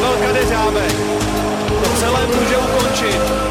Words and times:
Pavel 0.00 0.16
Kadeřábek 0.16 0.92
to 1.84 1.90
celé 2.00 2.26
může 2.26 2.56
ukončit. 2.56 3.49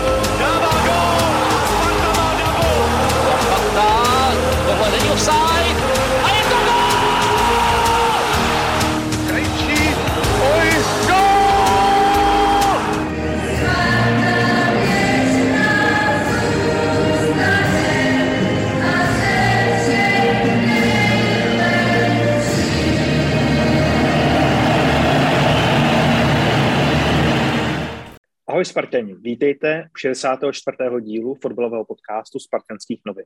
Ahoj 28.60 28.66
Spartani, 28.66 29.16
vítejte 29.16 29.90
u 29.96 29.98
64. 29.98 30.78
dílu 31.02 31.36
fotbalového 31.36 31.86
podcastu 31.86 32.40
Spartanských 32.40 33.02
novin. 33.06 33.26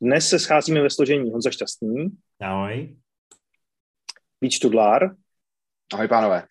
Dnes 0.00 0.28
se 0.28 0.38
scházíme 0.38 0.82
ve 0.82 0.90
složení 0.90 1.30
Honza 1.30 1.50
Šťastný, 1.50 2.10
Ahoj. 2.40 2.96
Víč 4.40 4.58
Tudlár 4.58 5.16
Ahoj 5.92 6.08
pánové. 6.08 6.46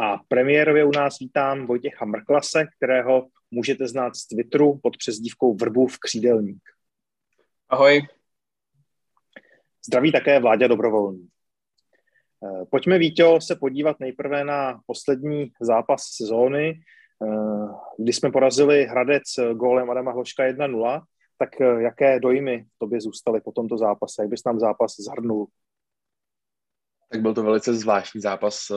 a 0.00 0.16
premiérově 0.28 0.84
u 0.84 0.90
nás 0.90 1.18
vítám 1.18 1.66
Vojtěcha 1.66 2.04
Mrklase, 2.04 2.66
kterého 2.76 3.28
můžete 3.50 3.88
znát 3.88 4.16
z 4.16 4.26
Twitteru 4.26 4.78
pod 4.82 4.96
přezdívkou 4.96 5.54
Vrbův 5.54 5.98
křídelník. 5.98 6.62
Ahoj. 7.68 8.08
Zdraví 9.86 10.12
také 10.12 10.40
Vláďa 10.40 10.66
Dobrovolný. 10.66 11.28
Eh, 12.44 12.64
Pojďme, 12.70 12.98
Víťo, 12.98 13.38
se 13.40 13.56
podívat 13.56 14.00
nejprve 14.00 14.44
na 14.44 14.80
poslední 14.86 15.52
zápas 15.60 16.02
sezóny, 16.16 16.80
eh, 17.24 17.66
kdy 17.98 18.12
jsme 18.12 18.30
porazili 18.30 18.84
Hradec 18.84 19.22
gólem 19.54 19.90
Adama 19.90 20.12
Hloška 20.12 20.44
1-0. 20.44 21.02
Tak 21.38 21.60
eh, 21.60 21.82
jaké 21.82 22.20
dojmy 22.20 22.66
tobě 22.78 23.00
zůstaly 23.00 23.40
po 23.40 23.52
tomto 23.52 23.78
zápase? 23.78 24.22
Jak 24.22 24.28
bys 24.28 24.44
nám 24.44 24.60
zápas 24.60 24.94
zhrnul? 24.98 25.46
Tak 27.12 27.22
byl 27.22 27.34
to 27.34 27.42
velice 27.42 27.74
zvláštní 27.74 28.20
zápas 28.20 28.72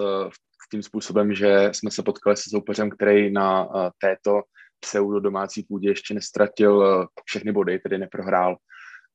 tím 0.71 0.83
způsobem, 0.83 1.33
že 1.33 1.69
jsme 1.71 1.91
se 1.91 2.03
potkali 2.03 2.37
se 2.37 2.49
soupeřem, 2.49 2.89
který 2.89 3.31
na 3.31 3.69
této 4.01 4.41
pseudo 4.79 5.19
domácí 5.19 5.63
půdě 5.63 5.89
ještě 5.89 6.13
nestratil 6.13 7.05
všechny 7.25 7.51
body, 7.51 7.79
tedy 7.79 7.97
neprohrál. 7.97 8.57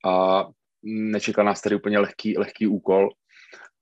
A 0.07 0.45
nečekal 0.83 1.45
nás 1.45 1.61
tady 1.61 1.77
úplně 1.77 1.99
lehký, 1.99 2.39
lehký 2.39 2.67
úkol. 2.67 3.11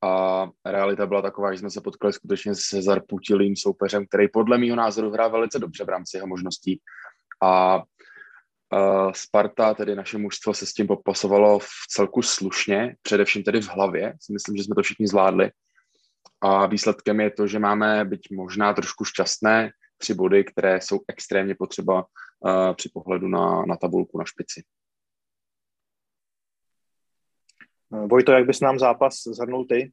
A 0.03 0.47
realita 0.65 1.07
byla 1.07 1.23
taková, 1.23 1.53
že 1.53 1.59
jsme 1.59 1.71
se 1.71 1.81
potkali 1.81 2.13
skutečně 2.13 2.55
se 2.55 2.83
zarputilým 2.83 3.57
soupeřem, 3.57 4.07
který 4.07 4.29
podle 4.29 4.59
mého 4.59 4.77
názoru 4.77 5.11
hrál 5.11 5.31
velice 5.31 5.59
dobře 5.59 5.85
v 5.85 5.89
rámci 5.89 6.17
jeho 6.17 6.27
možností. 6.27 6.81
A 7.43 7.83
Uh, 8.73 9.13
Sparta, 9.13 9.75
tedy 9.75 9.95
naše 9.95 10.19
mužstvo, 10.19 10.55
se 10.55 10.67
s 10.67 10.73
tím 10.73 10.87
popasovalo 10.87 11.59
v 11.59 11.69
celku 11.89 12.23
slušně, 12.23 12.97
především 13.03 13.43
tedy 13.43 13.61
v 13.61 13.69
hlavě. 13.69 14.15
Myslím, 14.33 14.57
že 14.57 14.65
jsme 14.65 14.75
to 14.75 14.83
všichni 14.83 15.07
zvládli. 15.07 15.51
A 16.41 16.67
výsledkem 16.67 17.21
je 17.21 17.31
to, 17.31 17.47
že 17.47 17.59
máme, 17.59 18.05
byť 18.05 18.21
možná 18.33 18.75
trošku 18.75 19.05
šťastné, 19.05 19.71
tři 19.99 20.15
body, 20.15 20.45
které 20.45 20.81
jsou 20.81 21.01
extrémně 21.09 21.55
potřeba 21.59 21.95
uh, 22.05 22.75
při 22.75 22.89
pohledu 22.95 23.29
na, 23.29 23.63
na 23.63 23.77
tabulku 23.77 24.19
na 24.19 24.25
špici. 24.25 24.63
Vojto, 27.91 28.33
jak 28.33 28.47
bys 28.47 28.61
nám 28.61 28.79
zápas 28.79 29.23
zhrnul 29.23 29.65
ty? 29.65 29.92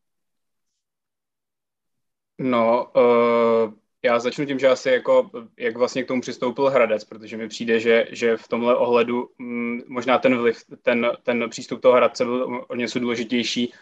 No, 2.39 2.91
uh, 2.95 3.73
já 4.03 4.19
začnu 4.19 4.45
tím, 4.45 4.59
že 4.59 4.67
asi 4.67 4.89
jako, 4.89 5.29
jak 5.57 5.77
vlastně 5.77 6.03
k 6.03 6.07
tomu 6.07 6.21
přistoupil 6.21 6.69
Hradec, 6.69 7.03
protože 7.03 7.37
mi 7.37 7.47
přijde, 7.47 7.79
že, 7.79 8.07
že 8.09 8.37
v 8.37 8.47
tomhle 8.47 8.75
ohledu 8.75 9.29
m, 9.39 9.81
možná 9.87 10.17
ten 10.17 10.37
vliv, 10.37 10.57
ten, 10.81 11.11
ten 11.23 11.49
přístup 11.49 11.81
toho 11.81 11.95
Hradce 11.95 12.25
byl 12.25 12.65
o 12.67 12.75
něco 12.75 12.99
důležitější 12.99 13.73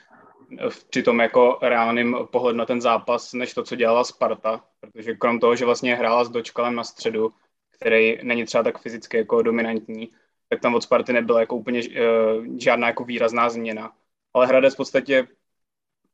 v- 0.69 0.90
při 0.90 1.03
tom 1.03 1.19
jako 1.19 1.57
reálným 1.62 2.18
pohledu 2.31 2.57
na 2.57 2.66
ten 2.66 2.81
zápas, 2.81 3.34
než 3.34 3.53
to, 3.53 3.63
co 3.63 3.75
dělala 3.75 4.03
Sparta, 4.03 4.63
protože 4.80 5.16
krom 5.16 5.40
toho, 5.40 5.56
že 5.56 5.66
vlastně 5.66 5.96
hrála 5.96 6.24
s 6.24 6.30
dočkalem 6.30 6.75
na 6.75 6.84
středu, 6.84 7.30
který 7.72 8.19
není 8.24 8.46
třeba 8.46 8.63
tak 8.63 8.80
fyzicky 8.80 9.18
jako 9.18 9.41
dominantní, 9.41 10.12
tak 10.50 10.62
tam 10.62 10.75
od 10.75 10.84
Sparty 10.84 11.13
nebyla 11.13 11.40
jako 11.40 11.56
úplně 11.56 11.81
uh, 11.81 12.46
žádná 12.57 12.88
jako 12.88 13.03
výrazná 13.03 13.50
změna. 13.50 13.94
Ale 14.34 14.47
Hradec 14.47 14.74
v 14.74 14.78
podstatě 14.78 15.28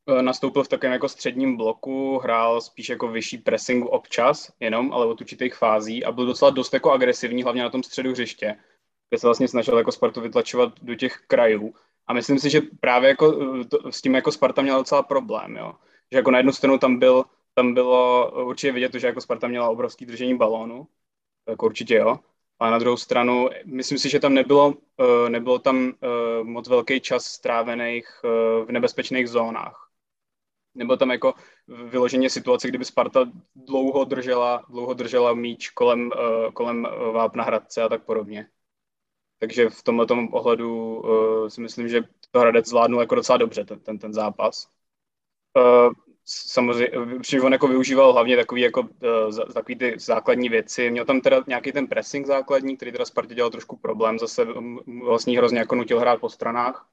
Eh, 0.10 0.22
nastoupil 0.22 0.64
v 0.64 0.68
takovém 0.68 0.94
jako 0.94 1.10
středním 1.10 1.58
bloku, 1.58 2.18
hrál 2.18 2.62
spíš 2.62 2.90
jako 2.90 3.08
vyšší 3.08 3.38
pressing 3.38 3.86
občas, 3.86 4.52
jenom, 4.60 4.94
ale 4.94 5.06
od 5.06 5.22
určitých 5.22 5.56
fází 5.56 6.06
a 6.06 6.12
byl 6.12 6.26
docela 6.26 6.52
dost 6.52 6.74
jako 6.74 6.92
agresivní, 6.92 7.44
hlavně 7.44 7.64
na 7.64 7.70
tom 7.70 7.84
středu 7.84 8.12
hřiště, 8.12 8.56
kde 9.10 9.20
se 9.20 9.28
vlastně 9.28 9.48
snažil 9.48 9.78
jako 9.78 9.92
Spartu 9.92 10.22
vytlačovat 10.22 10.74
do 10.82 10.96
těch 10.96 11.18
krajů. 11.28 11.74
A 12.08 12.14
myslím 12.14 12.40
si, 12.40 12.50
že 12.50 12.62
právě 12.80 13.10
jako 13.10 13.42
eh, 13.62 13.66
to, 13.66 13.92
s 13.92 14.02
tím 14.02 14.16
jako 14.16 14.32
Sparta 14.32 14.62
měla 14.62 14.78
docela 14.78 15.04
problém, 15.04 15.56
jo. 15.56 15.74
Že 16.12 16.18
jako 16.18 16.32
na 16.32 16.38
jednu 16.38 16.52
stranu 16.52 16.78
tam 16.78 17.00
byl, 17.00 17.24
tam 17.54 17.74
bylo 17.74 18.32
určitě 18.46 18.72
vidět 18.72 18.92
to, 18.92 19.00
že 19.00 19.08
jako 19.08 19.22
Sparta 19.22 19.48
měla 19.48 19.70
obrovský 19.70 20.06
držení 20.06 20.38
balónu, 20.38 20.88
jako 21.48 21.66
určitě 21.66 21.96
jo, 21.96 22.20
a 22.60 22.72
na 22.72 22.78
druhou 22.80 22.98
stranu, 22.98 23.50
myslím 23.66 23.98
si, 23.98 24.10
že 24.10 24.20
tam 24.20 24.34
nebylo, 24.34 24.74
eh, 25.00 25.30
nebylo 25.30 25.60
tam 25.60 25.94
moc 26.44 26.68
velký 26.68 27.02
čas 27.02 27.26
strávených 27.26 28.08
v 28.66 28.72
nebezpečných 28.72 29.30
zónách 29.30 29.88
nebo 30.78 30.98
tam 30.98 31.12
jako 31.12 31.34
vyloženě 31.68 32.30
situace, 32.30 32.68
kdyby 32.68 32.86
Sparta 32.86 33.32
dlouho 33.56 34.04
držela, 34.04 34.66
dlouho 34.70 34.94
držela 34.94 35.34
míč 35.34 35.70
kolem, 35.70 36.12
kolem 36.54 36.88
Vápna 37.14 37.44
Hradce 37.44 37.84
a 37.84 37.90
tak 37.90 38.06
podobně. 38.06 38.48
Takže 39.40 39.70
v 39.70 39.84
tomhle 39.84 40.06
ohledu 40.32 41.04
si 41.48 41.62
myslím, 41.62 41.88
že 41.88 42.02
to 42.32 42.40
Hradec 42.40 42.68
zvládnul 42.68 43.02
jako 43.02 43.16
docela 43.16 43.38
dobře 43.38 43.66
ten, 43.66 43.80
ten, 43.80 44.00
ten 44.00 44.14
zápas. 44.14 44.68
Samozřejmě, 46.30 46.92
protože 47.18 47.42
on 47.42 47.54
jako 47.54 47.68
využíval 47.68 48.14
hlavně 48.14 48.38
takový, 48.38 48.62
jako, 48.62 48.82
uh, 48.82 49.54
takový 49.54 49.76
ty 49.76 49.96
základní 50.00 50.50
věci. 50.50 50.92
Měl 50.92 51.06
tam 51.06 51.22
teda 51.22 51.44
nějaký 51.48 51.72
ten 51.72 51.88
pressing 51.88 52.28
základní, 52.28 52.78
který 52.78 52.92
teda 52.92 53.06
Spartě 53.06 53.36
dělal 53.36 53.52
trošku 53.52 53.78
problém. 53.78 54.20
Zase 54.20 54.48
vlastně 55.04 55.38
hrozně 55.38 55.60
jako 55.60 55.76
nutil 55.76 56.00
hrát 56.00 56.20
po 56.20 56.30
stranách 56.30 56.88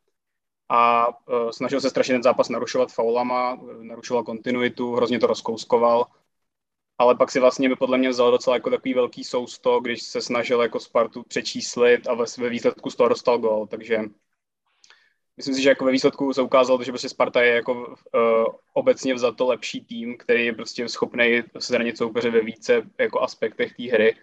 a 0.69 1.09
uh, 1.09 1.51
snažil 1.51 1.81
se 1.81 1.91
strašně 1.91 2.15
ten 2.15 2.23
zápas 2.23 2.49
narušovat 2.49 2.93
faulama, 2.93 3.61
narušoval 3.83 4.25
kontinuitu, 4.25 4.95
hrozně 4.95 5.21
to 5.21 5.27
rozkouskoval, 5.27 6.07
ale 6.99 7.15
pak 7.15 7.31
si 7.31 7.41
vlastně 7.41 7.69
by 7.69 7.77
podle 7.77 7.99
mě 7.99 8.09
vzal 8.09 8.31
docela 8.31 8.57
jako 8.57 8.71
takový 8.71 8.95
velký 8.95 9.25
sousto, 9.25 9.81
když 9.81 10.03
se 10.03 10.23
snažil 10.23 10.63
jako 10.63 10.81
Spartu 10.81 11.23
přečíslit 11.23 12.09
a 12.09 12.15
ve, 12.15 12.25
ve 12.39 12.49
výsledku 12.49 12.91
z 12.91 12.97
toho 12.97 13.09
dostal 13.09 13.39
gol, 13.39 13.67
takže 13.67 13.99
myslím 15.37 15.55
si, 15.55 15.63
že 15.63 15.69
jako 15.69 15.85
ve 15.85 15.93
výsledku 15.93 16.33
se 16.33 16.43
ukázalo, 16.43 16.85
že 16.85 16.93
prostě 16.93 17.09
Sparta 17.09 17.43
je 17.43 17.55
jako 17.55 17.73
uh, 17.75 17.95
obecně 18.73 19.15
vzato 19.15 19.47
lepší 19.47 19.85
tým, 19.85 20.19
který 20.19 20.47
je 20.47 20.53
prostě 20.53 20.89
schopný 20.89 21.43
zranit 21.59 21.99
soupeře 21.99 22.31
ve 22.31 22.41
více 22.41 22.83
jako 22.99 23.21
aspektech 23.21 23.77
té 23.77 23.83
hry 23.83 24.17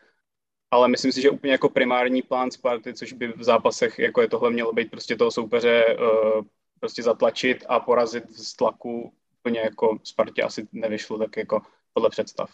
ale 0.71 0.88
myslím 0.88 1.11
si, 1.11 1.21
že 1.21 1.29
úplně 1.29 1.51
jako 1.51 1.69
primární 1.69 2.21
plán 2.21 2.51
Sparty, 2.51 2.94
což 2.94 3.13
by 3.13 3.27
v 3.27 3.44
zápasech, 3.44 4.00
jako 4.00 4.21
je 4.21 4.29
tohle, 4.29 4.51
mělo 4.51 4.73
být 4.73 4.91
prostě 4.91 5.16
toho 5.16 5.31
soupeře 5.31 5.97
uh, 6.00 6.45
prostě 6.79 7.03
zatlačit 7.03 7.66
a 7.69 7.79
porazit 7.79 8.29
z 8.29 8.55
tlaku, 8.55 9.13
úplně 9.39 9.59
jako 9.59 9.97
Spartě 10.03 10.44
asi 10.44 10.67
nevyšlo 10.71 11.17
tak 11.17 11.38
jako 11.38 11.61
podle 11.94 12.09
představ. 12.09 12.51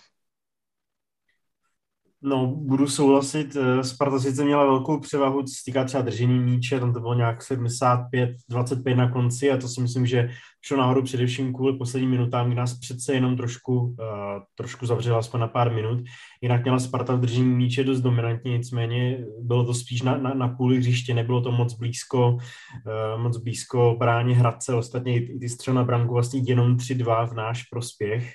No, 2.22 2.47
budu 2.47 2.88
souhlasit. 2.88 3.55
eh, 3.55 3.83
Sparta 3.83 4.19
sice 4.19 4.44
měla 4.44 4.66
velkou 4.66 5.00
převahu, 5.00 5.44
co 5.44 5.53
se 5.53 5.61
týká 5.66 5.83
třeba 5.83 6.03
držení 6.03 6.39
míče, 6.39 6.79
tam 6.79 6.94
to 6.94 7.00
bylo 7.00 7.13
nějak 7.13 7.41
75-25 7.41 8.95
na 8.95 9.11
konci 9.11 9.51
a 9.51 9.57
to 9.57 9.67
si 9.67 9.81
myslím, 9.81 10.05
že 10.05 10.29
šlo 10.66 10.78
nahoru 10.78 11.03
především 11.03 11.53
kvůli 11.53 11.78
posledním 11.78 12.09
minutám, 12.11 12.47
kdy 12.47 12.55
nás 12.55 12.79
přece 12.79 13.14
jenom 13.14 13.37
trošku, 13.37 13.79
uh, 13.79 13.96
trošku 14.55 14.85
zavřela 14.85 15.19
aspoň 15.19 15.40
na 15.40 15.47
pár 15.47 15.73
minut. 15.73 15.99
Jinak 16.41 16.64
měla 16.64 16.79
Sparta 16.79 17.16
v 17.16 17.19
držení 17.19 17.55
míče 17.55 17.84
dost 17.84 18.02
dominantně, 18.02 18.58
nicméně 18.58 19.25
bylo 19.41 19.66
to 19.66 19.73
spíš 19.73 20.02
na, 20.02 20.17
na, 20.17 20.34
na 20.34 20.47
půli 20.47 20.78
hřiště, 20.78 21.13
nebylo 21.13 21.41
to 21.41 21.52
moc 21.52 21.73
blízko, 21.73 22.29
uh, 22.29 23.22
moc 23.22 23.37
blízko 23.37 23.96
bráně 23.99 24.35
Hradce, 24.35 24.73
ostatně 24.73 25.16
i, 25.16 25.40
ty 25.40 25.49
střel 25.49 25.73
na 25.73 25.84
branku 25.84 26.13
vlastně 26.13 26.41
jenom 26.46 26.75
3-2 26.78 27.28
v 27.28 27.34
náš 27.34 27.63
prospěch. 27.63 28.34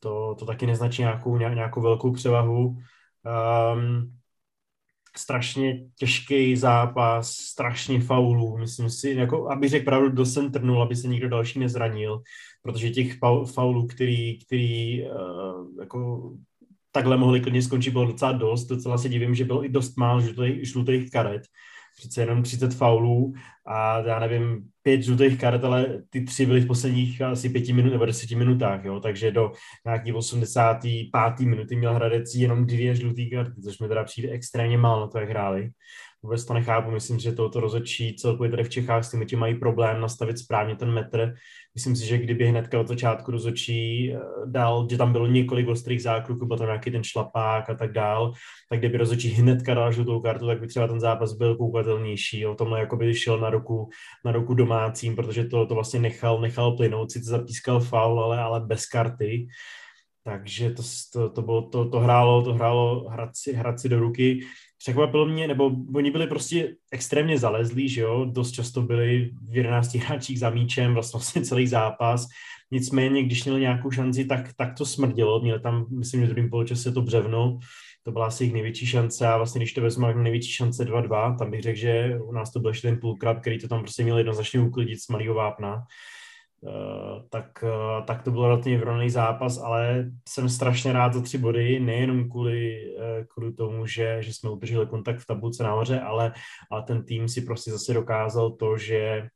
To, 0.00 0.34
to 0.38 0.46
taky 0.46 0.66
neznačí 0.66 1.02
nějakou, 1.02 1.36
nějakou 1.36 1.80
velkou 1.80 2.12
převahu. 2.12 2.76
Um, 3.24 4.12
strašně 5.16 5.84
těžký 5.96 6.56
zápas, 6.56 7.32
strašně 7.32 8.00
faulů, 8.00 8.58
myslím 8.58 8.90
si, 8.90 9.10
jako, 9.10 9.50
aby 9.50 9.68
řekl 9.68 9.84
pravdu, 9.84 10.08
dost 10.08 10.34
jsem 10.34 10.52
trnul, 10.52 10.82
aby 10.82 10.96
se 10.96 11.08
nikdo 11.08 11.28
další 11.28 11.58
nezranil, 11.58 12.22
protože 12.62 12.90
těch 12.90 13.18
faulů, 13.54 13.86
který, 13.86 14.38
který 14.38 15.02
uh, 15.02 15.80
jako 15.80 16.32
takhle 16.92 17.16
mohli 17.16 17.40
klidně 17.40 17.62
skončit, 17.62 17.90
bylo 17.90 18.06
docela 18.06 18.32
dost, 18.32 18.66
docela 18.66 18.98
se 18.98 19.08
divím, 19.08 19.34
že 19.34 19.44
bylo 19.44 19.64
i 19.64 19.68
dost 19.68 19.96
málo 19.96 20.20
žlutých, 20.20 20.68
žlutých 20.68 21.10
karet, 21.10 21.42
přece 22.02 22.22
jenom 22.22 22.42
30 22.42 22.74
faulů 22.74 23.34
a 23.66 23.98
já 23.98 24.18
nevím, 24.18 24.68
pět 24.82 25.02
žlutých 25.02 25.40
karet, 25.40 25.64
ale 25.64 26.02
ty 26.10 26.24
tři 26.24 26.46
byly 26.46 26.60
v 26.60 26.66
posledních 26.66 27.22
asi 27.22 27.48
pěti 27.48 27.72
minut 27.72 27.90
nebo 27.90 28.06
deseti 28.06 28.34
minutách, 28.34 28.84
jo, 28.84 29.00
takže 29.00 29.30
do 29.30 29.52
nějaký 29.86 30.12
85. 30.12 31.46
minuty 31.46 31.76
měl 31.76 31.94
Hradec 31.94 32.34
jenom 32.34 32.66
dvě 32.66 32.94
žlutý 32.94 33.30
karty, 33.30 33.62
což 33.62 33.78
mi 33.78 33.88
teda 33.88 34.04
přijde 34.04 34.30
extrémně 34.30 34.78
málo 34.78 35.00
na 35.00 35.06
to, 35.06 35.18
jak 35.18 35.28
hráli. 35.28 35.70
Vůbec 36.24 36.44
to 36.44 36.54
nechápu, 36.54 36.90
myslím, 36.90 37.18
že 37.18 37.32
toto 37.32 37.60
rozhodčí 37.60 38.16
celkově 38.16 38.50
tady 38.50 38.64
v 38.64 38.68
Čechách 38.68 39.04
s 39.04 39.26
tím 39.26 39.38
mají 39.38 39.58
problém 39.58 40.00
nastavit 40.00 40.38
správně 40.38 40.76
ten 40.76 40.90
metr. 40.90 41.34
Myslím 41.74 41.96
si, 41.96 42.06
že 42.06 42.18
kdyby 42.18 42.46
hnedka 42.46 42.80
od 42.80 42.88
začátku 42.88 43.30
rozhodčí 43.30 44.12
eh, 44.12 44.18
dal, 44.46 44.86
že 44.90 44.98
tam 44.98 45.12
bylo 45.12 45.26
několik 45.26 45.68
ostrých 45.68 46.02
zákroků, 46.02 46.46
byl 46.46 46.58
tam 46.58 46.66
nějaký 46.66 46.90
ten 46.90 47.04
šlapák 47.04 47.70
a 47.70 47.74
tak 47.74 47.92
dál, 47.92 48.32
tak 48.70 48.78
kdyby 48.78 48.98
rozhodčí 48.98 49.28
hnedka 49.28 49.74
dal 49.74 49.92
žlutou 49.92 50.20
kartu, 50.20 50.46
tak 50.46 50.60
by 50.60 50.66
třeba 50.66 50.88
ten 50.88 51.00
zápas 51.00 51.32
byl 51.32 51.56
koukatelnější. 51.56 52.46
O 52.46 52.54
tomhle 52.54 52.80
jako 52.80 52.96
by 52.96 53.14
šel 53.14 53.38
na 53.38 53.50
ruku, 53.50 53.88
na 54.24 54.32
ruku 54.32 54.54
domácím, 54.54 55.16
protože 55.16 55.44
to, 55.44 55.66
to 55.66 55.74
vlastně 55.74 56.00
nechal, 56.00 56.40
nechal 56.40 56.76
plynout, 56.76 57.12
sice 57.12 57.30
zapískal 57.30 57.80
faul, 57.80 58.20
ale, 58.20 58.38
ale 58.38 58.60
bez 58.60 58.86
karty. 58.86 59.46
Takže 60.24 60.70
to, 60.70 60.82
to, 61.12 61.30
to, 61.30 61.42
bylo, 61.42 61.62
to, 61.62 61.88
to 61.88 62.00
hrálo, 62.00 62.42
to 62.42 62.54
hrálo 62.54 63.08
hrát 63.54 63.80
si 63.80 63.88
do 63.88 64.00
ruky. 64.00 64.40
Překvapilo 64.78 65.26
mě, 65.26 65.48
nebo 65.48 65.70
oni 65.94 66.10
byli 66.10 66.26
prostě 66.26 66.74
extrémně 66.92 67.38
zalezlí, 67.38 67.88
že 67.88 68.00
jo, 68.00 68.24
dost 68.24 68.52
často 68.52 68.82
byli 68.82 69.30
v 69.48 69.56
11 69.56 69.94
hráčích 69.94 70.38
za 70.38 70.50
míčem, 70.50 70.94
vlastně, 70.94 71.42
celý 71.42 71.66
zápas, 71.66 72.26
nicméně, 72.70 73.22
když 73.22 73.44
měli 73.44 73.60
nějakou 73.60 73.90
šanci, 73.90 74.24
tak, 74.24 74.52
tak 74.56 74.74
to 74.78 74.86
smrdilo, 74.86 75.40
měli 75.40 75.60
tam, 75.60 75.86
myslím, 75.90 76.20
že 76.20 76.26
v 76.26 76.30
druhém 76.30 76.50
poločase 76.50 76.92
to 76.92 77.02
břevno, 77.02 77.58
to 78.02 78.12
byla 78.12 78.26
asi 78.26 78.44
jejich 78.44 78.54
největší 78.54 78.86
šance 78.86 79.28
a 79.28 79.36
vlastně, 79.36 79.58
když 79.58 79.72
to 79.72 79.80
vezmu 79.80 80.06
největší 80.12 80.52
šance 80.52 80.84
2-2, 80.84 81.38
tam 81.38 81.50
bych 81.50 81.62
řekl, 81.62 81.78
že 81.78 82.18
u 82.24 82.32
nás 82.32 82.52
to 82.52 82.60
byl 82.60 82.70
ještě 82.70 82.88
ten 82.88 83.00
půlkrát, 83.00 83.40
který 83.40 83.58
to 83.58 83.68
tam 83.68 83.80
prostě 83.80 84.02
měl 84.02 84.18
jednoznačně 84.18 84.60
uklidit 84.60 85.02
z 85.02 85.08
malého 85.08 85.34
vápna, 85.34 85.84
tak, 87.30 87.64
eh, 87.64 88.02
tak 88.06 88.22
to 88.22 88.30
byl 88.30 88.42
relativně 88.42 88.78
vyrovnaný 88.78 89.10
zápas, 89.10 89.58
ale 89.58 90.10
jsem 90.28 90.48
strašně 90.48 90.92
rád 90.92 91.12
za 91.14 91.20
tři 91.20 91.38
body, 91.38 91.80
nejenom 91.80 92.30
kvůli, 92.30 92.78
eh, 93.00 93.24
kvůli 93.24 93.52
tomu, 93.52 93.86
že, 93.86 94.22
že 94.22 94.34
jsme 94.34 94.50
udrželi 94.50 94.86
kontakt 94.86 95.18
v 95.18 95.26
tabulce 95.26 95.62
nahoře, 95.62 96.00
ale, 96.00 96.32
ale 96.70 96.82
ten 96.82 97.04
tým 97.04 97.28
si 97.28 97.40
prostě 97.40 97.70
zase 97.70 97.94
dokázal 97.94 98.50
to, 98.50 98.78
že 98.78 99.28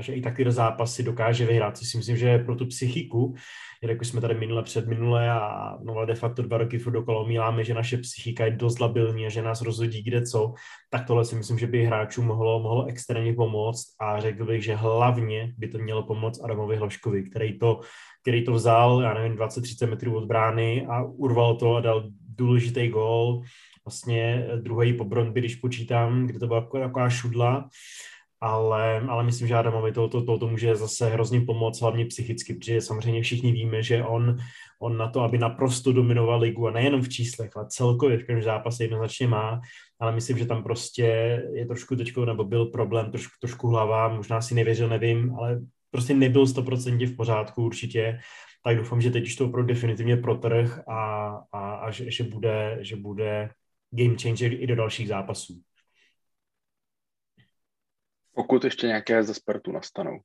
že 0.00 0.14
i 0.14 0.20
tak 0.20 0.36
ty 0.36 0.52
zápasy 0.52 1.02
dokáže 1.02 1.46
vyhrát, 1.46 1.78
což 1.78 1.88
si 1.88 1.96
myslím, 1.96 2.16
že 2.16 2.38
pro 2.38 2.56
tu 2.56 2.66
psychiku, 2.66 3.34
jak 3.82 4.04
jsme 4.04 4.20
tady 4.20 4.34
minule 4.34 4.62
před 4.62 4.88
minule 4.88 5.30
a 5.30 5.76
no, 5.82 6.06
de 6.06 6.14
facto 6.14 6.42
dva 6.42 6.58
roky 6.58 6.78
furt 6.78 6.92
dokola 6.92 7.20
omíláme, 7.20 7.64
že 7.64 7.74
naše 7.74 7.96
psychika 7.96 8.44
je 8.44 8.50
dost 8.50 8.80
labilní 8.80 9.26
a 9.26 9.28
že 9.28 9.42
nás 9.42 9.62
rozhodí 9.62 10.02
kde 10.02 10.22
co, 10.22 10.54
tak 10.90 11.06
tohle 11.06 11.24
si 11.24 11.36
myslím, 11.36 11.58
že 11.58 11.66
by 11.66 11.84
hráčům 11.84 12.26
mohlo, 12.26 12.62
mohlo 12.62 12.86
extrémně 12.86 13.32
pomoct 13.34 13.94
a 14.00 14.20
řekl 14.20 14.44
bych, 14.44 14.64
že 14.64 14.74
hlavně 14.74 15.54
by 15.58 15.68
to 15.68 15.78
mělo 15.78 16.02
pomoct 16.02 16.44
Adamovi 16.44 16.76
Hloškovi, 16.76 17.22
který 17.22 17.58
to, 17.58 17.80
který 18.22 18.44
to 18.44 18.52
vzal, 18.52 19.00
já 19.02 19.14
nevím, 19.14 19.38
20-30 19.38 19.90
metrů 19.90 20.16
od 20.16 20.24
brány 20.24 20.86
a 20.86 21.02
urval 21.02 21.56
to 21.56 21.74
a 21.74 21.80
dal 21.80 22.04
důležitý 22.36 22.88
gól, 22.88 23.42
vlastně 23.86 24.46
druhý 24.60 24.92
po 24.92 25.04
Brondby, 25.04 25.40
když 25.40 25.56
počítám, 25.56 26.26
kde 26.26 26.38
to 26.38 26.46
byla 26.46 26.60
taková 26.60 27.10
šudla, 27.10 27.68
ale, 28.42 29.00
ale 29.00 29.22
myslím, 29.24 29.48
že 29.48 29.54
Adamovi 29.54 29.92
to, 29.92 30.08
to, 30.08 30.24
to, 30.24 30.38
to 30.38 30.48
může 30.48 30.76
zase 30.76 31.08
hrozně 31.08 31.40
pomoct, 31.40 31.80
hlavně 31.80 32.06
psychicky, 32.06 32.54
protože 32.54 32.80
samozřejmě 32.80 33.22
všichni 33.22 33.52
víme, 33.52 33.82
že 33.82 34.04
on, 34.04 34.36
on 34.80 34.96
na 34.96 35.08
to, 35.08 35.20
aby 35.20 35.38
naprosto 35.38 35.92
dominoval 35.92 36.40
ligu, 36.40 36.68
a 36.68 36.70
nejenom 36.70 37.02
v 37.02 37.08
číslech, 37.08 37.50
ale 37.56 37.66
celkově 37.68 38.18
v 38.18 38.26
každém 38.26 38.42
zápase 38.42 38.84
jednoznačně 38.84 39.28
má, 39.28 39.60
ale 40.00 40.12
myslím, 40.12 40.38
že 40.38 40.46
tam 40.46 40.62
prostě 40.62 41.02
je 41.54 41.66
trošku 41.66 41.96
teďko, 41.96 42.24
nebo 42.24 42.44
byl 42.44 42.66
problém, 42.66 43.10
trošku, 43.10 43.32
trošku 43.40 43.68
hlava, 43.68 44.08
možná 44.08 44.40
si 44.40 44.54
nevěřil, 44.54 44.88
nevím, 44.88 45.34
ale 45.34 45.60
prostě 45.90 46.14
nebyl 46.14 46.44
100% 46.44 47.06
v 47.06 47.16
pořádku 47.16 47.64
určitě, 47.64 48.18
tak 48.64 48.76
doufám, 48.76 49.00
že 49.00 49.10
teď 49.10 49.24
už 49.24 49.36
to 49.36 49.44
opravdu 49.44 49.68
definitivně 49.68 50.16
protrh 50.16 50.88
a, 50.88 51.30
a, 51.52 51.74
a 51.74 51.90
že, 51.90 52.10
že, 52.10 52.24
bude, 52.24 52.78
že 52.80 52.96
bude 52.96 53.50
game 53.90 54.16
changer 54.22 54.52
i 54.52 54.66
do 54.66 54.76
dalších 54.76 55.08
zápasů. 55.08 55.62
Pokud 58.34 58.64
ještě 58.64 58.86
nějaké 58.86 59.22
ze 59.22 59.34
Spartu 59.34 59.72
nastanou. 59.72 60.20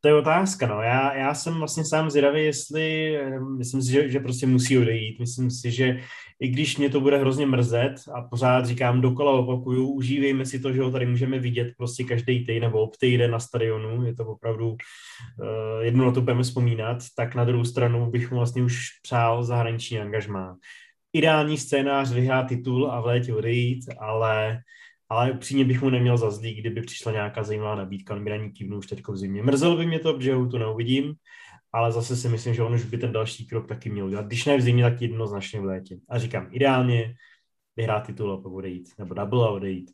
To 0.00 0.08
je 0.08 0.14
otázka, 0.14 0.66
no. 0.66 0.82
Já, 0.82 1.14
já 1.14 1.34
jsem 1.34 1.54
vlastně 1.54 1.84
sám 1.84 2.10
zvědavý, 2.10 2.44
jestli, 2.44 3.16
eh, 3.16 3.40
myslím 3.40 3.82
si, 3.82 3.92
že, 3.92 4.08
že 4.08 4.20
prostě 4.20 4.46
musí 4.46 4.78
odejít. 4.78 5.20
Myslím 5.20 5.50
si, 5.50 5.70
že 5.70 6.00
i 6.40 6.48
když 6.48 6.76
mě 6.76 6.90
to 6.90 7.00
bude 7.00 7.18
hrozně 7.18 7.46
mrzet 7.46 7.92
a 8.14 8.22
pořád 8.22 8.66
říkám, 8.66 9.00
dokola 9.00 9.32
opakuju, 9.32 9.88
užívejme 9.88 10.46
si 10.46 10.60
to, 10.60 10.72
že 10.72 10.82
ho 10.82 10.90
tady 10.90 11.06
můžeme 11.06 11.38
vidět 11.38 11.74
prostě 11.76 12.04
každý 12.04 12.46
týden 12.46 12.62
nebo 12.62 12.80
ob 12.82 12.96
týden 12.96 13.30
na 13.30 13.40
stadionu, 13.40 14.04
je 14.04 14.14
to 14.14 14.26
opravdu, 14.26 14.68
uh, 14.70 14.76
jednou 15.80 16.04
na 16.04 16.12
to 16.12 16.20
budeme 16.20 16.42
vzpomínat, 16.42 16.98
tak 17.16 17.34
na 17.34 17.44
druhou 17.44 17.64
stranu 17.64 18.10
bych 18.10 18.30
mu 18.30 18.36
vlastně 18.36 18.62
už 18.62 18.86
přál 19.02 19.44
zahraniční 19.44 19.98
angažmá. 19.98 20.56
Ideální 21.12 21.58
scénář 21.58 22.12
vyhrát 22.12 22.48
titul 22.48 22.90
a 22.90 23.00
v 23.00 23.06
létě 23.06 23.34
odejít, 23.34 23.84
ale 23.98 24.58
ale 25.10 25.32
upřímně 25.32 25.64
bych 25.64 25.82
mu 25.82 25.90
neměl 25.90 26.16
za 26.16 26.30
zlý, 26.30 26.54
kdyby 26.54 26.82
přišla 26.82 27.12
nějaká 27.12 27.42
zajímavá 27.42 27.74
nabídka, 27.74 28.14
on 28.14 28.24
by 28.24 28.30
na 28.30 28.36
ní 28.36 28.50
kývnul 28.50 28.78
už 28.78 28.86
teď 28.86 29.08
v 29.08 29.16
zimě. 29.16 29.42
Mrzelo 29.42 29.76
by 29.76 29.86
mě 29.86 29.98
to, 29.98 30.14
protože 30.14 30.34
ho 30.34 30.46
tu 30.46 30.58
neuvidím, 30.58 31.14
ale 31.72 31.92
zase 31.92 32.16
si 32.16 32.28
myslím, 32.28 32.54
že 32.54 32.62
on 32.62 32.74
už 32.74 32.84
by 32.84 32.98
ten 32.98 33.12
další 33.12 33.46
krok 33.46 33.68
taky 33.68 33.90
měl 33.90 34.06
udělat. 34.06 34.26
Když 34.26 34.44
ne 34.44 34.56
v 34.56 34.60
zimě, 34.60 34.84
tak 34.84 35.02
jednoznačně 35.02 35.60
v 35.60 35.64
létě. 35.64 35.96
A 36.08 36.18
říkám, 36.18 36.48
ideálně 36.50 37.14
vyhrát 37.76 38.06
titul 38.06 38.32
a 38.32 38.36
pak 38.36 38.52
odejít, 38.52 38.88
nebo 38.98 39.14
double 39.14 39.46
a 39.46 39.50
odejít. 39.50 39.90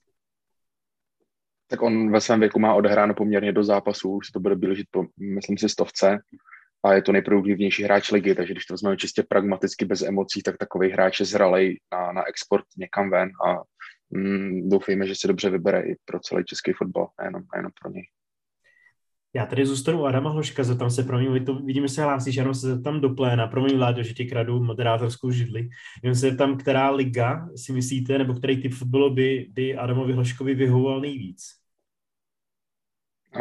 Tak 1.69 1.83
on 1.83 2.13
ve 2.13 2.21
svém 2.21 2.41
věku 2.41 2.59
má 2.59 2.75
odehráno 2.75 3.15
poměrně 3.15 3.53
do 3.53 3.65
zápasů, 3.65 4.11
už 4.11 4.27
se 4.27 4.33
to 4.33 4.41
bude 4.41 4.57
blížit 4.57 4.87
po, 4.91 5.05
myslím 5.19 5.59
si, 5.59 5.69
stovce 5.69 6.19
a 6.85 6.93
je 6.93 7.03
to 7.03 7.13
nejproduktivnější 7.13 7.83
hráč 7.83 8.11
ligy, 8.11 8.35
takže 8.35 8.55
když 8.55 8.67
to 8.67 8.75
vezmeme 8.75 8.97
čistě 8.97 9.23
pragmaticky 9.29 9.85
bez 9.85 10.03
emocí, 10.03 10.43
tak 10.43 10.57
takový 10.57 10.91
hráč 10.91 11.21
je 11.21 11.27
zralej 11.27 11.81
na, 11.93 12.13
na 12.13 12.29
export 12.29 12.65
někam 12.77 13.11
ven 13.11 13.29
a 13.49 13.57
mm, 14.11 14.69
doufejme, 14.69 15.07
že 15.07 15.15
si 15.15 15.29
dobře 15.29 15.51
vybere 15.51 15.81
i 15.81 15.97
pro 16.05 16.21
celý 16.21 16.45
český 16.45 16.73
fotbal, 16.73 17.09
nejenom, 17.21 17.43
nejenom 17.55 17.73
pro 17.83 17.91
něj. 17.91 18.07
Já 19.37 19.47
tady 19.47 19.67
zůstanu 19.67 20.01
u 20.01 20.05
Adama 20.05 20.31
Hloška, 20.31 20.65
zeptám 20.65 20.91
se, 20.91 21.03
pro 21.03 21.19
mě, 21.19 21.41
to, 21.41 21.55
vidíme 21.55 21.89
se 21.89 22.03
hlásíš, 22.03 22.37
jenom 22.37 22.55
se 22.55 22.67
zeptám 22.67 23.01
do 23.01 23.11
pléna, 23.11 23.47
pro 23.47 23.63
mě 23.63 23.77
Vláďo, 23.77 24.03
že 24.03 24.15
ti 24.15 24.25
kradu 24.25 24.63
moderátorskou 24.63 25.31
židli. 25.31 25.69
Jenom 26.03 26.15
se 26.15 26.21
zeptám, 26.21 26.57
která 26.57 26.91
liga 26.91 27.49
si 27.57 27.73
myslíte, 27.73 28.19
nebo 28.19 28.35
který 28.35 28.63
typ 28.63 28.73
fotbalu 28.73 29.15
by, 29.15 29.47
by 29.51 29.77
Adamovi 29.77 30.13
Hloškovi 30.13 30.55
vyhovoval 30.55 31.01
nejvíc? 31.01 31.43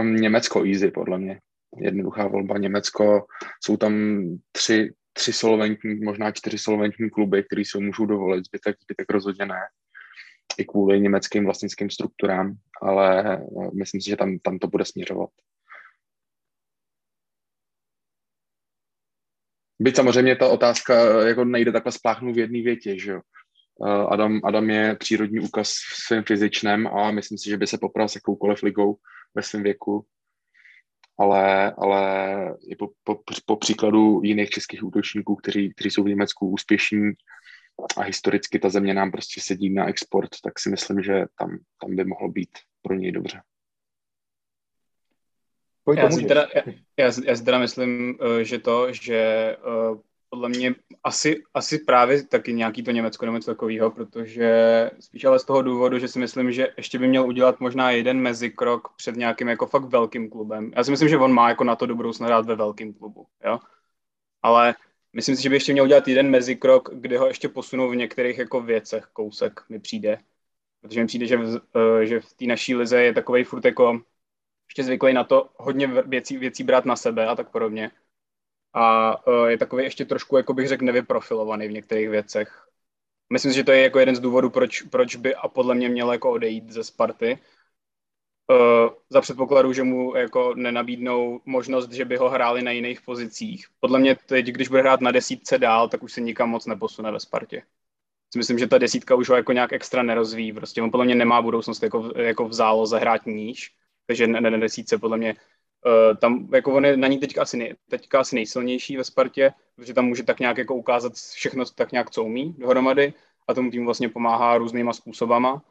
Německo 0.04 0.66
easy, 0.66 0.92
podle 0.92 1.18
mě. 1.20 1.40
Jednoduchá 1.78 2.28
volba 2.28 2.58
Německo. 2.58 3.26
Jsou 3.64 3.78
tam 3.78 3.94
tři, 4.52 4.94
tři 5.14 5.34
solventní, 5.34 5.96
možná 5.96 6.32
čtyři 6.32 6.58
solventní 6.58 7.10
kluby, 7.10 7.44
který 7.44 7.66
se 7.66 7.80
můžou 7.80 8.06
dovolit, 8.06 8.46
zbytek, 8.46 8.76
zbytek 8.82 9.12
rozhodně 9.12 9.46
ne 9.46 9.60
i 10.58 10.66
kvůli 10.66 11.02
německým 11.02 11.46
vlastnickým 11.46 11.90
strukturám, 11.90 12.56
ale 12.82 13.34
eh, 13.34 13.70
myslím 13.74 14.02
si, 14.02 14.10
že 14.10 14.16
tam, 14.16 14.40
tam 14.40 14.60
to 14.60 14.68
bude 14.68 14.86
směřovat. 14.86 15.30
Byť 19.80 19.96
samozřejmě 19.96 20.36
ta 20.36 20.48
otázka 20.48 20.94
eh, 20.96 21.28
jako 21.28 21.46
nejde 21.46 21.72
takhle 21.72 21.92
spláchnout 21.92 22.36
v 22.36 22.40
jedné 22.40 22.62
větě, 22.62 23.00
že 23.00 23.12
jo. 23.12 23.22
Eh, 23.88 24.06
Adam, 24.10 24.42
Adam 24.44 24.70
je 24.70 24.96
přírodní 24.96 25.40
úkaz 25.40 25.70
v 25.70 25.96
svém 26.08 26.24
fyzičném 26.24 26.88
a 26.88 27.12
myslím 27.12 27.38
si, 27.38 27.50
že 27.50 27.58
by 27.58 27.68
se 27.68 27.78
popral 27.78 28.10
s 28.10 28.16
jakoukoliv 28.16 28.64
ligou 28.64 28.98
ve 29.36 29.44
svém 29.44 29.64
věku. 29.64 30.06
Ale, 31.20 31.72
ale 31.72 32.02
i 32.68 32.76
po, 32.76 32.90
po, 33.04 33.20
po 33.46 33.56
příkladu 33.56 34.22
jiných 34.24 34.50
českých 34.50 34.84
útočníků, 34.84 35.36
kteří, 35.36 35.74
kteří 35.74 35.92
jsou 35.92 36.04
v 36.04 36.08
Německu 36.08 36.50
úspěšní, 36.50 37.12
a 37.98 38.02
historicky 38.02 38.60
ta 38.60 38.70
země 38.70 38.94
nám 38.94 39.12
prostě 39.12 39.42
sedí 39.42 39.70
na 39.70 39.88
export, 39.88 40.30
tak 40.44 40.60
si 40.60 40.70
myslím, 40.70 41.04
že 41.04 41.26
tam, 41.40 41.58
tam 41.82 41.96
by 41.96 42.06
mohlo 42.06 42.30
být 42.30 42.50
pro 42.82 42.96
něj 42.96 43.12
dobře. 43.12 43.42
já, 45.98 46.12
si 46.12 46.26
teda, 46.26 46.48
já, 46.56 46.62
já, 46.98 47.12
já 47.26 47.36
si 47.36 47.44
teda 47.46 47.60
myslím, 47.60 48.18
eh, 48.22 48.44
že 48.44 48.60
to, 48.60 48.94
že 48.94 49.18
eh, 49.58 49.98
podle 50.30 50.50
mě 50.50 50.76
asi, 51.04 51.44
asi 51.54 51.80
právě 51.80 52.24
taky 52.24 52.54
nějaký 52.54 52.84
to 52.84 52.92
Německo 52.92 53.26
nebo 53.26 53.38
něco 53.38 53.52
takového, 53.52 53.92
protože 53.92 54.92
spíš 55.00 55.26
ale 55.26 55.40
z 55.40 55.46
toho 55.46 55.62
důvodu, 55.62 56.00
že 56.00 56.08
si 56.08 56.20
myslím, 56.20 56.52
že 56.52 56.68
ještě 56.78 57.00
by 57.00 57.08
měl 57.08 57.28
udělat 57.28 57.60
možná 57.60 57.92
jeden 57.92 58.20
mezikrok 58.20 58.88
před 58.98 59.16
nějakým 59.16 59.48
jako 59.48 59.66
fakt 59.66 59.86
velkým 59.86 60.30
klubem. 60.30 60.72
Já 60.76 60.84
si 60.84 60.92
myslím, 60.92 61.10
že 61.10 61.18
on 61.18 61.34
má 61.34 61.50
jako 61.50 61.64
na 61.64 61.76
to 61.76 61.86
do 61.86 61.96
budoucna 61.96 62.28
hrát 62.28 62.46
ve 62.46 62.56
velkém 62.56 62.94
klubu, 62.94 63.26
jo. 63.46 63.60
Ale 64.42 64.76
Myslím 65.16 65.36
si, 65.36 65.44
že 65.44 65.50
by 65.50 65.56
ještě 65.56 65.72
měl 65.74 65.86
udělat 65.86 66.08
jeden 66.08 66.30
mezikrok, 66.30 66.90
kde 66.94 67.20
ho 67.20 67.28
ještě 67.28 67.50
posunou 67.50 67.90
v 67.90 67.96
některých 67.96 68.38
jako 68.38 68.62
věcech, 68.62 69.06
kousek 69.14 69.62
mi 69.70 69.80
přijde. 69.80 70.18
Protože 70.82 71.02
mi 71.02 71.08
přijde, 71.08 71.28
že 71.28 71.38
v, 71.38 71.62
eh, 72.02 72.06
že 72.06 72.20
v 72.20 72.34
té 72.34 72.46
naší 72.46 72.76
lize 72.76 73.02
je 73.04 73.14
takový 73.14 73.44
furt 73.44 73.66
jako 73.66 74.02
ještě 74.70 74.84
zvyklý 74.84 75.14
na 75.14 75.24
to 75.24 75.50
hodně 75.58 75.88
věcí, 75.88 76.38
věcí 76.38 76.64
brát 76.64 76.86
na 76.86 76.96
sebe 76.96 77.28
a 77.28 77.36
tak 77.36 77.52
podobně. 77.52 77.92
A 78.74 79.16
eh, 79.28 79.52
je 79.52 79.58
takový 79.58 79.84
ještě 79.84 80.06
trošku, 80.06 80.38
jako 80.38 80.54
bych 80.54 80.68
řekl, 80.68 80.86
nevyprofilovaný 80.86 81.68
v 81.68 81.72
některých 81.72 82.10
věcech. 82.10 82.68
Myslím 83.34 83.52
si, 83.52 83.58
že 83.58 83.64
to 83.64 83.72
je 83.72 83.82
jako 83.82 84.00
jeden 84.00 84.16
z 84.16 84.20
důvodů, 84.20 84.50
proč, 84.50 84.82
proč 84.82 85.16
by 85.16 85.36
a 85.36 85.48
podle 85.48 85.76
mě 85.76 85.90
měl 85.90 86.12
jako 86.12 86.32
odejít 86.32 86.72
ze 86.72 86.84
Sparty. 86.84 87.40
Uh, 88.52 88.90
za 89.10 89.22
předpokladu, 89.22 89.74
že 89.74 89.84
mu 89.84 90.16
jako 90.16 90.54
nenabídnou 90.56 91.42
možnost, 91.46 91.92
že 91.92 92.06
by 92.06 92.18
ho 92.18 92.30
hráli 92.30 92.62
na 92.62 92.72
jiných 92.72 93.02
pozicích. 93.02 93.68
Podle 93.80 94.00
mě 94.00 94.16
teď, 94.26 94.46
když 94.46 94.68
bude 94.68 94.82
hrát 94.82 95.02
na 95.02 95.12
desítce 95.12 95.58
dál, 95.58 95.90
tak 95.90 96.04
už 96.04 96.14
se 96.14 96.22
nikam 96.22 96.50
moc 96.50 96.66
neposune 96.66 97.12
ve 97.12 97.20
Spartě. 97.20 97.64
Myslím, 98.38 98.60
že 98.60 98.68
ta 98.68 98.78
desítka 98.78 99.16
už 99.16 99.30
ho 99.30 99.36
jako 99.36 99.52
nějak 99.52 99.74
extra 99.74 100.04
nerozvíjí. 100.04 100.54
Prostě 100.54 100.82
on 100.82 100.92
podle 100.92 101.06
mě 101.06 101.16
nemá 101.16 101.42
budoucnost 101.42 101.84
jako, 101.84 102.12
jako 102.16 102.48
v 102.48 102.54
záloze 102.54 103.00
hrát 103.00 103.26
níž, 103.26 103.76
takže 104.08 104.28
na, 104.28 104.40
na 104.40 104.58
desítce 104.58 104.98
podle 104.98 105.18
mě 105.18 105.36
uh, 105.86 106.18
tam, 106.18 106.50
jako 106.54 106.74
on 106.74 106.86
je 106.86 106.98
na 106.98 107.08
ní 107.08 107.20
teďka 107.20 107.42
asi, 107.42 107.58
nej, 107.58 107.76
teďka 107.90 108.20
asi 108.20 108.36
nejsilnější 108.36 108.98
ve 108.98 109.04
Spartě, 109.04 109.54
protože 109.76 109.94
tam 109.94 110.06
může 110.06 110.24
tak 110.24 110.40
nějak 110.40 110.58
jako 110.58 110.76
ukázat 110.76 111.14
všechno 111.14 111.66
tak 111.66 111.92
nějak, 111.92 112.12
co 112.12 112.24
umí 112.24 112.56
dohromady 112.58 113.14
a 113.48 113.54
tomu 113.54 113.72
tým 113.72 113.86
vlastně 113.86 114.10
pomáhá 114.10 114.58
různýma 114.58 114.94
způsobama. 114.94 115.62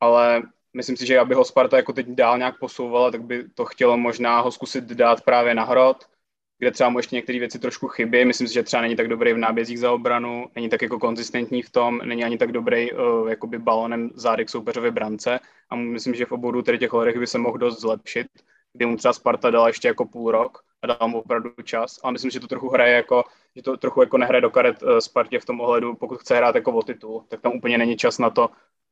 Ale 0.00 0.42
myslím 0.74 0.96
si, 0.96 1.06
že 1.06 1.18
aby 1.18 1.34
ho 1.34 1.44
Sparta 1.44 1.76
jako 1.76 1.92
teď 1.92 2.06
dál 2.08 2.38
nějak 2.38 2.58
posouvala, 2.58 3.10
tak 3.10 3.22
by 3.22 3.48
to 3.48 3.64
chtělo 3.64 3.96
možná 3.96 4.40
ho 4.40 4.50
zkusit 4.50 4.84
dát 4.84 5.24
právě 5.24 5.54
na 5.54 5.64
hrot, 5.64 6.04
kde 6.58 6.70
třeba 6.70 6.90
mu 6.90 6.98
ještě 6.98 7.16
některé 7.16 7.38
věci 7.38 7.58
trošku 7.58 7.88
chybí. 7.88 8.24
Myslím 8.24 8.48
si, 8.48 8.54
že 8.54 8.62
třeba 8.62 8.82
není 8.82 8.96
tak 8.96 9.08
dobrý 9.08 9.32
v 9.32 9.38
nábězích 9.38 9.78
za 9.78 9.92
obranu, 9.92 10.46
není 10.54 10.68
tak 10.68 10.82
jako 10.82 10.98
konzistentní 10.98 11.62
v 11.62 11.70
tom, 11.70 12.00
není 12.04 12.24
ani 12.24 12.38
tak 12.38 12.52
dobrý 12.52 12.92
uh, 12.92 13.28
jakoby 13.28 13.58
balonem 13.58 14.10
zádek 14.14 14.50
soupeřově 14.50 14.90
brance 14.90 15.40
a 15.70 15.76
myslím, 15.76 16.14
že 16.14 16.26
v 16.26 16.32
oboru 16.32 16.62
tedy 16.62 16.78
těch 16.78 16.90
horech 16.90 17.18
by 17.18 17.26
se 17.26 17.38
mohl 17.38 17.58
dost 17.58 17.80
zlepšit, 17.80 18.26
kdy 18.72 18.86
mu 18.86 18.96
třeba 18.96 19.12
Sparta 19.12 19.50
dala 19.50 19.66
ještě 19.66 19.88
jako 19.88 20.04
půl 20.04 20.30
rok 20.30 20.58
a 20.82 20.86
dala 20.86 21.06
mu 21.06 21.18
opravdu 21.18 21.50
čas, 21.64 22.00
ale 22.02 22.12
myslím, 22.12 22.30
že 22.30 22.40
to 22.40 22.46
trochu 22.46 22.68
hraje 22.68 22.94
jako, 22.94 23.24
že 23.56 23.62
to 23.62 23.76
trochu 23.76 24.00
jako 24.00 24.18
nehraje 24.18 24.40
do 24.40 24.50
karet 24.50 24.82
uh, 24.82 24.98
Spartě 24.98 25.38
v 25.38 25.44
tom 25.44 25.60
ohledu, 25.60 25.94
pokud 25.94 26.20
chce 26.20 26.36
hrát 26.36 26.54
jako 26.54 26.72
o 26.72 26.82
titul, 26.82 27.24
tak 27.28 27.40
tam 27.40 27.52
úplně 27.52 27.78
není 27.78 27.96
čas 27.96 28.18
na 28.18 28.30
to 28.30 28.50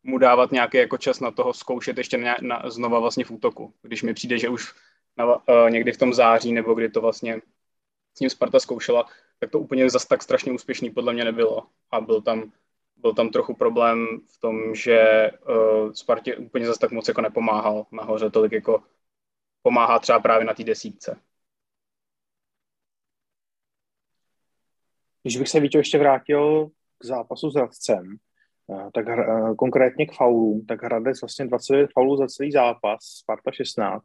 mu 0.09 0.19
dávat 0.19 0.53
nějaký 0.53 0.77
jako 0.77 0.99
čas 0.99 1.21
na 1.21 1.31
toho 1.31 1.53
zkoušet 1.53 1.99
ještě 1.99 2.19
na, 2.19 2.37
na, 2.43 2.71
znova 2.71 3.01
vlastně 3.01 3.25
v 3.25 3.31
útoku. 3.31 3.75
Když 3.83 4.03
mi 4.03 4.15
přijde, 4.15 4.39
že 4.39 4.49
už 4.49 4.75
na, 5.17 5.25
uh, 5.27 5.71
někdy 5.71 5.93
v 5.93 5.99
tom 5.99 6.15
září, 6.15 6.53
nebo 6.53 6.75
kdy 6.75 6.89
to 6.89 7.01
vlastně 7.01 7.41
s 8.17 8.21
ním 8.21 8.31
Sparta 8.31 8.61
zkoušela, 8.61 9.07
tak 9.39 9.51
to 9.51 9.61
úplně 9.61 9.91
zas 9.91 10.07
tak 10.07 10.23
strašně 10.23 10.53
úspěšný 10.53 10.91
podle 10.91 11.13
mě 11.13 11.25
nebylo. 11.25 11.67
A 11.91 12.01
byl 12.01 12.23
tam, 12.23 12.53
byl 12.97 13.15
tam 13.15 13.29
trochu 13.29 13.55
problém 13.55 14.07
v 14.29 14.41
tom, 14.41 14.75
že 14.75 15.31
uh, 15.49 15.93
Spartě 15.93 16.37
úplně 16.37 16.67
zas 16.67 16.79
tak 16.79 16.91
moc 16.91 17.09
jako 17.09 17.21
nepomáhal 17.21 17.87
nahoře, 17.93 18.31
tolik 18.31 18.53
jako 18.53 18.83
pomáhá 19.63 19.99
třeba 19.99 20.21
právě 20.21 20.47
na 20.47 20.55
té 20.55 20.65
desítce. 20.65 21.21
Když 25.23 25.37
bych 25.37 25.49
se 25.49 25.61
víc 25.61 25.75
ještě 25.75 25.99
vrátil 25.99 26.71
k 26.99 27.05
zápasu 27.05 27.51
s 27.51 27.55
Hradcem, 27.55 28.17
eh, 28.17 28.28
tak 28.95 29.07
uh, 29.07 29.55
konkrétně 29.55 30.07
k 30.07 30.13
faulům, 30.13 30.67
tak 30.67 30.83
Hradec 30.83 31.21
vlastně 31.21 31.47
29 31.47 31.91
faulů 31.93 32.17
za 32.17 32.27
celý 32.27 32.53
zápas, 32.53 32.99
Sparta 33.03 33.53
16. 33.53 34.05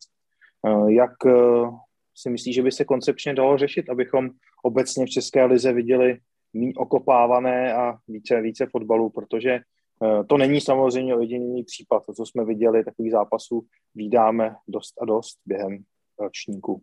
Uh, 0.67 0.91
jak 0.91 1.25
uh, 1.25 1.77
si 2.15 2.29
myslí, 2.29 2.53
že 2.53 2.61
by 2.61 2.71
se 2.71 2.85
koncepčně 2.85 3.33
dalo 3.33 3.57
řešit, 3.57 3.89
abychom 3.89 4.29
obecně 4.63 5.05
v 5.05 5.09
České 5.09 5.45
lize 5.45 5.73
viděli 5.73 6.17
méně 6.53 6.73
okopávané 6.75 7.73
a 7.73 7.97
více, 8.07 8.41
více 8.41 8.67
fotbalu, 8.71 9.09
protože 9.09 9.51
eh, 9.51 10.23
to 10.23 10.37
není 10.37 10.61
samozřejmě 10.61 11.13
jediný 11.13 11.63
případ. 11.63 12.05
To, 12.05 12.13
co 12.13 12.25
jsme 12.25 12.45
viděli, 12.45 12.83
takových 12.83 13.11
zápasů 13.11 13.65
vydáme 13.95 14.55
dost 14.67 15.01
a 15.01 15.05
dost 15.05 15.39
během 15.45 15.83
ročníku. 16.19 16.81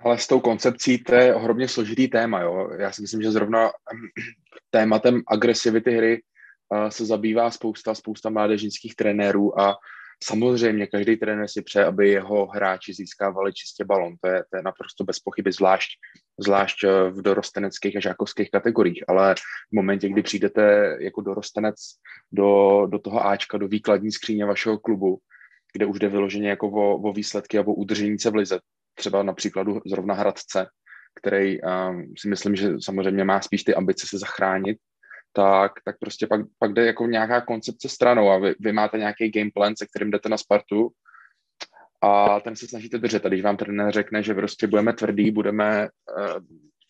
Ale 0.00 0.18
s 0.18 0.26
tou 0.26 0.40
koncepcí 0.40 0.98
to 0.98 1.14
je 1.14 1.34
ohromně 1.34 1.68
složitý 1.68 2.08
téma. 2.08 2.40
Jo? 2.40 2.70
Já 2.78 2.92
si 2.92 3.02
myslím, 3.02 3.22
že 3.22 3.32
zrovna 3.32 3.70
tématem 4.70 5.22
agresivity 5.28 5.90
hry 5.90 6.22
eh, 6.22 6.90
se 6.90 7.06
zabývá 7.06 7.50
spousta, 7.50 7.94
spousta 7.94 8.30
mládežnických 8.30 8.96
trenérů 8.96 9.60
a 9.60 9.76
Samozřejmě 10.22 10.86
každý 10.86 11.16
trenér 11.16 11.48
si 11.48 11.62
přeje, 11.62 11.84
aby 11.84 12.08
jeho 12.08 12.46
hráči 12.46 12.94
získávali 12.94 13.52
čistě 13.52 13.84
balon. 13.84 14.14
To 14.20 14.28
je, 14.28 14.44
to 14.50 14.56
je 14.56 14.62
naprosto 14.62 15.04
bez 15.04 15.18
pochyby, 15.18 15.52
zvlášť, 15.52 15.90
zvlášť 16.38 16.84
eh, 16.84 17.10
v 17.10 17.22
dorosteneckých 17.22 17.96
a 17.96 18.00
žákovských 18.00 18.50
kategoriích. 18.50 19.04
Ale 19.08 19.34
v 19.72 19.74
momentě, 19.74 20.08
kdy 20.08 20.22
přijdete 20.22 20.96
jako 21.00 21.20
dorostenec 21.20 21.76
do, 22.32 22.82
do 22.86 22.98
toho 22.98 23.26
Ačka, 23.26 23.58
do 23.58 23.68
výkladní 23.68 24.12
skříně 24.12 24.44
vašeho 24.44 24.78
klubu, 24.78 25.18
kde 25.72 25.86
už 25.86 25.98
jde 25.98 26.08
vyloženě 26.08 26.48
jako 26.48 26.70
o, 26.70 26.96
o 26.96 27.12
výsledky 27.12 27.58
a 27.58 27.66
o 27.66 27.72
udržení 27.72 28.18
se 28.18 28.30
v 28.30 28.34
lize, 28.34 28.58
třeba 28.94 29.22
na 29.22 29.32
příkladu 29.32 29.80
zrovna 29.86 30.14
Hradce, 30.14 30.66
který 31.14 31.62
um, 31.62 32.14
si 32.18 32.28
myslím, 32.28 32.56
že 32.56 32.70
samozřejmě 32.80 33.24
má 33.24 33.40
spíš 33.40 33.64
ty 33.64 33.74
ambice 33.74 34.06
se 34.06 34.18
zachránit, 34.18 34.78
tak, 35.32 35.72
tak 35.84 35.98
prostě 35.98 36.26
pak, 36.26 36.40
pak 36.58 36.72
jde 36.72 36.86
jako 36.86 37.06
nějaká 37.06 37.40
koncepce 37.40 37.88
stranou 37.88 38.30
a 38.30 38.38
vy, 38.38 38.54
vy 38.60 38.72
máte 38.72 38.98
nějaký 38.98 39.30
game 39.30 39.50
plan, 39.54 39.76
se 39.76 39.86
kterým 39.86 40.10
jdete 40.10 40.28
na 40.28 40.36
Spartu 40.36 40.90
a 42.02 42.40
ten 42.40 42.56
se 42.56 42.68
snažíte 42.68 42.98
držet. 42.98 43.26
A 43.26 43.28
když 43.28 43.42
vám 43.42 43.56
trenér 43.56 43.92
řekne, 43.92 44.22
že 44.22 44.34
prostě 44.34 44.66
budeme 44.66 44.92
tvrdý, 44.92 45.30
budeme 45.30 45.88
uh, 46.18 46.38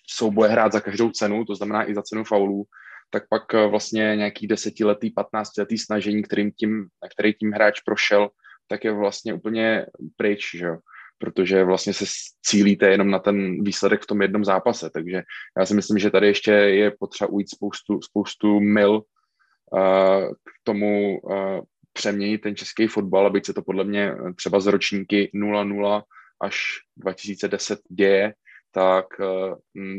souboje 0.08 0.50
hrát 0.50 0.73
za 0.73 0.80
každou 0.80 1.11
cenu, 1.11 1.44
to 1.44 1.54
znamená 1.54 1.90
i 1.90 1.94
za 1.94 2.02
cenu 2.02 2.25
faulů, 2.25 2.64
tak 3.11 3.23
pak 3.28 3.42
uh, 3.54 3.70
vlastně 3.70 4.16
nějaký 4.16 4.46
desetiletý, 4.46 5.11
patnáctiletý 5.11 5.78
snažení, 5.78 6.23
kterým 6.23 6.50
tím, 6.52 6.87
který 7.14 7.34
tím 7.34 7.52
hráč 7.52 7.80
prošel, 7.80 8.28
tak 8.68 8.84
je 8.84 8.92
vlastně 8.92 9.34
úplně 9.34 9.87
pryč, 10.16 10.50
že 10.54 10.66
jo 10.66 10.78
protože 11.18 11.64
vlastně 11.64 11.92
se 11.92 12.04
cílíte 12.42 12.88
jenom 12.88 13.11
na 13.11 13.18
ten 13.18 13.64
výsledek 13.64 14.02
v 14.02 14.06
tom 14.06 14.23
jednom 14.23 14.44
zápase. 14.44 14.90
Takže 14.90 15.23
já 15.59 15.66
si 15.66 15.75
myslím, 15.75 15.99
že 15.99 16.11
tady 16.11 16.26
ještě 16.26 16.50
je 16.50 16.90
potřeba 16.99 17.30
ujít 17.30 17.50
spoustu, 17.50 18.02
spoustu 18.02 18.61
mil 18.61 18.92
uh, 18.94 20.33
k 20.33 20.50
tomu 20.62 21.18
uh, 21.18 21.61
přeměnit 21.92 22.40
ten 22.40 22.56
český 22.56 22.87
fotbal, 22.87 23.26
aby 23.26 23.40
se 23.44 23.54
to 23.54 23.62
podle 23.62 23.85
mě 23.85 24.14
třeba 24.37 24.61
z 24.61 24.66
ročníky 24.66 25.30
0-0 25.35 26.02
až 26.40 26.56
2010 26.97 27.80
děje, 27.90 28.35
tak 28.71 29.06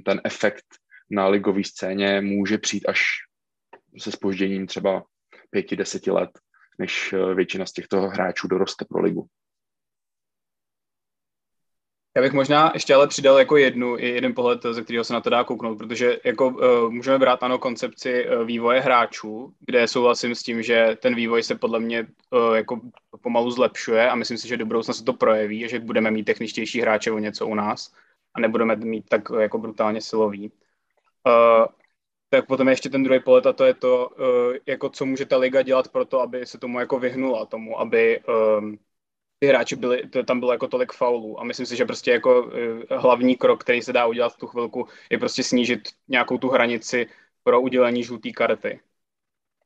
ten 0.05 0.21
efekt 0.23 0.65
na 1.09 1.27
ligové 1.27 1.63
scéně 1.63 2.21
může 2.21 2.57
přijít 2.57 2.89
až 2.89 3.01
se 3.97 4.11
spožděním 4.11 4.67
třeba 4.67 5.03
pěti, 5.49 5.75
deseti 5.75 6.11
let, 6.11 6.29
než 6.79 7.15
většina 7.35 7.65
z 7.65 7.73
těchto 7.73 8.01
hráčů 8.01 8.47
doroste 8.47 8.85
pro 8.85 9.01
ligu. 9.01 9.27
Já 12.15 12.21
bych 12.21 12.33
možná 12.33 12.71
ještě 12.73 12.95
ale 12.95 13.07
přidal 13.07 13.39
jako 13.39 13.57
jednu, 13.57 13.97
jeden 13.97 14.35
pohled, 14.35 14.61
ze 14.71 14.81
kterého 14.81 15.03
se 15.03 15.13
na 15.13 15.21
to 15.21 15.29
dá 15.29 15.43
kouknout, 15.43 15.77
protože 15.77 16.19
jako 16.23 16.47
uh, 16.47 16.91
můžeme 16.91 17.19
brát 17.19 17.43
ano 17.43 17.59
koncepci 17.59 18.27
uh, 18.27 18.45
vývoje 18.45 18.79
hráčů, 18.79 19.53
kde 19.59 19.87
souhlasím 19.87 20.35
s 20.35 20.43
tím, 20.43 20.63
že 20.63 20.97
ten 21.01 21.15
vývoj 21.15 21.43
se 21.43 21.55
podle 21.55 21.79
mě 21.79 22.07
uh, 22.31 22.55
jako 22.55 22.79
pomalu 23.21 23.51
zlepšuje 23.51 24.09
a 24.09 24.15
myslím 24.15 24.37
si, 24.37 24.47
že 24.47 24.57
do 24.57 24.65
budoucna 24.65 24.93
se 24.93 25.03
to 25.03 25.13
projeví, 25.13 25.69
že 25.69 25.79
budeme 25.79 26.11
mít 26.11 26.23
techničtější 26.23 26.81
hráče 26.81 27.11
o 27.11 27.19
něco 27.19 27.47
u 27.47 27.55
nás 27.55 27.93
a 28.33 28.39
nebudeme 28.39 28.75
mít 28.75 29.05
tak 29.09 29.29
uh, 29.29 29.39
jako 29.39 29.57
brutálně 29.57 30.01
silový. 30.01 30.51
Uh, 31.27 31.65
tak 32.29 32.47
potom 32.47 32.67
je 32.67 32.71
ještě 32.71 32.89
ten 32.89 33.03
druhý 33.03 33.19
pohled 33.19 33.45
a 33.45 33.53
to 33.53 33.65
je 33.65 33.73
to, 33.73 34.09
uh, 34.09 34.55
jako 34.65 34.89
co 34.89 35.05
může 35.05 35.25
ta 35.25 35.37
liga 35.37 35.61
dělat 35.61 35.87
pro 35.87 36.05
to, 36.05 36.21
aby 36.21 36.45
se 36.45 36.57
tomu 36.57 36.79
jako 36.79 36.99
vyhnula 36.99 37.45
tomu, 37.45 37.79
aby 37.79 38.21
um, 38.59 38.77
ty 39.39 39.47
hráči 39.47 39.75
byli, 39.75 40.07
to, 40.09 40.23
tam 40.23 40.39
bylo 40.39 40.51
jako 40.51 40.67
tolik 40.67 40.91
faulů 40.91 41.39
a 41.39 41.43
myslím 41.43 41.65
si, 41.65 41.75
že 41.75 41.85
prostě 41.85 42.11
jako 42.11 42.43
uh, 42.43 42.51
hlavní 42.89 43.35
krok, 43.35 43.63
který 43.63 43.81
se 43.81 43.93
dá 43.93 44.05
udělat 44.05 44.29
v 44.29 44.37
tu 44.37 44.47
chvilku, 44.47 44.87
je 45.09 45.17
prostě 45.17 45.43
snížit 45.43 45.81
nějakou 46.07 46.37
tu 46.37 46.49
hranici 46.49 47.07
pro 47.43 47.61
udělení 47.61 48.03
žluté 48.03 48.31
karty. 48.31 48.79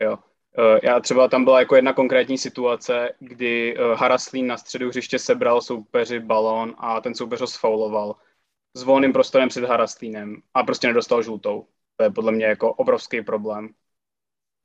Jo. 0.02 0.12
Uh, 0.58 0.80
já 0.84 1.00
třeba 1.00 1.28
tam 1.28 1.44
byla 1.44 1.60
jako 1.60 1.76
jedna 1.76 1.94
konkrétní 1.94 2.38
situace, 2.38 3.16
kdy 3.20 3.78
uh, 3.78 4.00
Haraslín 4.00 4.48
na 4.48 4.58
středu 4.58 4.90
hřiště 4.90 5.20
sebral 5.20 5.62
soupeři 5.62 6.20
balón 6.20 6.76
a 6.78 7.02
ten 7.02 7.16
soupeř 7.16 7.42
ho 7.42 7.48
sfauloval 7.48 8.16
s 8.74 8.84
volným 8.84 9.14
prostorem 9.14 9.50
před 9.50 9.64
Haraslínem 9.64 10.42
a 10.54 10.64
prostě 10.64 10.88
nedostal 10.88 11.24
žlutou. 11.24 11.68
To 11.96 12.04
je 12.04 12.10
podle 12.10 12.32
mě 12.32 12.46
jako 12.46 12.74
obrovský 12.74 13.22
problém. 13.22 13.70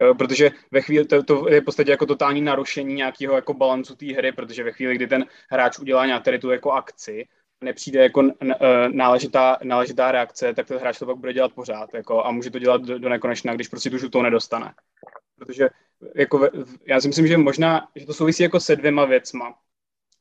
Eh, 0.03 0.15
protože 0.15 0.51
ve 0.71 0.81
chvíli, 0.81 1.05
to, 1.05 1.23
to 1.23 1.49
je 1.49 1.61
v 1.61 1.65
podstatě 1.65 1.91
jako 1.91 2.07
totální 2.07 2.41
narušení 2.41 2.95
nějakého 2.95 3.35
jako 3.35 3.55
balancu 3.55 3.97
té 3.97 4.07
hry, 4.07 4.33
protože 4.33 4.65
ve 4.65 4.73
chvíli, 4.73 4.95
kdy 4.95 5.07
ten 5.07 5.25
hráč 5.51 5.79
udělá 5.79 6.07
nějakou 6.07 6.39
tu 6.41 6.51
jako 6.51 6.73
akci, 6.73 7.29
nepřijde 7.65 8.03
jako 8.03 8.23
eh, 8.43 8.89
náležitá, 8.89 9.59
náležitá 9.63 10.13
reakce, 10.13 10.55
tak 10.55 10.67
ten 10.67 10.79
hráč 10.79 10.99
to 10.99 11.07
pak 11.07 11.17
bude 11.17 11.33
dělat 11.33 11.53
pořád 11.53 11.95
jako, 11.95 12.25
a 12.25 12.31
může 12.31 12.51
to 12.51 12.59
dělat 12.59 12.83
do, 12.83 12.99
do 12.99 13.09
nekonečna, 13.09 13.55
když 13.55 13.69
prostě 13.69 13.91
tu 13.91 13.99
žlutou 13.99 14.23
nedostane. 14.23 14.75
Protože 15.39 15.69
jako, 16.15 16.49
já 16.87 17.01
si 17.01 17.09
myslím, 17.09 17.27
že 17.27 17.39
možná, 17.39 17.89
že 17.97 18.07
to 18.07 18.15
souvisí 18.15 18.43
jako 18.43 18.61
se 18.61 18.77
dvěma 18.77 19.05
věcma. 19.05 19.59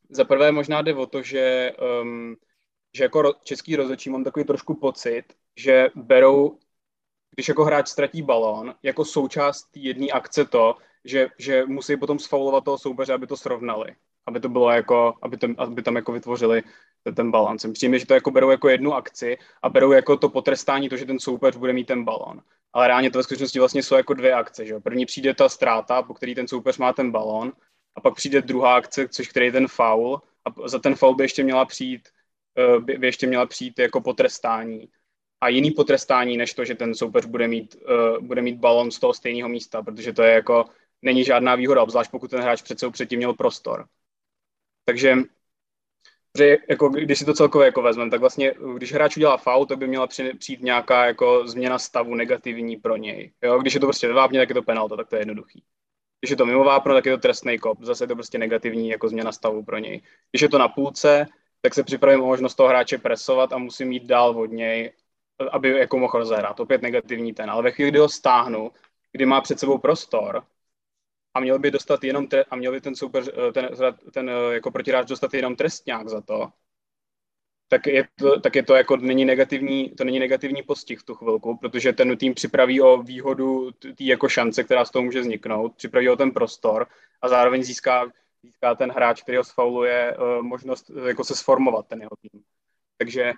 Za 0.09 0.23
prvé 0.25 0.51
možná 0.51 0.81
jde 0.81 0.95
o 0.95 1.05
to, 1.05 1.21
že, 1.21 1.71
um, 2.01 2.35
že 2.97 3.03
jako 3.03 3.33
český 3.43 3.75
rozhodčí 3.75 4.09
mám 4.09 4.23
takový 4.23 4.45
trošku 4.45 4.75
pocit, 4.75 5.23
že 5.57 5.87
berou 5.95 6.57
když 7.35 7.47
jako 7.47 7.65
hráč 7.65 7.87
ztratí 7.87 8.21
balón, 8.21 8.75
jako 8.83 9.05
součást 9.05 9.69
jedné 9.75 10.07
akce 10.07 10.45
to, 10.45 10.75
že, 11.05 11.29
že 11.37 11.65
musí 11.65 11.97
potom 11.97 12.19
sfaulovat 12.19 12.63
toho 12.63 12.77
soupeře, 12.77 13.13
aby 13.13 13.27
to 13.27 13.37
srovnali. 13.37 13.95
Aby 14.25 14.39
to 14.39 14.49
bylo 14.49 14.69
jako, 14.69 15.13
aby, 15.21 15.37
tam, 15.37 15.55
aby 15.57 15.81
tam 15.81 15.95
jako 15.95 16.11
vytvořili 16.11 16.63
ten 17.15 17.31
balans. 17.31 17.65
Přijím, 17.73 17.99
že 17.99 18.05
to 18.05 18.13
jako 18.13 18.31
berou 18.31 18.49
jako 18.49 18.69
jednu 18.69 18.93
akci 18.93 19.37
a 19.61 19.69
berou 19.69 19.91
jako 19.91 20.17
to 20.17 20.29
potrestání 20.29 20.89
to, 20.89 20.97
že 20.97 21.05
ten 21.05 21.19
soupeř 21.19 21.55
bude 21.55 21.73
mít 21.73 21.87
ten 21.87 22.03
balón. 22.03 22.41
ale 22.73 22.87
reálně 22.87 23.11
to 23.11 23.19
ve 23.19 23.23
skutečnosti 23.23 23.59
vlastně 23.59 23.83
jsou 23.83 23.95
jako 23.95 24.13
dvě 24.13 24.33
akce. 24.33 24.65
Že? 24.65 24.79
První 24.79 25.05
přijde 25.05 25.33
ta 25.33 25.49
ztráta, 25.49 26.01
po 26.01 26.13
který 26.13 26.35
ten 26.35 26.47
soupeř 26.47 26.77
má 26.77 26.93
ten 26.93 27.11
balón, 27.11 27.53
a 27.95 28.01
pak 28.01 28.15
přijde 28.15 28.41
druhá 28.41 28.75
akce, 28.75 29.07
což 29.07 29.27
který 29.27 29.45
je 29.45 29.51
ten 29.51 29.67
foul, 29.67 30.21
a 30.45 30.67
za 30.67 30.79
ten 30.79 30.95
foul 30.95 31.15
by 31.15 31.23
ještě 31.23 31.43
měla 31.43 31.65
přijít, 31.65 32.09
eh, 32.57 32.79
by 32.79 33.07
ještě 33.07 33.27
měla 33.27 33.45
přijít 33.45 33.79
jako 33.79 34.01
potrestání. 34.01 34.89
A 35.43 35.47
jiný 35.47 35.71
potrestání, 35.71 36.37
než 36.37 36.53
to, 36.53 36.65
že 36.65 36.75
ten 36.75 36.95
soupeř 36.95 37.25
bude 37.25 37.47
mít, 37.47 37.75
uh, 37.75 38.25
bude 38.25 38.41
mít 38.41 38.55
balon 38.55 38.91
z 38.91 38.99
toho 38.99 39.13
stejného 39.13 39.49
místa, 39.49 39.81
protože 39.83 40.13
to 40.13 40.23
je 40.23 40.33
jako, 40.33 40.65
není 41.01 41.23
žádná 41.23 41.55
výhoda, 41.55 41.83
obzvlášť 41.83 42.11
pokud 42.11 42.31
ten 42.31 42.41
hráč 42.41 42.63
sebou 42.77 42.91
předtím 42.91 43.17
měl 43.17 43.33
prostor. 43.33 43.85
Takže 44.85 45.15
že 46.37 46.57
jako, 46.69 46.89
když 46.89 47.19
si 47.19 47.25
to 47.25 47.33
celkově 47.33 47.65
jako 47.65 47.81
vezmeme, 47.81 48.11
tak 48.11 48.19
vlastně, 48.19 48.53
když 48.75 48.93
hráč 48.93 49.17
udělá 49.17 49.37
faul, 49.37 49.65
tak 49.65 49.77
by 49.77 49.87
měla 49.87 50.07
přijít 50.39 50.61
nějaká 50.61 51.05
jako 51.05 51.47
změna 51.47 51.79
stavu 51.79 52.15
negativní 52.15 52.77
pro 52.77 52.97
něj. 52.97 53.31
Jo? 53.41 53.59
Když 53.59 53.73
je 53.73 53.79
to 53.79 53.85
prostě 53.85 54.13
vápně, 54.13 54.39
tak 54.39 54.49
je 54.49 54.55
to 54.55 54.63
penalta, 54.63 54.95
tak 54.95 55.09
to 55.09 55.15
je 55.15 55.21
jednoduchý. 55.21 55.63
Když 56.21 56.31
je 56.31 56.37
to 56.37 56.45
mimo 56.45 56.63
vápno, 56.63 56.93
tak 56.93 57.05
je 57.05 57.11
to 57.11 57.21
trestný 57.21 57.59
kop. 57.59 57.77
Zase 57.81 58.03
je 58.03 58.07
to 58.07 58.15
prostě 58.15 58.37
negativní 58.37 58.89
jako 58.89 59.09
změna 59.09 59.31
stavu 59.31 59.63
pro 59.63 59.77
něj. 59.77 60.01
Když 60.31 60.41
je 60.41 60.49
to 60.49 60.57
na 60.57 60.67
půlce, 60.67 61.25
tak 61.61 61.73
se 61.73 61.83
připravím 61.83 62.23
o 62.23 62.27
možnost 62.27 62.55
toho 62.55 62.69
hráče 62.69 62.97
presovat 62.97 63.53
a 63.53 63.57
musím 63.57 63.91
jít 63.91 64.05
dál 64.05 64.39
od 64.39 64.51
něj, 64.51 64.91
aby 65.51 65.69
jako 65.69 65.97
mohl 65.99 66.19
rozehrát. 66.19 66.59
Opět 66.59 66.81
negativní 66.81 67.33
ten. 67.33 67.49
Ale 67.49 67.63
ve 67.63 67.71
chvíli, 67.71 67.91
kdy 67.91 67.99
ho 67.99 68.09
stáhnu, 68.09 68.71
kdy 69.11 69.25
má 69.25 69.41
před 69.41 69.59
sebou 69.59 69.77
prostor, 69.77 70.43
a 71.33 71.39
měl 71.39 71.59
by 71.59 71.71
dostat 71.71 72.03
jenom 72.03 72.25
tre- 72.25 72.43
a 72.49 72.55
měl 72.55 72.71
by 72.71 72.81
ten 72.81 72.95
soupeř, 72.95 73.29
eh, 73.49 73.51
ten, 73.51 73.69
ten 74.11 74.29
eh, 74.29 74.53
jako 74.53 74.71
protiráč 74.71 75.07
dostat 75.07 75.33
jenom 75.33 75.55
trestňák 75.55 76.09
za 76.09 76.21
to, 76.21 76.49
tak 77.67 77.87
je 77.87 78.07
to, 78.15 78.39
tak 78.39 78.55
je 78.55 78.63
to 78.63 78.75
jako 78.75 78.97
není 78.97 79.25
negativní, 79.25 79.89
to 79.89 80.03
není 80.03 80.19
negativní 80.19 80.63
postih 80.63 80.99
v 80.99 81.03
tu 81.03 81.15
chvilku, 81.15 81.57
protože 81.57 81.93
ten 81.93 82.17
tým 82.17 82.33
připraví 82.33 82.81
o 82.81 82.97
výhodu 82.97 83.71
té 83.71 84.03
jako 84.03 84.29
šance, 84.29 84.63
která 84.63 84.85
z 84.85 84.91
toho 84.91 85.03
může 85.03 85.21
vzniknout, 85.21 85.75
připraví 85.75 86.09
o 86.09 86.15
ten 86.15 86.31
prostor 86.31 86.87
a 87.21 87.27
zároveň 87.27 87.63
získá, 87.63 88.05
získá 88.43 88.75
ten 88.75 88.91
hráč, 88.91 89.21
který 89.21 89.37
ho 89.37 89.43
sfauluje, 89.43 90.17
uh, 90.17 90.43
možnost 90.43 90.91
jako 91.07 91.23
se 91.23 91.35
sformovat 91.35 91.87
ten 91.87 91.99
jeho 91.99 92.15
tým. 92.21 92.43
Takže 92.97 93.33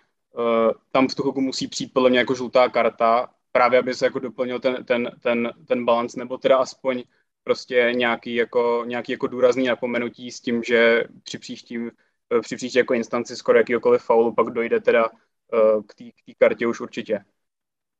tam 0.92 1.08
v 1.08 1.16
tu 1.16 1.22
chvilku 1.22 1.42
musí 1.42 1.68
přijít 1.68 1.94
podle 1.94 2.10
mě 2.10 2.20
jako 2.20 2.36
žlutá 2.36 2.70
karta, 2.70 3.30
právě 3.52 3.80
aby 3.80 3.94
se 3.94 4.06
jako 4.06 4.20
doplnil 4.20 4.60
ten, 4.60 4.86
ten, 4.86 5.12
ten, 5.22 5.54
ten 5.68 5.86
balans, 5.86 6.16
nebo 6.16 6.38
teda 6.38 6.58
aspoň 6.58 7.04
prostě 7.44 7.92
nějaký 7.96 8.36
jako, 8.36 8.84
nějaký 8.88 9.12
jako 9.12 9.28
důrazný 9.28 9.66
napomenutí 9.66 10.32
s 10.32 10.42
tím, 10.42 10.64
že 10.64 11.04
při 11.24 11.38
příštím 11.38 11.92
eh, 12.38 12.42
při 12.42 12.56
příští 12.56 12.78
jako 12.78 12.94
instanci 12.94 13.36
skoro 13.36 13.58
jakýkoliv 13.58 14.02
faulu 14.02 14.34
pak 14.34 14.48
dojde 14.48 14.80
teda 14.80 15.10
uh, 15.10 15.84
k 15.88 15.96
té 15.96 16.34
kartě 16.38 16.68
už 16.68 16.80
určitě. 16.80 17.26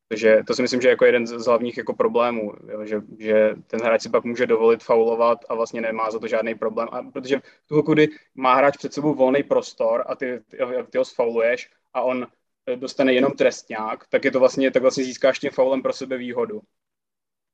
Takže 0.08 0.42
to 0.46 0.54
si 0.54 0.62
myslím, 0.62 0.80
že 0.80 0.88
je 0.88 0.90
jako 0.90 1.04
jeden 1.04 1.26
z 1.26 1.46
hlavních 1.46 1.76
jako 1.76 1.94
problémů, 1.94 2.52
jo, 2.68 2.84
že, 2.84 3.00
že 3.18 3.54
ten 3.66 3.80
hráč 3.80 4.02
si 4.02 4.10
pak 4.10 4.24
může 4.24 4.46
dovolit 4.46 4.84
faulovat 4.84 5.38
a 5.48 5.54
vlastně 5.54 5.80
nemá 5.80 6.10
za 6.10 6.18
to 6.18 6.28
žádný 6.28 6.54
problém. 6.54 6.88
A 6.92 7.02
protože 7.02 7.38
v 7.38 7.68
tu 7.68 7.82
kdy 7.82 8.08
má 8.34 8.54
hráč 8.54 8.76
před 8.76 8.94
sebou 8.94 9.14
volný 9.14 9.42
prostor 9.42 10.04
a 10.06 10.14
ty, 10.16 10.40
ty, 10.48 10.58
ty 10.90 10.98
ho 10.98 11.04
sfauluješ 11.04 11.70
a 11.96 12.02
on 12.02 12.26
eh, 12.66 12.76
dostane 12.76 13.14
jenom 13.14 13.32
trestňák, 13.32 14.06
tak 14.08 14.24
je 14.24 14.30
to 14.30 14.40
vlastně, 14.40 14.70
tak 14.70 14.82
vlastně 14.82 15.04
získáš 15.04 15.38
tím 15.38 15.50
faulem 15.50 15.82
pro 15.82 15.92
sebe 15.92 16.16
výhodu. 16.16 16.60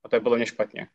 A 0.05 0.09
to 0.09 0.17
je 0.17 0.21
podle 0.21 0.37
mě 0.37 0.47
špatně. 0.47 0.89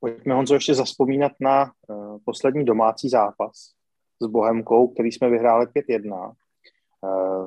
Pojďme, 0.00 0.34
Honzo, 0.34 0.54
ještě 0.54 0.74
zaspomínat 0.74 1.32
na 1.40 1.72
uh, 1.88 2.18
poslední 2.24 2.64
domácí 2.64 3.08
zápas 3.08 3.72
s 4.22 4.26
Bohemkou, 4.26 4.88
který 4.88 5.12
jsme 5.12 5.30
vyhráli 5.30 5.66
5-1. 5.66 6.26
Uh, 6.26 6.32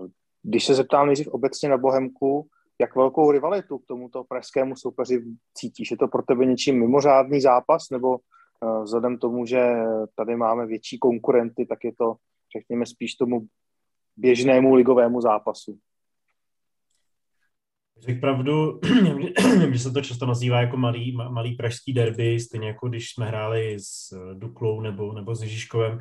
eh, 0.06 0.10
když 0.44 0.66
se 0.66 0.74
zeptám 0.74 1.06
nejdřív 1.06 1.28
obecně 1.28 1.70
na 1.70 1.78
Bohemku, 1.78 2.48
jak 2.82 2.96
velkou 2.96 3.32
rivalitu 3.32 3.78
k 3.78 3.86
tomuto 3.86 4.24
pražskému 4.24 4.76
soupeři 4.76 5.24
cítíš? 5.54 5.92
Je 5.92 5.98
to 5.98 6.08
pro 6.08 6.24
tebe 6.24 6.46
něčím 6.46 6.80
mimořádný 6.80 7.42
zápas, 7.42 7.90
nebo 7.90 8.18
uh, 8.18 8.84
vzhledem 8.84 9.18
tomu, 9.18 9.46
že 9.46 9.76
tady 10.16 10.36
máme 10.36 10.66
větší 10.66 11.00
konkurenty, 11.00 11.66
tak 11.66 11.84
je 11.84 11.94
to, 11.94 12.16
řekněme, 12.58 12.86
spíš 12.86 13.16
tomu 13.16 13.48
běžnému 14.18 14.76
ligovému 14.76 15.22
zápasu? 15.22 15.80
Řekl 17.98 18.20
pravdu, 18.20 18.80
že 19.72 19.80
se 19.84 19.92
to 19.92 20.02
často 20.02 20.26
nazývá 20.26 20.62
jako 20.62 20.78
malý, 20.78 21.12
malý 21.12 21.56
pražský 21.56 21.94
derby, 21.94 22.40
stejně 22.40 22.68
jako 22.68 22.90
když 22.90 23.12
jsme 23.12 23.26
hráli 23.26 23.76
s 23.80 24.14
Duklou 24.34 24.82
nebo, 24.82 25.14
nebo 25.14 25.36
s 25.36 25.44
Ježíškovem. 25.44 26.00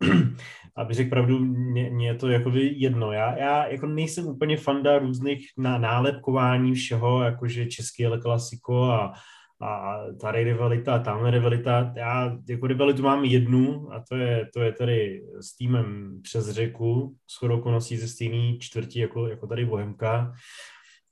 Aby 0.76 0.94
řekl 0.94 1.10
pravdu, 1.10 1.38
mě 1.38 2.06
je 2.06 2.14
to 2.14 2.28
jakoby 2.28 2.72
jedno. 2.76 3.12
Já, 3.12 3.36
já 3.36 3.66
jako 3.66 3.86
nejsem 3.86 4.26
úplně 4.26 4.56
fanda 4.56 4.98
různých 4.98 5.46
na, 5.58 5.78
nálepkování 5.78 6.74
všeho, 6.74 7.22
jakože 7.22 7.66
český 7.66 8.02
je 8.02 8.18
klasiko 8.22 8.82
a, 8.82 9.12
a 9.60 9.98
tady 10.20 10.44
rivalita, 10.44 10.98
tamhle 10.98 11.30
rivalita. 11.30 11.92
Já 11.96 12.38
jako 12.48 12.66
rivalitu 12.66 13.02
mám 13.02 13.24
jednu 13.24 13.92
a 13.92 14.04
to 14.08 14.16
je, 14.16 14.48
to 14.54 14.62
je 14.62 14.72
tady 14.72 15.22
s 15.40 15.56
týmem 15.56 16.18
přes 16.22 16.50
řeku, 16.50 17.16
s 17.26 17.38
chodou 17.38 17.80
ze 17.80 18.08
stejný 18.08 18.58
čtvrtí 18.58 18.98
jako, 18.98 19.28
jako 19.28 19.46
tady 19.46 19.64
Bohemka. 19.64 20.32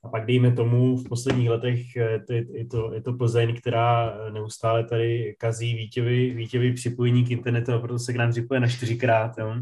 A 0.03 0.09
pak 0.09 0.25
dejme 0.25 0.51
tomu, 0.51 0.97
v 0.97 1.09
posledních 1.09 1.49
letech 1.49 1.95
eh, 1.95 2.19
to 2.27 2.33
je, 2.33 2.45
je, 2.57 2.65
to, 2.65 2.93
je 2.93 3.01
to 3.01 3.13
Plzeň, 3.13 3.55
která 3.55 4.17
neustále 4.33 4.83
tady 4.83 5.35
kazí 5.39 5.73
Vítěvi, 5.75 6.33
Vítěvi 6.33 6.73
připojení 6.73 7.25
k 7.25 7.31
internetu 7.31 7.73
a 7.73 7.79
proto 7.79 7.99
se 7.99 8.13
k 8.13 8.15
nám 8.15 8.31
připoje 8.31 8.59
na 8.59 8.67
čtyřikrát. 8.67 9.37
Jo. 9.37 9.55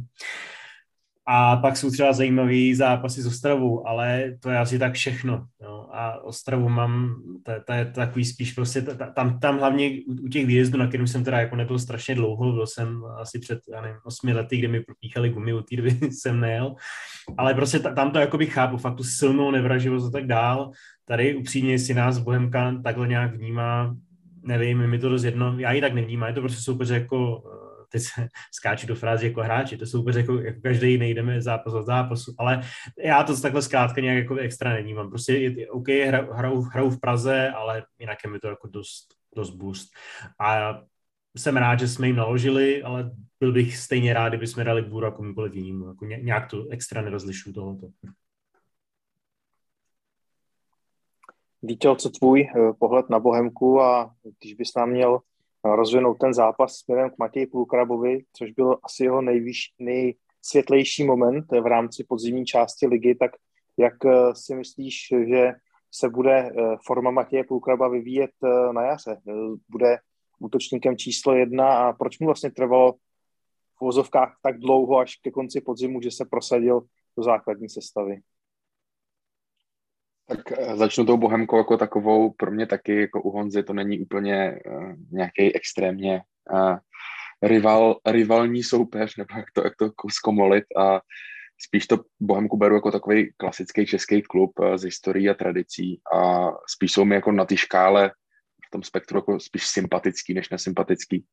A 1.27 1.55
pak 1.55 1.77
jsou 1.77 1.91
třeba 1.91 2.13
zajímavý 2.13 2.75
zápasy 2.75 3.21
s 3.21 3.27
Ostravou, 3.27 3.87
ale 3.87 4.33
to 4.39 4.49
je 4.49 4.59
asi 4.59 4.79
tak 4.79 4.93
všechno. 4.93 5.45
Jo. 5.61 5.87
A 5.91 6.23
Ostravu 6.23 6.69
mám, 6.69 7.15
to, 7.43 7.51
to 7.67 7.73
je 7.73 7.85
takový 7.85 8.25
spíš 8.25 8.53
prostě, 8.53 8.81
tam, 9.15 9.39
tam 9.39 9.57
hlavně 9.59 9.89
u, 10.07 10.25
u 10.25 10.27
těch 10.27 10.45
výjezdů, 10.45 10.77
na 10.77 10.87
kterým 10.87 11.07
jsem 11.07 11.23
teda 11.23 11.39
jako 11.39 11.55
nebyl 11.55 11.79
strašně 11.79 12.15
dlouho, 12.15 12.51
byl 12.51 12.67
jsem 12.67 13.05
asi 13.05 13.39
před, 13.39 13.59
já 13.73 13.81
nevím, 13.81 13.97
osmi 14.03 14.33
lety, 14.33 14.57
kdy 14.57 14.67
mi 14.67 14.79
propíchali 14.79 15.29
gumy, 15.29 15.53
od 15.53 15.69
té 15.69 15.75
doby 15.75 15.91
jsem 16.11 16.39
nejel. 16.39 16.75
Ale 17.37 17.53
prostě 17.53 17.79
tam 17.79 18.11
to 18.11 18.19
jakoby 18.19 18.45
chápu, 18.45 18.77
fakt 18.77 18.95
tu 18.95 19.03
silnou 19.03 19.51
nevraživost 19.51 20.07
a 20.07 20.11
tak 20.11 20.27
dál. 20.27 20.71
Tady 21.05 21.35
upřímně 21.35 21.79
si 21.79 21.93
nás 21.93 22.17
Bohemka 22.17 22.81
takhle 22.83 23.07
nějak 23.07 23.35
vnímá, 23.35 23.95
nevím, 24.43 24.87
mi 24.87 24.99
to 24.99 25.09
dost 25.09 25.23
jedno, 25.23 25.59
já 25.59 25.71
ji 25.71 25.81
tak 25.81 25.93
nevnímám, 25.93 26.27
je 26.27 26.33
to 26.33 26.41
prostě 26.41 26.61
soupeř 26.61 26.89
jako 26.89 27.43
teď 27.91 28.01
se 28.01 28.27
skáču 28.53 28.87
do 28.87 28.95
fráze 28.95 29.27
jako 29.27 29.41
hráči, 29.41 29.77
to 29.77 29.85
soupeř 29.85 30.15
jako, 30.15 30.39
jako 30.39 30.61
každý 30.61 30.97
nejdeme 30.97 31.41
zápas 31.41 31.73
od 31.73 31.85
zápasu, 31.85 32.35
ale 32.37 32.61
já 33.03 33.23
to 33.23 33.41
takhle 33.41 33.61
zkrátka 33.61 34.01
nějak 34.01 34.17
jako 34.17 34.35
extra 34.35 34.77
mám. 34.95 35.09
Prostě 35.09 35.33
je, 35.33 35.71
OK, 35.71 35.87
hrajou, 36.31 36.61
hrajou, 36.61 36.89
v 36.89 36.99
Praze, 36.99 37.49
ale 37.49 37.83
jinak 37.99 38.17
je 38.23 38.29
mi 38.29 38.39
to 38.39 38.47
jako 38.47 38.67
dost, 38.67 39.07
dost 39.35 39.49
boost. 39.49 39.89
A 40.39 40.79
jsem 41.37 41.57
rád, 41.57 41.79
že 41.79 41.87
jsme 41.87 42.07
jim 42.07 42.15
naložili, 42.15 42.83
ale 42.83 43.11
byl 43.39 43.51
bych 43.51 43.77
stejně 43.77 44.13
rád, 44.13 44.29
kdyby 44.29 44.47
jsme 44.47 44.63
dali 44.63 44.81
bůru 44.81 45.11
komukoliv 45.11 45.53
jinému. 45.53 45.87
Jako 45.87 46.05
nějak 46.05 46.49
to 46.49 46.67
extra 46.69 47.01
nerozlišuju 47.01 47.53
tohoto. 47.53 47.87
Víte, 51.61 51.95
co 51.95 52.09
tvůj 52.09 52.41
eh, 52.41 52.73
pohled 52.79 53.09
na 53.09 53.19
Bohemku 53.19 53.81
a 53.81 54.15
když 54.39 54.53
bys 54.53 54.75
nám 54.75 54.89
měl 54.89 55.19
rozvinout 55.63 56.17
ten 56.19 56.33
zápas 56.33 56.75
směrem 56.75 57.09
k 57.09 57.17
Matěji 57.17 57.47
Půlkrabovi, 57.47 58.23
což 58.33 58.51
byl 58.51 58.77
asi 58.83 59.03
jeho 59.03 59.21
nejvyš, 59.21 59.59
nejsvětlejší 59.79 61.03
moment 61.03 61.45
v 61.51 61.65
rámci 61.65 62.03
podzimní 62.03 62.45
části 62.45 62.87
ligy, 62.87 63.15
tak 63.15 63.31
jak 63.77 64.05
eh, 64.05 64.35
si 64.35 64.55
myslíš, 64.55 65.07
že 65.27 65.53
se 65.91 66.09
bude 66.09 66.37
eh, 66.37 66.77
forma 66.85 67.11
Matěje 67.11 67.43
Půlkraba 67.43 67.87
vyvíjet 67.87 68.31
eh, 68.43 68.73
na 68.73 68.83
jaře? 68.83 69.17
Bude 69.69 69.97
útočníkem 70.39 70.97
číslo 70.97 71.33
jedna 71.33 71.77
a 71.77 71.93
proč 71.93 72.19
mu 72.19 72.25
vlastně 72.25 72.51
trvalo 72.51 72.93
v 73.77 73.81
vozovkách 73.81 74.37
tak 74.43 74.59
dlouho 74.59 74.97
až 74.97 75.15
ke 75.15 75.31
konci 75.31 75.61
podzimu, 75.61 76.01
že 76.01 76.11
se 76.11 76.25
prosadil 76.25 76.81
do 77.17 77.23
základní 77.23 77.69
sestavy? 77.69 78.21
Tak 80.27 80.51
eh, 80.51 80.75
začnu 80.77 81.05
tou 81.05 81.17
Bohemkou 81.17 81.57
jako 81.57 81.77
takovou. 81.77 82.31
Pro 82.31 82.51
mě 82.51 82.65
taky 82.65 83.01
jako 83.01 83.21
u 83.21 83.29
Honzy 83.29 83.63
to 83.63 83.73
není 83.73 83.99
úplně 83.99 84.59
uh, 84.65 84.93
nějaký 85.11 85.55
extrémně 85.55 86.21
uh, 86.53 86.77
rival, 87.41 87.99
rivalní 88.05 88.63
soupeř, 88.63 89.17
nebo 89.17 89.35
jak 89.37 89.45
to, 89.53 89.63
jak 89.63 89.73
to 89.77 89.91
zkomolit. 90.11 90.63
A 90.77 91.01
spíš 91.61 91.87
to 91.87 91.97
Bohemku 92.19 92.57
beru 92.57 92.75
jako 92.75 92.91
takový 92.91 93.33
klasický 93.37 93.85
český 93.85 94.21
klub 94.21 94.59
uh, 94.59 94.75
z 94.75 94.83
historií 94.83 95.29
a 95.29 95.33
tradicí. 95.33 96.01
A 96.13 96.49
spíš 96.67 96.91
jsou 96.91 97.05
mi 97.05 97.15
jako 97.15 97.31
na 97.31 97.45
té 97.45 97.57
škále 97.57 98.11
v 98.67 98.71
tom 98.71 98.83
spektru 98.83 99.17
jako 99.17 99.39
spíš 99.39 99.67
sympatický 99.67 100.33
než 100.33 100.49
nesympatický. 100.49 101.25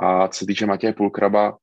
A 0.00 0.28
co 0.28 0.38
se 0.38 0.46
týče 0.46 0.66
Matěje 0.66 0.92
Pulkraba, 0.92 1.58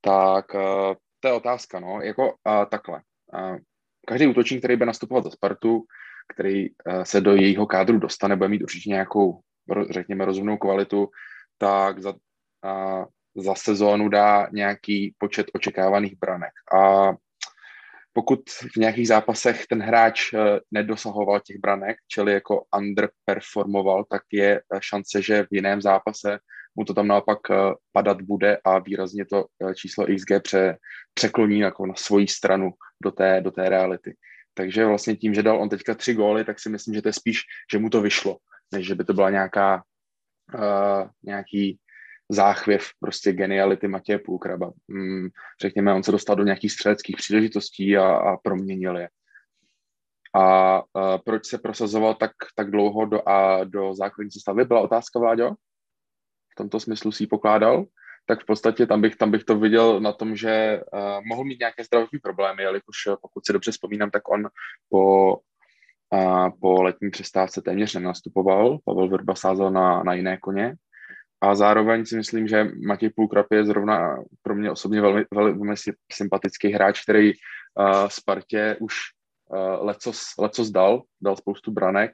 tak 0.00 0.54
uh, 0.54 0.94
to 1.20 1.28
je 1.28 1.34
otázka, 1.34 1.80
no, 1.80 2.00
jako 2.00 2.26
uh, 2.26 2.64
takhle. 2.70 3.02
Uh, 3.34 3.56
každý 4.06 4.26
útočník, 4.26 4.60
který 4.60 4.76
bude 4.76 4.86
nastupovat 4.86 5.24
za 5.24 5.30
Spartu, 5.30 5.84
který 6.34 6.66
eh, 6.66 7.04
se 7.04 7.20
do 7.20 7.34
jejího 7.34 7.66
kádru 7.66 7.98
dostane, 7.98 8.36
bude 8.36 8.48
mít 8.48 8.62
určitě 8.62 8.90
nějakou, 8.90 9.40
řekněme, 9.90 10.24
rozumnou 10.24 10.56
kvalitu, 10.56 11.08
tak 11.58 12.02
za, 12.02 12.14
za 13.36 13.54
sezónu 13.54 14.08
dá 14.08 14.48
nějaký 14.52 15.14
počet 15.18 15.46
očekávaných 15.54 16.18
branek. 16.18 16.52
A 16.74 17.12
pokud 18.12 18.40
v 18.50 18.76
nějakých 18.76 19.08
zápasech 19.08 19.66
ten 19.66 19.82
hráč 19.82 20.34
eh, 20.34 20.60
nedosahoval 20.70 21.40
těch 21.40 21.56
branek, 21.58 21.96
čili 22.08 22.32
jako 22.32 22.64
underperformoval, 22.78 24.04
tak 24.10 24.22
je 24.32 24.60
eh, 24.60 24.78
šance, 24.80 25.22
že 25.22 25.42
v 25.42 25.54
jiném 25.54 25.82
zápase 25.82 26.38
mu 26.76 26.84
to 26.84 26.94
tam 26.94 27.06
naopak 27.06 27.38
padat 27.92 28.22
bude 28.22 28.58
a 28.64 28.78
výrazně 28.78 29.24
to 29.24 29.46
číslo 29.74 30.06
XG 30.06 30.42
pře, 30.42 30.78
překloní 31.14 31.58
jako 31.58 31.86
na 31.86 31.94
svoji 31.94 32.28
stranu 32.28 32.70
do 33.02 33.10
té, 33.10 33.40
do 33.40 33.50
té 33.50 33.68
reality. 33.68 34.14
Takže 34.54 34.86
vlastně 34.86 35.16
tím, 35.16 35.34
že 35.34 35.42
dal 35.42 35.62
on 35.62 35.68
teďka 35.68 35.94
tři 35.94 36.14
góly, 36.14 36.44
tak 36.44 36.60
si 36.60 36.68
myslím, 36.68 36.94
že 36.94 37.02
to 37.02 37.08
je 37.08 37.12
spíš, 37.12 37.40
že 37.72 37.78
mu 37.78 37.90
to 37.90 38.00
vyšlo, 38.00 38.38
než 38.72 38.86
že 38.86 38.94
by 38.94 39.04
to 39.04 39.14
byla 39.14 39.30
nějaká 39.30 39.82
uh, 40.54 41.08
nějaký 41.22 41.78
záchvěv 42.28 42.88
prostě 43.00 43.32
geniality 43.32 43.88
Matěje 43.88 44.18
Půlkraba. 44.18 44.72
Hmm, 44.90 45.28
řekněme, 45.60 45.94
on 45.94 46.02
se 46.02 46.12
dostal 46.12 46.36
do 46.36 46.44
nějakých 46.44 46.72
střeleckých 46.72 47.16
příležitostí 47.16 47.96
a, 47.96 48.16
a 48.16 48.36
proměnil 48.36 48.96
je. 48.96 49.08
A 50.34 50.78
uh, 50.80 51.18
proč 51.24 51.46
se 51.46 51.58
prosazoval 51.58 52.14
tak, 52.14 52.30
tak 52.56 52.70
dlouho 52.70 53.04
do, 53.06 53.28
a 53.28 53.64
do 53.64 53.94
základní 53.94 54.30
sestavy? 54.30 54.64
Byla 54.64 54.80
otázka, 54.80 55.18
Vláďo? 55.18 55.50
V 56.52 56.54
tomto 56.56 56.80
smyslu 56.80 57.12
si 57.12 57.22
ji 57.22 57.26
pokládal? 57.26 57.84
Tak 58.26 58.42
v 58.42 58.46
podstatě 58.46 58.86
tam 58.86 59.00
bych, 59.00 59.16
tam 59.16 59.30
bych 59.30 59.44
to 59.44 59.58
viděl 59.58 60.00
na 60.00 60.12
tom, 60.12 60.36
že 60.36 60.80
uh, 60.92 61.24
mohl 61.24 61.44
mít 61.44 61.60
nějaké 61.60 61.84
zdravotní 61.84 62.18
problémy, 62.18 62.62
jelikož 62.62 62.96
eh, 63.08 63.16
pokud 63.22 63.46
si 63.46 63.52
dobře 63.52 63.70
vzpomínám, 63.70 64.10
tak 64.10 64.28
on 64.28 64.48
po, 64.88 65.36
uh, 66.14 66.48
po 66.60 66.82
letní 66.82 67.10
přestávce 67.10 67.62
téměř 67.62 67.94
nenastupoval. 67.94 68.78
Pavel 68.84 69.08
Vrba 69.08 69.34
sázel 69.34 69.70
na, 69.70 70.02
na 70.02 70.14
jiné 70.14 70.36
koně. 70.36 70.74
A 71.40 71.54
zároveň 71.54 72.06
si 72.06 72.16
myslím, 72.16 72.48
že 72.48 72.66
Matěj 72.86 73.10
Půlkrap 73.10 73.46
je 73.52 73.64
zrovna 73.64 74.16
pro 74.42 74.54
mě 74.54 74.70
osobně 74.70 75.00
velmi, 75.00 75.24
velmi, 75.34 75.74
sympatický 76.12 76.72
hráč, 76.72 77.02
který 77.02 77.32
uh, 77.32 78.08
Spartě 78.08 78.76
už 78.80 78.94
uh, 79.48 79.86
lecos, 79.86 80.22
lecos 80.38 80.70
dal, 80.70 81.02
dal 81.22 81.36
spoustu 81.36 81.72
branek 81.72 82.10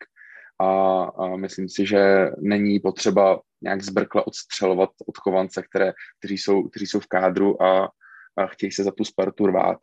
a, 0.59 1.03
a 1.03 1.37
myslím 1.37 1.69
si, 1.69 1.87
že 1.87 2.31
není 2.39 2.81
potřeba 2.81 3.41
nějak 3.63 3.83
zbrkle 3.83 4.23
odstřelovat 4.23 4.91
od 5.07 5.19
chovance, 5.19 5.63
které, 5.63 5.93
kteří, 6.19 6.39
jsou, 6.39 6.69
kteří 6.69 6.87
jsou 6.87 7.01
v 7.01 7.07
kádru 7.07 7.63
a, 7.63 7.91
a 8.39 8.47
chtějí 8.47 8.73
se 8.73 8.85
za 8.85 8.91
tu 8.93 9.05
Spartu 9.05 9.47
rvát. 9.47 9.79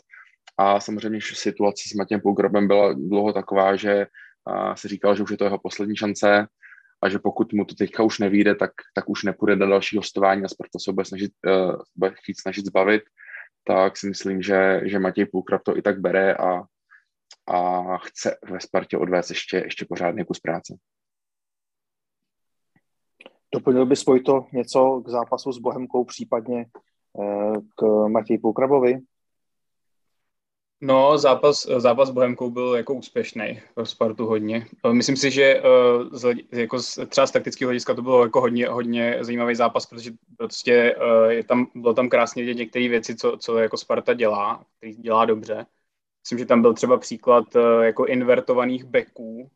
A 0.57 0.79
samozřejmě 0.79 1.19
že 1.19 1.35
situace 1.35 1.83
s 1.89 1.93
Matějem 1.93 2.21
Pulgrobem 2.21 2.67
byla 2.67 2.93
dlouho 2.93 3.33
taková, 3.33 3.75
že 3.75 4.07
a, 4.45 4.75
se 4.75 4.87
říkal, 4.87 5.15
že 5.15 5.23
už 5.23 5.31
je 5.31 5.37
to 5.37 5.43
jeho 5.43 5.59
poslední 5.59 5.95
šance 5.95 6.47
a 7.03 7.09
že 7.09 7.19
pokud 7.19 7.53
mu 7.53 7.65
to 7.65 7.75
teďka 7.75 8.03
už 8.03 8.19
nevíde, 8.19 8.55
tak, 8.55 8.71
tak 8.93 9.09
už 9.09 9.23
nepůjde 9.23 9.55
do 9.55 9.67
další 9.67 9.97
hostování 9.97 10.43
a 10.43 10.47
Sparta 10.47 10.79
se 10.79 10.93
bude, 10.93 11.05
snažit, 11.05 11.31
uh, 11.47 11.75
bude 11.95 12.13
chtít 12.23 12.41
snažit 12.41 12.65
zbavit, 12.65 13.03
tak 13.67 13.97
si 13.97 14.07
myslím, 14.07 14.41
že, 14.41 14.81
že 14.83 14.99
Matěj 14.99 15.25
Půlkrab 15.25 15.61
to 15.63 15.77
i 15.77 15.81
tak 15.81 15.99
bere 15.99 16.33
a, 16.35 16.63
a 17.47 17.97
chce 17.97 18.37
ve 18.51 18.59
Spartě 18.59 18.97
odvést 18.97 19.29
ještě, 19.29 19.57
ještě 19.57 19.85
pořádný 19.85 20.25
kus 20.25 20.39
práce. 20.39 20.77
Doplnil 23.53 23.85
by 23.85 23.95
to 24.25 24.45
něco 24.53 25.01
k 25.05 25.09
zápasu 25.09 25.51
s 25.51 25.57
Bohemkou, 25.57 26.05
případně 26.05 26.65
eh, 27.21 27.53
k 27.75 28.07
Matěji 28.07 28.37
Poukrabovi? 28.37 28.99
No, 30.81 31.17
zápas, 31.17 31.67
zápas 31.77 32.09
s 32.09 32.11
Bohemkou 32.11 32.49
byl 32.49 32.75
jako 32.75 32.93
úspěšný 32.93 33.61
pro 33.73 33.85
Spartu 33.85 34.25
hodně. 34.25 34.65
Myslím 34.91 35.17
si, 35.17 35.31
že 35.31 35.43
eh, 35.43 35.61
z, 36.11 36.35
jako 36.51 36.79
z, 36.79 36.99
třeba 37.09 37.27
z 37.27 37.31
taktického 37.31 37.69
hlediska 37.69 37.93
to 37.93 38.01
bylo 38.01 38.23
jako 38.23 38.41
hodně, 38.41 38.67
hodně 38.67 39.17
zajímavý 39.21 39.55
zápas, 39.55 39.85
protože 39.85 40.11
prostě 40.37 40.95
eh, 40.97 41.33
je 41.33 41.43
tam, 41.43 41.67
bylo 41.75 41.93
tam 41.93 42.09
krásně 42.09 42.43
vidět 42.43 42.57
některé 42.57 42.89
věci, 42.89 43.15
co, 43.15 43.37
co 43.37 43.57
jako 43.57 43.77
Sparta 43.77 44.13
dělá, 44.13 44.65
který 44.77 44.95
dělá 44.95 45.25
dobře. 45.25 45.65
Myslím, 46.25 46.39
že 46.39 46.45
tam 46.45 46.61
byl 46.61 46.73
třeba 46.73 46.97
příklad 46.97 47.45
jako 47.81 48.05
invertovaných 48.05 48.83
backů, 48.83 49.51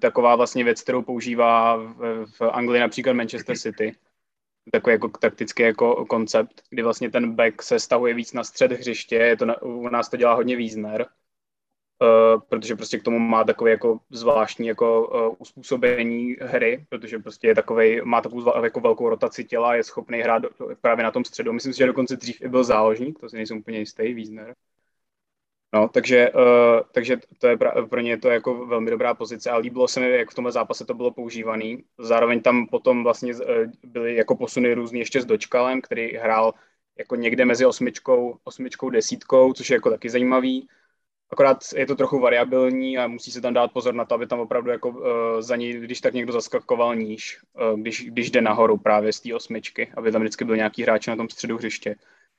taková 0.00 0.36
vlastně 0.36 0.64
věc, 0.64 0.82
kterou 0.82 1.02
používá 1.02 1.76
v, 1.76 2.40
Anglii 2.52 2.80
například 2.80 3.12
Manchester 3.12 3.58
City. 3.58 3.92
Takový 4.72 4.92
jako 4.92 5.08
taktický 5.08 5.62
jako 5.62 6.06
koncept, 6.06 6.62
kdy 6.70 6.82
vlastně 6.82 7.10
ten 7.10 7.34
back 7.34 7.62
se 7.62 7.80
stahuje 7.80 8.14
víc 8.14 8.32
na 8.32 8.44
střed 8.44 8.72
hřiště, 8.72 9.16
je 9.16 9.36
to 9.36 9.44
na, 9.44 9.62
u 9.62 9.88
nás 9.88 10.08
to 10.08 10.16
dělá 10.16 10.34
hodně 10.34 10.56
Wiesner, 10.56 11.06
Uh, 12.02 12.40
protože 12.48 12.76
prostě 12.76 12.98
k 12.98 13.02
tomu 13.02 13.18
má 13.18 13.44
takový 13.44 13.70
jako 13.70 14.00
zvláštní 14.10 14.66
jako 14.66 15.08
uh, 15.08 15.36
uspůsobení 15.38 16.36
hry, 16.40 16.86
protože 16.88 17.18
prostě 17.18 17.48
je 17.48 17.54
takový, 17.54 18.00
má 18.04 18.20
takovou 18.20 18.64
jako 18.64 18.80
velkou 18.80 19.08
rotaci 19.08 19.44
těla, 19.44 19.74
je 19.74 19.84
schopný 19.84 20.18
hrát 20.18 20.38
do, 20.38 20.48
právě 20.80 21.04
na 21.04 21.10
tom 21.10 21.24
středu. 21.24 21.52
Myslím 21.52 21.72
si, 21.72 21.78
že 21.78 21.86
dokonce 21.86 22.16
dřív 22.16 22.42
i 22.42 22.48
byl 22.48 22.64
záložník, 22.64 23.18
to 23.18 23.28
si 23.28 23.36
nejsem 23.36 23.58
úplně 23.58 23.78
jistý, 23.78 24.14
Wiesner. 24.14 24.54
No, 25.74 25.88
takže, 25.88 26.30
uh, 26.30 26.80
takže 26.92 27.16
to 27.38 27.46
je 27.46 27.56
pra, 27.56 27.86
pro 27.86 28.00
ně 28.00 28.18
to 28.18 28.28
jako 28.28 28.66
velmi 28.66 28.90
dobrá 28.90 29.14
pozice 29.14 29.50
a 29.50 29.56
líbilo 29.56 29.88
se 29.88 30.00
mi, 30.00 30.10
jak 30.10 30.30
v 30.30 30.34
tomhle 30.34 30.52
zápase 30.52 30.84
to 30.84 30.94
bylo 30.94 31.10
používaný. 31.10 31.84
Zároveň 31.98 32.42
tam 32.42 32.66
potom 32.66 33.04
vlastně 33.04 33.34
uh, 33.34 33.40
byly 33.84 34.16
jako 34.16 34.36
posuny 34.36 34.74
různý 34.74 34.98
ještě 34.98 35.20
s 35.20 35.24
Dočkalem, 35.26 35.80
který 35.80 36.16
hrál 36.16 36.54
jako 36.98 37.16
někde 37.16 37.44
mezi 37.44 37.66
osmičkou, 37.66 38.38
osmičkou, 38.44 38.90
desítkou, 38.90 39.52
což 39.52 39.70
je 39.70 39.74
jako 39.74 39.90
taky 39.90 40.10
zajímavý. 40.10 40.68
Akorát 41.30 41.58
je 41.76 41.86
to 41.86 41.96
trochu 41.96 42.20
variabilní 42.20 42.98
a 42.98 43.06
musí 43.06 43.30
se 43.30 43.40
tam 43.40 43.54
dát 43.54 43.72
pozor 43.72 43.94
na 43.94 44.04
to, 44.04 44.14
aby 44.14 44.26
tam 44.26 44.40
opravdu 44.40 44.70
jako 44.70 44.88
uh, 44.88 45.04
za 45.40 45.56
ní, 45.56 45.72
když 45.72 46.00
tak 46.00 46.14
někdo 46.14 46.32
zaskakoval 46.32 46.96
níž, 46.96 47.38
uh, 47.72 47.80
když, 47.80 48.04
když 48.04 48.30
jde 48.30 48.40
nahoru 48.40 48.76
právě 48.76 49.12
z 49.12 49.20
té 49.20 49.34
osmičky, 49.34 49.92
aby 49.96 50.12
tam 50.12 50.20
vždycky 50.20 50.44
byl 50.44 50.56
nějaký 50.56 50.82
hráč 50.82 51.06
na 51.06 51.16
tom 51.16 51.28
středu 51.28 51.56
hřiště 51.56 51.96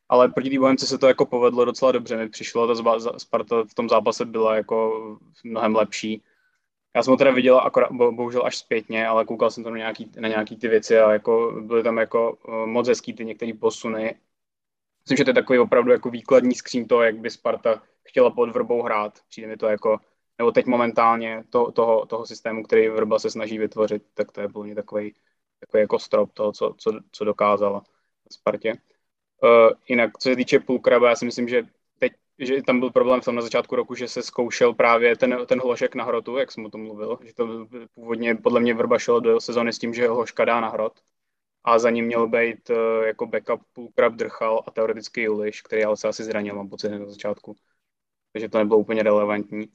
ale 0.09 0.29
proti 0.29 0.49
té 0.49 0.59
Bohemce 0.59 0.87
se 0.87 0.97
to 0.97 1.07
jako 1.07 1.25
povedlo 1.25 1.65
docela 1.65 1.91
dobře. 1.91 2.17
Mi 2.17 2.29
přišlo, 2.29 2.75
ta 2.75 3.19
Sparta 3.19 3.63
v 3.63 3.73
tom 3.73 3.89
zápase 3.89 4.25
byla 4.25 4.55
jako 4.55 5.17
mnohem 5.43 5.75
lepší. 5.75 6.23
Já 6.95 7.03
jsem 7.03 7.11
ho 7.11 7.17
teda 7.17 7.31
viděl 7.31 7.57
akorát, 7.57 7.91
bohužel 7.91 8.45
až 8.45 8.57
zpětně, 8.57 9.07
ale 9.07 9.25
koukal 9.25 9.51
jsem 9.51 9.63
tam 9.63 9.73
na 9.73 9.77
nějaký, 9.77 10.11
na 10.19 10.27
nějaký 10.27 10.57
ty 10.57 10.67
věci 10.67 10.99
a 10.99 11.11
jako 11.11 11.61
byly 11.61 11.83
tam 11.83 11.97
jako 11.97 12.37
uh, 12.47 12.65
moc 12.65 12.87
hezký 12.87 13.13
ty 13.13 13.25
některé 13.25 13.53
posuny. 13.53 14.15
Myslím, 15.03 15.17
že 15.17 15.23
to 15.23 15.29
je 15.29 15.33
takový 15.33 15.59
opravdu 15.59 15.91
jako 15.91 16.09
výkladní 16.09 16.55
skřín 16.55 16.87
toho, 16.87 17.03
jak 17.03 17.17
by 17.17 17.29
Sparta 17.29 17.81
chtěla 18.03 18.29
pod 18.29 18.49
Vrbou 18.49 18.81
hrát. 18.81 19.19
Přijde 19.29 19.47
mi 19.47 19.57
to 19.57 19.67
jako, 19.67 19.97
nebo 20.37 20.51
teď 20.51 20.65
momentálně 20.65 21.43
to, 21.49 21.71
toho, 21.71 22.05
toho 22.05 22.25
systému, 22.25 22.63
který 22.63 22.89
Vrba 22.89 23.19
se 23.19 23.29
snaží 23.29 23.57
vytvořit, 23.57 24.03
tak 24.13 24.31
to 24.31 24.41
je 24.41 24.49
plně 24.49 24.75
takový, 24.75 25.15
takový 25.59 25.81
jako 25.81 25.99
strop 25.99 26.33
toho, 26.33 26.51
co, 26.51 26.75
co, 26.77 26.91
co 27.11 27.25
dokázala 27.25 27.83
Spartě. 28.31 28.73
Uh, 29.43 29.71
jinak, 29.87 30.17
co 30.17 30.29
se 30.29 30.35
týče 30.35 30.59
půlkraba, 30.59 31.09
já 31.09 31.15
si 31.15 31.25
myslím, 31.25 31.47
že 31.47 31.63
teď, 31.99 32.13
že 32.39 32.63
tam 32.63 32.79
byl 32.79 32.89
problém 32.89 33.21
v 33.21 33.25
tom 33.25 33.35
na 33.35 33.41
začátku 33.41 33.75
roku, 33.75 33.95
že 33.95 34.07
se 34.07 34.21
zkoušel 34.21 34.73
právě 34.73 35.15
ten, 35.15 35.37
ten 35.45 35.61
hložek 35.61 35.95
na 35.95 36.03
hrotu, 36.03 36.37
jak 36.37 36.51
jsem 36.51 36.65
o 36.65 36.69
tom 36.69 36.81
mluvil, 36.81 37.19
že 37.23 37.33
to 37.33 37.67
původně 37.95 38.35
podle 38.35 38.59
mě 38.59 38.73
Vrba 38.73 38.99
šel 38.99 39.21
do 39.21 39.41
sezóny 39.41 39.73
s 39.73 39.79
tím, 39.79 39.93
že 39.93 40.07
hložka 40.07 40.45
dá 40.45 40.61
na 40.61 40.69
hrot 40.69 40.93
a 41.63 41.79
za 41.79 41.89
ním 41.89 42.05
měl 42.05 42.27
být 42.27 42.69
uh, 42.69 43.05
jako 43.05 43.25
backup 43.25 43.61
půlkrab 43.73 44.13
Drchal 44.13 44.63
a 44.67 44.71
teoreticky 44.71 45.21
Juliš, 45.21 45.61
který 45.61 45.83
ale 45.83 45.97
se 45.97 46.07
asi 46.07 46.23
zranil, 46.23 46.55
mám 46.55 46.69
pocit 46.69 46.89
na 46.89 47.09
začátku. 47.09 47.55
Takže 48.33 48.49
to 48.49 48.57
nebylo 48.57 48.79
úplně 48.79 49.03
relevantní. 49.03 49.69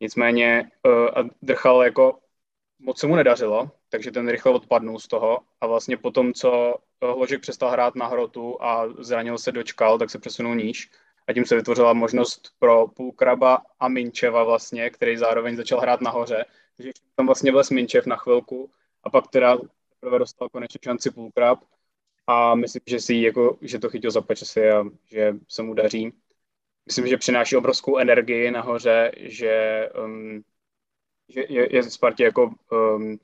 Nicméně 0.00 0.70
uh, 0.86 0.92
a 0.92 1.28
Drchal 1.42 1.82
jako 1.82 2.18
moc 2.84 3.00
se 3.00 3.06
mu 3.06 3.16
nedařilo, 3.16 3.70
takže 3.88 4.10
ten 4.10 4.28
rychle 4.28 4.52
odpadnul 4.52 4.98
z 4.98 5.08
toho 5.08 5.38
a 5.60 5.66
vlastně 5.66 5.96
po 5.96 6.10
tom, 6.10 6.32
co 6.32 6.74
Hložek 7.02 7.40
přestal 7.40 7.70
hrát 7.70 7.94
na 7.94 8.06
hrotu 8.06 8.62
a 8.62 8.84
zranil 8.98 9.38
se 9.38 9.52
dočkal, 9.52 9.98
tak 9.98 10.10
se 10.10 10.18
přesunul 10.18 10.56
níž 10.56 10.90
a 11.26 11.32
tím 11.32 11.44
se 11.44 11.56
vytvořila 11.56 11.92
možnost 11.92 12.48
pro 12.58 12.86
Půlkraba 12.86 13.58
a 13.80 13.88
Minčeva 13.88 14.44
vlastně, 14.44 14.90
který 14.90 15.16
zároveň 15.16 15.56
začal 15.56 15.80
hrát 15.80 16.00
nahoře. 16.00 16.44
Takže 16.76 16.92
tam 17.14 17.26
vlastně 17.26 17.52
byl 17.52 17.62
Minčev 17.72 18.06
na 18.06 18.16
chvilku 18.16 18.70
a 19.02 19.10
pak 19.10 19.28
teda 19.28 19.58
teprve 19.90 20.18
dostal 20.18 20.48
konečně 20.48 20.80
šanci 20.84 21.10
Půlkrab 21.10 21.58
a 22.26 22.54
myslím, 22.54 22.82
že 22.86 23.00
si 23.00 23.14
jako, 23.14 23.58
že 23.60 23.78
to 23.78 23.90
chytil 23.90 24.10
za 24.10 24.24
časy 24.34 24.70
a 24.70 24.84
že 25.06 25.34
se 25.48 25.62
mu 25.62 25.74
daří. 25.74 26.12
Myslím, 26.86 27.06
že 27.06 27.16
přináší 27.16 27.56
obrovskou 27.56 27.98
energii 27.98 28.50
nahoře, 28.50 29.12
že, 29.16 29.88
um, 30.04 30.42
že 31.28 31.44
je, 31.48 31.76
je 31.76 31.82
Spartě 31.82 32.24
jako 32.24 32.50
um, 32.72 33.18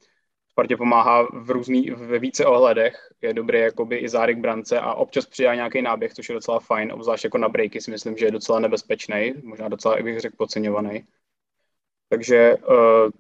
Spartě 0.50 0.76
pomáhá 0.76 1.22
v 1.32 1.50
různý, 1.50 1.90
ve 1.90 2.18
více 2.18 2.46
ohledech, 2.46 3.12
je 3.22 3.34
dobrý 3.34 3.58
jakoby 3.58 3.96
i 3.96 4.08
zárik 4.08 4.38
brance 4.38 4.80
a 4.80 4.94
občas 4.94 5.26
přidá 5.26 5.54
nějaký 5.54 5.82
náběh, 5.82 6.14
což 6.14 6.28
je 6.28 6.34
docela 6.34 6.60
fajn, 6.60 6.92
obzvlášť 6.92 7.24
jako 7.24 7.38
na 7.38 7.48
breaky 7.48 7.80
si 7.80 7.90
myslím, 7.90 8.16
že 8.16 8.24
je 8.24 8.30
docela 8.30 8.60
nebezpečný, 8.60 9.34
možná 9.42 9.68
docela, 9.68 9.98
i 9.98 10.02
bych 10.02 10.20
řekl, 10.20 10.36
podceňovaný. 10.36 11.04
Takže 12.08 12.56
uh, 12.56 13.10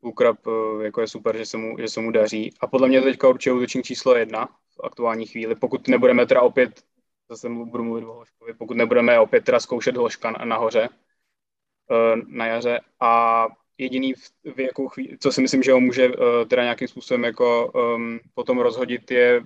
Ukrab 0.00 0.46
uh, 0.46 0.82
jako 0.82 1.00
je 1.00 1.08
super, 1.08 1.36
že 1.36 1.46
se, 1.46 1.56
mu, 1.56 1.78
že 1.78 1.88
se 1.88 2.00
mu 2.00 2.10
daří. 2.10 2.54
A 2.60 2.66
podle 2.66 2.88
mě 2.88 3.02
teďka 3.02 3.28
určitě 3.28 3.52
útočník 3.52 3.84
číslo 3.84 4.16
jedna 4.16 4.46
v 4.46 4.80
aktuální 4.84 5.26
chvíli, 5.26 5.54
pokud 5.54 5.88
nebudeme 5.88 6.26
teda 6.26 6.42
opět, 6.42 6.82
zase 7.28 7.48
budu 7.48 7.84
mluvit 7.84 8.04
o 8.04 8.12
Hloškovi, 8.12 8.54
pokud 8.54 8.76
nebudeme 8.76 9.20
opět 9.20 9.44
teda 9.44 9.60
zkoušet 9.60 9.96
Hloška 9.96 10.30
nahoře, 10.30 10.88
uh, 10.88 12.22
na 12.26 12.46
jaře 12.46 12.80
a 13.00 13.46
jediný, 13.78 14.14
v, 14.54 14.60
jakou 14.60 14.88
chvíli, 14.88 15.18
co 15.18 15.32
si 15.32 15.42
myslím, 15.42 15.62
že 15.62 15.72
ho 15.72 15.80
může 15.80 16.08
uh, 16.08 16.14
teda 16.48 16.62
nějakým 16.62 16.88
způsobem 16.88 17.24
jako 17.24 17.72
um, 17.72 18.20
potom 18.34 18.58
rozhodit, 18.58 19.10
je 19.10 19.44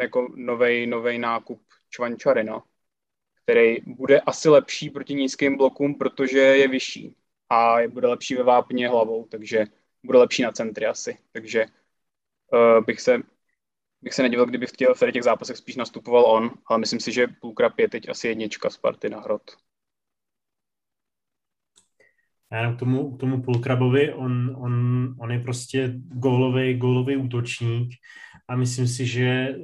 jako 0.00 0.28
novej, 0.34 0.86
novej 0.86 1.18
nákup 1.18 1.62
Čvančary, 1.90 2.44
no, 2.44 2.62
který 3.44 3.76
bude 3.86 4.20
asi 4.20 4.48
lepší 4.48 4.90
proti 4.90 5.14
nízkým 5.14 5.56
blokům, 5.56 5.94
protože 5.94 6.38
je 6.38 6.68
vyšší 6.68 7.16
a 7.50 7.76
bude 7.88 8.08
lepší 8.08 8.34
ve 8.34 8.42
vápně 8.42 8.88
hlavou, 8.88 9.26
takže 9.26 9.64
bude 10.02 10.18
lepší 10.18 10.42
na 10.42 10.52
centry 10.52 10.86
asi. 10.86 11.18
Takže 11.32 11.66
uh, 12.52 12.84
bych 12.84 13.00
se 13.00 13.22
bych 14.02 14.14
se 14.14 14.22
nedivil, 14.22 14.46
kdyby 14.46 14.66
v 14.66 14.72
těch, 14.72 14.88
v 14.88 15.12
těch 15.12 15.22
zápasech 15.22 15.56
spíš 15.56 15.76
nastupoval 15.76 16.24
on, 16.24 16.50
ale 16.66 16.78
myslím 16.78 17.00
si, 17.00 17.12
že 17.12 17.26
Půlkrab 17.40 17.78
je 17.78 17.88
teď 17.88 18.08
asi 18.08 18.28
jednička 18.28 18.70
Sparty 18.70 19.08
na 19.08 19.20
hrot. 19.20 19.42
Já 22.52 22.58
jenom 22.58 22.76
k 22.76 22.78
tomu, 22.78 23.16
k 23.16 23.20
tomu 23.20 23.42
Pulkrabovi, 23.42 24.12
on, 24.12 24.56
on, 24.56 25.14
on 25.18 25.32
je 25.32 25.40
prostě 25.40 25.92
gólový, 25.96 26.74
gólový 26.74 27.16
útočník 27.16 27.94
a 28.48 28.56
myslím 28.56 28.88
si, 28.88 29.06
že 29.06 29.56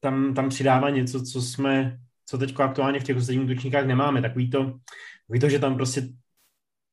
tam, 0.00 0.34
tam 0.34 0.48
přidává 0.48 0.90
něco, 0.90 1.22
co 1.22 1.42
jsme, 1.42 1.98
co 2.26 2.38
teď 2.38 2.60
aktuálně 2.60 3.00
v 3.00 3.04
těch 3.04 3.16
ostatních 3.16 3.44
útočníkách 3.44 3.86
nemáme. 3.86 4.22
Takový 4.22 4.50
to, 4.50 4.78
takový 5.26 5.40
to, 5.40 5.48
že 5.48 5.58
tam 5.58 5.74
prostě 5.74 6.08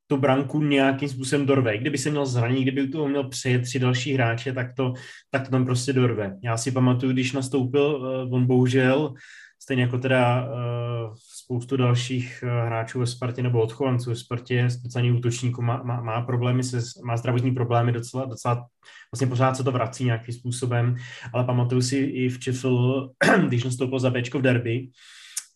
tu 0.08 0.18
branku 0.18 0.62
nějakým 0.62 1.10
způsobem 1.10 1.46
dorve. 1.46 1.78
Kdyby 1.78 1.98
se 1.98 2.10
měl 2.10 2.26
zranit, 2.26 2.62
kdyby 2.62 2.88
tu 2.88 3.08
měl 3.08 3.30
přejet 3.30 3.62
tři 3.62 3.80
další 3.80 4.14
hráče, 4.14 4.54
tak 4.54 4.74
to, 4.74 4.94
tak 5.32 5.44
to 5.44 5.52
tam 5.52 5.66
prostě 5.66 5.94
dorve. 5.94 6.38
Já 6.44 6.58
si 6.58 6.72
pamatuju, 6.72 7.12
když 7.12 7.34
nastoupil, 7.34 7.82
uh, 7.82 8.34
on 8.36 8.46
bohužel, 8.46 9.14
stejně 9.60 9.84
jako 9.84 9.98
teda 9.98 10.46
uh, 10.46 11.16
spoustu 11.54 11.78
dalších 11.78 12.44
uh, 12.44 12.66
hráčů 12.66 13.00
ve 13.00 13.08
Spartě 13.08 13.44
nebo 13.44 13.62
odchovanců 13.62 14.10
ve 14.10 14.16
Spartě, 14.16 14.70
speciálně 14.70 15.12
útočníků, 15.12 15.62
má, 15.62 15.84
má, 15.84 16.02
má, 16.02 16.22
problémy 16.22 16.64
se, 16.64 16.82
má 17.06 17.18
zdravotní 17.18 17.52
problémy 17.52 17.92
docela, 17.92 18.26
docela, 18.26 18.68
vlastně 19.12 19.28
pořád 19.28 19.58
se 19.58 19.64
to 19.64 19.72
vrací 19.72 20.06
nějakým 20.06 20.36
způsobem, 20.36 20.96
ale 21.34 21.44
pamatuju 21.44 21.82
si 21.82 21.98
i 21.98 22.30
v 22.30 22.40
Čefl, 22.40 23.10
když 23.48 23.64
nastoupil 23.64 24.00
za 24.00 24.10
Bčko 24.10 24.40
v 24.40 24.42
derby, 24.42 24.88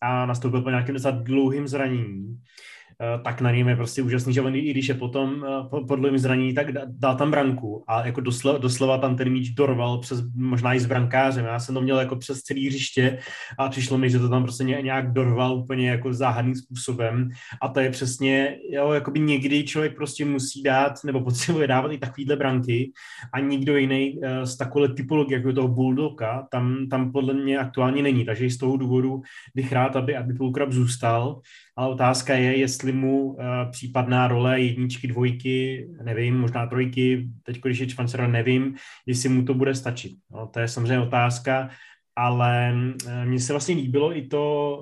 a 0.02 0.26
nastoupil 0.26 0.62
po 0.62 0.70
nějakém 0.70 0.94
docela 0.94 1.18
dlouhým 1.22 1.68
zranění, 1.68 2.38
Eh, 2.38 2.77
tak 3.24 3.40
na 3.40 3.50
něm 3.50 3.68
je 3.68 3.76
prostě 3.76 4.02
úžasný, 4.02 4.34
že 4.34 4.42
on 4.42 4.54
i 4.54 4.70
když 4.70 4.88
je 4.88 4.94
potom 4.94 5.44
eh, 5.46 5.84
podle 5.88 6.18
zranění, 6.18 6.54
tak 6.54 6.66
dal 6.86 7.16
tam 7.16 7.30
branku 7.30 7.84
a 7.88 8.06
jako 8.06 8.20
doslova, 8.20 8.58
doslova 8.58 8.98
tam 8.98 9.16
ten 9.16 9.30
míč 9.30 9.48
dorval 9.48 9.98
přes 9.98 10.22
možná 10.34 10.74
i 10.74 10.80
s 10.80 10.86
brankářem. 10.86 11.44
Já 11.44 11.58
jsem 11.58 11.74
to 11.74 11.80
měl 11.80 11.98
jako 11.98 12.16
přes 12.16 12.42
celý 12.42 12.68
hřiště 12.68 13.18
a 13.58 13.68
přišlo 13.68 13.98
mi, 13.98 14.10
že 14.10 14.18
to 14.18 14.28
tam 14.28 14.42
prostě 14.42 14.64
nějak 14.64 15.12
dorval 15.12 15.58
úplně 15.58 15.90
jako 15.90 16.12
záhadným 16.12 16.54
způsobem 16.54 17.28
a 17.62 17.68
to 17.68 17.80
je 17.80 17.90
přesně, 17.90 18.56
jo, 18.70 18.92
jakoby 18.92 19.20
někdy 19.20 19.64
člověk 19.64 19.96
prostě 19.96 20.24
musí 20.24 20.62
dát 20.62 20.92
nebo 21.04 21.20
potřebuje 21.20 21.66
dávat 21.66 21.92
i 21.92 21.98
takovýhle 21.98 22.36
branky 22.36 22.92
a 23.32 23.40
nikdo 23.40 23.76
jiný 23.76 24.20
eh, 24.22 24.46
z 24.46 24.56
takové 24.56 24.94
typologie, 24.94 25.38
jako 25.38 25.52
toho 25.52 25.68
bulldoga, 25.68 26.46
tam, 26.50 26.88
tam 26.90 27.12
podle 27.12 27.34
mě 27.34 27.58
aktuálně 27.58 28.02
není. 28.02 28.24
Takže 28.24 28.50
z 28.50 28.58
toho 28.58 28.76
důvodu 28.76 29.22
bych 29.54 29.72
rád, 29.72 29.96
aby, 29.96 30.16
aby 30.16 30.34
Pulkrab 30.34 30.72
zůstal 30.72 31.40
ale 31.78 31.88
otázka 31.88 32.34
je, 32.34 32.56
jestli 32.56 32.92
mu 32.92 33.22
uh, 33.22 33.36
případná 33.70 34.28
role 34.28 34.60
jedničky, 34.60 35.06
dvojky, 35.06 35.88
nevím, 36.02 36.38
možná 36.38 36.66
trojky, 36.66 37.28
teď 37.42 37.60
když 37.60 37.78
je 37.78 37.86
čvancera, 37.86 38.28
nevím, 38.28 38.74
jestli 39.06 39.28
mu 39.28 39.44
to 39.44 39.54
bude 39.54 39.74
stačit. 39.74 40.12
No, 40.30 40.46
to 40.46 40.60
je 40.60 40.68
samozřejmě 40.68 41.00
otázka, 41.00 41.70
ale 42.16 42.74
uh, 43.06 43.24
mně 43.24 43.40
se 43.40 43.52
vlastně 43.52 43.74
líbilo 43.74 44.16
i 44.16 44.22
to, 44.22 44.74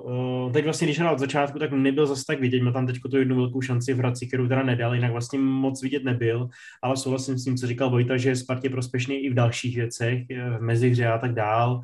uh, 0.45 0.53
teď 0.53 0.63
vlastně, 0.63 0.87
když 0.87 0.99
hrál 0.99 1.13
od 1.13 1.19
začátku, 1.19 1.59
tak 1.59 1.71
nebyl 1.71 2.07
zase 2.07 2.23
tak 2.27 2.39
vidět, 2.39 2.61
měl 2.61 2.73
tam 2.73 2.87
teď 2.87 2.99
tu 3.11 3.17
jednu 3.17 3.35
velkou 3.35 3.61
šanci 3.61 3.93
v 3.93 3.97
Hradci, 3.97 4.27
kterou 4.27 4.47
teda 4.47 4.63
nedal, 4.63 4.95
jinak 4.95 5.11
vlastně 5.11 5.39
moc 5.39 5.83
vidět 5.83 6.03
nebyl, 6.03 6.49
ale 6.83 6.97
souhlasím 6.97 7.37
s 7.37 7.43
tím, 7.43 7.57
co 7.57 7.67
říkal 7.67 7.89
Vojta, 7.89 8.17
že 8.17 8.29
je 8.29 8.35
Spartě 8.35 8.69
prospěšný 8.69 9.15
i 9.15 9.29
v 9.29 9.33
dalších 9.33 9.75
věcech, 9.75 10.19
v 10.57 10.61
mezihře 10.61 11.07
a 11.07 11.17
tak 11.17 11.33
dál. 11.33 11.81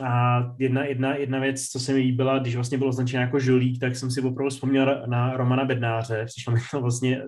A 0.00 0.40
jedna, 0.58 0.84
jedna, 0.84 1.14
jedna 1.14 1.38
věc, 1.38 1.68
co 1.68 1.80
se 1.80 1.92
mi 1.92 1.98
líbila, 1.98 2.38
když 2.38 2.54
vlastně 2.54 2.78
bylo 2.78 2.90
označeno 2.90 3.22
jako 3.22 3.40
žolík, 3.40 3.80
tak 3.80 3.96
jsem 3.96 4.10
si 4.10 4.20
opravdu 4.20 4.50
vzpomněl 4.50 5.04
na 5.06 5.36
Romana 5.36 5.64
Bednáře. 5.64 6.24
Přišlo 6.26 6.52
mi 6.52 6.60
to 6.70 6.80
vlastně 6.80 7.22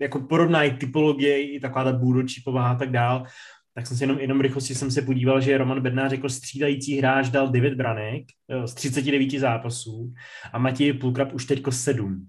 jako 0.00 0.20
podobná 0.20 0.64
i 0.64 0.76
typologie, 0.76 1.42
i 1.42 1.60
taková 1.60 1.84
ta 1.84 1.92
bůdočí 1.92 2.42
povaha 2.44 2.70
a 2.70 2.74
tak 2.74 2.90
dál. 2.90 3.24
Tak 3.74 3.86
jsem 3.86 3.96
si 3.96 4.02
jenom, 4.02 4.18
jenom 4.18 4.40
rychlosti 4.40 4.74
jsem 4.74 4.90
se 4.90 5.02
podíval, 5.02 5.40
že 5.40 5.58
Roman 5.58 5.80
Bednář 5.80 6.12
jako 6.12 6.28
střídající 6.28 6.98
hráč 6.98 7.28
dal 7.28 7.48
9 7.48 7.74
branek 7.74 8.22
z 8.64 8.74
39 8.74 9.30
zápasů 9.40 10.12
a 10.52 10.58
Matěj 10.58 10.92
Pulkrab 10.92 11.32
už 11.32 11.44
teďko 11.44 11.72
7. 11.72 12.28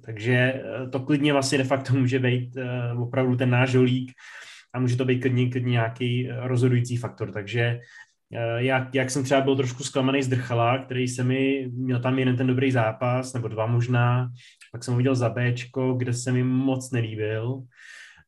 Takže 0.00 0.34
eh, 0.34 0.88
to 0.88 1.00
klidně 1.00 1.32
vlastně 1.32 1.58
de 1.58 1.64
facto 1.64 1.94
může 1.94 2.18
být 2.18 2.56
uh, 2.56 3.02
opravdu 3.02 3.36
ten 3.36 3.50
náš 3.50 3.70
žolík 3.70 4.12
a 4.74 4.80
může 4.80 4.96
to 4.96 5.04
být 5.04 5.20
klidně, 5.20 5.50
klidně 5.50 5.70
nějaký 5.70 6.30
eh, 6.30 6.48
rozhodující 6.48 6.96
faktor. 6.96 7.32
Takže 7.32 7.60
Eh, 7.70 7.78
jak, 8.56 8.94
jak 8.94 9.10
jsem 9.10 9.24
třeba 9.24 9.40
byl 9.40 9.56
trošku 9.56 9.84
zklamaný 9.84 10.22
z 10.22 10.28
Drchala, 10.28 10.78
který 10.78 11.08
se 11.08 11.24
mi, 11.24 11.68
měl 11.72 12.00
tam 12.00 12.18
jeden 12.18 12.36
ten 12.36 12.46
dobrý 12.46 12.72
zápas, 12.72 13.32
nebo 13.32 13.48
dva 13.48 13.66
možná, 13.66 14.30
pak 14.72 14.84
jsem 14.84 14.94
ho 14.94 14.98
viděl 14.98 15.14
za 15.14 15.28
Bčko, 15.28 15.94
kde 15.94 16.14
se 16.14 16.32
mi 16.32 16.44
moc 16.44 16.90
nelíbil. 16.90 17.62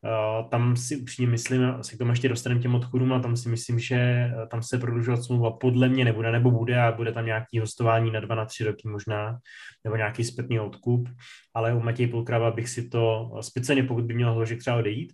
Uh, 0.04 0.48
tam 0.48 0.76
si 0.76 0.96
upřímně 0.96 1.30
myslím, 1.30 1.64
asi 1.64 1.94
k 1.94 1.98
tomu 1.98 2.10
ještě 2.10 2.28
dostaneme 2.28 2.60
těm 2.60 2.74
odchodům, 2.74 3.12
a 3.12 3.20
tam 3.20 3.36
si 3.36 3.48
myslím, 3.48 3.78
že 3.78 3.96
eh, 3.96 4.32
tam 4.50 4.62
se 4.62 4.78
prodlužovat 4.78 5.22
smlouva 5.22 5.50
podle 5.50 5.88
mě 5.88 6.04
nebude, 6.04 6.32
nebo 6.32 6.50
bude 6.50 6.80
a 6.80 6.92
bude 6.92 7.12
tam 7.12 7.26
nějaký 7.26 7.58
hostování 7.58 8.10
na 8.10 8.20
dva, 8.20 8.34
na 8.34 8.44
tři 8.44 8.64
roky 8.64 8.88
možná, 8.88 9.38
nebo 9.84 9.96
nějaký 9.96 10.24
zpětný 10.24 10.60
odkup, 10.60 11.08
ale 11.54 11.74
u 11.74 11.80
Matěj 11.80 12.06
Pulkrava 12.06 12.50
bych 12.50 12.68
si 12.68 12.88
to, 12.88 13.30
speciálně 13.40 13.82
pokud 13.82 14.04
by 14.04 14.14
měl 14.14 14.32
Hložek 14.32 14.58
třeba 14.58 14.76
odejít, 14.76 15.12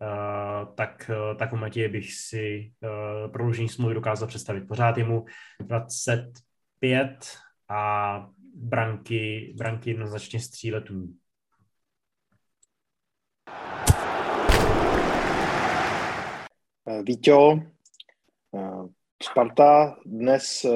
Uh, 0.00 0.74
tak, 0.74 1.10
uh, 1.10 1.36
tak 1.36 1.52
u 1.52 1.56
Matěje 1.56 1.88
bych 1.88 2.14
si 2.14 2.72
uh, 2.82 3.32
prodloužení 3.32 3.68
smlouvy 3.68 3.94
dokázal 3.94 4.28
představit. 4.28 4.68
Pořád 4.68 4.98
je 4.98 5.04
mu 5.04 5.24
25 5.60 7.08
a 7.68 8.30
branky, 8.54 9.54
branky 9.56 9.90
jednoznačně 9.90 10.40
střílet 10.40 10.90
umí. 10.90 11.16
Víťo, 17.02 17.60
Sparta 19.22 19.96
dnes 20.06 20.66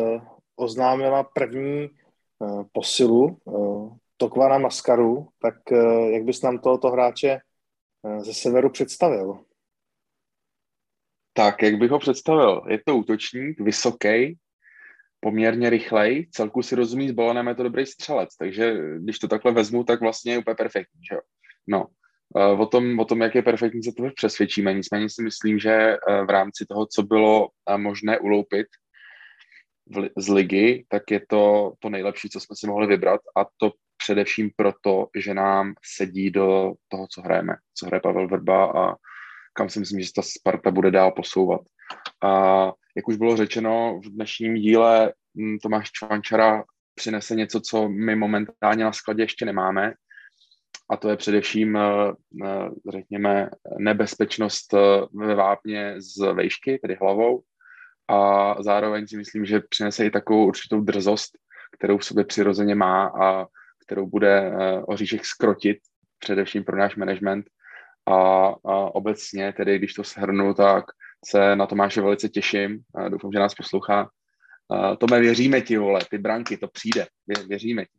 oznámila 0.57 1.23
první 1.23 1.89
posilu 2.73 3.39
Tokvana 4.17 4.59
Maskaru, 4.59 5.29
tak 5.39 5.55
jak 6.13 6.25
bys 6.25 6.43
nám 6.43 6.59
tohoto 6.59 6.91
hráče 6.91 7.41
Eh, 7.41 7.52
ze 8.19 8.35
severu 8.35 8.71
představil? 8.71 9.45
Tak, 11.33 11.63
jak 11.63 11.79
bych 11.79 11.91
ho 11.91 11.99
představil? 11.99 12.63
Je 12.69 12.83
to 12.87 12.97
útočník, 12.97 13.61
vysoký, 13.61 14.39
poměrně 15.21 15.71
rychlej, 15.71 16.27
celku 16.31 16.63
si 16.63 16.75
rozumí 16.75 17.09
s 17.09 17.13
balonem, 17.13 17.49
je 17.49 17.55
to 17.55 17.63
dobrý 17.63 17.87
střelec, 17.87 18.37
takže 18.37 18.75
když 18.99 19.19
to 19.19 19.29
takhle 19.29 19.53
vezmu, 19.53 19.85
tak 19.85 20.01
vlastně 20.01 20.33
je 20.33 20.39
úplně 20.39 20.55
perfektní, 20.55 21.01
že 21.11 21.15
jo? 21.15 21.21
No, 21.67 21.87
eh, 22.37 22.63
o 22.63 22.67
tom, 22.67 22.99
o 22.99 23.05
tom, 23.05 23.21
jak 23.21 23.35
je 23.35 23.43
perfektní, 23.43 23.83
se 23.83 23.93
to 23.97 24.11
přesvědčíme. 24.17 24.75
Nicméně 24.75 25.09
si 25.09 25.23
myslím, 25.23 25.59
že 25.59 25.73
eh, 25.73 26.25
v 26.25 26.31
rámci 26.31 26.67
toho, 26.69 26.87
co 26.87 27.03
bylo 27.03 27.49
možné 27.77 28.19
uloupit 28.19 28.67
z 30.17 30.29
ligy, 30.29 30.85
tak 30.89 31.11
je 31.11 31.21
to 31.29 31.73
to 31.79 31.91
nejlepší, 31.91 32.29
co 32.29 32.41
jsme 32.41 32.57
si 32.57 32.67
mohli 32.67 32.87
vybrat 32.87 33.21
a 33.37 33.45
to 33.57 33.73
především 34.03 34.51
proto, 34.57 35.07
že 35.17 35.35
nám 35.35 35.75
sedí 35.97 36.31
do 36.31 36.73
toho, 36.89 37.07
co 37.11 37.23
hrajeme, 37.23 37.55
co 37.75 37.87
hraje 37.87 38.01
Pavel 38.01 38.29
Vrba 38.29 38.73
a 38.73 38.95
kam 39.55 39.69
si 39.69 39.81
myslím, 39.81 40.01
že 40.01 40.13
ta 40.17 40.23
Sparta 40.23 40.71
bude 40.71 40.91
dál 40.91 41.13
posouvat. 41.13 41.61
A 42.23 42.65
jak 42.97 43.09
už 43.09 43.17
bylo 43.17 43.37
řečeno, 43.37 44.01
v 44.05 44.11
dnešním 44.11 44.55
díle 44.55 45.13
hm, 45.37 45.59
Tomáš 45.63 45.91
Čvančara 45.93 46.65
přinese 46.95 47.35
něco, 47.35 47.61
co 47.61 47.89
my 47.89 48.17
momentálně 48.17 48.85
na 48.85 48.93
skladě 48.93 49.23
ještě 49.23 49.45
nemáme, 49.45 49.95
a 50.91 50.97
to 50.97 51.09
je 51.09 51.17
především, 51.17 51.77
eh, 51.77 52.13
eh, 52.45 52.69
řekněme, 52.91 53.51
nebezpečnost 53.79 54.75
eh, 54.75 54.79
ve 55.13 55.35
vápně 55.35 55.95
z 55.99 56.33
vejšky, 56.33 56.79
tedy 56.79 56.97
hlavou, 57.01 57.43
a 58.09 58.57
zároveň 58.63 59.07
si 59.07 59.17
myslím, 59.17 59.45
že 59.45 59.61
přinese 59.61 60.07
i 60.07 60.11
takovou 60.11 60.47
určitou 60.47 60.81
drzost, 60.81 61.39
kterou 61.77 61.99
v 61.99 62.05
sobě 62.05 62.25
přirozeně 62.25 62.75
má. 62.75 63.07
A 63.07 63.47
kterou 63.87 64.07
bude 64.07 64.51
uh, 64.51 64.85
Oříšek 64.87 65.25
skrotit, 65.25 65.79
především 66.19 66.65
pro 66.65 66.77
náš 66.77 66.97
management. 66.97 67.47
A, 68.07 68.47
a 68.47 68.95
obecně, 68.95 69.53
tedy 69.53 69.79
když 69.79 69.95
to 69.95 70.03
shrnu, 70.03 70.55
tak 70.55 70.85
se 71.25 71.57
na 71.57 71.67
Tomáše 71.67 72.01
velice 72.01 72.29
těším. 72.29 72.81
A 72.95 73.09
doufám, 73.09 73.33
že 73.33 73.39
nás 73.39 73.55
poslouchá. 73.55 74.11
Uh, 74.69 74.97
Tome, 74.97 75.21
věříme 75.21 75.61
ti, 75.61 75.79
vole, 75.79 76.01
ty 76.11 76.19
branky, 76.19 76.57
to 76.57 76.69
přijde, 76.69 77.07
Vě, 77.27 77.47
věříme 77.47 77.85
ti. 77.85 77.99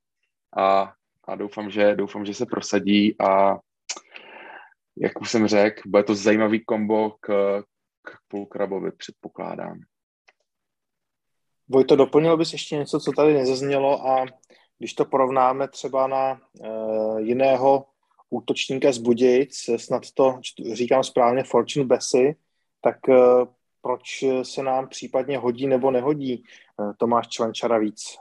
A, 0.57 0.93
a 1.27 1.35
doufám, 1.35 1.69
že, 1.69 1.95
doufám, 1.95 2.25
že 2.25 2.33
se 2.33 2.45
prosadí 2.45 3.21
a 3.21 3.55
jak 4.97 5.21
už 5.21 5.31
jsem 5.31 5.47
řekl, 5.47 5.81
bude 5.85 6.03
to 6.03 6.15
zajímavý 6.15 6.65
kombo 6.65 7.11
k, 7.19 7.27
k 8.01 8.11
Pulkrabovi, 8.27 8.91
předpokládám. 8.91 9.79
Vojto, 11.67 11.95
doplnil 11.95 12.37
bys 12.37 12.53
ještě 12.53 12.75
něco, 12.75 12.99
co 12.99 13.11
tady 13.11 13.33
nezaznělo 13.33 14.07
a 14.07 14.25
když 14.79 14.93
to 14.93 15.05
porovnáme 15.05 15.67
třeba 15.67 16.07
na 16.07 16.41
uh, 16.59 17.19
jiného 17.19 17.85
útočníka 18.29 18.91
z 18.91 18.97
Budějic, 18.97 19.69
snad 19.77 20.03
to 20.13 20.39
říkám 20.73 21.03
správně, 21.03 21.43
Fortune 21.43 21.85
Bessie, 21.85 22.35
tak 22.81 22.97
uh, 23.07 23.15
proč 23.81 24.23
se 24.43 24.63
nám 24.63 24.87
případně 24.87 25.37
hodí 25.37 25.67
nebo 25.67 25.91
nehodí 25.91 26.43
uh, 26.77 26.93
Tomáš 26.97 27.27
Čvančara 27.27 27.77
víc? 27.77 28.17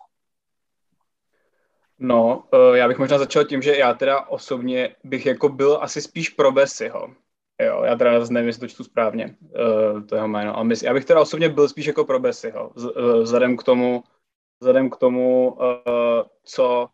No, 1.99 2.45
já 2.75 2.88
bych 2.88 2.99
možná 2.99 3.19
začal 3.19 3.45
tím, 3.45 3.62
že 3.62 3.77
já 3.77 3.95
teda 3.95 4.21
osobně 4.21 4.97
bych 5.05 5.27
jako 5.27 5.49
byl 5.49 5.79
asi 5.83 6.03
spíš 6.03 6.29
pro 6.29 6.53
Bessiho. 6.53 7.15
Jo, 7.61 7.83
já 7.85 7.97
teda 7.97 8.19
nevím, 8.31 8.47
jestli 8.47 8.61
to 8.61 8.69
čtu 8.69 8.85
správně, 8.85 9.37
uh, 9.41 10.03
to 10.03 10.15
jeho 10.15 10.29
jméno, 10.29 10.57
ale 10.57 10.65
mysl, 10.65 10.85
já 10.85 10.95
bych 10.95 11.05
teda 11.05 11.21
osobně 11.21 11.49
byl 11.49 11.69
spíš 11.69 11.87
jako 11.87 12.05
pro 12.05 12.19
Bessiho, 12.19 12.73
z, 12.77 12.93
vzhledem 13.23 13.57
k 13.57 13.62
tomu, 13.62 14.03
vzhledem 14.62 14.90
k 14.90 14.96
tomu, 14.96 15.53
uh, 15.53 15.62
co, 16.42 16.88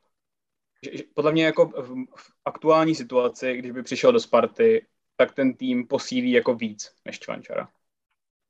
že, 0.83 1.03
podle 1.15 1.33
mě 1.33 1.45
jako 1.45 1.67
v, 1.67 2.05
v 2.17 2.31
aktuální 2.45 2.95
situaci, 2.95 3.57
když 3.57 3.71
by 3.71 3.83
přišel 3.83 4.13
do 4.13 4.21
Sparty, 4.21 4.87
tak 5.17 5.35
ten 5.35 5.55
tým 5.55 5.87
posílí 5.87 6.31
jako 6.31 6.55
víc 6.55 6.93
než 7.05 7.19
Čvančara. 7.19 7.69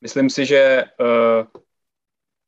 Myslím 0.01 0.31
si, 0.31 0.47
že 0.47 0.85
uh, 1.01 1.63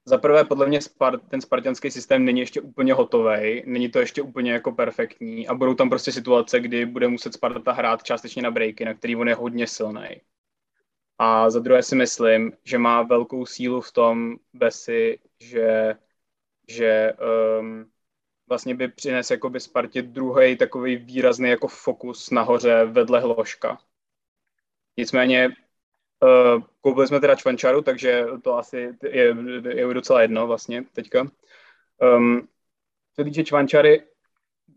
za 0.04 0.18
prvé, 0.18 0.44
podle 0.44 0.66
mě 0.66 0.80
Spart, 0.82 1.28
ten 1.28 1.40
spartianský 1.40 1.90
systém 1.90 2.24
není 2.24 2.40
ještě 2.40 2.60
úplně 2.60 2.94
hotový, 2.94 3.62
není 3.66 3.90
to 3.90 3.98
ještě 3.98 4.22
úplně 4.22 4.52
jako 4.52 4.72
perfektní 4.72 5.48
a 5.48 5.54
budou 5.54 5.74
tam 5.74 5.90
prostě 5.90 6.12
situace, 6.12 6.60
kdy 6.60 6.86
bude 6.86 7.08
muset 7.08 7.34
Sparta 7.34 7.72
hrát 7.72 8.02
částečně 8.02 8.42
na 8.42 8.50
breaky, 8.50 8.84
na 8.84 8.94
který 8.94 9.16
on 9.16 9.28
je 9.28 9.34
hodně 9.34 9.66
silný. 9.66 10.20
A 11.18 11.50
za 11.50 11.60
druhé 11.60 11.82
si 11.82 11.96
myslím, 11.96 12.52
že 12.64 12.78
má 12.78 13.02
velkou 13.02 13.46
sílu 13.46 13.80
v 13.80 13.92
tom 13.92 14.36
Besy, 14.52 15.18
že, 15.40 15.94
že 16.70 17.12
um, 17.60 17.90
vlastně 18.48 18.74
by 18.74 18.88
přines 18.88 19.32
by 19.48 19.60
Spartě 19.60 20.02
druhý 20.02 20.56
takový 20.56 20.96
výrazný 20.96 21.50
jako 21.50 21.68
fokus 21.68 22.30
nahoře 22.30 22.84
vedle 22.84 23.20
Hloška. 23.20 23.78
Nicméně 24.96 25.50
Uh, 26.22 26.62
koupili 26.80 27.06
jsme 27.06 27.20
teda 27.20 27.34
Čvančaru, 27.34 27.82
takže 27.82 28.24
to 28.42 28.56
asi 28.56 28.90
je, 29.02 29.36
je 29.68 29.94
docela 29.94 30.22
jedno 30.22 30.46
vlastně 30.46 30.84
teďka. 30.92 31.26
Um, 32.16 32.48
co 33.16 33.24
týče 33.24 33.44
Čvančary, 33.44 34.02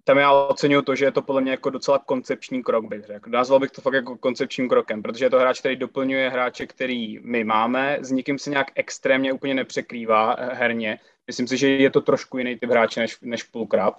tam 0.03 0.17
já 0.17 0.31
oceňuju 0.31 0.81
to, 0.81 0.95
že 0.95 1.05
je 1.05 1.11
to 1.11 1.21
podle 1.21 1.41
mě 1.41 1.51
jako 1.51 1.69
docela 1.69 1.99
koncepční 1.99 2.63
krok, 2.63 2.85
bych 2.85 3.05
řekl. 3.05 3.29
Nazval 3.29 3.59
bych 3.59 3.71
to 3.71 3.81
fakt 3.81 3.93
jako 3.93 4.17
koncepčním 4.17 4.69
krokem, 4.69 5.01
protože 5.01 5.25
je 5.25 5.29
to 5.29 5.39
hráč, 5.39 5.59
který 5.59 5.75
doplňuje 5.75 6.29
hráče, 6.29 6.67
který 6.67 7.19
my 7.19 7.43
máme, 7.43 7.97
s 8.01 8.11
nikým 8.11 8.39
se 8.39 8.49
nějak 8.49 8.67
extrémně 8.75 9.33
úplně 9.33 9.53
nepřekrývá 9.53 10.35
herně. 10.39 10.99
Myslím 11.27 11.47
si, 11.47 11.57
že 11.57 11.69
je 11.69 11.89
to 11.89 12.01
trošku 12.01 12.37
jiný 12.37 12.59
typ 12.59 12.69
hráče 12.69 12.99
než, 12.99 13.17
než 13.21 13.43
Pulkrab. 13.43 13.95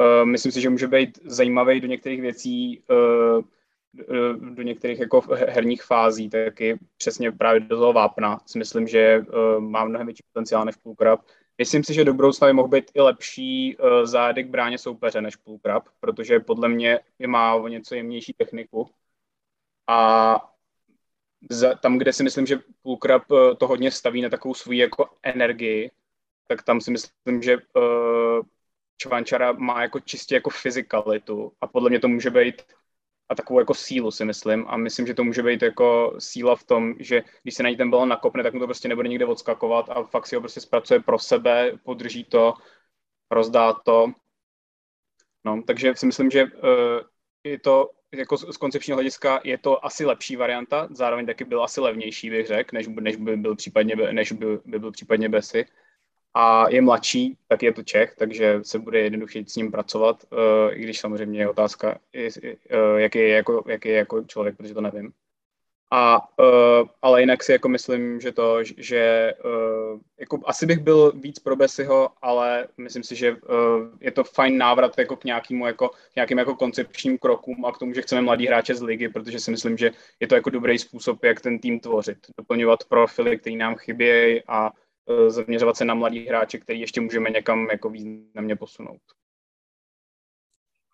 Uh, 0.00 0.24
myslím 0.24 0.52
si, 0.52 0.60
že 0.60 0.70
může 0.70 0.86
být 0.88 1.18
zajímavý 1.24 1.80
do 1.80 1.86
některých 1.86 2.20
věcí, 2.20 2.82
uh, 2.90 3.42
do 4.54 4.62
některých 4.62 4.98
jako 5.00 5.22
herních 5.30 5.82
fází, 5.82 6.30
taky 6.30 6.78
přesně 6.96 7.32
právě 7.32 7.60
do 7.60 7.76
toho 7.76 7.92
vápna. 7.92 8.40
Myslím, 8.56 8.88
že 8.88 9.18
uh, 9.18 9.60
má 9.60 9.84
mnohem 9.84 10.06
větší 10.06 10.22
potenciál 10.32 10.64
než 10.64 10.76
půlkrab. 10.76 11.20
Myslím 11.58 11.84
si, 11.84 11.94
že 11.94 12.04
do 12.04 12.14
budoucna 12.14 12.46
by 12.46 12.52
mohl 12.52 12.68
být 12.68 12.90
i 12.94 13.00
lepší 13.00 13.76
uh, 13.76 14.04
zádek 14.04 14.48
bráně 14.48 14.78
soupeře 14.78 15.20
než 15.20 15.36
půlkrab, 15.36 15.84
protože 16.00 16.40
podle 16.40 16.68
mě 16.68 17.00
je 17.18 17.28
má 17.28 17.54
o 17.54 17.68
něco 17.68 17.94
jemnější 17.94 18.32
techniku. 18.32 18.90
A 19.88 20.40
za, 21.50 21.74
tam, 21.74 21.98
kde 21.98 22.12
si 22.12 22.22
myslím, 22.22 22.46
že 22.46 22.58
půlkrab 22.82 23.30
uh, 23.30 23.54
to 23.54 23.66
hodně 23.66 23.90
staví 23.90 24.22
na 24.22 24.28
takovou 24.28 24.54
svou 24.54 24.72
jako 24.72 25.08
energii, 25.22 25.90
tak 26.46 26.62
tam 26.62 26.80
si 26.80 26.90
myslím, 26.90 27.42
že 27.42 27.56
uh, 27.56 28.42
Čvančara 28.96 29.52
má 29.52 29.82
jako 29.82 30.00
čistě 30.00 30.34
jako 30.34 30.50
fyzikalitu 30.50 31.52
a 31.60 31.66
podle 31.66 31.90
mě 31.90 32.00
to 32.00 32.08
může 32.08 32.30
být 32.30 32.62
a 33.28 33.34
takovou 33.34 33.60
jako 33.60 33.74
sílu 33.74 34.10
si 34.10 34.24
myslím 34.24 34.64
a 34.68 34.76
myslím, 34.76 35.06
že 35.06 35.14
to 35.14 35.24
může 35.24 35.42
být 35.42 35.62
jako 35.62 36.16
síla 36.18 36.56
v 36.56 36.64
tom, 36.64 36.94
že 36.98 37.22
když 37.42 37.54
se 37.54 37.62
na 37.62 37.68
ní 37.68 37.76
ten 37.76 37.90
balon 37.90 38.08
nakopne, 38.08 38.42
tak 38.42 38.54
mu 38.54 38.60
to 38.60 38.66
prostě 38.66 38.88
nebude 38.88 39.08
nikde 39.08 39.24
odskakovat 39.24 39.90
a 39.90 40.02
fakt 40.02 40.26
si 40.26 40.34
ho 40.34 40.40
prostě 40.40 40.60
zpracuje 40.60 41.00
pro 41.00 41.18
sebe, 41.18 41.72
podrží 41.82 42.24
to, 42.24 42.54
rozdá 43.30 43.72
to. 43.72 44.12
No, 45.44 45.62
takže 45.66 45.94
si 45.96 46.06
myslím, 46.06 46.30
že 46.30 46.44
uh, 46.44 46.50
je 47.44 47.58
to 47.58 47.90
jako 48.12 48.36
z 48.36 48.56
koncepčního 48.56 48.96
hlediska 48.96 49.40
je 49.44 49.58
to 49.58 49.84
asi 49.84 50.04
lepší 50.04 50.36
varianta, 50.36 50.88
zároveň 50.90 51.26
taky 51.26 51.44
byl 51.44 51.64
asi 51.64 51.80
levnější, 51.80 52.30
bych 52.30 52.46
řekl, 52.46 52.70
než, 52.72 52.86
než 53.00 53.16
by 53.16 53.36
byl 53.36 53.56
případně, 53.56 53.96
než 53.96 54.32
by, 54.32 54.46
by 54.64 54.78
byl 54.78 54.92
případně 54.92 55.28
Besy 55.28 55.66
a 56.38 56.68
je 56.68 56.82
mladší, 56.82 57.36
tak 57.48 57.62
je 57.62 57.72
to 57.72 57.82
Čech, 57.82 58.14
takže 58.18 58.58
se 58.62 58.78
bude 58.78 59.00
jednodušší 59.00 59.44
s 59.48 59.56
ním 59.56 59.70
pracovat, 59.70 60.24
uh, 60.32 60.38
i 60.72 60.82
když 60.82 61.00
samozřejmě 61.00 61.40
je 61.40 61.48
otázka, 61.48 61.98
uh, 62.14 62.96
jaký, 62.96 63.18
je 63.18 63.28
jako, 63.28 63.64
jaký 63.68 63.88
je 63.88 63.94
jako 63.94 64.24
člověk, 64.24 64.56
protože 64.56 64.74
to 64.74 64.80
nevím. 64.80 65.12
A, 65.90 66.28
uh, 66.38 66.88
ale 67.02 67.20
jinak 67.20 67.42
si 67.42 67.52
jako 67.52 67.68
myslím, 67.68 68.20
že 68.20 68.32
to, 68.32 68.58
že 68.64 69.32
jako 70.20 70.40
asi 70.44 70.66
bych 70.66 70.78
byl 70.78 71.12
víc 71.12 71.38
pro 71.38 71.56
Besiho, 71.56 72.08
ale 72.22 72.68
myslím 72.76 73.02
si, 73.02 73.16
že 73.16 73.36
je 74.00 74.10
to 74.10 74.24
fajn 74.24 74.58
návrat 74.58 74.98
jako 74.98 75.16
k 75.16 75.24
nějakému 75.24 75.66
jako, 75.66 75.88
k 75.88 76.16
nějakým 76.16 76.38
jako 76.38 76.54
koncepčním 76.54 77.18
krokům 77.18 77.64
a 77.64 77.72
k 77.72 77.78
tomu, 77.78 77.94
že 77.94 78.02
chceme 78.02 78.22
mladí 78.22 78.46
hráče 78.46 78.74
z 78.74 78.82
ligy, 78.82 79.08
protože 79.08 79.40
si 79.40 79.50
myslím, 79.50 79.76
že 79.76 79.90
je 80.20 80.26
to 80.26 80.34
jako 80.34 80.50
dobrý 80.50 80.78
způsob, 80.78 81.24
jak 81.24 81.40
ten 81.40 81.58
tým 81.58 81.80
tvořit, 81.80 82.18
doplňovat 82.38 82.84
profily, 82.84 83.38
který 83.38 83.56
nám 83.56 83.76
chybějí 83.76 84.42
a 84.48 84.70
Eh, 84.70 84.85
zaměřovat 85.28 85.76
se 85.76 85.84
na 85.84 85.94
mladí 85.94 86.26
hráče, 86.26 86.58
který 86.58 86.80
ještě 86.80 87.00
můžeme 87.00 87.30
někam 87.30 87.68
jako 87.70 87.90
významně 87.90 88.56
posunout. 88.56 89.00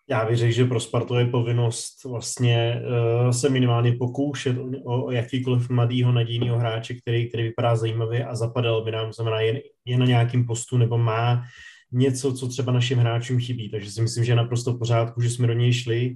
Já 0.09 0.25
bych 0.25 0.37
řekl, 0.37 0.53
že 0.53 0.65
pro 0.65 0.79
Spartu 0.79 1.15
je 1.15 1.25
povinnost 1.25 2.03
vlastně 2.03 2.81
uh, 3.23 3.31
se 3.31 3.49
minimálně 3.49 3.91
pokoušet 3.91 4.57
o, 4.57 5.05
o 5.05 5.11
jakýkoliv 5.11 5.69
mladýho 5.69 6.11
nadějného 6.11 6.57
hráče, 6.57 6.93
který, 6.93 7.29
který 7.29 7.43
vypadá 7.43 7.75
zajímavě 7.75 8.25
a 8.25 8.35
zapadal 8.35 8.83
by 8.83 8.91
nám, 8.91 9.13
znamená 9.13 9.41
jen, 9.41 9.59
jen 9.85 9.99
na 9.99 10.05
nějakým 10.05 10.45
postu 10.45 10.77
nebo 10.77 10.97
má 10.97 11.43
něco, 11.91 12.33
co 12.33 12.47
třeba 12.47 12.71
našim 12.71 12.97
hráčům 12.97 13.39
chybí. 13.39 13.69
Takže 13.69 13.91
si 13.91 14.01
myslím, 14.01 14.23
že 14.23 14.31
je 14.31 14.35
naprosto 14.35 14.73
v 14.73 14.79
pořádku, 14.79 15.21
že 15.21 15.29
jsme 15.29 15.47
do 15.47 15.53
něj 15.53 15.73
šli 15.73 16.15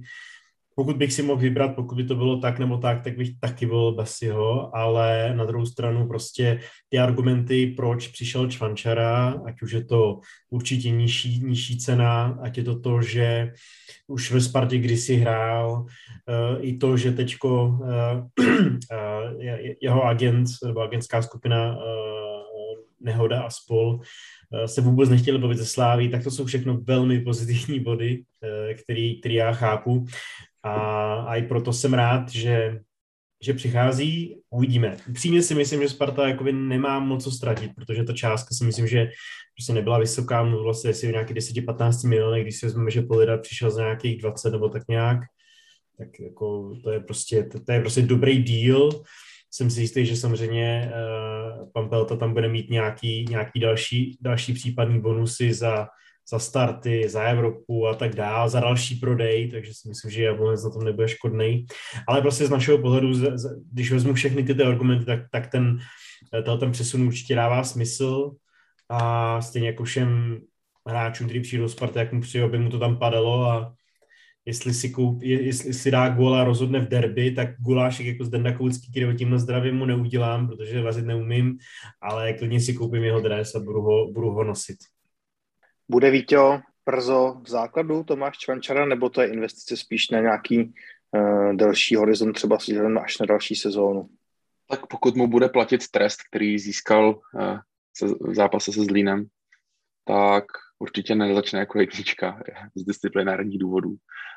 pokud 0.78 0.96
bych 0.96 1.12
si 1.12 1.22
mohl 1.22 1.40
vybrat, 1.40 1.74
pokud 1.74 1.94
by 1.94 2.04
to 2.04 2.14
bylo 2.14 2.36
tak 2.38 2.58
nebo 2.58 2.78
tak, 2.78 3.02
tak 3.02 3.16
bych 3.16 3.30
taky 3.40 3.66
byl 3.66 3.92
Basiho, 3.92 4.76
ale 4.76 5.34
na 5.36 5.44
druhou 5.44 5.66
stranu 5.66 6.08
prostě 6.08 6.60
ty 6.88 6.98
argumenty, 6.98 7.66
proč 7.76 8.08
přišel 8.08 8.50
Čvančara, 8.50 9.42
ať 9.44 9.62
už 9.62 9.72
je 9.72 9.84
to 9.84 10.20
určitě 10.50 10.90
nižší, 10.90 11.40
nižší 11.44 11.78
cena, 11.78 12.38
ať 12.42 12.58
je 12.58 12.64
to 12.64 12.80
to, 12.80 13.02
že 13.02 13.52
už 14.06 14.30
ve 14.30 14.40
Spartě 14.40 14.78
kdysi 14.78 15.16
hrál, 15.16 15.72
uh, 15.82 15.86
i 16.60 16.78
to, 16.78 16.96
že 16.96 17.12
teďko 17.12 17.64
uh, 17.66 18.22
uh, 18.38 19.56
jeho 19.82 20.04
agent 20.04 20.48
nebo 20.64 20.80
agentská 20.80 21.22
skupina 21.22 21.78
Nehoda 23.00 23.42
a 23.42 23.50
spol 23.50 24.00
se 24.66 24.80
vůbec 24.80 25.10
nechtěli 25.10 25.38
bavit 25.38 25.58
ze 25.58 25.66
Sláví, 25.66 26.08
tak 26.08 26.24
to 26.24 26.30
jsou 26.30 26.44
všechno 26.44 26.80
velmi 26.80 27.20
pozitivní 27.20 27.80
body, 27.80 28.22
který, 28.74 29.20
který 29.20 29.34
já 29.34 29.52
chápu. 29.52 30.06
A, 30.62 30.72
a 31.14 31.36
i 31.36 31.42
proto 31.42 31.72
jsem 31.72 31.94
rád, 31.94 32.28
že, 32.28 32.80
že 33.42 33.54
přichází, 33.54 34.40
uvidíme. 34.50 34.96
Upřímně 35.08 35.42
si 35.42 35.54
myslím, 35.54 35.82
že 35.82 35.88
Sparta 35.88 36.28
jakoby 36.28 36.52
nemá 36.52 36.98
moc 36.98 37.24
co 37.24 37.30
ztratit, 37.30 37.72
protože 37.74 38.04
ta 38.04 38.12
částka 38.12 38.54
si 38.54 38.64
myslím, 38.64 38.86
že 38.86 39.10
prostě 39.56 39.72
nebyla 39.72 39.98
vysoká, 39.98 40.44
mluvilo 40.44 40.74
se 40.74 40.88
jestli 40.88 41.08
o 41.08 41.10
nějakých 41.10 41.36
10-15 41.36 42.08
milionů, 42.08 42.42
když 42.42 42.58
si 42.58 42.66
vezmeme, 42.66 42.90
že 42.90 43.02
Polida 43.02 43.38
přišel 43.38 43.70
za 43.70 43.82
nějakých 43.82 44.22
20 44.22 44.50
nebo 44.50 44.68
tak 44.68 44.82
nějak, 44.88 45.20
tak 45.98 46.08
jako 46.20 46.76
to 46.84 46.90
je 46.90 47.00
prostě, 47.00 47.42
to, 47.42 47.60
to 47.60 47.72
je 47.72 47.80
prostě 47.80 48.02
dobrý 48.02 48.42
deal. 48.42 48.90
Jsem 49.50 49.70
si 49.70 49.80
jistý, 49.80 50.06
že 50.06 50.16
samozřejmě 50.16 50.92
uh, 50.92 51.70
pan 51.72 51.88
Pelta 51.88 52.16
tam 52.16 52.32
bude 52.32 52.48
mít 52.48 52.70
nějaký, 52.70 53.24
nějaký 53.28 53.60
další, 53.60 54.18
další 54.20 54.52
případný 54.52 55.00
bonusy 55.00 55.54
za, 55.54 55.88
za 56.30 56.38
starty, 56.38 57.08
za 57.08 57.22
Evropu 57.22 57.86
a 57.86 57.94
tak 57.94 58.14
dále, 58.14 58.50
za 58.50 58.60
další 58.60 58.94
prodej, 58.94 59.50
takže 59.50 59.74
si 59.74 59.88
myslím, 59.88 60.10
že 60.10 60.22
Jablonec 60.22 60.64
na 60.64 60.70
tom 60.70 60.84
nebude 60.84 61.08
škodný. 61.08 61.66
Ale 62.08 62.22
prostě 62.22 62.46
z 62.46 62.50
našeho 62.50 62.78
pohledu, 62.78 63.12
když 63.72 63.92
vezmu 63.92 64.14
všechny 64.14 64.42
ty, 64.42 64.54
ty 64.54 64.62
argumenty, 64.62 65.04
tak, 65.04 65.20
tak 65.30 65.46
ten, 65.46 65.78
ten 66.60 66.72
přesun 66.72 67.02
určitě 67.02 67.34
dává 67.34 67.64
smysl 67.64 68.30
a 68.88 69.40
stejně 69.40 69.68
jako 69.68 69.84
všem 69.84 70.40
hráčům, 70.86 71.26
kteří 71.26 71.40
přijdou 71.40 71.62
do 71.62 71.68
Sparty, 71.68 71.98
jak 71.98 72.12
mu 72.12 72.20
přijde, 72.20 72.44
aby 72.44 72.58
mu 72.58 72.70
to 72.70 72.78
tam 72.78 72.96
padalo 72.96 73.50
a 73.50 73.74
jestli 74.44 74.74
si, 74.74 74.90
koup, 74.90 75.22
jestli 75.22 75.74
si 75.74 75.90
dá 75.90 76.08
gól 76.08 76.34
a 76.34 76.44
rozhodne 76.44 76.80
v 76.80 76.88
derby, 76.88 77.30
tak 77.30 77.60
gulášek 77.60 78.06
jako 78.06 78.24
Zdenda 78.24 78.52
Koucký, 78.52 78.90
který 78.90 79.16
tímhle 79.16 79.38
zdravím 79.38 79.76
mu 79.76 79.84
neudělám, 79.84 80.48
protože 80.48 80.82
vazit 80.82 81.04
neumím, 81.04 81.58
ale 82.02 82.32
klidně 82.32 82.60
si 82.60 82.74
koupím 82.74 83.04
jeho 83.04 83.20
dres 83.20 83.54
a 83.54 83.60
budu 83.60 83.80
ho, 83.80 84.12
budu 84.12 84.30
ho 84.30 84.44
nosit. 84.44 84.76
Bude 85.90 86.10
Vítě 86.10 86.36
brzo 86.86 87.40
v 87.44 87.48
základu 87.48 88.04
Tomáš 88.04 88.38
Čvančara, 88.38 88.86
nebo 88.86 89.10
to 89.10 89.20
je 89.20 89.32
investice 89.32 89.76
spíš 89.76 90.10
na 90.10 90.20
nějaký 90.20 90.74
uh, 91.12 91.54
delší 91.56 91.96
horizont, 91.96 92.32
třeba 92.32 92.58
si 92.58 92.78
až 92.78 93.18
na 93.18 93.26
další 93.26 93.54
sezónu? 93.54 94.08
Tak 94.68 94.86
pokud 94.86 95.16
mu 95.16 95.26
bude 95.26 95.48
platit 95.48 95.90
trest, 95.90 96.20
který 96.28 96.58
získal 96.58 97.08
uh, 97.08 97.58
se, 97.96 98.06
v 98.06 98.34
zápase 98.34 98.72
se 98.72 98.84
Zlínem, 98.84 99.26
tak 100.04 100.44
určitě 100.78 101.14
nezačne 101.14 101.58
jako 101.58 101.80
jednička 101.80 102.42
z 102.74 102.84
disciplinárních 102.84 103.58
důvodů. 103.58 103.96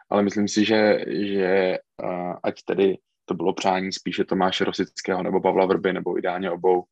Ale 0.09 0.23
myslím 0.23 0.47
si, 0.47 0.65
že, 0.65 1.05
že 1.07 1.77
uh, 2.03 2.35
ať 2.43 2.63
tedy 2.65 2.97
to 3.25 3.33
bylo 3.33 3.53
přání 3.53 3.91
spíše 3.91 4.25
Tomáše 4.25 4.65
Rosického 4.65 5.23
nebo 5.23 5.41
Pavla 5.41 5.65
Vrby, 5.65 5.93
nebo 5.93 6.17
ideálně 6.17 6.51
obou, 6.51 6.83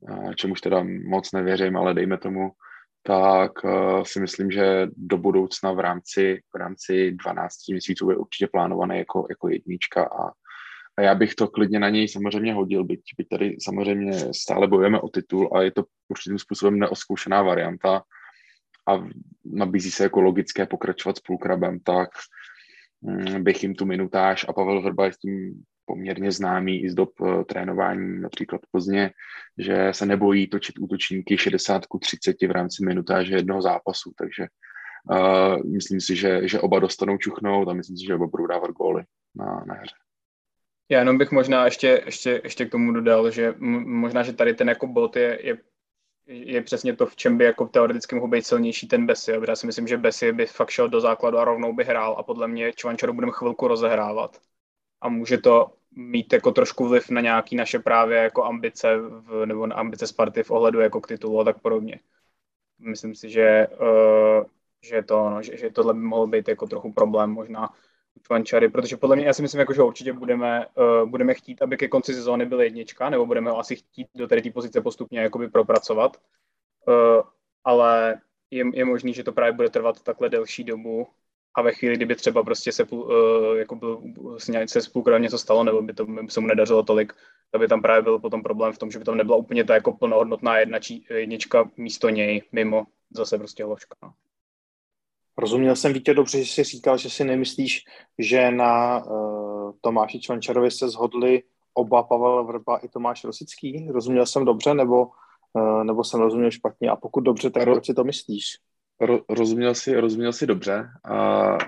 uh, 0.00 0.34
čemuž 0.34 0.60
teda 0.60 0.84
moc 1.08 1.32
nevěřím, 1.32 1.76
ale 1.76 1.94
dejme 1.94 2.18
tomu, 2.18 2.50
tak 3.02 3.64
uh, 3.64 4.02
si 4.02 4.20
myslím, 4.20 4.50
že 4.50 4.86
do 4.96 5.18
budoucna 5.18 5.72
v 5.72 5.78
rámci, 5.78 6.42
v 6.54 6.58
rámci 6.58 7.12
12 7.12 7.68
měsíců 7.68 8.10
je 8.10 8.16
určitě 8.16 8.48
plánovaný 8.52 8.98
jako, 8.98 9.26
jako 9.30 9.48
jednička 9.48 10.04
a, 10.04 10.30
a 10.96 11.02
já 11.02 11.14
bych 11.14 11.34
to 11.34 11.48
klidně 11.48 11.78
na 11.80 11.88
něj 11.88 12.08
samozřejmě 12.08 12.54
hodil, 12.54 12.84
byť, 12.84 13.00
byť 13.18 13.28
tady 13.28 13.56
samozřejmě 13.60 14.12
stále 14.34 14.66
bojujeme 14.66 15.00
o 15.00 15.08
titul 15.08 15.50
a 15.54 15.62
je 15.62 15.70
to 15.70 15.84
určitým 16.08 16.38
způsobem 16.38 16.78
neoskoušená 16.78 17.42
varianta 17.42 18.02
a 18.88 19.04
nabízí 19.44 19.90
se 19.90 20.02
jako 20.02 20.20
logické 20.20 20.66
pokračovat 20.66 21.16
s 21.16 21.20
půlkrabem, 21.20 21.80
tak 21.80 22.08
um, 23.00 23.44
bych 23.44 23.62
jim 23.62 23.74
tu 23.74 23.86
minutáž 23.86 24.46
a 24.48 24.52
Pavel 24.52 24.82
Vrba 24.82 25.04
je 25.04 25.12
s 25.12 25.18
tím 25.18 25.64
poměrně 25.90 26.32
známý 26.32 26.82
i 26.82 26.90
z 26.90 26.94
dob 26.94 27.20
uh, 27.20 27.42
trénování 27.42 28.20
například 28.20 28.60
Plzně, 28.70 29.10
že 29.58 29.88
se 29.92 30.06
nebojí 30.06 30.46
točit 30.46 30.78
útočníky 30.78 31.38
60 31.38 31.86
ku 31.86 31.98
30 31.98 32.36
v 32.42 32.50
rámci 32.50 32.84
minutáže 32.84 33.34
jednoho 33.34 33.62
zápasu, 33.62 34.12
takže 34.18 34.46
uh, 35.10 35.72
myslím 35.72 36.00
si, 36.00 36.16
že, 36.16 36.48
že 36.48 36.60
oba 36.60 36.78
dostanou 36.78 37.18
čuchnout 37.18 37.68
a 37.68 37.72
myslím 37.72 37.96
si, 37.96 38.06
že 38.06 38.14
oba 38.14 38.26
budou 38.26 38.46
dávat 38.46 38.70
góly 38.70 39.02
na, 39.34 39.64
na 39.66 39.74
hře. 39.74 39.94
Já 40.90 40.98
jenom 40.98 41.18
bych 41.18 41.30
možná 41.30 41.64
ještě, 41.64 42.02
ještě, 42.06 42.40
ještě 42.44 42.66
k 42.66 42.70
tomu 42.70 42.92
dodal, 42.92 43.30
že 43.30 43.54
možná, 43.58 44.22
že 44.22 44.32
tady 44.32 44.54
ten 44.54 44.68
jako 44.68 44.86
bot 44.86 45.16
je, 45.16 45.38
je, 45.42 45.58
je 46.26 46.62
přesně 46.62 46.96
to, 46.96 47.06
v 47.06 47.16
čem 47.16 47.38
by 47.38 47.44
jako 47.44 47.66
teoreticky 47.66 48.14
mohl 48.14 48.28
být 48.28 48.46
silnější 48.46 48.88
ten 48.88 49.06
Bessie. 49.06 49.40
Já 49.48 49.56
si 49.56 49.66
myslím, 49.66 49.86
že 49.86 49.96
Bessie 49.96 50.32
by 50.32 50.46
fakt 50.46 50.70
šel 50.70 50.88
do 50.88 51.00
základu 51.00 51.38
a 51.38 51.44
rovnou 51.44 51.72
by 51.72 51.84
hrál 51.84 52.16
a 52.18 52.22
podle 52.22 52.48
mě 52.48 52.72
Čvančaru 52.72 53.12
budeme 53.12 53.32
chvilku 53.34 53.68
rozehrávat. 53.68 54.38
A 55.00 55.08
může 55.08 55.38
to 55.38 55.79
mít 55.96 56.32
jako 56.32 56.52
trošku 56.52 56.88
vliv 56.88 57.10
na 57.10 57.20
nějaký 57.20 57.56
naše 57.56 57.78
právě 57.78 58.18
jako 58.18 58.44
ambice 58.44 58.96
v, 58.98 59.46
nebo 59.46 59.66
na 59.66 59.76
ambice 59.76 60.06
Sparty 60.06 60.42
v 60.42 60.50
ohledu 60.50 60.80
jako 60.80 61.00
k 61.00 61.06
titulu 61.06 61.40
a 61.40 61.44
tak 61.44 61.60
podobně. 61.60 62.00
Myslím 62.78 63.14
si, 63.14 63.30
že, 63.30 63.66
uh, 63.80 64.44
že, 64.82 65.02
to, 65.02 65.30
no, 65.30 65.42
že, 65.42 65.56
že 65.56 65.70
tohle 65.70 65.94
by 65.94 66.00
mohlo 66.00 66.26
být 66.26 66.48
jako 66.48 66.66
trochu 66.66 66.92
problém 66.92 67.30
možná 67.30 67.68
Čvančary, 68.22 68.68
protože 68.68 68.96
podle 68.96 69.16
mě, 69.16 69.26
já 69.26 69.32
si 69.32 69.42
myslím, 69.42 69.58
jako, 69.58 69.72
že 69.72 69.82
určitě 69.82 70.12
budeme, 70.12 70.66
uh, 70.66 71.08
budeme 71.08 71.34
chtít, 71.34 71.62
aby 71.62 71.76
ke 71.76 71.88
konci 71.88 72.14
sezóny 72.14 72.46
byl 72.46 72.60
jednička, 72.60 73.10
nebo 73.10 73.26
budeme 73.26 73.50
ho 73.50 73.58
asi 73.58 73.76
chtít 73.76 74.08
do 74.14 74.28
té 74.28 74.42
pozice 74.54 74.80
postupně 74.80 75.20
jakoby 75.20 75.48
propracovat, 75.48 76.16
uh, 76.88 77.22
ale 77.64 78.20
je, 78.50 78.64
je 78.74 78.84
možný, 78.84 79.14
že 79.14 79.24
to 79.24 79.32
právě 79.32 79.52
bude 79.52 79.70
trvat 79.70 80.02
takhle 80.02 80.28
delší 80.28 80.64
dobu 80.64 81.06
a 81.54 81.62
ve 81.62 81.72
chvíli, 81.72 81.96
kdyby 81.96 82.16
třeba 82.16 82.42
prostě 82.42 82.72
se, 82.72 82.84
uh, 82.84 83.56
jako 83.56 83.76
byl, 83.76 84.02
se 84.66 84.80
s 84.80 84.90
něco 85.18 85.38
stalo, 85.38 85.64
nebo 85.64 85.82
by 85.82 85.94
to 85.94 86.06
by 86.06 86.30
se 86.30 86.40
mu 86.40 86.46
nedařilo 86.46 86.82
tolik, 86.82 87.12
tak 87.50 87.60
by 87.60 87.68
tam 87.68 87.82
právě 87.82 88.02
byl 88.02 88.18
potom 88.18 88.42
problém 88.42 88.72
v 88.72 88.78
tom, 88.78 88.90
že 88.90 88.98
by 88.98 89.04
tam 89.04 89.16
nebyla 89.16 89.36
úplně 89.36 89.64
ta 89.64 89.74
jako 89.74 89.92
plnohodnotná 89.92 90.58
jedna, 90.58 90.78
či, 90.78 91.04
jednička 91.10 91.70
místo 91.76 92.08
něj, 92.08 92.42
mimo 92.52 92.86
zase 93.10 93.38
prostě 93.38 93.64
hložka. 93.64 93.96
No. 94.02 94.12
Rozuměl 95.38 95.76
jsem 95.76 95.92
Vítě 95.92 96.14
dobře, 96.14 96.44
že 96.44 96.52
jsi 96.52 96.64
říkal, 96.64 96.98
že 96.98 97.10
si 97.10 97.24
nemyslíš, 97.24 97.84
že 98.18 98.50
na 98.50 99.04
uh, 99.04 99.72
Tomáši 99.80 100.20
Čvančarovi 100.20 100.70
se 100.70 100.88
zhodli 100.88 101.42
oba 101.74 102.02
Pavel 102.02 102.44
Vrba 102.44 102.76
i 102.76 102.88
Tomáš 102.88 103.24
Rosický? 103.24 103.88
Rozuměl 103.90 104.26
jsem 104.26 104.44
dobře, 104.44 104.74
nebo, 104.74 105.06
uh, 105.52 105.84
nebo 105.84 106.04
jsem 106.04 106.20
rozuměl 106.20 106.50
špatně? 106.50 106.90
A 106.90 106.96
pokud 106.96 107.20
dobře, 107.20 107.50
tak 107.50 107.62
proč 107.62 107.86
si 107.86 107.94
to 107.94 108.04
myslíš? 108.04 108.44
Ro, 109.00 109.20
rozuměl, 109.28 109.74
si, 109.74 110.00
rozuměl 110.00 110.32
si 110.32 110.46
dobře. 110.46 110.88
Uh, 111.10 111.58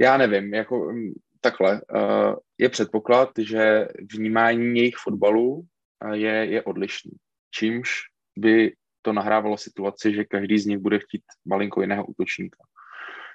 já 0.00 0.16
nevím, 0.16 0.54
jako 0.54 0.92
mm, 0.92 1.12
takhle. 1.40 1.80
Uh, 1.94 2.34
je 2.58 2.68
předpoklad, 2.68 3.30
že 3.38 3.88
vnímání 4.12 4.78
jejich 4.78 4.96
fotbalu 4.96 5.62
je, 6.12 6.32
je 6.32 6.62
odlišný. 6.62 7.12
Čímž 7.50 7.90
by 8.38 8.72
to 9.02 9.12
nahrávalo 9.12 9.58
situaci, 9.58 10.14
že 10.14 10.24
každý 10.24 10.58
z 10.58 10.66
nich 10.66 10.78
bude 10.78 10.98
chtít 10.98 11.22
malinko 11.44 11.80
jiného 11.80 12.06
útočníka. 12.06 12.58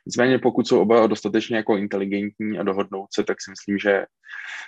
Nicméně 0.06 0.40
pokud 0.40 0.68
jsou 0.68 0.82
oba 0.82 1.08
dostatečně 1.08 1.58
jako 1.58 1.78
inteligentní 1.78 2.60
a 2.60 2.64
dohodnou 2.64 3.08
se, 3.14 3.24
tak 3.24 3.38
si 3.42 3.52
myslím, 3.52 3.78
že, 3.78 4.06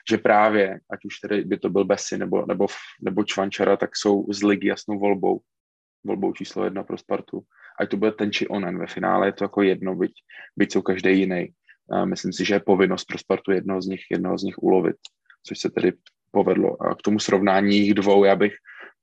že 0.10 0.18
právě, 0.18 0.80
ať 0.92 1.06
už 1.06 1.20
tedy 1.20 1.44
by 1.44 1.58
to 1.58 1.70
byl 1.70 1.86
Bessi 1.86 2.18
nebo, 2.18 2.46
nebo, 2.46 2.68
nebo 3.02 3.24
Čvančara, 3.24 3.78
tak 3.78 3.90
jsou 3.96 4.26
z 4.34 4.44
ligy 4.44 4.68
jasnou 4.68 5.00
volbou, 5.00 5.42
volbou 6.04 6.34
číslo 6.34 6.64
jedna 6.64 6.84
pro 6.84 6.98
Spartu 6.98 7.44
ať 7.80 7.90
to 7.90 7.98
bude 7.98 8.12
ten 8.12 8.32
či 8.32 8.48
onen. 8.48 8.80
Ve 8.80 8.88
finále 8.88 9.28
je 9.28 9.34
to 9.34 9.44
jako 9.44 9.62
jedno, 9.62 9.96
byť, 9.96 10.14
byť 10.58 10.72
jsou 10.72 10.82
každý 10.82 11.20
jiný. 11.20 11.50
A 11.92 12.06
myslím 12.06 12.34
si, 12.34 12.46
že 12.46 12.54
je 12.54 12.60
povinnost 12.60 13.06
pro 13.06 13.18
Spartu 13.18 13.52
jednoho 13.52 13.82
z 13.82 13.88
nich, 13.88 14.04
jednoho 14.12 14.38
z 14.38 14.44
nich 14.44 14.58
ulovit, 14.58 14.96
což 15.44 15.60
se 15.60 15.70
tedy 15.70 15.94
povedlo. 16.32 16.82
A 16.82 16.96
k 16.96 17.02
tomu 17.02 17.20
srovnání 17.20 17.78
jich 17.78 17.94
dvou, 17.94 18.24
já 18.24 18.36
bych, 18.36 18.54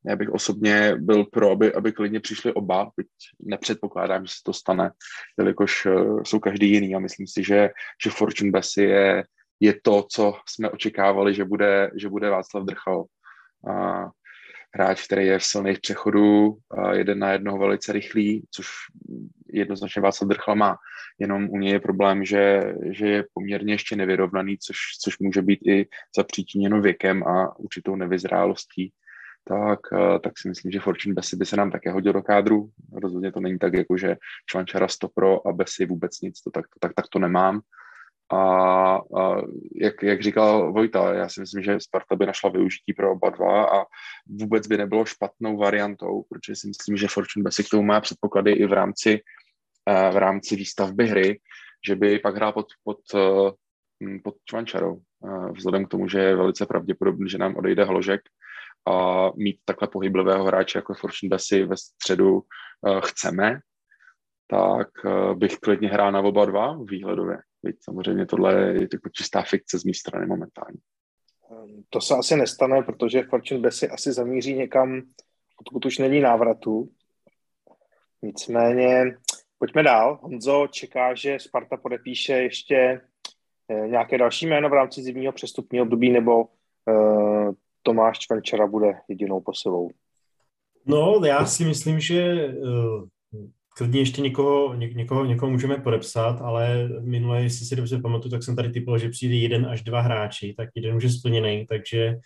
já 0.07 0.17
bych 0.17 0.31
osobně 0.31 0.97
byl 0.97 1.25
pro, 1.25 1.51
aby, 1.51 1.75
aby 1.75 1.93
klidně 1.93 2.21
přišli 2.21 2.53
oba, 2.53 2.91
byť 2.97 3.07
nepředpokládám, 3.41 4.27
že 4.27 4.33
se 4.33 4.41
to 4.45 4.53
stane, 4.53 4.91
jelikož 5.39 5.87
uh, 5.87 6.23
jsou 6.23 6.39
každý 6.39 6.71
jiný 6.71 6.95
a 6.95 6.99
myslím 6.99 7.27
si, 7.27 7.45
že, 7.45 7.71
že 8.05 8.11
Fortune 8.11 8.51
Bessie 8.51 8.89
je, 8.89 9.25
je 9.61 9.81
to, 9.83 10.07
co 10.11 10.35
jsme 10.49 10.71
očekávali, 10.71 11.35
že 11.35 11.45
bude, 11.45 11.91
že 11.95 12.09
bude 12.09 12.31
Václav 12.31 12.65
Drchal. 12.65 13.05
A 13.69 14.07
hráč, 14.75 15.07
který 15.07 15.27
je 15.27 15.39
v 15.39 15.45
silných 15.45 15.81
přechodů, 15.81 16.57
jeden 16.93 17.19
na 17.19 17.33
jednoho 17.33 17.59
velice 17.59 17.93
rychlý, 17.93 18.45
což 18.51 18.67
jednoznačně 19.53 20.03
Václav 20.03 20.29
Drchla 20.29 20.55
má. 20.55 20.77
Jenom 21.19 21.51
u 21.51 21.59
něj 21.59 21.73
je 21.73 21.81
problém, 21.81 22.25
že, 22.25 22.75
že 22.91 23.07
je 23.07 23.25
poměrně 23.35 23.75
ještě 23.75 23.97
nevyrovnaný, 23.97 24.59
což, 24.59 24.77
což 25.03 25.19
může 25.19 25.43
být 25.43 25.61
i 25.67 25.87
zapříčiněno 26.17 26.81
věkem 26.81 27.23
a 27.23 27.59
určitou 27.59 27.97
nevyzrálostí. 27.97 28.93
Tak, 29.45 29.81
tak 30.23 30.33
si 30.39 30.49
myslím, 30.49 30.73
že 30.73 30.81
Fortune 30.81 31.15
Bessi 31.15 31.37
by 31.37 31.47
se 31.47 31.57
nám 31.57 31.71
také 31.71 31.91
hodil 31.91 32.13
do 32.13 32.23
kádru. 32.23 32.71
Rozhodně 32.93 33.33
to 33.33 33.41
není 33.41 33.59
tak, 33.59 33.75
jako 33.75 33.97
že 33.97 34.17
Čvančara 34.51 34.89
100 34.89 35.09
pro 35.09 35.47
a 35.49 35.53
Bessi 35.53 35.87
vůbec 35.87 36.21
nic, 36.21 36.41
to 36.41 36.51
tak, 36.51 36.65
to, 36.69 36.79
tak, 36.81 36.93
tak 36.95 37.05
to 37.09 37.19
nemám. 37.19 37.61
A, 38.33 38.39
a 38.97 39.37
jak, 39.75 40.03
jak 40.03 40.23
říkal 40.23 40.73
Vojta, 40.73 41.15
já 41.15 41.29
si 41.29 41.41
myslím, 41.41 41.63
že 41.63 41.81
Sparta 41.81 42.17
by 42.17 42.27
našla 42.27 42.51
využití 42.51 42.93
pro 42.93 43.13
oba 43.13 43.31
dva 43.31 43.81
a 43.81 43.85
vůbec 44.41 44.67
by 44.67 44.77
nebylo 44.77 45.05
špatnou 45.05 45.57
variantou, 45.57 46.23
protože 46.29 46.57
si 46.57 46.69
myslím, 46.69 46.97
že 46.97 47.09
Fortune 47.09 47.45
Basic 47.45 47.67
k 47.67 47.71
tomu 47.71 47.83
má 47.83 48.01
předpoklady 48.01 48.53
i 48.53 48.67
v 48.67 48.73
rámci, 48.73 49.21
v 50.13 50.17
rámci 50.17 50.57
výstavby 50.57 51.07
hry, 51.07 51.41
že 51.89 51.97
by 51.97 52.19
pak 52.19 52.35
hrál 52.35 52.53
pod, 52.53 52.67
pod, 52.85 52.99
pod 54.25 54.35
Čvančarou. 54.45 55.01
Vzhledem 55.57 55.85
k 55.85 55.89
tomu, 55.89 56.09
že 56.09 56.19
je 56.19 56.37
velice 56.37 56.67
pravděpodobný, 56.67 57.29
že 57.29 57.39
nám 57.39 57.57
odejde 57.57 57.85
Hložek 57.85 58.21
a 58.89 59.27
mít 59.37 59.61
takhle 59.65 59.89
pohyblivého 59.89 60.45
hráče 60.45 60.79
jako 60.79 60.95
Fortune 60.95 61.29
Basi 61.29 61.65
ve 61.65 61.77
středu 61.77 62.43
chceme, 63.05 63.61
tak 64.51 64.89
bych 65.35 65.59
klidně 65.59 65.89
hrál 65.89 66.13
na 66.13 66.21
oba 66.21 66.45
dva 66.45 66.79
výhledově. 66.85 67.39
Byť 67.63 67.77
samozřejmě 67.85 68.27
tohle 68.27 68.55
je 68.55 68.89
jako 68.93 69.09
čistá 69.09 69.43
fikce 69.43 69.79
z 69.79 69.85
mé 69.85 69.95
strany 69.95 70.27
momentálně. 70.27 70.79
Ehm, 71.51 71.83
to 71.91 72.01
se 72.01 72.15
asi 72.15 72.37
nestane, 72.37 72.83
protože 72.83 73.23
Fortune 73.23 73.61
Bessi 73.61 73.89
asi 73.89 74.13
zamíří 74.13 74.55
někam, 74.55 75.03
odkud 75.61 75.87
už 75.87 75.99
není 75.99 76.21
návratu. 76.21 76.91
Nicméně, 78.23 79.17
pojďme 79.59 79.83
dál. 79.83 80.19
Honzo 80.23 80.67
čeká, 80.71 81.15
že 81.15 81.39
Sparta 81.41 81.77
podepíše 81.77 82.33
ještě 82.33 83.01
eh, 83.69 83.89
nějaké 83.89 84.19
další 84.19 84.47
jméno 84.47 84.69
v 84.69 84.73
rámci 84.73 85.03
zimního 85.03 85.33
přestupního 85.33 85.85
období, 85.85 86.11
nebo 86.11 86.45
uh, 86.45 87.55
Tomáš 87.83 88.19
Čvančara 88.19 88.67
bude 88.67 88.93
jedinou 89.09 89.41
posilou? 89.41 89.91
No, 90.87 91.21
já 91.25 91.47
si 91.47 91.65
myslím, 91.65 92.01
že 92.01 92.47
uh, 92.47 93.09
klidně 93.81 94.01
ještě 94.01 94.21
někoho, 94.21 94.75
ně, 94.75 94.89
někoho, 94.89 95.25
někoho 95.25 95.53
můžeme 95.53 95.77
podepsat, 95.77 96.41
ale 96.41 96.89
minule, 97.01 97.43
jestli 97.43 97.67
si 97.67 97.77
dobře 97.77 97.99
pamatuju, 97.99 98.31
tak 98.31 98.43
jsem 98.43 98.57
tady 98.57 98.71
typoval, 98.71 98.99
že 98.99 99.09
přijde 99.09 99.35
jeden 99.35 99.67
až 99.67 99.83
dva 99.83 100.01
hráči, 100.01 100.55
tak 100.57 100.69
jeden 100.75 100.97
už 100.97 101.05
je 101.05 101.11
splněný, 101.11 101.67
takže 101.69 102.17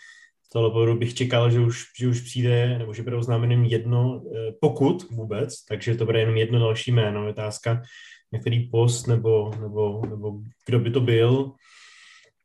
z 0.47 0.49
toho 0.53 0.71
bodu 0.71 0.99
bych 0.99 1.15
čekal, 1.15 1.51
že 1.51 1.61
už, 1.61 1.85
že 1.99 2.09
už 2.09 2.21
přijde, 2.21 2.79
nebo 2.79 2.95
že 2.95 3.03
bude 3.03 3.17
oznámeným 3.17 3.65
jedno, 3.65 4.23
eh, 4.27 4.53
pokud 4.61 5.03
vůbec, 5.11 5.65
takže 5.65 5.95
to 5.95 6.05
bude 6.05 6.21
jenom 6.21 6.37
jedno 6.37 6.59
další 6.59 6.93
jméno, 6.93 7.29
otázka, 7.29 7.83
na 8.33 8.39
který 8.39 8.69
post 8.69 9.07
nebo, 9.07 9.51
nebo, 9.61 10.03
nebo 10.11 10.41
kdo 10.67 10.79
by 10.79 10.91
to 10.91 11.01
byl. 11.01 11.53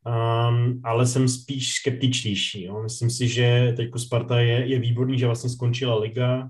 Um, 0.05 0.81
ale 0.83 1.07
jsem 1.07 1.27
spíš 1.27 1.73
skeptičtější. 1.73 2.63
Jo. 2.63 2.83
Myslím 2.83 3.09
si, 3.09 3.27
že 3.27 3.73
teď 3.77 3.89
Sparta 3.97 4.39
je, 4.39 4.65
je 4.67 4.79
výborný, 4.79 5.19
že 5.19 5.25
vlastně 5.25 5.49
skončila 5.49 5.99
liga, 5.99 6.49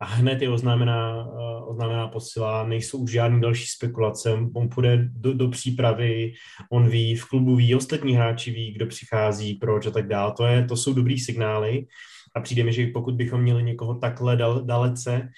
a 0.00 0.04
hned 0.04 0.42
je 0.42 0.48
oznámená, 0.48 1.26
uh, 1.26 1.70
oznámená 1.70 2.08
posila, 2.08 2.66
nejsou 2.66 2.98
už 2.98 3.10
žádné 3.10 3.40
další 3.40 3.66
spekulace, 3.66 4.32
on 4.54 4.68
půjde 4.68 5.08
do, 5.12 5.34
do 5.34 5.48
přípravy, 5.48 6.32
on 6.72 6.88
ví, 6.88 7.16
v 7.16 7.24
klubu 7.24 7.56
ví, 7.56 7.74
ostatní 7.74 8.16
hráči 8.16 8.50
ví, 8.50 8.72
kdo 8.72 8.86
přichází, 8.86 9.54
proč 9.54 9.86
a 9.86 9.90
tak 9.90 10.08
dále. 10.08 10.32
To, 10.36 10.46
je, 10.46 10.64
to 10.64 10.76
jsou 10.76 10.92
dobrý 10.92 11.18
signály. 11.18 11.86
A 12.36 12.40
přijde 12.40 12.64
mi, 12.64 12.72
že 12.72 12.86
pokud 12.86 13.14
bychom 13.14 13.42
měli 13.42 13.62
někoho 13.62 13.94
takhle 13.94 14.36
dal, 14.36 14.62
dalece 14.64 15.28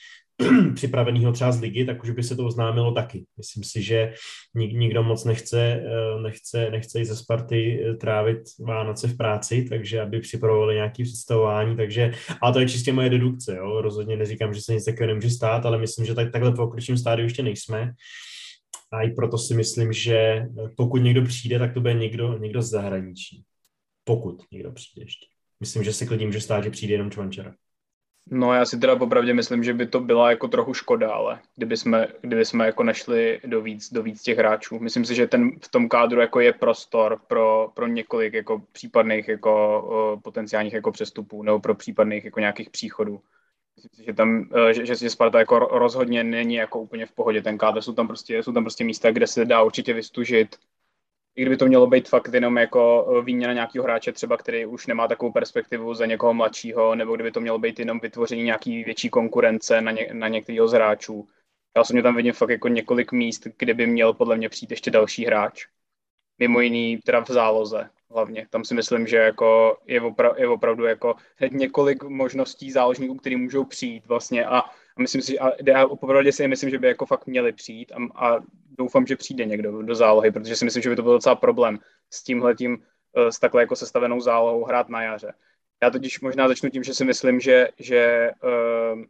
připraveného 0.74 1.32
třeba 1.32 1.52
z 1.52 1.60
ligy, 1.60 1.84
tak 1.84 2.02
už 2.02 2.10
by 2.10 2.22
se 2.22 2.36
to 2.36 2.46
oznámilo 2.46 2.92
taky. 2.92 3.24
Myslím 3.36 3.64
si, 3.64 3.82
že 3.82 4.14
nik, 4.54 4.72
nikdo 4.72 5.02
moc 5.02 5.24
nechce, 5.24 5.60
eh, 5.60 6.20
nechce, 6.22 6.70
nechce 6.70 7.00
i 7.00 7.04
ze 7.04 7.16
Sparty 7.16 7.84
eh, 7.84 7.94
trávit 7.94 8.38
Vánoce 8.60 9.08
v 9.08 9.16
práci, 9.16 9.66
takže 9.68 10.00
aby 10.00 10.20
připravovali 10.20 10.74
nějaké 10.74 11.04
představování, 11.04 11.76
takže, 11.76 12.12
ale 12.40 12.52
to 12.52 12.60
je 12.60 12.68
čistě 12.68 12.92
moje 12.92 13.10
dedukce, 13.10 13.56
jo? 13.56 13.80
rozhodně 13.80 14.16
neříkám, 14.16 14.54
že 14.54 14.60
se 14.60 14.74
nic 14.74 14.84
takového 14.84 15.08
nemůže 15.08 15.30
stát, 15.30 15.66
ale 15.66 15.78
myslím, 15.78 16.06
že 16.06 16.14
tak, 16.14 16.32
takhle 16.32 16.50
v 16.50 16.56
pokročilém 16.56 16.98
stádiu 16.98 17.26
ještě 17.26 17.42
nejsme. 17.42 17.92
A 18.92 19.02
i 19.02 19.10
proto 19.10 19.38
si 19.38 19.54
myslím, 19.54 19.92
že 19.92 20.46
pokud 20.76 20.98
někdo 20.98 21.22
přijde, 21.22 21.58
tak 21.58 21.74
to 21.74 21.80
bude 21.80 21.94
někdo, 21.94 22.38
někdo 22.38 22.62
z 22.62 22.70
zahraničí. 22.70 23.42
Pokud 24.04 24.42
někdo 24.52 24.72
přijde 24.72 25.04
ještě. 25.04 25.26
Myslím, 25.60 25.84
že 25.84 25.92
si 25.92 26.06
klidím, 26.06 26.32
že 26.32 26.40
stát, 26.40 26.64
že 26.64 26.70
přijde 26.70 26.94
jenom 26.94 27.10
Čvančera. 27.10 27.54
No 28.30 28.54
já 28.54 28.64
si 28.64 28.78
teda 28.78 28.96
popravdě 28.96 29.34
myslím, 29.34 29.64
že 29.64 29.74
by 29.74 29.86
to 29.86 30.00
byla 30.00 30.30
jako 30.30 30.48
trochu 30.48 30.74
škoda, 30.74 31.12
ale 31.12 31.40
kdyby 31.56 31.76
jsme, 31.76 32.08
kdyby 32.20 32.44
jsme 32.44 32.66
jako 32.66 32.82
nešli 32.82 33.40
do 33.44 33.62
víc, 33.62 33.92
do 33.92 34.02
víc 34.02 34.22
těch 34.22 34.38
hráčů. 34.38 34.78
Myslím 34.78 35.04
si, 35.04 35.14
že 35.14 35.26
ten, 35.26 35.50
v 35.64 35.68
tom 35.68 35.88
kádru 35.88 36.20
jako 36.20 36.40
je 36.40 36.52
prostor 36.52 37.20
pro, 37.26 37.70
pro 37.74 37.86
několik 37.86 38.34
jako 38.34 38.62
případných 38.72 39.28
jako 39.28 40.20
potenciálních 40.22 40.72
jako 40.72 40.92
přestupů 40.92 41.42
nebo 41.42 41.60
pro 41.60 41.74
případných 41.74 42.24
jako 42.24 42.40
nějakých 42.40 42.70
příchodů. 42.70 43.20
Myslím 43.76 43.90
si, 43.96 44.04
že 44.04 44.12
tam, 44.12 44.38
uh, 44.38 44.68
že, 44.68 44.96
že 44.96 45.10
Sparta 45.10 45.38
jako 45.38 45.58
rozhodně 45.58 46.24
není 46.24 46.54
jako 46.54 46.80
úplně 46.80 47.06
v 47.06 47.12
pohodě 47.12 47.42
ten 47.42 47.58
kádr. 47.58 47.82
Jsou 47.82 47.92
tam 47.92 48.06
prostě, 48.06 48.42
jsou 48.42 48.52
tam 48.52 48.64
prostě 48.64 48.84
místa, 48.84 49.10
kde 49.10 49.26
se 49.26 49.44
dá 49.44 49.62
určitě 49.62 49.92
vystužit 49.92 50.56
i 51.36 51.42
kdyby 51.42 51.56
to 51.56 51.66
mělo 51.66 51.86
být 51.86 52.08
fakt 52.08 52.34
jenom 52.34 52.56
jako 52.56 53.06
eh, 53.18 53.24
výměna 53.24 53.52
nějakého 53.52 53.84
hráče 53.84 54.12
třeba, 54.12 54.36
který 54.36 54.66
už 54.66 54.86
nemá 54.86 55.08
takovou 55.08 55.32
perspektivu 55.32 55.94
za 55.94 56.06
někoho 56.06 56.34
mladšího, 56.34 56.94
nebo 56.94 57.14
kdyby 57.14 57.32
to 57.32 57.40
mělo 57.40 57.58
být 57.58 57.78
jenom 57.78 58.00
vytvoření 58.00 58.42
nějaký 58.42 58.84
větší 58.84 59.10
konkurence 59.10 59.80
na, 59.80 59.92
ně, 59.92 60.08
na 60.12 60.28
některého 60.28 60.68
z 60.68 60.72
hráčů. 60.72 61.28
Já 61.76 61.82
osobně 61.82 62.02
tam 62.02 62.16
vidím 62.16 62.32
fakt 62.32 62.50
jako 62.50 62.68
několik 62.68 63.12
míst, 63.12 63.46
kde 63.58 63.74
by 63.74 63.86
měl 63.86 64.12
podle 64.12 64.36
mě 64.36 64.48
přijít 64.48 64.70
ještě 64.70 64.90
další 64.90 65.24
hráč. 65.24 65.66
Mimo 66.38 66.60
jiný 66.60 66.98
teda 66.98 67.20
v 67.20 67.28
záloze 67.30 67.90
hlavně. 68.10 68.46
Tam 68.50 68.64
si 68.64 68.74
myslím, 68.74 69.06
že 69.06 69.16
jako 69.16 69.78
je, 69.86 70.00
opra- 70.00 70.34
je 70.36 70.48
opravdu 70.48 70.84
jako 70.84 71.14
hned 71.36 71.52
několik 71.62 72.02
možností 72.02 72.70
záložníků, 72.70 73.14
který 73.14 73.36
můžou 73.36 73.64
přijít 73.64 74.06
vlastně 74.06 74.46
a 74.46 74.62
a 74.96 75.02
myslím 75.02 75.22
si, 75.22 75.38
a 75.38 75.50
já 75.66 75.86
opravdu 75.86 76.32
si 76.32 76.48
myslím, 76.48 76.70
že 76.70 76.78
by 76.78 76.86
jako 76.86 77.06
fakt 77.06 77.26
měli 77.26 77.52
přijít 77.52 77.92
a, 77.92 78.26
a 78.26 78.40
doufám, 78.78 79.06
že 79.06 79.16
přijde 79.16 79.44
někdo 79.44 79.82
do 79.82 79.94
zálohy, 79.94 80.30
protože 80.30 80.56
si 80.56 80.64
myslím, 80.64 80.82
že 80.82 80.90
by 80.90 80.96
to 80.96 81.02
byl 81.02 81.12
docela 81.12 81.34
problém 81.34 81.78
s 82.10 82.22
tímhletím, 82.22 82.82
eh, 83.16 83.32
s 83.32 83.38
takhle 83.38 83.62
jako 83.62 83.76
sestavenou 83.76 84.20
zálohou 84.20 84.64
hrát 84.64 84.88
na 84.88 85.02
jaře. 85.02 85.34
Já 85.82 85.90
totiž 85.90 86.20
možná 86.20 86.48
začnu 86.48 86.70
tím, 86.70 86.82
že 86.82 86.94
si 86.94 87.04
myslím, 87.04 87.40
že, 87.40 87.68
že, 87.78 88.30
uh, 88.44 89.02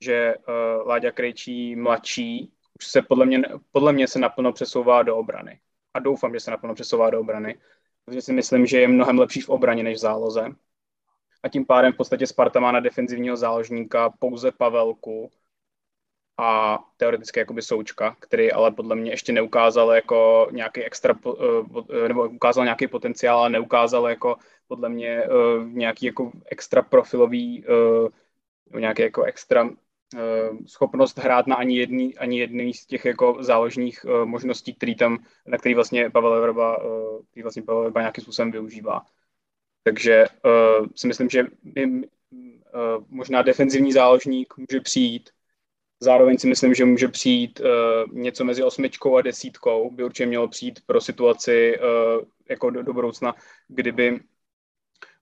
že 0.00 0.34
uh, 0.48 0.88
Láďa 0.88 1.10
Krejčí 1.10 1.76
mladší 1.76 2.52
už 2.78 2.86
se 2.86 3.02
podle 3.02 3.26
mě, 3.26 3.42
podle 3.72 3.92
mě 3.92 4.08
se 4.08 4.18
naplno 4.18 4.52
přesouvá 4.52 5.02
do 5.02 5.16
obrany. 5.16 5.60
A 5.94 5.98
doufám, 5.98 6.34
že 6.34 6.40
se 6.40 6.50
naplno 6.50 6.74
přesouvá 6.74 7.10
do 7.10 7.20
obrany. 7.20 7.58
Protože 8.04 8.22
si 8.22 8.32
myslím, 8.32 8.66
že 8.66 8.80
je 8.80 8.88
mnohem 8.88 9.18
lepší 9.18 9.40
v 9.40 9.48
obraně 9.48 9.82
než 9.82 9.96
v 9.96 10.00
záloze 10.00 10.48
a 11.44 11.48
tím 11.48 11.66
pádem 11.66 11.92
v 11.92 11.96
podstatě 11.96 12.26
Sparta 12.26 12.60
má 12.60 12.72
na 12.72 12.80
defenzivního 12.80 13.36
záložníka 13.36 14.10
pouze 14.18 14.52
Pavelku 14.52 15.30
a 16.38 16.78
teoreticky 16.96 17.40
jakoby 17.40 17.62
Součka, 17.62 18.16
který 18.20 18.52
ale 18.52 18.70
podle 18.70 18.96
mě 18.96 19.10
ještě 19.10 19.32
neukázal 19.32 19.92
jako 19.92 20.48
nějaký 20.52 20.82
extra, 20.82 21.14
eh, 22.04 22.08
nebo 22.08 22.28
ukázal 22.28 22.64
nějaký 22.64 22.86
potenciál, 22.86 23.38
ale 23.38 23.50
neukázal 23.50 24.08
jako 24.08 24.36
podle 24.68 24.88
mě 24.88 25.08
eh, 25.08 25.28
nějaký 25.64 26.06
jako 26.06 26.32
extra 26.46 26.82
profilový, 26.82 27.64
eh, 28.74 28.80
nějaký 28.80 29.02
jako 29.02 29.22
extra 29.22 29.70
schopnost 30.66 31.18
hrát 31.18 31.46
na 31.46 31.56
ani 31.56 31.76
jedný, 31.78 32.18
ani 32.18 32.38
jedný 32.38 32.74
z 32.74 32.86
těch 32.86 33.04
jako 33.04 33.36
záložních 33.40 34.06
možností, 34.24 34.74
který 34.74 34.94
tam, 34.94 35.24
na 35.46 35.58
který 35.58 35.74
vlastně 35.74 36.10
Pavel 36.10 36.52
který 37.30 37.42
vlastně 37.42 37.62
Pavel 37.62 37.82
Verba 37.82 38.00
nějakým 38.00 38.22
způsobem 38.22 38.50
využívá. 38.50 39.02
Takže 39.84 40.24
uh, 40.44 40.86
si 40.96 41.06
myslím, 41.06 41.28
že 41.30 41.42
uh, 41.42 43.04
možná 43.08 43.42
defenzivní 43.42 43.92
záložník 43.92 44.54
může 44.56 44.80
přijít. 44.80 45.30
Zároveň 46.00 46.38
si 46.38 46.46
myslím, 46.46 46.74
že 46.74 46.84
může 46.84 47.08
přijít 47.08 47.60
uh, 47.60 48.12
něco 48.12 48.44
mezi 48.44 48.62
osmičkou 48.62 49.16
a 49.16 49.22
desítkou. 49.22 49.90
By 49.90 50.04
určitě 50.04 50.26
mělo 50.26 50.48
přijít 50.48 50.80
pro 50.86 51.00
situaci 51.00 51.78
uh, 51.78 52.24
jako 52.50 52.70
do, 52.70 52.82
do 52.82 52.92
budoucna, 52.92 53.34
kdyby 53.68 54.20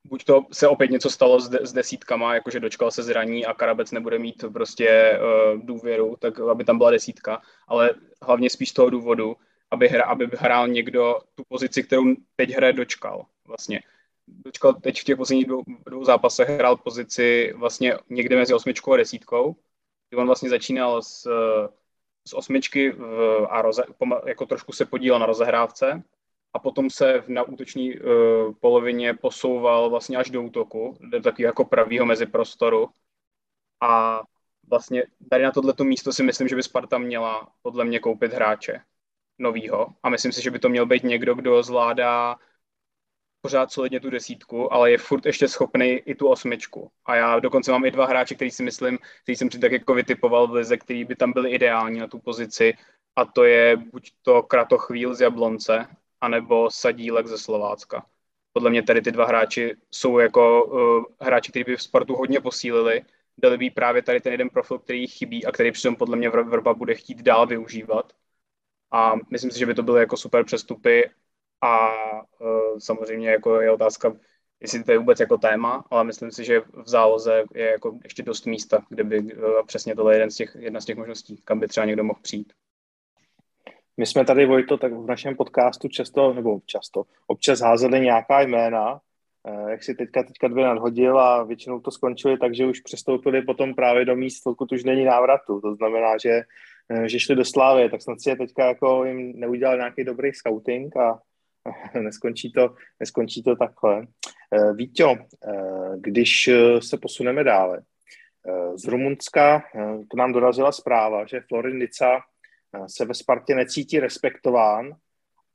buď 0.05 0.25
to 0.25 0.47
se 0.53 0.69
opět 0.69 0.91
něco 0.91 1.11
stalo 1.11 1.41
s, 1.41 1.49
de, 1.49 1.59
s 1.63 1.73
desítkama, 1.73 2.35
jakože 2.35 2.61
dočkal 2.61 2.91
se 2.91 3.03
zraní 3.03 3.47
a 3.47 3.55
Karabec 3.55 3.91
nebude 3.91 4.19
mít 4.19 4.45
prostě 4.53 5.19
uh, 5.19 5.67
důvěru, 5.67 6.17
tak 6.19 6.41
aby 6.41 6.65
tam 6.65 6.79
byla 6.79 6.91
desítka, 6.91 7.43
ale 7.69 7.95
hlavně 8.23 8.51
spíš 8.51 8.69
z 8.69 8.73
toho 8.73 8.91
důvodu, 8.91 9.37
aby, 9.71 9.89
hra, 9.89 10.05
aby 10.05 10.29
hrál 10.39 10.69
někdo 10.69 11.19
tu 11.35 11.43
pozici, 11.49 11.83
kterou 11.83 12.05
teď 12.37 12.51
hraje 12.51 12.73
dočkal 12.73 13.27
vlastně 13.47 13.81
dočkal 14.27 14.75
teď 14.75 15.01
v 15.01 15.05
těch 15.05 15.16
posledních 15.16 15.47
dvou, 15.47 15.62
dvou 15.87 16.05
zápasech 16.05 16.49
hrál 16.49 16.77
pozici 16.77 17.53
vlastně 17.57 17.95
někde 18.11 18.37
mezi 18.37 18.55
osmičkou 18.55 18.93
a 18.93 18.97
desítkou, 18.97 19.57
kdy 20.11 20.18
on 20.18 20.27
vlastně 20.27 20.51
začínal 20.51 21.03
z, 21.03 21.27
z 22.29 22.35
osmičky 22.35 22.91
v, 22.91 23.05
a 23.51 23.62
roze, 23.62 23.83
jako 24.27 24.47
trošku 24.47 24.73
se 24.73 24.85
podílel 24.85 25.20
na 25.20 25.27
rozehrávce 25.27 26.03
a 26.53 26.59
potom 26.59 26.91
se 26.91 27.25
na 27.29 27.43
útoční 27.43 27.99
uh, 27.99 28.05
polovině 28.61 29.14
posouval 29.14 29.91
vlastně 29.91 30.16
až 30.16 30.31
do 30.31 30.43
útoku, 30.43 30.99
do 31.01 31.20
takového 31.20 31.49
jako 31.49 31.64
pravýho 31.64 32.07
meziprostoru. 32.07 32.89
A 33.81 34.23
vlastně 34.70 35.05
tady 35.31 35.45
na 35.45 35.51
tohleto 35.51 35.85
místo 35.85 36.12
si 36.12 36.23
myslím, 36.23 36.49
že 36.49 36.57
by 36.57 36.62
Sparta 36.62 36.99
měla 36.99 37.49
podle 37.62 37.85
mě 37.85 37.99
koupit 37.99 38.33
hráče 38.33 38.81
novýho. 39.39 39.87
A 40.03 40.11
myslím 40.11 40.33
si, 40.33 40.43
že 40.43 40.51
by 40.51 40.59
to 40.59 40.68
měl 40.68 40.87
být 40.87 41.05
někdo, 41.05 41.35
kdo 41.35 41.62
zvládá 41.62 42.37
pořád 43.43 43.72
solidně 43.72 44.01
tu 44.01 44.11
desítku, 44.11 44.72
ale 44.72 44.90
je 44.90 44.99
furt 44.99 45.26
ještě 45.26 45.49
schopný 45.49 45.88
i 45.90 46.14
tu 46.14 46.28
osmičku. 46.28 46.90
A 47.05 47.16
já 47.16 47.40
dokonce 47.40 47.72
mám 47.72 47.84
i 47.84 47.90
dva 47.90 48.07
hráče, 48.07 48.34
který 48.34 48.51
si 48.51 48.62
myslím, 48.62 48.99
který 49.22 49.36
jsem 49.36 49.51
si 49.51 49.59
tak 49.59 49.72
jako 49.72 49.95
vytipoval 49.95 50.47
v 50.47 50.53
lize, 50.53 50.76
který 50.76 51.05
by 51.05 51.16
tam 51.16 51.32
byli 51.32 51.51
ideální 51.51 52.01
na 52.01 52.07
tu 52.07 52.18
pozici. 52.18 52.74
A 53.16 53.24
to 53.24 53.45
je 53.45 53.76
buď 53.76 54.12
to 54.22 54.43
Kratochvíl 54.43 55.14
z 55.14 55.20
Jablonce, 55.20 55.86
anebo 56.20 56.70
Sadílek 56.70 57.26
ze 57.26 57.38
Slovácka. 57.38 58.07
Podle 58.53 58.70
mě 58.70 58.82
tady 58.82 59.03
ty 59.03 59.12
dva 59.12 59.26
hráči 59.26 59.74
jsou 59.90 60.18
jako 60.18 60.64
uh, 60.64 61.05
hráči, 61.20 61.51
kteří 61.51 61.64
by 61.64 61.76
v 61.76 61.82
sportu 61.82 62.14
hodně 62.14 62.40
posílili, 62.40 63.03
dali 63.38 63.59
by 63.59 63.70
právě 63.70 64.03
tady 64.03 64.20
ten 64.20 64.32
jeden 64.32 64.49
profil, 64.49 64.78
který 64.78 65.07
chybí 65.07 65.47
a 65.47 65.53
který 65.53 65.72
přitom 65.72 65.97
podle 65.97 66.16
mě 66.16 66.30
Vrba 66.30 66.74
bude 66.74 66.95
chtít 66.95 67.22
dál 67.22 67.47
využívat. 67.47 68.12
A 68.90 69.14
myslím 69.30 69.51
si, 69.51 69.59
že 69.59 69.66
by 69.66 69.74
to 69.74 69.82
byly 69.82 70.01
jako 70.01 70.16
super 70.16 70.45
přestupy 70.45 71.11
a 71.63 71.93
uh, 72.41 72.79
samozřejmě 72.79 73.31
jako 73.31 73.61
je 73.61 73.71
otázka, 73.71 74.17
jestli 74.61 74.85
to 74.85 74.93
je 74.93 74.99
vůbec 74.99 75.21
jako 75.21 75.39
téma, 75.39 75.85
ale 75.91 76.05
myslím 76.05 76.31
si, 76.31 76.45
že 76.45 76.61
v 76.61 76.89
záloze 76.89 77.45
je 77.55 77.71
jako 77.71 77.99
ještě 78.05 78.23
dost 78.23 78.47
místa, 78.47 78.85
kde 78.89 79.05
by 79.05 79.21
uh, 79.21 79.67
přesně 79.67 79.95
tohle 79.95 80.13
je 80.13 80.17
jeden 80.17 80.31
z 80.31 80.37
těch, 80.37 80.57
jedna 80.59 80.81
z 80.81 80.85
těch 80.85 80.97
možností, 80.97 81.43
kam 81.45 81.61
by 81.61 81.69
třeba 81.69 81.87
někdo 81.87 82.05
mohl 82.05 82.21
přijít. 82.23 82.53
My 83.97 84.07
jsme 84.07 84.25
tady, 84.25 84.47
Vojto, 84.47 84.79
tak 84.79 84.93
v 84.93 85.07
našem 85.07 85.37
podcastu 85.37 85.89
často, 85.89 86.35
nebo 86.35 86.61
často, 86.67 87.05
občas 87.27 87.61
házeli 87.61 88.01
nějaká 88.01 88.41
jména, 88.41 89.01
eh, 89.47 89.71
jak 89.71 89.83
si 89.83 89.95
teďka, 89.95 90.23
teďka 90.23 90.49
dvě 90.49 90.65
nadhodil 90.65 91.21
a 91.21 91.45
většinou 91.45 91.81
to 91.81 91.91
skončili 91.91 92.39
tak, 92.39 92.55
že 92.55 92.67
už 92.67 92.81
přestoupili 92.81 93.43
potom 93.43 93.75
právě 93.75 94.05
do 94.05 94.17
míst, 94.17 94.41
pokud 94.45 94.73
už 94.73 94.85
není 94.85 95.05
návratu. 95.05 95.61
To 95.61 95.75
znamená, 95.75 96.19
že, 96.23 96.43
že 97.07 97.21
šli 97.21 97.37
do 97.37 97.45
Slávy, 97.45 97.91
tak 97.91 98.03
snad 98.03 98.21
si 98.21 98.31
je 98.31 98.37
teďka 98.37 98.67
jako 98.67 99.05
jim 99.05 99.33
neudělal 99.41 99.77
nějaký 99.77 100.05
dobrý 100.05 100.33
scouting 100.33 100.97
a 100.97 101.21
neskončí 102.01 102.53
to, 102.53 102.75
neskončí 103.01 103.43
to 103.43 103.57
takhle. 103.57 104.07
Eh, 104.53 104.73
Víťo, 104.73 105.17
eh, 105.17 105.97
když 105.97 106.49
eh, 106.49 106.83
se 106.83 106.97
posuneme 106.97 107.45
dále, 107.45 107.83
z 108.75 108.85
Rumunska 108.85 109.63
to 110.11 110.17
nám 110.17 110.33
dorazila 110.33 110.73
zpráva, 110.73 111.27
že 111.27 111.41
Florindica 111.49 112.21
se 112.87 113.05
ve 113.05 113.15
Spartě 113.15 113.55
necítí 113.55 114.01
respektován 114.01 114.95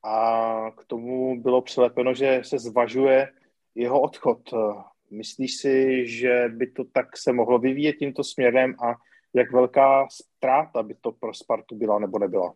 a 0.03 0.71
k 0.77 0.85
tomu 0.85 1.41
bylo 1.41 1.61
přilepeno, 1.61 2.13
že 2.13 2.39
se 2.43 2.59
zvažuje 2.59 3.31
jeho 3.75 4.01
odchod. 4.01 4.39
Myslíš 5.11 5.57
si, 5.57 6.07
že 6.07 6.49
by 6.49 6.67
to 6.67 6.83
tak 6.83 7.17
se 7.17 7.33
mohlo 7.33 7.59
vyvíjet 7.59 7.93
tímto 7.93 8.23
směrem 8.23 8.75
a 8.79 8.95
jak 9.33 9.51
velká 9.51 10.07
ztráta 10.11 10.83
by 10.83 10.95
to 11.01 11.11
pro 11.11 11.33
Spartu 11.33 11.75
byla 11.75 11.99
nebo 11.99 12.19
nebyla? 12.19 12.53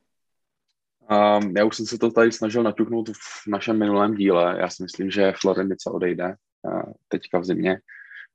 Um, 1.09 1.57
já 1.57 1.65
už 1.65 1.75
jsem 1.75 1.85
se 1.85 1.97
to 1.97 2.11
tady 2.11 2.31
snažil 2.31 2.63
naťuknout 2.63 3.09
v 3.09 3.47
našem 3.47 3.79
minulém 3.79 4.15
díle. 4.15 4.57
Já 4.59 4.69
si 4.69 4.83
myslím, 4.83 5.11
že 5.11 5.33
Florenice 5.41 5.89
odejde 5.89 6.25
uh, 6.25 6.81
teďka 7.07 7.39
v 7.39 7.45
zimě, 7.45 7.77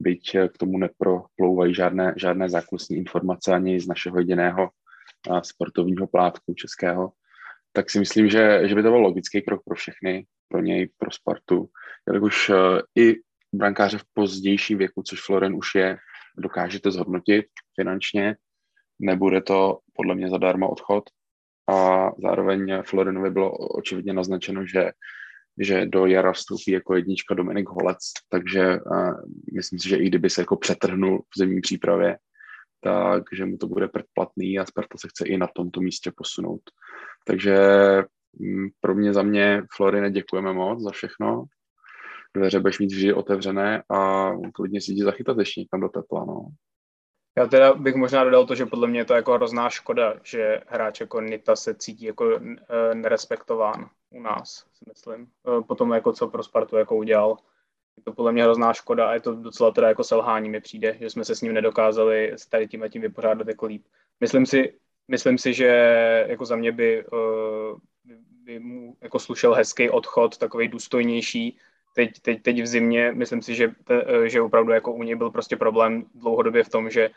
byť 0.00 0.34
eh, 0.34 0.48
k 0.48 0.58
tomu 0.58 0.78
neproplouvají 0.78 1.74
žádné, 1.74 2.14
žádné 2.16 2.48
zákusní 2.48 2.96
informace 2.96 3.54
ani 3.54 3.80
z 3.80 3.86
našeho 3.86 4.18
jediného 4.18 4.68
uh, 5.28 5.40
sportovního 5.40 6.06
plátku 6.06 6.54
českého, 6.54 7.12
tak 7.72 7.90
si 7.90 7.98
myslím, 7.98 8.28
že, 8.28 8.68
že 8.68 8.74
by 8.74 8.82
to 8.82 8.88
byl 8.88 9.00
logický 9.00 9.42
krok 9.42 9.62
pro 9.64 9.74
všechny, 9.74 10.26
pro 10.48 10.60
něj, 10.60 10.88
pro 10.98 11.10
Spartu, 11.10 11.68
jelikož 12.06 12.48
uh, 12.48 12.56
i 12.98 13.14
brankáře 13.52 13.98
v 13.98 14.04
pozdějším 14.14 14.78
věku, 14.78 15.02
což 15.02 15.20
Floren 15.22 15.54
už 15.54 15.74
je, 15.74 15.98
dokážete 16.38 16.90
zhodnotit 16.90 17.46
finančně, 17.74 18.36
nebude 18.98 19.40
to 19.40 19.78
podle 19.92 20.14
mě 20.14 20.28
zadarmo 20.28 20.70
odchod 20.70 21.04
a 21.68 22.10
zároveň 22.22 22.82
Florinovi 22.82 23.30
bylo 23.30 23.56
očividně 23.56 24.12
naznačeno, 24.12 24.66
že 24.66 24.90
že 25.58 25.86
do 25.86 26.06
jara 26.06 26.32
vstoupí 26.32 26.70
jako 26.70 26.94
jednička 26.94 27.34
Dominik 27.34 27.68
Holec, 27.68 27.98
takže 28.28 28.78
uh, 28.80 29.14
myslím 29.54 29.78
si, 29.78 29.88
že 29.88 29.96
i 29.96 30.06
kdyby 30.06 30.30
se 30.30 30.40
jako 30.40 30.56
přetrhnul 30.56 31.18
v 31.18 31.38
zemní 31.38 31.60
přípravě, 31.60 32.18
takže 32.80 33.46
mu 33.46 33.56
to 33.56 33.66
bude 33.66 33.88
předplatný 33.88 34.58
a 34.58 34.66
Sparta 34.66 34.98
se 34.98 35.08
chce 35.08 35.28
i 35.28 35.36
na 35.38 35.46
tomto 35.54 35.80
místě 35.80 36.12
posunout. 36.16 36.60
Takže 37.26 37.56
um, 38.40 38.70
pro 38.80 38.94
mě 38.94 39.12
za 39.12 39.22
mě, 39.22 39.62
Florine, 39.76 40.10
děkujeme 40.10 40.52
moc 40.52 40.82
za 40.82 40.90
všechno. 40.90 41.44
Dveře 42.36 42.60
budeš 42.60 42.78
mít 42.78 42.92
vždy 42.92 43.12
otevřené 43.12 43.82
a 43.90 44.30
klidně 44.54 44.80
si 44.80 44.92
jdi 44.92 45.02
zachytat 45.02 45.38
ještě 45.38 45.60
někam 45.60 45.80
do 45.80 45.88
tepla. 45.88 46.24
No. 46.24 46.46
Já 47.38 47.46
teda 47.46 47.74
bych 47.74 47.94
možná 47.94 48.24
dodal 48.24 48.46
to, 48.46 48.54
že 48.54 48.66
podle 48.66 48.88
mě 48.88 49.00
je 49.00 49.04
to 49.04 49.14
jako 49.14 49.32
hrozná 49.32 49.70
škoda, 49.70 50.14
že 50.22 50.60
hráč 50.66 51.00
jako 51.00 51.20
Nita 51.20 51.56
se 51.56 51.74
cítí 51.74 52.04
jako 52.04 52.40
e, 52.40 52.94
nerespektován 52.94 53.90
u 54.10 54.22
nás, 54.22 54.66
si 54.74 54.84
myslím. 54.88 55.22
E, 55.22 55.62
potom 55.62 55.92
jako 55.92 56.12
co 56.12 56.28
pro 56.28 56.42
Spartu 56.42 56.76
jako 56.76 56.96
udělal. 56.96 57.36
Je 57.96 58.02
to 58.02 58.12
podle 58.12 58.32
mě 58.32 58.44
hrozná 58.44 58.72
škoda 58.72 59.08
a 59.08 59.14
je 59.14 59.20
to 59.20 59.34
docela 59.34 59.70
teda 59.70 59.88
jako 59.88 60.04
selhání 60.04 60.50
mi 60.50 60.60
přijde, 60.60 60.96
že 61.00 61.10
jsme 61.10 61.24
se 61.24 61.34
s 61.34 61.40
ním 61.40 61.52
nedokázali 61.52 62.32
s 62.32 62.46
tady 62.46 62.68
tím 62.68 62.82
a 62.82 62.88
tím 62.88 63.02
vypořádat 63.02 63.48
jako 63.48 63.66
líp. 63.66 63.86
Myslím 64.20 64.46
si, 64.46 64.78
myslím 65.08 65.38
si 65.38 65.54
že 65.54 65.66
jako 66.28 66.44
za 66.44 66.56
mě 66.56 66.72
by, 66.72 67.00
e, 67.00 67.04
by 68.44 68.58
mu 68.58 68.96
jako 69.00 69.18
slušel 69.18 69.54
hezký 69.54 69.90
odchod, 69.90 70.38
takový 70.38 70.68
důstojnější, 70.68 71.58
teď, 71.94 72.20
teď, 72.20 72.42
teď 72.42 72.62
v 72.62 72.66
zimě, 72.66 73.12
myslím 73.12 73.42
si, 73.42 73.54
že, 73.54 73.72
že 74.24 74.40
opravdu 74.40 74.72
jako 74.72 74.92
u 74.92 75.02
něj 75.02 75.14
byl 75.14 75.30
prostě 75.30 75.56
problém 75.56 76.04
dlouhodobě 76.14 76.64
v 76.64 76.68
tom, 76.68 76.90
že 76.90 77.10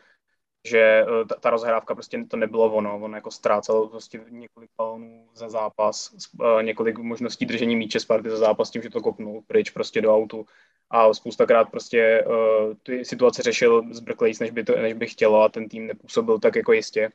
že 0.65 0.79
eh, 0.79 1.25
ta, 1.25 1.35
ta 1.35 1.49
rozhrávka 1.49 1.95
prostě 1.95 2.23
to 2.27 2.37
nebylo 2.37 2.73
ono. 2.73 2.99
On 2.99 3.13
jako 3.13 3.31
ztrácel 3.31 3.87
prostě 3.87 4.21
několik 4.29 4.69
balonů 4.77 5.27
za 5.33 5.49
zápas, 5.49 6.15
eh, 6.59 6.63
několik 6.63 6.97
možností 6.97 7.45
držení 7.45 7.75
míče 7.75 7.99
Sparty 7.99 8.29
za 8.29 8.37
zápas 8.37 8.69
tím, 8.69 8.81
že 8.81 8.89
to 8.89 9.01
kopnul 9.01 9.43
pryč 9.47 9.69
prostě 9.69 10.01
do 10.01 10.15
autu. 10.15 10.45
A 10.91 11.13
spoustakrát 11.13 11.69
prostě 11.71 12.25
uh, 12.27 12.73
ty 12.83 13.05
situace 13.05 13.41
řešil 13.41 13.83
z 13.91 14.01
než 14.39 14.51
by, 14.51 14.63
to, 14.63 14.75
než 14.75 14.93
by 14.93 15.07
chtělo 15.07 15.41
a 15.41 15.49
ten 15.49 15.69
tým 15.69 15.87
nepůsobil 15.87 16.39
tak 16.39 16.55
jako 16.55 16.73
jistě 16.73 17.11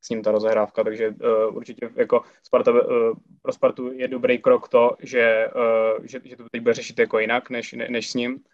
s 0.00 0.08
ním 0.08 0.22
ta 0.22 0.30
rozehrávka, 0.30 0.84
takže 0.84 1.08
uh, 1.08 1.56
určitě 1.56 1.90
jako 1.96 2.22
Sparta, 2.42 2.70
uh, 2.72 2.78
pro 3.42 3.52
Spartu 3.52 3.92
je 3.92 4.08
dobrý 4.08 4.38
krok 4.38 4.68
to, 4.68 4.96
že, 5.02 5.48
uh, 5.98 6.04
že, 6.06 6.20
že 6.24 6.36
to 6.36 6.44
teď 6.52 6.62
bude 6.62 6.74
řešit 6.74 6.98
jako 6.98 7.18
jinak, 7.18 7.50
než, 7.50 7.72
ne, 7.72 7.88
než 7.88 8.10
s 8.10 8.14
ním 8.14 8.44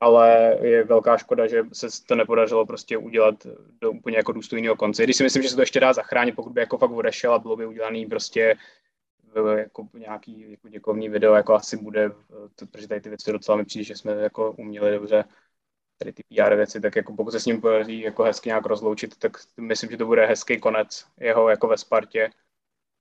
ale 0.00 0.56
je 0.62 0.84
velká 0.84 1.18
škoda, 1.18 1.46
že 1.46 1.62
se 1.72 1.86
to 2.06 2.14
nepodařilo 2.14 2.66
prostě 2.66 2.98
udělat 2.98 3.46
do 3.80 3.90
úplně 3.90 4.16
jako 4.16 4.32
důstojného 4.32 4.76
konce. 4.76 5.04
Když 5.04 5.16
si 5.16 5.22
myslím, 5.22 5.42
že 5.42 5.48
se 5.48 5.54
to 5.54 5.62
ještě 5.62 5.80
dá 5.80 5.92
zachránit, 5.92 6.32
pokud 6.32 6.52
by 6.52 6.60
jako 6.60 6.78
fakt 6.78 6.90
odešel 6.90 7.34
a 7.34 7.38
bylo 7.38 7.56
by 7.56 7.66
udělaný 7.66 8.06
prostě 8.06 8.56
jako 9.56 9.88
nějaký 9.94 10.50
jako 10.50 10.68
děkovný 10.68 11.08
video, 11.08 11.34
jako 11.34 11.54
asi 11.54 11.76
bude, 11.76 12.10
protože 12.70 12.88
tady 12.88 13.00
ty 13.00 13.08
věci 13.08 13.32
docela 13.32 13.56
mi 13.56 13.64
přijde, 13.64 13.84
že 13.84 13.96
jsme 13.96 14.12
jako 14.12 14.52
uměli 14.52 14.90
dobře 14.90 15.24
tady 15.98 16.12
ty 16.12 16.22
PR 16.22 16.54
věci, 16.54 16.80
tak 16.80 16.96
jako 16.96 17.16
pokud 17.16 17.30
se 17.30 17.40
s 17.40 17.46
ním 17.46 17.60
podaří 17.60 18.00
jako 18.00 18.22
hezky 18.22 18.48
nějak 18.48 18.66
rozloučit, 18.66 19.16
tak 19.18 19.32
myslím, 19.60 19.90
že 19.90 19.96
to 19.96 20.06
bude 20.06 20.26
hezký 20.26 20.60
konec 20.60 21.06
jeho 21.20 21.48
jako 21.48 21.68
ve 21.68 21.78
Spartě 21.78 22.30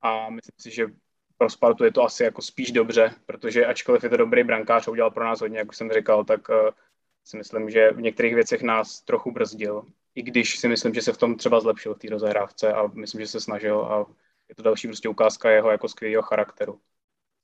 a 0.02 0.30
myslím 0.30 0.56
si, 0.60 0.72
že 0.72 0.88
pro 1.38 1.50
Spartu 1.50 1.84
je 1.84 1.92
to 1.92 2.04
asi 2.04 2.24
jako 2.24 2.42
spíš 2.42 2.72
dobře, 2.72 3.12
protože 3.26 3.66
ačkoliv 3.66 4.04
je 4.04 4.10
to 4.10 4.18
dobrý 4.18 4.44
brankář 4.44 4.88
a 4.88 4.92
udělal 4.92 5.12
pro 5.12 5.24
nás 5.24 5.42
hodně, 5.42 5.58
jak 5.58 5.70
už 5.70 5.78
jsem 5.78 5.92
říkal, 5.92 6.24
tak 6.24 6.50
uh, 6.50 6.56
si 7.26 7.38
myslím, 7.38 7.70
že 7.70 7.92
v 7.92 8.02
některých 8.02 8.36
věcech 8.36 8.62
nás 8.62 9.02
trochu 9.02 9.32
brzdil. 9.32 9.86
I 10.16 10.22
když 10.22 10.60
si 10.60 10.68
myslím, 10.68 10.94
že 10.94 11.02
se 11.02 11.14
v 11.14 11.18
tom 11.18 11.36
třeba 11.36 11.60
zlepšil 11.60 11.96
v 11.96 12.00
té 12.00 12.10
rozehrávce 12.10 12.74
a 12.74 12.88
myslím, 12.88 13.22
že 13.22 13.28
se 13.28 13.42
snažil 13.42 13.82
a 13.82 14.06
je 14.50 14.56
to 14.56 14.64
další 14.64 14.88
prostě 14.88 15.10
ukázka 15.10 15.50
jeho 15.50 15.72
jako 15.72 15.88
skvělého 15.88 16.22
charakteru. 16.22 16.82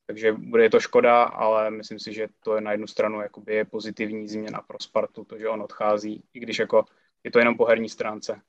Takže 0.05 0.31
bude 0.31 0.69
to 0.69 0.79
škoda, 0.79 1.23
ale 1.23 1.71
myslím 1.71 1.99
si, 1.99 2.13
že 2.13 2.27
to 2.39 2.55
je 2.55 2.61
na 2.61 2.71
jednu 2.71 2.87
stranu 2.87 3.21
jakoby 3.21 3.55
je 3.55 3.65
pozitivní 3.65 4.27
změna 4.27 4.61
pro 4.61 4.77
Spartu, 4.79 5.23
to, 5.23 5.37
že 5.37 5.49
on 5.49 5.61
odchází, 5.61 6.23
i 6.33 6.39
když 6.39 6.59
jako 6.59 6.85
je 7.23 7.31
to 7.31 7.39
jenom 7.39 7.57
po 7.57 7.65
herní 7.65 7.89
stránce. 7.89 8.41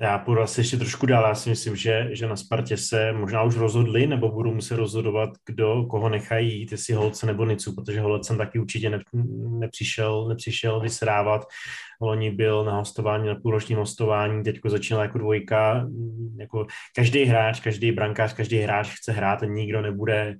Já 0.00 0.18
půjdu 0.18 0.40
asi 0.42 0.60
ještě 0.60 0.76
trošku 0.76 1.06
dál. 1.06 1.24
Já 1.28 1.34
si 1.34 1.50
myslím, 1.50 1.76
že, 1.76 2.08
že 2.12 2.26
na 2.26 2.36
Spartě 2.36 2.76
se 2.76 3.12
možná 3.12 3.42
už 3.42 3.56
rozhodli, 3.56 4.06
nebo 4.06 4.32
budou 4.32 4.54
muset 4.54 4.76
rozhodovat, 4.76 5.30
kdo 5.46 5.86
koho 5.90 6.08
nechají 6.08 6.58
jít, 6.58 6.72
jestli 6.72 6.94
Holce 6.94 7.26
nebo 7.26 7.44
Nicu, 7.44 7.74
protože 7.74 8.00
Holcem 8.00 8.38
taky 8.38 8.58
určitě 8.58 8.90
ne, 8.90 8.98
nepřišel, 9.58 10.28
nepřišel 10.28 10.80
vysrávat. 10.80 11.46
Loni 12.00 12.30
byl 12.30 12.64
na 12.64 12.76
hostování, 12.76 13.28
na 13.28 13.34
půlročním 13.34 13.78
hostování, 13.78 14.44
teďko 14.44 14.70
začínal 14.70 15.02
jako 15.02 15.18
dvojka. 15.18 15.88
Jako 16.36 16.66
každý 16.96 17.24
hráč, 17.24 17.60
každý 17.60 17.92
brankář, 17.92 18.32
každý 18.32 18.58
hráč 18.58 18.88
chce 18.88 19.12
hrát 19.12 19.42
a 19.42 19.46
nikdo 19.46 19.82
nebude 19.82 20.36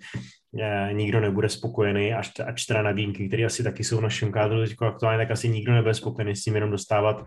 nikdo 0.93 1.21
nebude 1.21 1.49
spokojený, 1.49 2.15
až, 2.15 2.33
až 2.47 2.67
teda 2.67 2.83
na 2.83 2.93
výjimky, 2.93 3.29
které 3.29 3.45
asi 3.45 3.63
taky 3.63 3.85
jsou 3.85 3.99
v 3.99 4.03
našem 4.03 4.33
kádru 4.33 4.65
teď 4.65 4.77
aktuálně, 4.81 5.19
tak 5.19 5.31
asi 5.31 5.49
nikdo 5.49 5.73
nebude 5.73 5.95
spokojený 5.95 6.37
s 6.37 6.45
tím 6.45 6.55
jenom 6.55 6.71
dostávat, 6.71 7.25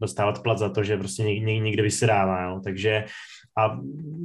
dostávat 0.00 0.42
plat 0.42 0.58
za 0.58 0.68
to, 0.68 0.84
že 0.84 0.96
prostě 0.96 1.22
někde, 1.22 1.82
vysírává, 1.82 2.42
jo. 2.42 2.60
takže 2.64 3.04
a 3.58 3.78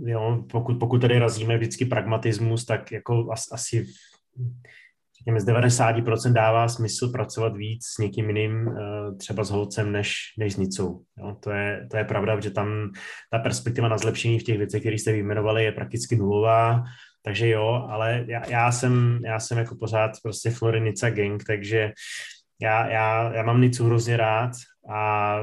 jo, 0.05 0.43
pokud, 0.51 0.79
pokud 0.79 1.01
tady 1.01 1.19
razíme 1.19 1.57
vždycky 1.57 1.85
pragmatismus, 1.85 2.65
tak 2.65 2.91
jako 2.91 3.31
as, 3.31 3.51
asi 3.51 3.85
řekněme 5.17 5.41
z 5.41 5.45
90% 5.45 6.33
dává 6.33 6.67
smysl 6.67 7.11
pracovat 7.11 7.57
víc 7.57 7.85
s 7.85 7.97
někým 7.97 8.29
jiným, 8.29 8.67
eh, 8.67 9.15
třeba 9.15 9.43
s 9.43 9.49
holcem, 9.49 9.91
než, 9.91 10.15
než 10.37 10.53
s 10.53 10.57
nicou. 10.57 11.01
Jo, 11.17 11.37
to, 11.39 11.51
je, 11.51 11.87
to 11.91 11.97
je 11.97 12.03
pravda, 12.03 12.39
že 12.39 12.51
tam 12.51 12.91
ta 13.31 13.39
perspektiva 13.39 13.87
na 13.87 13.97
zlepšení 13.97 14.39
v 14.39 14.43
těch 14.43 14.57
věcech, 14.57 14.81
které 14.81 14.95
jste 14.95 15.11
vyjmenovali, 15.11 15.63
je 15.63 15.71
prakticky 15.71 16.15
nulová 16.15 16.83
takže 17.27 17.49
jo, 17.49 17.87
ale 17.89 18.25
já, 18.27 18.49
já, 18.49 18.71
jsem, 18.71 19.19
já 19.25 19.39
jsem 19.39 19.57
jako 19.57 19.75
pořád 19.75 20.11
prostě 20.23 20.49
Florinica 20.49 21.09
gang, 21.09 21.43
takže 21.43 21.91
já, 22.61 22.89
já, 22.89 23.33
já 23.33 23.43
mám 23.43 23.61
Nicu 23.61 23.85
hrozně 23.85 24.17
rád 24.17 24.51
a 24.89 25.39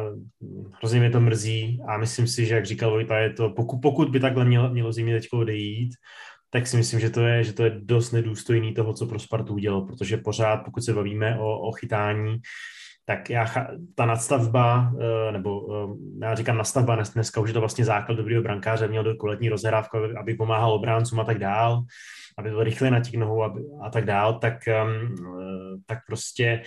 hrozně 0.78 1.00
mě 1.00 1.10
to 1.10 1.20
mrzí 1.20 1.80
a 1.88 1.98
myslím 1.98 2.26
si, 2.26 2.46
že 2.46 2.54
jak 2.54 2.66
říkal 2.66 2.90
Vojta, 2.90 3.18
je 3.18 3.30
to, 3.30 3.50
pokud, 3.50 3.78
pokud 3.78 4.08
by 4.08 4.20
takhle 4.20 4.44
mělo, 4.44 4.70
mělo 4.70 4.92
zimě 4.92 5.14
teď 5.14 5.28
odejít, 5.32 5.94
tak 6.50 6.66
si 6.66 6.76
myslím, 6.76 7.00
že 7.00 7.10
to 7.10 7.20
je, 7.20 7.44
že 7.44 7.52
to 7.52 7.64
je 7.64 7.70
dost 7.78 8.12
nedůstojný 8.12 8.74
toho, 8.74 8.94
co 8.94 9.06
pro 9.06 9.18
Spartu 9.18 9.54
udělal, 9.54 9.82
protože 9.82 10.16
pořád, 10.16 10.56
pokud 10.56 10.84
se 10.84 10.92
bavíme 10.92 11.38
o, 11.38 11.58
o 11.58 11.72
chytání, 11.72 12.36
tak 13.04 13.30
já, 13.30 13.46
ta 13.94 14.06
nadstavba, 14.06 14.92
eh, 15.00 15.32
nebo 15.32 15.66
eh, 15.74 16.26
já 16.26 16.34
říkám 16.34 16.58
nastavba, 16.58 17.02
dneska 17.14 17.40
už 17.40 17.48
je 17.50 17.54
to 17.54 17.60
vlastně 17.60 17.84
základ 17.84 18.14
dobrého 18.14 18.42
brankáře, 18.42 18.88
měl 18.88 19.04
do 19.04 19.16
koletní 19.16 19.48
rozhrávku, 19.48 19.98
aby 20.20 20.34
pomáhal 20.34 20.72
obráncům 20.72 21.20
a 21.20 21.24
tak 21.24 21.38
dál, 21.38 21.82
aby 22.38 22.50
byl 22.50 22.64
rychle 22.64 22.90
na 22.90 23.00
těch 23.00 23.14
nohou 23.14 23.42
a, 23.82 23.90
tak 23.92 24.04
dál, 24.04 24.38
tak, 24.38 24.68
ehm, 24.68 25.14
eh, 25.40 25.76
tak 25.86 25.98
prostě 26.06 26.62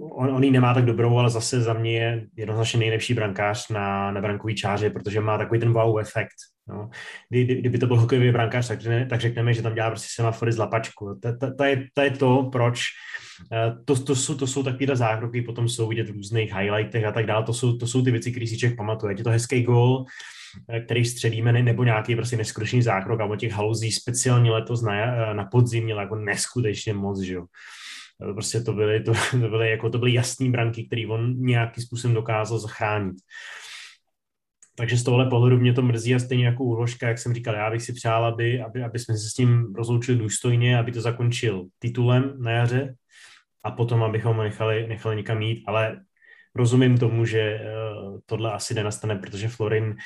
on, 0.00 0.34
on 0.34 0.44
ji 0.44 0.50
nemá 0.50 0.74
tak 0.74 0.84
dobrou, 0.84 1.18
ale 1.18 1.30
zase 1.30 1.60
za 1.60 1.72
mě 1.72 1.98
je 1.98 2.26
jednoznačně 2.36 2.78
nejlepší 2.78 3.14
brankář 3.14 3.68
na, 3.68 4.10
na 4.10 4.20
brankový 4.20 4.54
čáře, 4.54 4.90
protože 4.90 5.20
má 5.20 5.38
takový 5.38 5.60
ten 5.60 5.72
wow 5.72 5.98
efekt. 5.98 6.34
No. 6.68 6.90
Kdy, 7.28 7.44
kdyby 7.44 7.78
to 7.78 7.86
byl 7.86 8.00
hokejový 8.00 8.32
brankář, 8.32 8.68
tak, 8.68 8.78
tak 9.10 9.20
řekneme, 9.20 9.54
že 9.54 9.62
tam 9.62 9.74
dělá 9.74 9.90
prostě 9.90 10.08
semafory 10.14 10.52
z 10.52 10.58
lapačku. 10.58 11.20
To, 11.56 11.64
je, 11.64 12.10
to 12.18 12.48
proč 12.52 12.82
to, 13.84 14.02
to, 14.02 14.16
jsou, 14.16 14.34
to 14.34 14.46
jsou 14.46 14.62
takové 14.62 14.96
zákroky, 14.96 15.42
potom 15.42 15.68
jsou 15.68 15.88
vidět 15.88 16.10
v 16.10 16.12
různých 16.12 16.54
highlightech 16.54 17.04
a 17.04 17.12
tak 17.12 17.26
dále. 17.26 17.44
To 17.44 17.52
jsou, 17.52 17.76
to 17.76 17.86
jsou 17.86 18.02
ty 18.02 18.10
věci, 18.10 18.30
které 18.30 18.46
si 18.46 18.58
člověk 18.58 18.76
pamatuje. 18.76 19.14
Je 19.18 19.24
to 19.24 19.30
hezký 19.30 19.62
gol, 19.62 20.04
eh, 20.68 20.80
který 20.80 21.04
středíme, 21.04 21.52
nebo 21.52 21.84
nějaký 21.84 22.16
prostě 22.16 22.36
neskutečný 22.36 22.82
zákrok, 22.82 23.20
a 23.20 23.24
o 23.24 23.36
těch 23.36 23.52
haluzí 23.52 23.92
speciálně 23.92 24.50
letos 24.50 24.82
na, 24.82 24.94
eh, 24.94 25.34
na 25.34 25.44
podzim 25.44 25.84
měl 25.84 26.00
jako 26.00 26.16
neskutečně 26.16 26.94
moc, 26.94 27.20
že 27.20 27.34
jo. 27.34 27.44
Prostě 28.34 28.60
to 28.60 28.72
byly, 28.72 29.00
to, 29.00 29.12
to 29.30 29.48
byly, 29.48 29.70
jako, 29.70 29.90
to 29.90 29.98
byly 29.98 30.14
jasný 30.14 30.50
branky, 30.50 30.86
který 30.86 31.06
on 31.06 31.34
nějakým 31.38 31.84
způsobem 31.84 32.14
dokázal 32.14 32.58
zachránit. 32.58 33.16
Takže 34.76 34.96
z 34.96 35.02
tohohle 35.02 35.26
pohledu 35.26 35.58
mě 35.58 35.72
to 35.72 35.82
mrzí 35.82 36.14
a 36.14 36.18
stejně 36.18 36.46
jako 36.46 36.64
úložka, 36.64 37.08
jak 37.08 37.18
jsem 37.18 37.34
říkal, 37.34 37.54
já 37.54 37.70
bych 37.70 37.82
si 37.82 37.92
přál, 37.92 38.24
aby, 38.24 38.60
aby, 38.60 38.82
aby 38.82 38.98
jsme 38.98 39.16
se 39.16 39.30
s 39.30 39.34
tím 39.34 39.74
rozloučili 39.74 40.18
důstojně, 40.18 40.78
aby 40.78 40.92
to 40.92 41.00
zakončil 41.00 41.64
titulem 41.78 42.34
na 42.38 42.50
jaře, 42.50 42.94
a 43.64 43.70
potom, 43.70 44.02
abychom 44.02 44.36
nechali, 44.36 44.86
nechali 44.88 45.16
někam 45.16 45.42
jít, 45.42 45.64
ale 45.66 46.00
rozumím 46.54 46.98
tomu, 46.98 47.24
že 47.24 47.40
eh, 47.40 47.64
tohle 48.26 48.52
asi 48.52 48.74
nenastane, 48.74 49.16
protože 49.16 49.48
Florin 49.48 49.96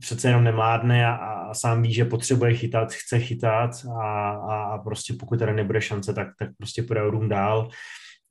přece 0.00 0.28
jenom 0.28 0.44
nemládne 0.44 1.06
a, 1.06 1.14
a 1.14 1.54
sám 1.54 1.82
ví, 1.82 1.94
že 1.94 2.04
potřebuje 2.04 2.54
chytat, 2.54 2.92
chce 2.92 3.18
chytat 3.18 3.70
a, 4.02 4.30
a 4.30 4.78
prostě 4.78 5.14
pokud 5.20 5.38
tady 5.38 5.52
nebude 5.52 5.80
šance, 5.80 6.14
tak, 6.14 6.28
tak 6.38 6.50
prostě 6.58 6.82
půjde 6.82 7.00
rům 7.00 7.28
dál. 7.28 7.68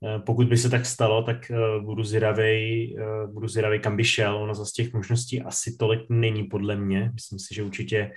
Eh, 0.06 0.20
pokud 0.20 0.48
by 0.48 0.58
se 0.58 0.70
tak 0.70 0.86
stalo, 0.86 1.24
tak 1.24 1.52
eh, 1.52 1.80
budu 1.80 2.04
zvědavý, 2.04 2.96
budu 3.34 3.48
zvědavý, 3.48 3.80
kam 3.80 3.98
by 3.98 4.04
šel. 4.04 4.38
Ono 4.38 4.56
z 4.56 4.74
těch 4.74 4.94
možností 4.94 5.42
asi 5.42 5.76
tolik 5.80 6.02
není 6.10 6.44
podle 6.44 6.76
mě. 6.76 7.12
Myslím 7.14 7.40
si, 7.40 7.56
že 7.56 7.64
určitě 7.64 8.12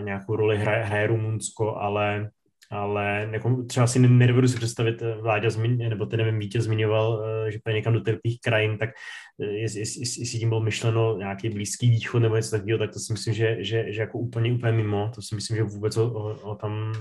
nějakou 0.00 0.36
roli 0.36 0.58
hraje, 0.58 0.84
hraje 0.84 1.06
Rumunsko, 1.06 1.76
ale 1.76 2.30
ale 2.70 3.28
jako 3.32 3.62
třeba 3.62 3.86
si 3.86 3.98
nedovedu 3.98 4.48
si 4.48 4.56
představit, 4.56 5.02
eh, 5.02 5.14
Vláďa 5.14 5.50
zmiň, 5.50 5.88
nebo 5.88 6.06
ten 6.06 6.18
nevím, 6.18 6.38
Vítě 6.38 6.60
zmiňoval, 6.60 7.24
eh, 7.24 7.50
že 7.50 7.58
půjde 7.64 7.76
někam 7.76 7.92
do 7.92 8.00
těch 8.00 8.16
krajin, 8.44 8.78
tak 8.78 8.90
jestli, 9.38 9.80
jestli, 9.80 10.00
jestli 10.00 10.38
tím 10.38 10.48
bylo 10.48 10.60
myšleno 10.60 11.16
nějaký 11.18 11.48
blízký 11.48 11.90
východ 11.90 12.18
nebo 12.18 12.36
něco 12.36 12.50
takového, 12.50 12.78
tak 12.78 12.92
to 12.92 12.98
si 12.98 13.12
myslím, 13.12 13.34
že, 13.34 13.56
že, 13.60 13.92
že 13.92 14.00
jako 14.00 14.18
úplně, 14.18 14.52
úplně 14.52 14.72
mimo, 14.72 15.10
to 15.14 15.22
si 15.22 15.34
myslím, 15.34 15.56
že 15.56 15.62
vůbec 15.62 15.96
o, 15.96 16.10
o, 16.10 16.34
o 16.50 16.54
tam, 16.54 16.92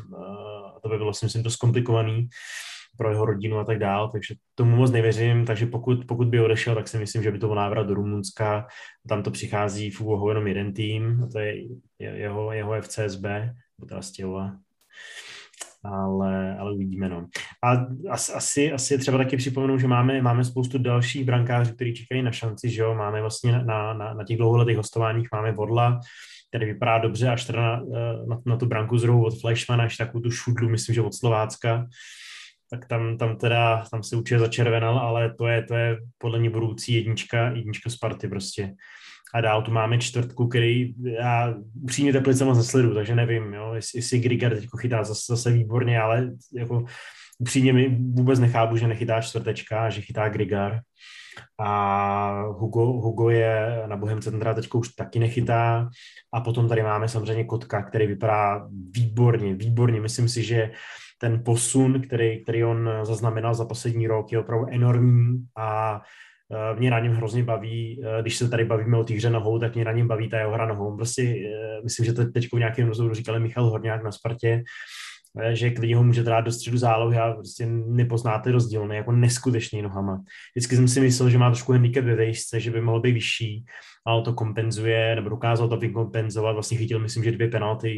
to 0.84 0.90
by 0.90 0.98
bylo 0.98 1.14
si 1.14 1.26
myslím 1.26 1.44
dost 1.44 1.56
komplikovaný 1.56 2.30
pro 2.98 3.10
jeho 3.10 3.26
rodinu 3.26 3.60
a 3.60 3.64
tak 3.64 3.80
dál, 3.80 4.10
takže 4.12 4.36
tomu 4.56 4.76
moc 4.76 4.92
nevěřím, 4.92 5.46
takže 5.46 5.66
pokud, 5.66 6.06
pokud 6.08 6.28
by 6.28 6.40
odešel, 6.40 6.76
tak 6.76 6.88
si 6.88 6.98
myslím, 6.98 7.24
že 7.24 7.32
by 7.32 7.40
to 7.40 7.48
byl 7.48 7.56
návrat 7.56 7.88
do 7.88 7.94
Rumunska, 7.94 8.68
tam 9.10 9.24
to 9.24 9.32
přichází 9.32 9.92
v 9.92 10.02
jenom 10.28 10.48
jeden 10.48 10.74
tým, 10.74 11.24
a 11.24 11.28
to 11.28 11.40
je 11.40 11.64
jeho, 12.00 12.52
jeho 12.52 12.82
FCSB, 12.82 13.26
teda 13.88 14.02
Stěhova 14.02 14.52
ale, 15.84 16.58
ale 16.58 16.74
uvidíme. 16.74 17.10
No. 17.10 17.28
A 17.64 17.86
asi, 18.34 18.72
asi 18.72 18.94
je 18.94 18.98
třeba 18.98 19.18
taky 19.18 19.38
připomenout, 19.38 19.78
že 19.78 19.88
máme, 19.88 20.22
máme 20.22 20.44
spoustu 20.44 20.78
dalších 20.78 21.26
brankářů, 21.26 21.74
kteří 21.74 21.94
čekají 21.94 22.22
na 22.22 22.32
šanci, 22.32 22.70
že 22.70 22.82
jo, 22.82 22.96
máme 22.96 23.22
vlastně 23.22 23.52
na, 23.52 23.94
na, 23.94 24.14
na 24.14 24.24
těch 24.24 24.38
dlouholetých 24.38 24.78
hostováních 24.78 25.28
máme 25.34 25.52
Vodla, 25.52 26.00
který 26.50 26.66
vypadá 26.66 26.98
dobře, 26.98 27.30
až 27.30 27.46
teda 27.46 27.62
na, 27.62 28.14
na, 28.28 28.42
na 28.46 28.58
tu 28.58 28.66
branku 28.66 28.98
zrohu 28.98 29.26
od 29.26 29.40
Flashmana, 29.42 29.84
až 29.84 29.98
takovou 29.98 30.22
tu 30.22 30.32
šudlu, 30.32 30.70
myslím, 30.70 30.96
že 30.96 31.02
od 31.02 31.16
Slovácka, 31.16 31.88
tak 32.70 32.88
tam, 32.88 33.18
tam 33.18 33.38
teda, 33.38 33.86
tam 33.92 34.04
se 34.04 34.16
určitě 34.16 34.40
začervenal, 34.40 35.00
ale 35.00 35.34
to 35.34 35.48
je, 35.48 35.64
to 35.64 35.76
je 35.76 35.98
podle 36.18 36.40
mě 36.40 36.50
budoucí 36.50 36.94
jednička, 36.94 37.50
jednička 37.50 37.90
Sparty 37.90 38.28
prostě 38.28 38.74
a 39.34 39.42
dál 39.42 39.62
tu 39.62 39.72
máme 39.72 39.98
čtvrtku, 39.98 40.48
který 40.48 40.94
já 41.04 41.56
upřímně 41.84 42.14
Teplice 42.14 42.46
moc 42.46 42.58
nesledu, 42.58 42.94
takže 42.94 43.16
nevím, 43.16 43.54
jo, 43.54 43.74
jestli, 43.74 44.00
jestli 44.00 44.20
Grigar 44.20 44.56
teď 44.56 44.68
chytá 44.80 45.04
zase, 45.04 45.22
zase 45.30 45.52
výborně, 45.52 46.02
ale 46.02 46.32
jako 46.56 46.86
upřímně 47.40 47.74
mi 47.74 47.98
vůbec 48.00 48.40
nechápu, 48.40 48.78
že 48.78 48.88
nechytá 48.88 49.22
čtvrtečka, 49.22 49.90
že 49.90 50.02
chytá 50.02 50.30
Grigar. 50.30 50.80
A 51.60 52.42
Hugo, 52.42 52.86
Hugo 52.86 53.30
je 53.30 53.84
na 53.86 53.98
Bohem 53.98 54.22
centra 54.22 54.54
teď 54.54 54.68
už 54.74 54.90
taky 54.90 55.20
nechytá. 55.20 55.90
A 56.34 56.42
potom 56.42 56.68
tady 56.68 56.84
máme 56.84 57.08
samozřejmě 57.08 57.44
Kotka, 57.44 57.84
který 57.84 58.08
vypadá 58.08 58.68
výborně, 58.92 59.56
výborně. 59.56 60.02
Myslím 60.02 60.30
si, 60.30 60.44
že 60.44 60.72
ten 61.18 61.44
posun, 61.44 62.02
který, 62.02 62.44
který 62.44 62.64
on 62.64 62.90
zaznamenal 63.04 63.56
za 63.56 63.66
poslední 63.66 64.08
rok, 64.08 64.32
je 64.32 64.40
opravdu 64.40 64.66
enormní 64.72 65.46
a 65.58 66.02
mě 66.80 66.92
na 66.92 67.00
něm 67.00 67.14
hrozně 67.14 67.44
baví, 67.44 68.02
eh, 68.04 68.22
když 68.22 68.38
se 68.38 68.50
tady 68.50 68.66
bavíme 68.66 68.98
o 68.98 69.04
té 69.04 69.14
hře 69.14 69.30
nohou, 69.30 69.60
tak 69.60 69.76
mě 69.76 69.86
na 69.86 69.92
něm 69.92 70.08
baví 70.08 70.30
ta 70.30 70.40
jeho 70.40 70.54
hra 70.54 70.66
nohou. 70.66 70.96
Prostě 70.96 71.22
eh, 71.24 71.82
myslím, 71.84 72.06
že 72.06 72.14
to 72.14 72.26
teď 72.26 72.48
v 72.54 72.60
nějakém 72.60 72.88
rozhovoru 72.88 73.16
říkal 73.16 73.40
Michal 73.40 73.70
Horňák 73.70 74.04
na 74.04 74.12
Spartě, 74.12 74.64
že 75.52 75.70
klidně 75.70 75.96
ho 75.96 76.04
může 76.04 76.24
dát 76.24 76.42
do 76.42 76.52
středu 76.52 76.78
zálohy 76.78 77.18
a 77.18 77.34
prostě 77.34 77.66
nepoznáte 77.88 78.52
rozdíl, 78.52 78.88
ne, 78.88 78.96
jako 78.96 79.12
neskutečný 79.12 79.82
nohama. 79.82 80.24
Vždycky 80.56 80.76
jsem 80.76 80.88
si 80.88 81.00
myslel, 81.00 81.30
že 81.30 81.38
má 81.38 81.50
trošku 81.50 81.72
handicap 81.72 82.06
ve 82.06 82.16
vejšce, 82.16 82.60
že 82.60 82.72
by 82.72 82.82
mohl 82.82 83.00
být 83.00 83.12
vyšší, 83.12 83.66
ale 84.06 84.22
to 84.22 84.34
kompenzuje, 84.34 85.16
nebo 85.16 85.30
dokázal 85.30 85.70
to 85.70 85.78
vykompenzovat, 85.78 86.54
vlastně 86.54 86.78
chytil, 86.78 87.00
myslím, 87.00 87.24
že 87.24 87.32
dvě 87.32 87.48
penalty 87.48 87.90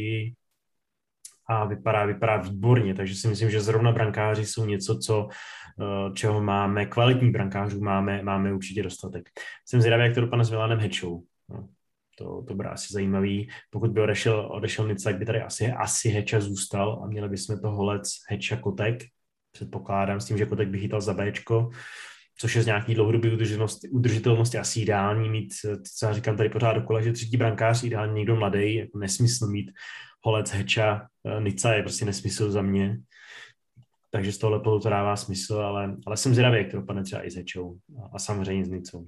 a 1.50 1.64
vypadá, 1.64 2.04
vypadá 2.04 2.36
výborně, 2.36 2.94
takže 2.94 3.14
si 3.14 3.28
myslím, 3.28 3.50
že 3.50 3.60
zrovna 3.60 3.92
brankáři 3.92 4.46
jsou 4.46 4.66
něco, 4.66 4.98
co, 4.98 5.28
eh, 5.80 6.12
čeho 6.14 6.42
máme, 6.42 6.86
kvalitní 6.86 7.30
brankářů 7.30 7.80
máme, 7.80 8.22
máme 8.22 8.54
určitě 8.54 8.82
dostatek. 8.82 9.28
Jsem 9.66 9.80
zvědavý, 9.80 10.04
jak 10.04 10.14
to 10.14 10.20
dopadne 10.20 10.44
s 10.44 10.50
Milanem 10.50 10.78
Hečou. 10.78 11.22
No, 11.48 11.68
to, 12.18 12.42
to 12.48 12.54
bude 12.54 12.68
asi 12.68 12.92
zajímavý. 12.92 13.48
Pokud 13.70 13.90
by 13.90 14.00
odešel, 14.00 14.48
odešel 14.52 14.88
Nica, 14.88 15.10
tak 15.10 15.18
by 15.18 15.26
tady 15.26 15.42
asi, 15.42 15.72
asi 15.72 16.08
Heča 16.08 16.40
zůstal 16.40 17.00
a 17.04 17.06
měli 17.06 17.28
bychom 17.28 17.60
to 17.60 17.70
holec 17.70 18.12
Heča 18.28 18.56
Kotek, 18.56 19.02
předpokládám, 19.52 20.20
s 20.20 20.26
tím, 20.26 20.38
že 20.38 20.46
Kotek 20.46 20.68
by 20.68 20.78
chytal 20.78 21.00
za 21.00 21.14
Bčko, 21.14 21.70
což 22.40 22.54
je 22.54 22.62
z 22.62 22.66
nějaký 22.66 22.94
dlouhodobé 22.94 23.32
udržitelnosti, 23.32 23.88
udržitelnosti 23.88 24.58
asi 24.58 24.80
ideální 24.80 25.30
mít, 25.30 25.52
co 25.98 26.06
já 26.06 26.12
říkám 26.12 26.36
tady 26.36 26.48
pořád 26.48 26.72
dokola, 26.72 27.00
že 27.00 27.12
třetí 27.12 27.36
brankář, 27.36 27.84
ideálně 27.84 28.12
někdo 28.12 28.36
mladý, 28.36 28.74
jako 28.74 28.98
nesmysl 28.98 29.46
mít 29.46 29.70
Holec, 30.24 30.50
Heča, 30.50 31.08
eh, 31.24 31.40
Nica 31.40 31.72
je 31.72 31.82
prostě 31.82 32.04
nesmysl 32.04 32.50
za 32.50 32.62
mě. 32.62 32.98
Takže 34.10 34.32
z 34.32 34.38
tohohle 34.38 34.60
pohledu 34.60 34.82
to 34.82 34.88
dává 34.88 35.16
smysl, 35.16 35.54
ale, 35.54 35.96
ale 36.06 36.16
jsem 36.16 36.34
zvědavý, 36.34 36.58
jak 36.58 36.70
to 36.70 36.76
dopadne 36.76 37.02
třeba 37.02 37.26
i 37.26 37.30
s 37.30 37.36
Hečou 37.36 37.78
a, 38.02 38.10
a 38.12 38.18
samozřejmě 38.18 38.64
s 38.64 38.68
Nicou. 38.68 39.06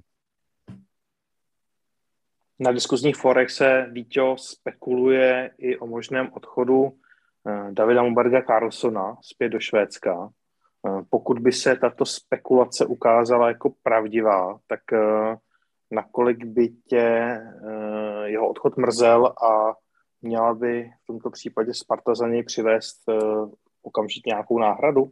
Na 2.59 2.71
diskuzních 2.71 3.15
forech 3.15 3.51
se 3.51 3.89
Víťo 3.91 4.35
spekuluje 4.39 5.51
i 5.57 5.77
o 5.77 5.87
možném 5.87 6.29
odchodu 6.33 6.97
eh, 7.47 7.71
Davida 7.71 8.03
Muberga 8.03 8.41
Carlsona 8.41 9.17
zpět 9.21 9.49
do 9.49 9.59
Švédska. 9.59 10.29
Eh, 10.87 11.01
pokud 11.09 11.39
by 11.39 11.51
se 11.51 11.75
tato 11.75 12.05
spekulace 12.05 12.85
ukázala 12.85 13.47
jako 13.47 13.73
pravdivá, 13.83 14.59
tak 14.67 14.79
nakolik 15.91 16.45
by 16.45 16.69
tě 16.69 17.39
jeho 18.25 18.49
odchod 18.49 18.77
mrzel 18.77 19.25
a 19.25 19.73
měla 20.21 20.53
by 20.53 20.83
v 21.03 21.07
tomto 21.07 21.29
případě 21.29 21.73
Sparta 21.73 22.15
za 22.15 22.27
něj 22.27 22.43
přivést 22.43 22.97
okamžitě 23.81 24.29
nějakou 24.29 24.59
náhradu? 24.59 25.11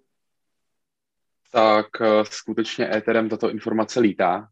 Tak 1.52 1.88
skutečně 2.24 2.96
éterem 2.96 3.30
tato 3.30 3.50
informace 3.50 4.00
lítá. 4.00 4.48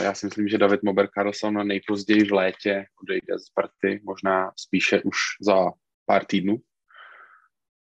Já 0.00 0.14
si 0.14 0.26
myslím, 0.26 0.48
že 0.48 0.58
David 0.58 0.82
Mober 0.82 1.08
Carlson 1.08 1.66
nejpozději 1.66 2.24
v 2.24 2.32
létě 2.32 2.84
odejde 3.02 3.38
z 3.38 3.44
Sparty, 3.44 4.00
možná 4.04 4.52
spíše 4.56 5.02
už 5.02 5.16
za 5.40 5.70
pár 6.06 6.24
týdnů, 6.24 6.56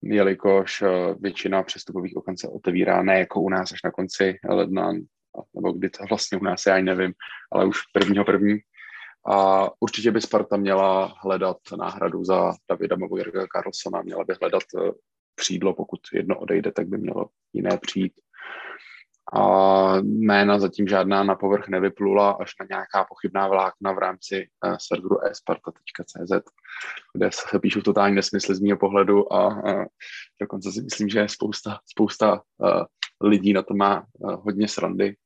jelikož 0.03 0.83
většina 1.21 1.63
přestupových 1.63 2.17
okon 2.17 2.37
se 2.37 2.49
otevírá 2.49 3.03
ne 3.03 3.19
jako 3.19 3.41
u 3.41 3.49
nás 3.49 3.73
až 3.73 3.83
na 3.85 3.91
konci 3.91 4.39
ledna, 4.49 4.93
nebo 5.55 5.73
kdy 5.73 5.91
to 5.91 6.05
vlastně 6.09 6.39
u 6.39 6.45
nás, 6.45 6.67
já 6.67 6.75
ani 6.75 6.85
nevím, 6.85 7.15
ale 7.53 7.67
už 7.67 7.79
prvního 7.93 8.25
první. 8.25 8.59
A 9.27 9.69
určitě 9.81 10.11
by 10.11 10.21
Sparta 10.21 10.57
měla 10.57 11.15
hledat 11.23 11.57
náhradu 11.79 12.25
za 12.25 12.55
Davida 12.71 12.97
Mogojerga 12.97 13.47
Carlsona, 13.57 14.03
měla 14.03 14.25
by 14.25 14.35
hledat 14.41 14.63
eh, 14.77 14.91
křídlo, 15.35 15.75
pokud 15.75 16.01
jedno 16.13 16.39
odejde, 16.39 16.73
tak 16.73 16.87
by 16.87 16.99
mělo 16.99 17.29
jiné 17.53 17.79
přijít. 17.79 18.13
A 19.33 19.97
jména 20.03 20.59
zatím 20.59 20.89
žádná 20.89 21.25
na 21.25 21.35
povrch 21.35 21.69
nevyplula, 21.69 22.31
až 22.31 22.53
na 22.61 22.67
nějaká 22.71 23.05
pochybná 23.05 23.49
vlákna 23.49 23.93
v 23.93 23.99
rámci 23.99 24.49
uh, 24.67 24.77
serveru 24.81 25.21
esparta.cz, 25.21 26.33
kde 27.15 27.31
se 27.33 27.59
píšou 27.59 27.81
totální 27.81 28.15
nesmysly 28.15 28.55
z 28.55 28.61
mého 28.61 28.79
pohledu 28.79 29.33
a 29.33 29.47
uh, 29.47 29.85
dokonce 30.41 30.73
si 30.73 30.83
myslím, 30.83 31.09
že 31.09 31.29
spousta, 31.29 31.79
spousta 31.87 32.33
uh, 32.33 32.83
lidí 33.29 33.53
na 33.53 33.63
to 33.63 33.75
má 33.75 34.05
hodně 34.21 34.69
srandy 34.69 35.17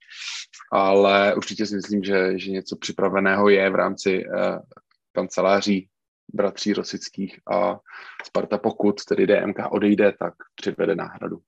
ale 0.73 1.35
určitě 1.35 1.67
si 1.67 1.77
myslím, 1.77 2.05
že, 2.05 2.39
že 2.39 2.51
něco 2.51 2.77
připraveného 2.77 3.49
je 3.49 3.71
v 3.71 3.75
rámci 3.75 4.25
kanceláří 5.13 5.89
bratří 6.35 6.73
Rosických 6.73 7.41
a 7.53 7.79
Sparta, 8.25 8.59
pokud 8.59 9.05
tedy 9.05 9.27
DMK 9.27 9.59
odejde, 9.71 10.13
tak 10.19 10.35
přivede 10.55 10.95
náhradu. 10.95 11.39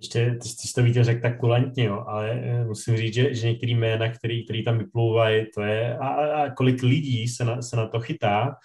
Ještě, 0.00 0.38
ty 0.42 0.48
jsi 0.48 0.74
to 0.74 0.82
víte 0.82 1.04
řekl 1.04 1.20
tak 1.22 1.38
kulantně, 1.38 1.84
jo, 1.84 2.04
ale 2.08 2.30
eh, 2.30 2.64
musím 2.64 2.96
říct, 2.96 3.14
že, 3.14 3.34
že 3.34 3.48
některý 3.48 3.74
jména, 3.74 4.12
který, 4.12 4.44
který 4.44 4.64
tam 4.64 4.78
vyplouvají, 4.78 5.46
to 5.54 5.62
je, 5.62 5.98
a, 5.98 6.08
a 6.08 6.50
kolik 6.50 6.82
lidí 6.82 7.28
se 7.28 7.44
na, 7.44 7.62
se 7.62 7.76
na 7.76 7.86
to 7.86 8.00
chytá, 8.00 8.56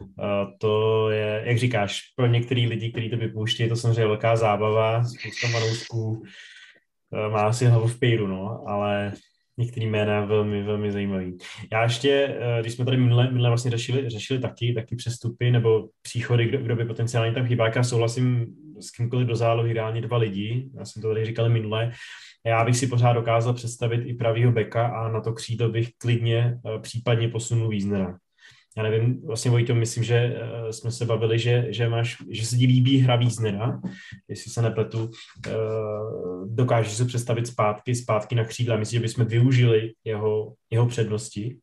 Uh, 0.00 0.50
to 0.58 1.10
je, 1.10 1.42
jak 1.44 1.58
říkáš, 1.58 2.00
pro 2.16 2.26
některý 2.26 2.66
lidi, 2.66 2.90
kteří 2.90 3.10
to 3.10 3.16
vypouští, 3.16 3.62
je 3.62 3.68
to 3.68 3.76
samozřejmě 3.76 4.06
velká 4.06 4.36
zábava, 4.36 5.04
spousta 5.04 5.48
manoušků, 5.48 6.22
Eh, 7.14 7.28
má 7.28 7.42
asi 7.42 7.66
hlavu 7.66 7.86
v 7.86 7.98
pejru, 7.98 8.26
no, 8.26 8.64
ale 8.66 9.12
některý 9.58 9.86
jména 9.86 10.24
velmi, 10.24 10.62
velmi 10.62 10.92
zajímavý. 10.92 11.38
Já 11.72 11.82
ještě, 11.82 12.36
eh, 12.40 12.60
když 12.60 12.72
jsme 12.72 12.84
tady 12.84 12.96
minule, 12.96 13.30
minule 13.30 13.48
vlastně 13.48 13.70
řešili, 13.70 14.10
řešili 14.10 14.40
taky, 14.40 14.72
taky 14.72 14.96
přestupy 14.96 15.50
nebo 15.50 15.88
příchody, 16.02 16.44
kdo, 16.44 16.58
kdo 16.58 16.76
by 16.76 16.84
potenciálně 16.84 17.32
tam 17.32 17.46
chybá, 17.46 17.68
já 17.76 17.82
souhlasím 17.82 18.46
s 18.80 18.90
kýmkoliv 18.90 19.28
do 19.28 19.36
zálohy 19.36 19.70
ideálně 19.70 20.00
dva 20.00 20.16
lidi, 20.16 20.68
já 20.78 20.84
jsem 20.84 21.02
to 21.02 21.08
tady 21.08 21.24
říkal 21.24 21.48
minule, 21.48 21.92
já 22.46 22.64
bych 22.64 22.76
si 22.76 22.86
pořád 22.86 23.12
dokázal 23.12 23.54
představit 23.54 24.02
i 24.06 24.14
pravýho 24.14 24.52
beka 24.52 24.86
a 24.86 25.08
na 25.08 25.20
to 25.20 25.32
křídlo 25.32 25.68
bych 25.68 25.88
klidně 25.98 26.58
eh, 26.66 26.78
případně 26.78 27.28
posunul 27.28 27.68
Wiesnera 27.68 28.18
já 28.76 28.82
nevím, 28.82 29.26
vlastně 29.26 29.50
Vojto, 29.50 29.74
myslím, 29.74 30.04
že 30.04 30.40
uh, 30.62 30.68
jsme 30.68 30.90
se 30.90 31.04
bavili, 31.04 31.38
že, 31.38 31.66
že, 31.68 31.88
máš, 31.88 32.16
že 32.30 32.46
se 32.46 32.56
ti 32.56 32.66
líbí 32.66 32.98
hra 32.98 33.16
Víznera, 33.16 33.80
jestli 34.28 34.50
se 34.50 34.62
nepletu, 34.62 35.10
uh, 35.46 36.54
dokážeš 36.54 36.92
se 36.92 37.04
představit 37.04 37.46
zpátky, 37.46 37.94
zpátky 37.94 38.34
na 38.34 38.44
křídla. 38.44 38.76
Myslím, 38.76 38.98
že 38.98 39.02
bychom 39.02 39.24
využili 39.24 39.92
jeho, 40.04 40.54
jeho 40.70 40.86
přednosti? 40.86 41.58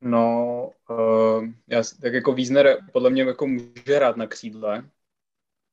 No, 0.00 0.70
uh, 0.90 1.44
já, 1.66 1.82
tak 2.02 2.12
jako 2.12 2.32
Wiesner 2.32 2.76
podle 2.92 3.10
mě 3.10 3.22
jako 3.22 3.46
může 3.46 3.96
hrát 3.96 4.16
na 4.16 4.26
křídle, 4.26 4.88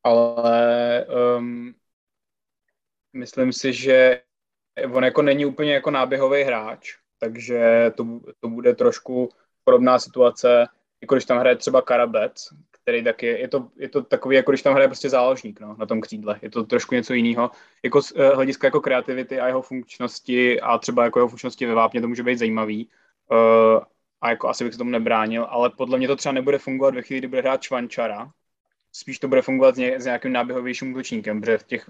ale 0.04 1.06
um, 1.38 1.74
myslím 3.14 3.54
si, 3.54 3.74
že 3.74 4.22
on 4.94 5.04
jako 5.04 5.22
není 5.22 5.46
úplně 5.46 5.74
jako 5.74 5.92
náběhový 5.92 6.44
hráč, 6.44 6.90
takže 7.20 7.92
to, 7.98 8.20
to 8.40 8.50
bude 8.50 8.76
trošku 8.76 9.30
podobná 9.66 10.00
situace, 10.00 10.66
jako 11.02 11.16
když 11.16 11.26
tam 11.26 11.38
hraje 11.38 11.56
třeba 11.56 11.82
Karabec, 11.82 12.48
který 12.72 13.04
taky, 13.04 13.26
je 13.26 13.48
to, 13.48 13.68
je 13.78 13.90
to 13.90 14.04
takový, 14.04 14.36
jako 14.36 14.52
když 14.52 14.62
tam 14.62 14.74
hraje 14.74 14.88
prostě 14.88 15.10
záložník 15.10 15.60
no, 15.60 15.76
na 15.80 15.86
tom 15.86 16.02
křídle. 16.02 16.40
Je 16.42 16.50
to 16.50 16.64
trošku 16.64 16.96
něco 16.96 17.14
jiného. 17.14 17.52
Jako 17.84 18.02
z 18.02 18.12
uh, 18.12 18.22
hlediska 18.34 18.68
jako 18.68 18.82
kreativity 18.82 19.40
a 19.40 19.48
jeho 19.48 19.62
funkčnosti 19.62 20.62
a 20.62 20.78
třeba 20.78 21.04
jako 21.04 21.20
jeho 21.20 21.28
funkčnosti 21.28 21.66
ve 21.66 21.74
vápně 21.74 22.02
to 22.02 22.08
může 22.08 22.24
být 22.24 22.40
zajímavý. 22.40 22.90
Uh, 23.32 23.84
a 24.22 24.30
jako 24.30 24.50
asi 24.50 24.64
bych 24.64 24.74
se 24.74 24.78
tomu 24.78 24.90
nebránil, 24.90 25.48
ale 25.50 25.70
podle 25.70 25.98
mě 25.98 26.08
to 26.08 26.16
třeba 26.16 26.34
nebude 26.34 26.58
fungovat 26.58 26.96
ve 26.96 27.02
chvíli, 27.02 27.20
kdy 27.20 27.28
bude 27.28 27.42
hrát 27.42 27.62
Čvančara. 27.62 28.32
Spíš 28.92 29.20
to 29.20 29.28
bude 29.28 29.42
fungovat 29.42 29.76
s, 29.76 29.78
ně, 29.78 30.00
s 30.00 30.06
nějakým 30.06 30.34
náběhovějším 30.34 30.92
útočníkem, 30.92 31.42
protože 31.42 31.58
v, 31.58 31.64
těch, 31.64 31.90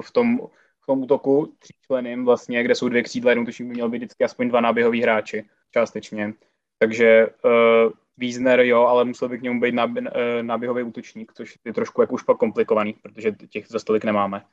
v, 0.00 0.10
tom 0.10 0.38
v 0.80 0.86
tom 0.86 1.02
útoku 1.02 1.54
tříčleným 1.58 2.24
vlastně, 2.24 2.64
kde 2.64 2.74
jsou 2.74 2.88
dvě 2.88 3.02
křídla, 3.02 3.44
tuším 3.46 3.68
by 3.68 3.74
měl 3.74 3.88
být 3.88 3.98
vždycky 3.98 4.24
aspoň 4.24 4.48
dva 4.48 4.60
náběhoví 4.60 5.02
hráči 5.02 5.44
částečně. 5.70 6.34
Takže 6.82 7.26
uh, 7.26 7.92
Wiesner 8.16 8.60
jo, 8.60 8.80
ale 8.80 9.04
musel 9.04 9.28
by 9.28 9.38
k 9.38 9.42
němu 9.42 9.60
být 9.60 9.74
nábě, 9.74 10.02
uh, 10.02 10.08
náběhový 10.42 10.82
útočník, 10.82 11.32
což 11.32 11.58
je 11.64 11.72
trošku 11.72 12.00
jako 12.00 12.14
už 12.14 12.22
pak 12.22 12.36
komplikovaný, 12.36 12.92
protože 12.92 13.32
těch 13.32 13.66
za 13.68 13.78
stolik 13.78 14.04
nemáme. 14.04 14.44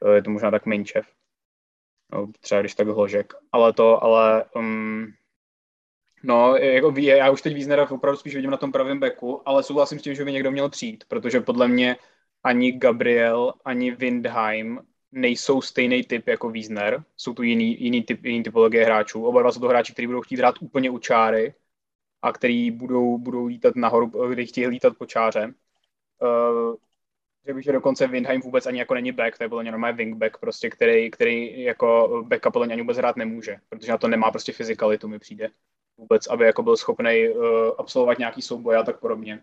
Uh, 0.00 0.12
je 0.12 0.22
to 0.22 0.30
možná 0.30 0.50
tak 0.50 0.66
Minčev. 0.66 1.06
No, 2.12 2.26
třeba 2.40 2.60
když 2.60 2.74
tak 2.74 2.88
hložek. 2.88 3.32
Ale 3.52 3.72
to, 3.72 4.04
ale 4.04 4.44
um, 4.54 5.12
No, 6.22 6.56
jako, 6.56 6.94
já 6.96 7.30
už 7.30 7.42
teď 7.42 7.54
Wiesnera 7.54 7.90
opravdu 7.90 8.18
spíš 8.18 8.34
vidím 8.34 8.50
na 8.50 8.56
tom 8.56 8.72
pravém 8.72 9.00
beku, 9.00 9.48
ale 9.48 9.62
souhlasím 9.62 9.98
s 9.98 10.02
tím, 10.02 10.14
že 10.14 10.24
by 10.24 10.32
někdo 10.32 10.50
měl 10.50 10.68
přijít, 10.70 11.04
protože 11.08 11.40
podle 11.40 11.68
mě 11.68 11.96
ani 12.42 12.72
Gabriel, 12.72 13.54
ani 13.64 13.90
Windheim 13.90 14.80
nejsou 15.12 15.60
stejný 15.62 16.02
typ 16.02 16.28
jako 16.28 16.50
Wiesner, 16.50 17.04
jsou 17.16 17.34
tu 17.34 17.42
jiný, 17.42 17.82
jiný, 17.82 18.02
typ, 18.02 18.24
jiný 18.24 18.42
typologie 18.42 18.84
hráčů. 18.84 19.26
Oba 19.26 19.42
dva 19.42 19.52
jsou 19.52 19.60
to 19.60 19.68
hráči, 19.68 19.92
kteří 19.92 20.06
budou 20.06 20.20
chtít 20.20 20.36
hrát 20.38 20.54
úplně 20.60 20.90
u 20.90 20.98
čáry 20.98 21.54
a 22.22 22.32
který 22.32 22.70
budou, 22.70 23.18
budou 23.18 23.46
lítat 23.46 23.76
nahoru, 23.76 24.06
kdy 24.06 24.46
chtějí 24.46 24.66
lítat 24.66 24.96
po 24.98 25.06
čáře. 25.06 25.54
Řekl 27.44 27.54
bych, 27.54 27.64
že 27.64 27.72
dokonce 27.72 28.06
Windheim 28.06 28.40
vůbec 28.40 28.66
ani 28.66 28.78
jako 28.78 28.94
není 28.94 29.12
back, 29.12 29.38
to 29.38 29.44
je 29.44 29.50
mě 29.62 29.70
normálně 29.70 29.96
wingback, 29.96 30.38
prostě, 30.38 30.70
který, 30.70 31.10
který 31.10 31.62
jako 31.62 32.08
backup 32.28 32.52
podle 32.52 32.68
ani 32.68 32.82
vůbec 32.82 32.96
hrát 32.96 33.16
nemůže, 33.16 33.56
protože 33.68 33.92
na 33.92 33.98
to 33.98 34.08
nemá 34.08 34.30
prostě 34.30 34.52
fyzikalitu, 34.52 35.08
mi 35.08 35.18
přijde 35.18 35.50
vůbec, 35.96 36.26
aby 36.26 36.44
jako 36.44 36.62
byl 36.62 36.76
schopný 36.76 37.28
uh, 37.28 37.44
absolvovat 37.78 38.18
nějaký 38.18 38.42
souboj 38.42 38.76
a 38.76 38.82
tak 38.82 39.00
podobně. 39.00 39.42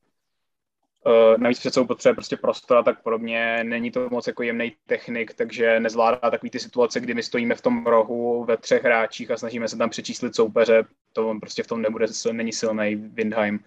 Uh, 1.05 1.37
navíc 1.37 1.59
přece 1.59 1.83
potřeba 1.83 2.15
prostě 2.15 2.37
prostor 2.37 2.77
a 2.77 2.83
tak 2.83 3.03
podobně. 3.03 3.63
Není 3.63 3.91
to 3.91 4.09
moc 4.09 4.27
jako 4.27 4.43
jemný 4.43 4.75
technik, 4.85 5.33
takže 5.33 5.79
nezvládá 5.79 6.31
takový 6.31 6.49
ty 6.49 6.59
situace, 6.59 6.99
kdy 6.99 7.13
my 7.13 7.23
stojíme 7.23 7.55
v 7.55 7.61
tom 7.61 7.85
rohu 7.85 8.43
ve 8.43 8.57
třech 8.57 8.83
hráčích 8.83 9.31
a 9.31 9.37
snažíme 9.37 9.67
se 9.67 9.77
tam 9.77 9.89
přečíslit 9.89 10.35
soupeře. 10.35 10.83
To 11.13 11.29
on 11.29 11.39
prostě 11.39 11.63
v 11.63 11.67
tom 11.67 11.81
nebude, 11.81 12.05
není 12.31 12.53
silný 12.53 12.95
Windheim. 12.95 13.59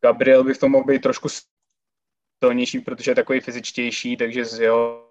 Gabriel 0.00 0.44
by 0.44 0.54
v 0.54 0.58
tom 0.58 0.72
mohl 0.72 0.84
být 0.84 1.02
trošku 1.02 1.28
silnější, 2.44 2.80
protože 2.80 3.10
je 3.10 3.14
takový 3.14 3.40
fyzičtější, 3.40 4.16
takže 4.16 4.44
z, 4.44 4.60
jeho, 4.60 5.08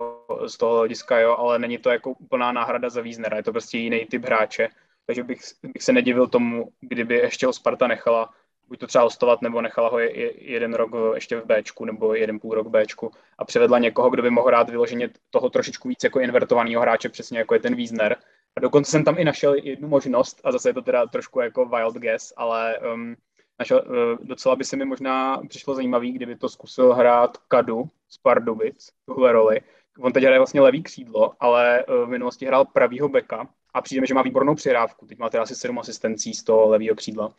z 0.47 0.57
toho 0.57 0.77
hlediska 0.77 1.19
jo, 1.19 1.35
ale 1.35 1.59
není 1.59 1.77
to 1.77 1.89
jako 1.89 2.11
úplná 2.11 2.51
náhrada 2.51 2.89
za 2.89 3.01
Wiesnera, 3.01 3.37
je 3.37 3.43
to 3.43 3.51
prostě 3.51 3.77
jiný 3.77 4.05
typ 4.05 4.25
hráče. 4.25 4.69
Takže 5.05 5.23
bych, 5.23 5.39
bych 5.63 5.83
se 5.83 5.93
nedivil 5.93 6.27
tomu, 6.27 6.69
kdyby 6.81 7.15
ještě 7.15 7.45
ho 7.45 7.53
Sparta 7.53 7.87
nechala 7.87 8.33
buď 8.67 8.79
to 8.79 8.87
třeba 8.87 9.03
hostovat, 9.03 9.41
nebo 9.41 9.61
nechala 9.61 9.89
ho 9.89 9.99
je, 9.99 10.19
je, 10.19 10.51
jeden 10.51 10.73
rok 10.73 10.91
ještě 11.15 11.37
v 11.37 11.45
Bčku, 11.45 11.85
nebo 11.85 12.13
jeden 12.13 12.39
půl 12.39 12.55
rok 12.55 12.67
v 12.67 12.69
Bčku 12.69 13.11
a 13.37 13.45
převedla 13.45 13.79
někoho, 13.79 14.09
kdo 14.09 14.23
by 14.23 14.29
mohl 14.29 14.47
hrát 14.47 14.69
vyloženě 14.69 15.09
toho 15.29 15.49
trošičku 15.49 15.87
víc 15.87 16.03
jako 16.03 16.19
invertovaného 16.19 16.81
hráče, 16.81 17.09
přesně 17.09 17.39
jako 17.39 17.53
je 17.53 17.59
ten 17.59 17.75
Wiesner. 17.75 18.17
A 18.55 18.59
dokonce 18.59 18.91
jsem 18.91 19.03
tam 19.03 19.17
i 19.17 19.23
našel 19.23 19.53
jednu 19.53 19.87
možnost, 19.87 20.41
a 20.43 20.51
zase 20.51 20.69
je 20.69 20.73
to 20.73 20.81
teda 20.81 21.05
trošku 21.05 21.39
jako 21.39 21.65
wild 21.65 21.95
guess, 21.95 22.33
ale 22.37 22.79
um, 22.93 23.15
našel, 23.59 23.83
uh, 23.87 24.27
docela 24.27 24.55
by 24.55 24.63
se 24.63 24.75
mi 24.75 24.85
možná 24.85 25.41
přišlo 25.49 25.75
zajímavý, 25.75 26.11
kdyby 26.11 26.35
to 26.35 26.49
zkusil 26.49 26.93
hrát 26.93 27.37
Kadu 27.37 27.83
z 28.09 28.17
Pardubic, 28.17 28.89
tuhle 29.05 29.31
roli. 29.31 29.61
On 29.99 30.13
teď 30.13 30.23
hraje 30.23 30.39
vlastně 30.39 30.61
levý 30.61 30.83
křídlo, 30.83 31.33
ale 31.39 31.85
uh, 31.85 31.95
v 32.05 32.09
minulosti 32.09 32.45
hrál 32.45 32.65
pravýho 32.65 33.09
beka 33.09 33.47
a 33.73 33.81
přijde 33.81 34.01
mi, 34.01 34.07
že 34.07 34.13
má 34.13 34.21
výbornou 34.21 34.55
přihrávku. 34.55 35.05
Teď 35.05 35.17
má 35.17 35.29
teda 35.29 35.43
asi 35.43 35.55
sedm 35.55 35.79
asistencí 35.79 36.33
z 36.33 36.43
toho 36.43 36.69
levého 36.69 36.95
křídla 36.95 37.33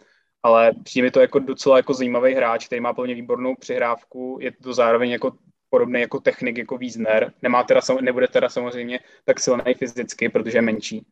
ale 0.44 0.72
přijde 0.84 1.06
mi 1.06 1.10
to 1.10 1.20
jako 1.20 1.38
docela 1.38 1.76
jako 1.76 1.94
zajímavý 1.94 2.34
hráč, 2.34 2.66
který 2.66 2.80
má 2.80 2.92
plně 2.92 3.14
výbornou 3.14 3.54
přihrávku, 3.54 4.38
je 4.40 4.52
to 4.52 4.74
zároveň 4.74 5.10
jako 5.10 5.32
podobný 5.70 6.00
jako 6.00 6.20
technik, 6.20 6.58
jako 6.58 6.78
Wiesner. 6.78 7.32
Nemá 7.42 7.62
teda, 7.62 7.80
nebude 8.00 8.28
teda 8.28 8.48
samozřejmě 8.48 9.00
tak 9.24 9.40
silný 9.40 9.74
fyzicky, 9.78 10.28
protože 10.28 10.58
je 10.58 10.62
menší 10.62 11.06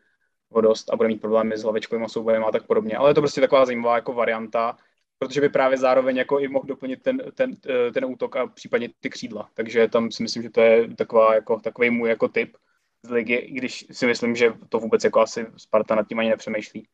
vodost 0.51 0.91
a 0.93 0.97
bude 0.97 1.09
mít 1.09 1.21
problémy 1.21 1.57
s 1.57 1.63
hlavečkovým 1.63 2.09
soubojem 2.09 2.45
a 2.45 2.51
tak 2.51 2.67
podobně. 2.67 2.97
Ale 2.97 3.11
je 3.11 3.15
to 3.15 3.21
prostě 3.21 3.41
taková 3.41 3.67
zajímavá 3.67 3.97
jako 3.97 4.13
varianta, 4.13 4.77
protože 5.19 5.41
by 5.41 5.49
právě 5.49 5.79
zároveň 5.79 6.17
jako 6.17 6.39
i 6.39 6.49
mohl 6.49 6.67
doplnit 6.67 7.03
ten, 7.03 7.23
ten, 7.35 7.57
ten 7.95 8.05
útok 8.05 8.37
a 8.37 8.47
případně 8.47 8.89
ty 9.01 9.11
křídla. 9.11 9.49
Takže 9.55 9.89
tam 9.89 10.11
si 10.11 10.23
myslím, 10.23 10.43
že 10.43 10.51
to 10.51 10.61
je 10.61 10.95
taková, 10.95 11.35
jako, 11.35 11.61
takový 11.61 11.91
můj 11.91 12.09
jako 12.09 12.29
typ 12.29 12.57
z 13.03 13.11
ligy, 13.11 13.49
když 13.51 13.87
si 13.93 14.07
myslím, 14.07 14.37
že 14.37 14.53
to 14.69 14.79
vůbec 14.79 15.05
jako 15.05 15.21
asi 15.21 15.47
Sparta 15.57 15.95
nad 15.95 16.09
tím 16.09 16.19
ani 16.19 16.29
nepřemýšlí 16.29 16.89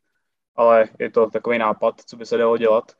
ale 0.55 0.89
je 0.99 1.11
to 1.11 1.29
takový 1.29 1.57
nápad, 1.57 2.01
co 2.05 2.17
by 2.17 2.25
se 2.25 2.37
dalo 2.37 2.57
dělat. 2.57 2.91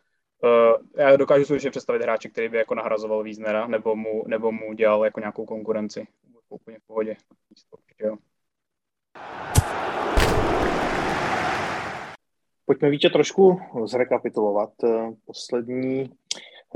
Uh, 0.43 1.04
já 1.04 1.16
dokážu 1.16 1.56
už 1.56 1.68
představit 1.70 2.02
hráče, 2.02 2.30
který 2.30 2.50
by 2.50 2.58
jako 2.58 2.76
nahrazoval 2.76 3.24
Wiesnera, 3.24 3.68
nebo 3.68 3.95
mu, 3.95 4.24
nebo 4.28 4.52
mu 4.52 4.74
dělal 4.74 5.06
jako 5.06 5.20
nějakou 5.20 5.45
konkurenci. 5.45 6.08
Úplně 6.50 6.80
v 6.80 6.88
pohodě. 6.88 7.16
Pojďme 12.70 12.89
více 12.89 13.10
trošku 13.10 13.60
zrekapitulovat 13.86 14.70
eh, 14.84 15.12
poslední, 15.26 16.10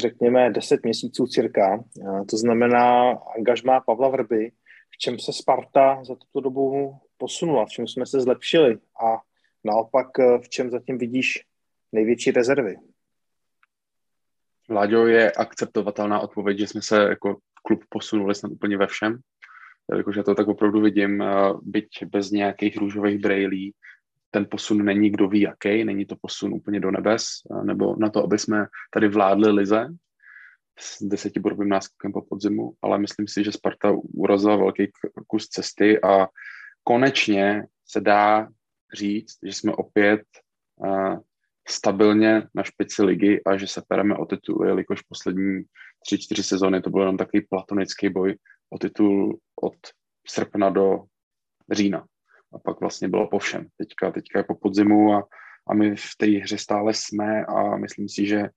řekněme, 0.01 0.49
deset 0.49 0.83
měsíců 0.83 1.27
cirka. 1.27 1.83
Eh, 2.01 2.25
to 2.29 2.37
znamená 2.37 3.11
angažmá 3.37 3.81
Pavla 3.81 4.09
Vrby, 4.09 4.51
v 4.89 4.97
čem 4.97 5.19
se 5.19 5.33
Sparta 5.33 6.03
za 6.03 6.15
tuto 6.15 6.39
dobu 6.39 6.95
posunula, 7.17 7.65
v 7.65 7.69
čem 7.69 7.87
jsme 7.87 8.05
se 8.05 8.21
zlepšili 8.21 8.77
a 9.05 9.21
Naopak, 9.65 10.19
eh, 10.19 10.39
v 10.39 10.49
čem 10.49 10.69
zatím 10.69 10.97
vidíš 10.97 11.45
největší 11.91 12.31
rezervy? 12.31 12.75
Láďo, 14.69 15.07
je 15.07 15.31
akceptovatelná 15.31 16.19
odpověď, 16.19 16.57
že 16.57 16.67
jsme 16.67 16.81
se 16.81 16.97
jako 16.97 17.37
klub 17.63 17.83
posunuli 17.89 18.35
snad 18.35 18.51
úplně 18.51 18.77
ve 18.77 18.87
všem. 18.87 19.19
Jakože 19.97 20.23
to 20.23 20.35
tak 20.35 20.47
opravdu 20.47 20.81
vidím, 20.81 21.21
eh, 21.21 21.53
byť 21.61 21.87
bez 22.05 22.31
nějakých 22.31 22.77
růžových 22.77 23.19
brejlí, 23.19 23.73
ten 24.31 24.45
posun 24.51 24.85
není 24.85 25.09
kdo 25.09 25.27
ví 25.27 25.41
jaký, 25.41 25.83
není 25.83 26.05
to 26.05 26.15
posun 26.21 26.53
úplně 26.53 26.79
do 26.79 26.91
nebes, 26.91 27.25
eh, 27.51 27.63
nebo 27.63 27.95
na 27.99 28.09
to, 28.09 28.23
aby 28.23 28.39
jsme 28.39 28.65
tady 28.93 29.07
vládli 29.07 29.51
lize 29.51 29.87
s 30.79 31.03
desetibodovým 31.03 31.69
náskokem 31.69 32.11
po 32.11 32.21
podzimu, 32.21 32.73
ale 32.81 32.99
myslím 32.99 33.27
si, 33.27 33.43
že 33.43 33.51
Sparta 33.51 33.91
urazila 34.13 34.55
velký 34.55 34.91
kus 35.27 35.47
cesty 35.47 36.01
a 36.01 36.27
konečně 36.83 37.63
se 37.85 38.01
dá 38.01 38.47
říct, 38.93 39.37
že 39.43 39.53
jsme 39.53 39.71
opět 39.71 40.21
uh, 40.75 41.19
stabilně 41.67 42.47
na 42.55 42.63
špici 42.63 43.03
ligy 43.03 43.41
a 43.45 43.57
že 43.57 43.67
se 43.67 43.81
pereme 43.87 44.15
o 44.15 44.25
titul, 44.25 44.65
jelikož 44.65 45.01
poslední 45.01 45.63
tři, 46.05 46.19
čtyři 46.19 46.43
sezóny 46.43 46.81
to 46.81 46.89
byl 46.89 46.99
jenom 46.99 47.17
takový 47.17 47.41
platonický 47.49 48.09
boj 48.09 48.35
o 48.69 48.77
titul 48.77 49.39
od 49.61 49.75
srpna 50.27 50.69
do 50.69 51.03
října. 51.71 52.05
A 52.53 52.59
pak 52.59 52.79
vlastně 52.79 53.07
bylo 53.07 53.27
po 53.27 53.39
všem. 53.39 53.67
Teďka, 53.77 54.11
teďka 54.11 54.39
je 54.39 54.43
po 54.43 54.55
podzimu 54.55 55.13
a, 55.13 55.27
a 55.67 55.73
my 55.73 55.95
v 55.95 56.15
té 56.17 56.25
hře 56.25 56.57
stále 56.57 56.93
jsme 56.93 57.45
a 57.45 57.77
myslím 57.77 58.09
si, 58.09 58.25
že, 58.25 58.49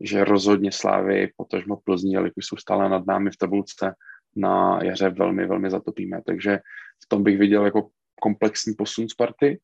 že 0.00 0.24
rozhodně 0.24 0.72
Slávy, 0.72 1.32
potažmo 1.36 1.76
Plzní, 1.84 2.12
jelikož 2.12 2.46
jsou 2.46 2.56
stále 2.56 2.88
nad 2.88 3.06
námi 3.06 3.30
v 3.30 3.36
tabulce, 3.36 3.94
na 4.36 4.82
jaře 4.82 5.08
velmi, 5.08 5.46
velmi 5.46 5.70
zatopíme. 5.70 6.22
Takže 6.26 6.58
v 7.04 7.08
tom 7.08 7.22
bych 7.22 7.38
viděl 7.38 7.64
jako 7.64 7.90
komplexní 8.20 8.74
posun 8.74 9.08
Sparty 9.08 9.60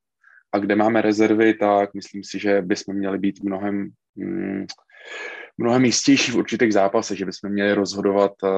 a 0.57 0.59
kde 0.59 0.77
máme 0.77 1.03
rezervy, 1.03 1.55
tak 1.55 1.95
myslím 1.95 2.25
si, 2.25 2.39
že 2.39 2.63
bychom 2.63 2.97
měli 2.97 3.19
být 3.19 3.43
mnohem, 3.43 3.89
mm, 4.17 4.67
mnohem 5.59 5.85
jistější 5.85 6.33
v 6.33 6.37
určitých 6.37 6.73
zápasech, 6.73 7.19
že 7.19 7.27
bychom 7.27 7.51
měli 7.51 7.73
rozhodovat 7.73 8.33
uh, 8.43 8.51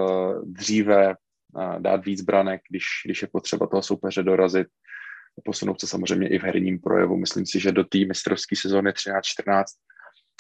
dříve, 0.44 1.14
uh, 1.54 1.80
dát 1.80 2.04
víc 2.04 2.22
branek, 2.22 2.60
když, 2.70 2.84
když 3.04 3.22
je 3.22 3.28
potřeba 3.32 3.66
toho 3.66 3.82
soupeře 3.82 4.22
dorazit, 4.22 4.66
posunout 5.44 5.80
se 5.80 5.86
samozřejmě 5.86 6.28
i 6.28 6.38
v 6.38 6.42
herním 6.42 6.78
projevu. 6.78 7.16
Myslím 7.16 7.46
si, 7.46 7.60
že 7.60 7.72
do 7.72 7.84
té 7.84 7.98
mistrovské 7.98 8.56
sezóny 8.56 8.90
13-14 8.90 9.64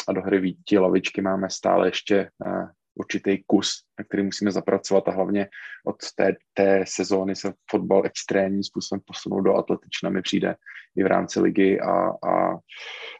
a 0.08 0.12
do 0.12 0.22
hry 0.22 0.40
Víti 0.40 0.78
lavičky 0.78 1.22
máme 1.22 1.50
stále 1.50 1.88
ještě 1.88 2.30
uh, 2.46 2.68
určitý 2.98 3.42
kus, 3.46 3.84
na 3.98 4.04
který 4.04 4.22
musíme 4.22 4.50
zapracovat 4.50 5.08
a 5.08 5.10
hlavně 5.10 5.48
od 5.86 5.96
té, 6.16 6.36
té 6.54 6.84
sezóny 6.88 7.36
se 7.36 7.52
fotbal 7.70 8.06
extrémním 8.06 8.64
způsobem 8.64 9.00
posunout 9.06 9.40
do 9.40 9.54
atletična 9.54 10.10
mi 10.10 10.22
přijde 10.22 10.54
i 10.96 11.02
v 11.02 11.06
rámci 11.06 11.40
ligy 11.40 11.80
a, 11.80 12.08
a 12.08 12.58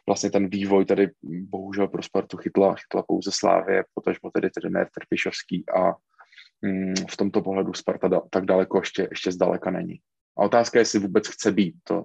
vlastně 0.07 0.31
ten 0.31 0.49
vývoj 0.49 0.85
tady 0.85 1.09
bohužel 1.23 1.87
pro 1.87 2.03
Spartu 2.03 2.37
chytla, 2.37 2.75
chytla 2.75 3.03
pouze 3.07 3.31
Slávě, 3.33 3.83
potažmo 3.93 4.31
tedy 4.31 4.49
trenér 4.49 4.89
Trpišovský 4.93 5.65
a 5.69 5.95
mm, 6.61 6.93
v 7.09 7.17
tomto 7.17 7.41
pohledu 7.41 7.73
Sparta 7.73 8.07
da, 8.07 8.21
tak 8.29 8.45
daleko 8.45 8.79
ještě, 8.79 9.07
ještě 9.11 9.31
zdaleka 9.31 9.71
není. 9.71 9.99
A 10.37 10.41
otázka 10.41 10.79
je, 10.79 10.81
jestli 10.81 10.99
vůbec 10.99 11.27
chce 11.27 11.51
být, 11.51 11.75
to, 11.83 11.95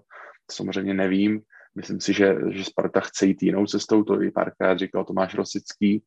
to 0.47 0.53
samozřejmě 0.53 0.95
nevím. 0.95 1.43
Myslím 1.75 2.01
si, 2.01 2.13
že, 2.13 2.37
že 2.51 2.65
Sparta 2.65 3.01
chce 3.01 3.27
jít 3.27 3.43
jinou 3.43 3.67
cestou, 3.67 4.03
to 4.03 4.23
i 4.23 4.31
párkrát 4.31 4.79
říkal 4.79 5.05
Tomáš 5.05 5.35
Rosický, 5.35 6.03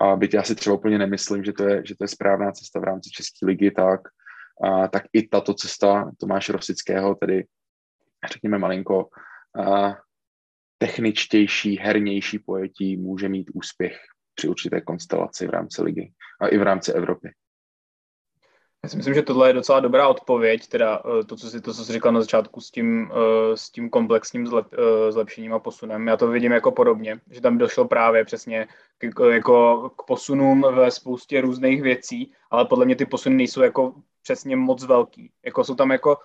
A 0.00 0.16
byť 0.16 0.34
já 0.34 0.42
si 0.42 0.54
třeba 0.54 0.76
úplně 0.76 0.98
nemyslím, 0.98 1.44
že 1.44 1.52
to 1.52 1.68
je, 1.68 1.82
že 1.86 1.96
to 1.96 2.04
je 2.04 2.08
správná 2.08 2.52
cesta 2.52 2.80
v 2.80 2.84
rámci 2.84 3.10
České 3.10 3.46
ligy, 3.46 3.70
tak, 3.70 4.00
a, 4.64 4.88
tak 4.88 5.02
i 5.12 5.28
tato 5.28 5.54
cesta 5.54 6.10
Tomáše 6.20 6.52
Rosického, 6.52 7.14
tedy 7.14 7.46
řekněme 8.32 8.58
malinko 8.58 9.08
a, 9.60 9.96
techničtější, 10.78 11.78
hernější 11.78 12.38
pojetí 12.38 12.96
může 12.96 13.28
mít 13.28 13.50
úspěch 13.54 13.98
při 14.34 14.48
určité 14.48 14.80
konstelaci 14.80 15.46
v 15.46 15.50
rámci 15.50 15.82
ligy 15.82 16.12
a 16.40 16.48
i 16.48 16.58
v 16.58 16.62
rámci 16.62 16.92
Evropy. 16.92 17.32
Já 18.84 18.88
si 18.88 18.96
myslím, 18.96 19.14
že 19.14 19.22
tohle 19.22 19.48
je 19.48 19.52
docela 19.52 19.80
dobrá 19.80 20.08
odpověď, 20.08 20.66
teda 20.66 21.02
eh, 21.20 21.24
to, 21.24 21.36
co 21.36 21.50
jsi, 21.50 21.60
to, 21.60 21.74
co 21.74 21.84
jsi 21.84 21.92
říkal 21.92 22.12
na 22.12 22.20
začátku 22.20 22.60
s 22.60 22.70
tím, 22.70 23.12
eh, 23.12 23.56
s 23.56 23.70
tím 23.70 23.90
komplexním 23.90 24.46
zlep, 24.46 24.66
eh, 24.72 25.12
zlepšením 25.12 25.54
a 25.54 25.58
posunem. 25.58 26.06
Já 26.06 26.16
to 26.16 26.28
vidím 26.28 26.52
jako 26.52 26.72
podobně, 26.72 27.20
že 27.30 27.40
tam 27.40 27.58
došlo 27.58 27.88
právě 27.88 28.24
přesně 28.24 28.68
k, 28.98 29.30
jako 29.30 29.90
k 29.98 30.02
posunům 30.02 30.66
ve 30.74 30.90
spoustě 30.90 31.40
různých 31.40 31.82
věcí, 31.82 32.32
ale 32.50 32.64
podle 32.64 32.84
mě 32.84 32.96
ty 32.96 33.06
posuny 33.06 33.36
nejsou 33.36 33.62
jako 33.62 33.94
přesně 34.22 34.56
moc 34.56 34.84
velký. 34.84 35.30
Jako 35.44 35.64
jsou 35.64 35.74
tam 35.74 35.90
jako, 35.90 36.18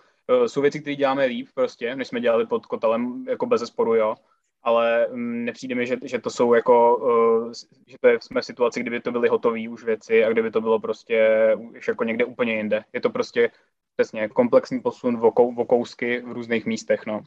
jsou 0.47 0.61
věci, 0.61 0.79
které 0.79 0.95
děláme 0.95 1.25
líp 1.25 1.47
prostě, 1.53 1.95
než 1.95 2.07
jsme 2.07 2.21
dělali 2.21 2.45
pod 2.45 2.65
kotelem, 2.65 3.25
jako 3.27 3.45
bez 3.45 3.61
sporu, 3.61 3.95
jo 3.95 4.15
ale 4.63 5.07
mm, 5.11 5.45
nepřijde 5.45 5.75
mi, 5.75 5.87
že, 5.87 5.97
že 6.03 6.19
to 6.19 6.29
jsou 6.29 6.53
jako, 6.53 6.97
uh, 6.97 7.51
že 7.87 7.97
to 8.01 8.07
je, 8.07 8.17
jsme 8.21 8.41
v 8.41 8.45
situaci, 8.45 8.79
kdyby 8.79 8.99
to 8.99 9.11
byly 9.11 9.29
hotové 9.29 9.69
už 9.69 9.83
věci 9.83 10.25
a 10.25 10.29
kdyby 10.29 10.51
to 10.51 10.61
bylo 10.61 10.79
prostě 10.79 11.49
už 11.77 11.87
jako 11.87 12.03
někde 12.03 12.25
úplně 12.25 12.55
jinde. 12.55 12.83
Je 12.93 13.01
to 13.01 13.09
prostě 13.09 13.51
přesně 13.95 14.29
komplexní 14.29 14.81
posun 14.81 15.17
vokou, 15.17 15.53
vokousky 15.53 16.21
v 16.21 16.31
různých 16.31 16.65
místech, 16.65 17.05
no. 17.05 17.21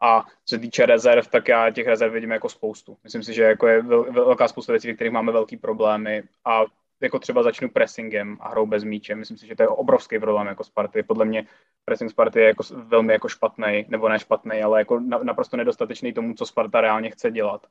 A 0.00 0.22
co 0.22 0.56
se 0.56 0.58
týče 0.58 0.86
rezerv, 0.86 1.26
tak 1.28 1.48
já 1.48 1.70
těch 1.70 1.86
rezerv 1.86 2.12
vidím 2.12 2.30
jako 2.30 2.48
spoustu. 2.48 2.96
Myslím 3.04 3.22
si, 3.22 3.34
že 3.34 3.42
jako 3.42 3.66
je 3.66 3.82
velká 3.82 4.48
spousta 4.48 4.72
věcí, 4.72 4.88
ve 4.88 4.94
kterých 4.94 5.12
máme 5.12 5.32
velký 5.32 5.56
problémy 5.56 6.22
a 6.44 6.64
jako 7.00 7.18
třeba 7.18 7.42
začnu 7.42 7.68
pressingem 7.68 8.36
a 8.40 8.48
hrou 8.48 8.66
bez 8.66 8.84
míče. 8.84 9.14
Myslím 9.14 9.36
si, 9.36 9.46
že 9.46 9.56
to 9.56 9.62
je 9.62 9.68
obrovský 9.68 10.18
problém 10.18 10.46
jako 10.46 10.64
Sparty. 10.64 11.02
Podle 11.02 11.24
mě 11.24 11.46
pressing 11.84 12.10
Sparty 12.10 12.40
je 12.40 12.46
jako 12.46 12.64
velmi 12.74 13.12
jako 13.12 13.28
špatný, 13.28 13.86
nebo 13.88 14.08
ne 14.08 14.18
špatný, 14.18 14.62
ale 14.62 14.80
jako 14.80 15.00
naprosto 15.00 15.56
nedostatečný 15.56 16.12
tomu, 16.12 16.34
co 16.34 16.46
Sparta 16.46 16.80
reálně 16.80 17.10
chce 17.10 17.30
dělat. 17.30 17.66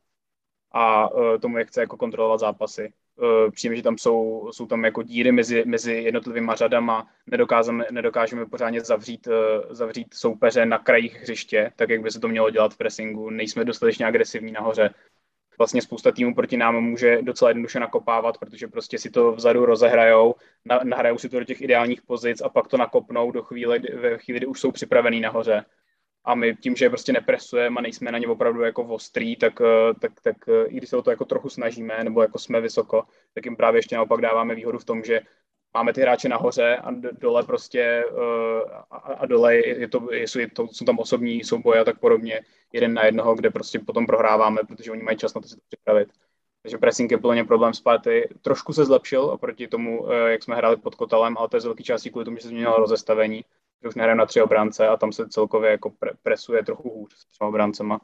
A 0.71 1.13
uh, 1.13 1.37
tomu, 1.37 1.57
jak 1.57 1.67
chce 1.67 1.81
jako 1.81 1.97
kontrolovat 1.97 2.39
zápasy. 2.39 2.93
Uh, 3.15 3.51
přijím, 3.51 3.75
že 3.75 3.83
tam 3.83 3.97
jsou, 3.97 4.49
jsou 4.51 4.65
tam 4.65 4.85
jako 4.85 5.03
díry 5.03 5.31
mezi, 5.31 5.63
mezi 5.65 5.93
jednotlivými 5.93 6.51
řadama, 6.55 7.07
nedokážeme, 7.27 7.85
nedokážeme 7.91 8.45
pořádně 8.45 8.81
zavřít, 8.81 9.27
uh, 9.27 9.33
zavřít 9.69 10.13
soupeře 10.13 10.65
na 10.65 10.77
krajích 10.77 11.15
hřiště, 11.15 11.71
tak 11.75 11.89
jak 11.89 12.01
by 12.01 12.11
se 12.11 12.19
to 12.19 12.27
mělo 12.27 12.49
dělat 12.49 12.73
v 12.73 12.77
pressingu. 12.77 13.29
Nejsme 13.29 13.65
dostatečně 13.65 14.05
agresivní 14.05 14.51
nahoře 14.51 14.93
vlastně 15.59 15.81
spousta 15.81 16.11
týmů 16.11 16.35
proti 16.35 16.57
nám 16.57 16.81
může 16.81 17.21
docela 17.21 17.49
jednoduše 17.49 17.79
nakopávat, 17.79 18.37
protože 18.37 18.67
prostě 18.67 18.97
si 18.97 19.09
to 19.09 19.31
vzadu 19.31 19.65
rozehrajou, 19.65 20.35
na, 20.65 20.79
nahrajou 20.83 21.17
si 21.17 21.29
to 21.29 21.39
do 21.39 21.45
těch 21.45 21.61
ideálních 21.61 22.01
pozic 22.01 22.41
a 22.41 22.49
pak 22.49 22.67
to 22.67 22.77
nakopnou 22.77 23.31
do 23.31 23.43
chvíle, 23.43 23.79
ve 23.79 24.17
chvíli, 24.17 24.39
kdy 24.39 24.45
už 24.45 24.59
jsou 24.59 24.71
připravený 24.71 25.19
nahoře. 25.19 25.65
A 26.25 26.35
my 26.35 26.55
tím, 26.55 26.75
že 26.75 26.89
prostě 26.89 27.13
nepresujeme 27.13 27.77
a 27.77 27.81
nejsme 27.81 28.11
na 28.11 28.17
ně 28.17 28.27
opravdu 28.27 28.61
jako 28.61 28.83
ostrý, 28.83 29.35
tak, 29.35 29.61
eh, 29.61 29.93
tak, 29.99 30.11
tak 30.21 30.35
eh, 30.49 30.65
i 30.67 30.77
když 30.77 30.89
se 30.89 30.97
o 30.97 31.01
to 31.01 31.09
jako 31.09 31.25
trochu 31.25 31.49
snažíme, 31.49 32.03
nebo 32.03 32.21
jako 32.21 32.39
jsme 32.39 32.61
vysoko, 32.61 33.03
tak 33.33 33.45
jim 33.45 33.55
právě 33.55 33.79
ještě 33.79 33.95
naopak 33.95 34.21
dáváme 34.21 34.55
výhodu 34.55 34.79
v 34.79 34.85
tom, 34.85 35.03
že 35.03 35.21
máme 35.73 35.93
ty 35.93 36.01
hráče 36.01 36.29
nahoře 36.29 36.77
a 36.77 36.91
dole 37.11 37.43
prostě 37.43 38.05
uh, 38.11 38.71
a, 38.91 38.97
a 38.97 39.25
dole 39.25 39.55
je 39.55 39.87
to, 39.87 40.07
je 40.13 40.49
to, 40.49 40.67
jsou 40.67 40.85
tam 40.85 40.99
osobní 40.99 41.43
souboje 41.43 41.79
a 41.79 41.83
tak 41.83 41.99
podobně, 41.99 42.41
jeden 42.73 42.93
na 42.93 43.05
jednoho, 43.05 43.35
kde 43.35 43.49
prostě 43.49 43.79
potom 43.79 44.05
prohráváme, 44.05 44.61
protože 44.67 44.91
oni 44.91 45.03
mají 45.03 45.17
čas 45.17 45.33
na 45.33 45.41
to 45.41 45.47
si 45.47 45.55
to 45.55 45.61
připravit. 45.67 46.09
Takže 46.61 46.77
pressing 46.77 47.11
je 47.11 47.17
plně 47.17 47.43
problém 47.45 47.73
Sparty. 47.73 48.29
Trošku 48.41 48.73
se 48.73 48.85
zlepšil 48.85 49.21
oproti 49.21 49.67
tomu, 49.67 50.03
uh, 50.03 50.11
jak 50.11 50.43
jsme 50.43 50.55
hráli 50.55 50.77
pod 50.77 50.95
Kotalem, 50.95 51.37
ale 51.37 51.49
to 51.49 51.57
je 51.57 51.61
z 51.61 51.65
velké 51.65 51.83
části 51.83 52.09
kvůli 52.09 52.25
tomu, 52.25 52.37
že 52.37 52.41
se 52.43 52.47
změnilo 52.47 52.77
rozestavení. 52.77 53.45
Že 53.81 53.87
už 53.87 53.95
nehrajeme 53.95 54.19
na 54.19 54.25
tři 54.25 54.41
obránce 54.41 54.87
a 54.87 54.97
tam 54.97 55.11
se 55.11 55.29
celkově 55.29 55.71
jako 55.71 55.89
pre- 55.89 56.13
presuje 56.23 56.63
trochu 56.63 56.89
hůř 56.89 57.13
s 57.13 57.25
třema 57.25 57.47
obráncema 57.47 58.01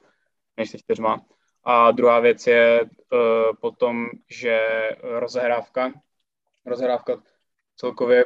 než 0.58 0.70
se 0.70 0.78
čtyřma. 0.78 1.22
A 1.64 1.92
druhá 1.92 2.20
věc 2.20 2.48
je 2.48 2.82
uh, 2.82 3.20
potom, 3.62 4.06
že 4.30 4.60
rozehrávka, 5.02 5.92
rozehrávka 6.66 7.18
celkově 7.76 8.24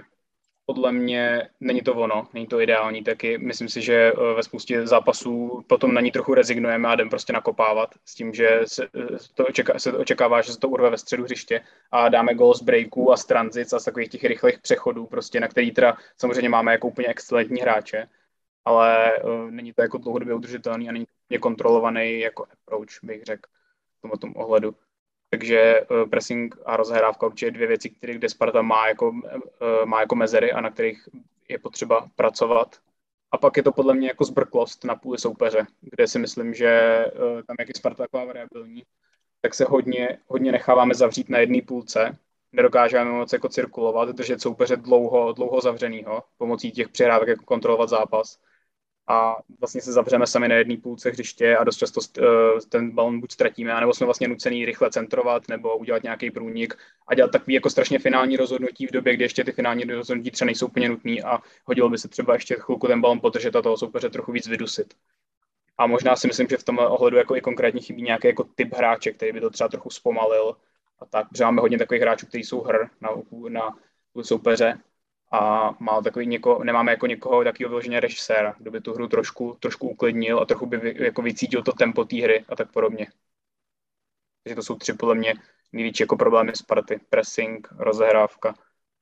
podle 0.69 0.91
mě 0.91 1.49
není 1.59 1.81
to 1.81 1.95
ono, 1.95 2.27
není 2.33 2.47
to 2.47 2.61
ideální 2.61 3.03
taky. 3.03 3.37
Myslím 3.37 3.69
si, 3.69 3.81
že 3.81 3.93
eh, 3.93 4.33
ve 4.35 4.43
spoustě 4.43 4.87
zápasů 4.87 5.63
potom 5.67 5.93
na 5.93 6.01
ní 6.01 6.11
trochu 6.11 6.33
rezignujeme 6.33 6.87
a 6.87 6.93
jdem 6.93 7.09
prostě 7.09 7.33
nakopávat 7.33 7.89
s 8.05 8.15
tím, 8.15 8.33
že 8.33 8.61
se 8.65 8.83
eh, 8.85 9.17
to, 9.33 9.45
očeká, 9.47 9.79
se 9.79 9.93
očekává, 9.93 10.41
že 10.41 10.53
se 10.53 10.59
to 10.59 10.69
urve 10.69 10.89
ve 10.89 10.97
středu 10.97 11.23
hřiště 11.23 11.61
a 11.91 12.09
dáme 12.09 12.35
gol 12.35 12.53
z 12.53 12.61
breaků 12.61 13.11
a 13.11 13.17
z 13.17 13.25
tranzic 13.25 13.73
a 13.73 13.79
z 13.79 13.85
takových 13.85 14.09
těch 14.09 14.23
rychlých 14.23 14.59
přechodů, 14.59 15.05
prostě, 15.05 15.39
na 15.39 15.47
který 15.47 15.71
teda 15.71 15.97
samozřejmě 16.17 16.49
máme 16.49 16.71
jako 16.71 16.87
úplně 16.87 17.07
excelentní 17.07 17.61
hráče, 17.61 18.07
ale 18.65 19.17
uh, 19.23 19.51
není 19.51 19.73
to 19.73 19.81
jako 19.81 19.97
dlouhodobě 19.97 20.33
udržitelný 20.35 20.89
a 20.89 20.91
není 20.91 21.05
to 21.05 21.39
kontrolovaný 21.39 22.19
jako 22.19 22.45
approach, 22.53 23.03
bych 23.03 23.23
řekl 23.23 23.49
v 23.97 24.01
tomto 24.01 24.17
tom 24.17 24.33
ohledu. 24.35 24.75
Takže 25.29 25.59
eh, 25.59 25.85
pressing 26.09 26.55
a 26.65 26.77
rozhrávka 26.77 27.25
určitě 27.25 27.51
dvě 27.51 27.67
věci, 27.67 27.89
které 27.89 28.13
kde 28.13 28.29
Sparta 28.29 28.61
má 28.61 28.87
jako, 28.87 29.13
eh, 29.61 29.85
má 29.85 29.99
jako 29.99 30.15
mezery 30.15 30.51
a 30.51 30.61
na 30.61 30.69
kterých 30.69 31.09
je 31.49 31.59
potřeba 31.59 32.07
pracovat. 32.15 32.75
A 33.31 33.37
pak 33.37 33.57
je 33.57 33.63
to 33.63 33.71
podle 33.71 33.93
mě 33.93 34.07
jako 34.07 34.25
zbrklost 34.25 34.83
na 34.83 34.95
půli 34.95 35.17
soupeře, 35.17 35.65
kde 35.81 36.07
si 36.07 36.19
myslím, 36.19 36.53
že 36.53 36.67
eh, 36.67 37.43
tam, 37.47 37.55
jak 37.59 37.67
je 37.67 37.73
Sparta 37.77 38.03
taková 38.03 38.25
variabilní, 38.25 38.83
tak 39.41 39.53
se 39.53 39.65
hodně, 39.65 40.17
hodně 40.27 40.51
necháváme 40.51 40.95
zavřít 40.95 41.29
na 41.29 41.39
jedné 41.39 41.61
půlce, 41.61 42.17
nedokážeme 42.51 43.11
moc 43.11 43.33
jako 43.33 43.49
cirkulovat, 43.49 44.09
držet 44.09 44.41
soupeře 44.41 44.75
dlouho, 44.75 45.33
dlouho 45.33 45.61
zavřenýho, 45.61 46.23
pomocí 46.37 46.71
těch 46.71 46.89
přihrávek 46.89 47.27
jako 47.27 47.45
kontrolovat 47.45 47.89
zápas 47.89 48.39
a 49.09 49.35
vlastně 49.59 49.81
se 49.81 49.91
zavřeme 49.91 50.27
sami 50.27 50.47
na 50.47 50.55
jedné 50.55 50.77
půlce 50.77 51.09
hřiště 51.09 51.57
a 51.57 51.63
dost 51.63 51.77
často 51.77 52.01
eh, 52.19 52.23
ten 52.69 52.91
balon 52.91 53.19
buď 53.19 53.31
ztratíme, 53.31 53.79
nebo 53.79 53.93
jsme 53.93 54.05
vlastně 54.05 54.27
nucený 54.27 54.65
rychle 54.65 54.89
centrovat 54.91 55.47
nebo 55.47 55.77
udělat 55.77 56.03
nějaký 56.03 56.31
průnik 56.31 56.77
a 57.07 57.15
dělat 57.15 57.31
takový 57.31 57.53
jako 57.53 57.69
strašně 57.69 57.99
finální 57.99 58.37
rozhodnutí 58.37 58.87
v 58.87 58.91
době, 58.91 59.13
kdy 59.13 59.23
ještě 59.23 59.43
ty 59.43 59.51
finální 59.51 59.83
rozhodnutí 59.83 60.31
třeba 60.31 60.45
nejsou 60.45 60.67
úplně 60.67 60.89
nutný 60.89 61.23
a 61.23 61.39
hodilo 61.65 61.89
by 61.89 61.97
se 61.97 62.07
třeba 62.07 62.33
ještě 62.33 62.55
chvilku 62.59 62.87
ten 62.87 63.01
balon 63.01 63.19
podržet 63.19 63.55
a 63.55 63.61
toho 63.61 63.77
soupeře 63.77 64.09
trochu 64.09 64.31
víc 64.31 64.47
vydusit. 64.47 64.93
A 65.77 65.87
možná 65.87 66.15
si 66.15 66.27
myslím, 66.27 66.47
že 66.47 66.57
v 66.57 66.63
tomhle 66.63 66.87
ohledu 66.87 67.17
jako 67.17 67.35
i 67.35 67.41
konkrétně 67.41 67.81
chybí 67.81 68.01
nějaký 68.01 68.27
jako 68.27 68.43
typ 68.43 68.73
hráče, 68.73 69.11
který 69.11 69.31
by 69.31 69.41
to 69.41 69.49
třeba 69.49 69.67
trochu 69.67 69.89
zpomalil 69.89 70.55
a 70.99 71.05
tak, 71.05 71.29
protože 71.29 71.43
máme 71.43 71.61
hodně 71.61 71.77
takových 71.77 72.01
hráčů, 72.01 72.25
kteří 72.25 72.43
jsou 72.43 72.61
hr 72.61 72.87
na, 73.01 73.09
na 73.49 73.75
soupeře 74.21 74.77
a 75.31 75.71
má 75.79 76.01
takový 76.01 76.27
něko, 76.27 76.63
nemáme 76.63 76.91
jako 76.91 77.07
někoho 77.07 77.43
takového 77.43 77.69
vyloženě 77.69 77.99
režiséra, 77.99 78.55
kdo 78.57 78.71
by 78.71 78.81
tu 78.81 78.93
hru 78.93 79.07
trošku, 79.07 79.57
trošku 79.59 79.89
uklidnil 79.89 80.39
a 80.39 80.45
trochu 80.45 80.65
by 80.65 80.95
jako 80.99 81.21
vycítil 81.21 81.63
to 81.63 81.71
tempo 81.71 82.05
té 82.05 82.21
hry 82.21 82.45
a 82.49 82.55
tak 82.55 82.71
podobně. 82.71 83.07
Takže 84.43 84.55
to 84.55 84.63
jsou 84.63 84.75
tři 84.75 84.93
podle 84.93 85.15
mě 85.15 85.33
největší 85.71 86.03
jako 86.03 86.17
problémy 86.17 86.51
Sparty. 86.55 86.99
Pressing, 87.09 87.67
rozehrávka 87.71 88.53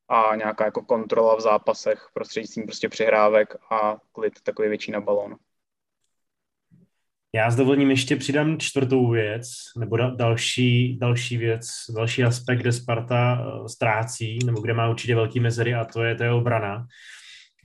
a 0.08 0.36
nějaká 0.36 0.66
jako 0.66 0.82
kontrola 0.82 1.36
v 1.36 1.42
zápasech 1.42 2.10
prostřednictvím 2.14 2.66
prostě 2.66 2.90
přihrávek 2.90 3.56
a 3.72 3.98
klid 4.12 4.42
takový 4.42 4.70
větší 4.70 4.92
na 4.92 5.02
balón. 5.02 5.38
Já 7.38 7.52
s 7.52 7.56
dovolením 7.56 7.90
ještě 7.90 8.16
přidám 8.16 8.60
čtvrtou 8.60 9.10
věc, 9.10 9.48
nebo 9.80 9.98
da, 9.98 10.10
další, 10.10 10.98
další 11.00 11.38
věc, 11.38 11.68
další 11.96 12.24
aspekt, 12.24 12.60
kde 12.60 12.72
Sparta 12.72 13.40
uh, 13.40 13.66
ztrácí, 13.66 14.40
nebo 14.46 14.62
kde 14.62 14.74
má 14.74 14.90
určitě 14.90 15.16
velký 15.16 15.40
mezery 15.40 15.74
a 15.74 15.86
to 15.86 16.04
je, 16.04 16.16
to 16.16 16.38
obrana. 16.38 16.88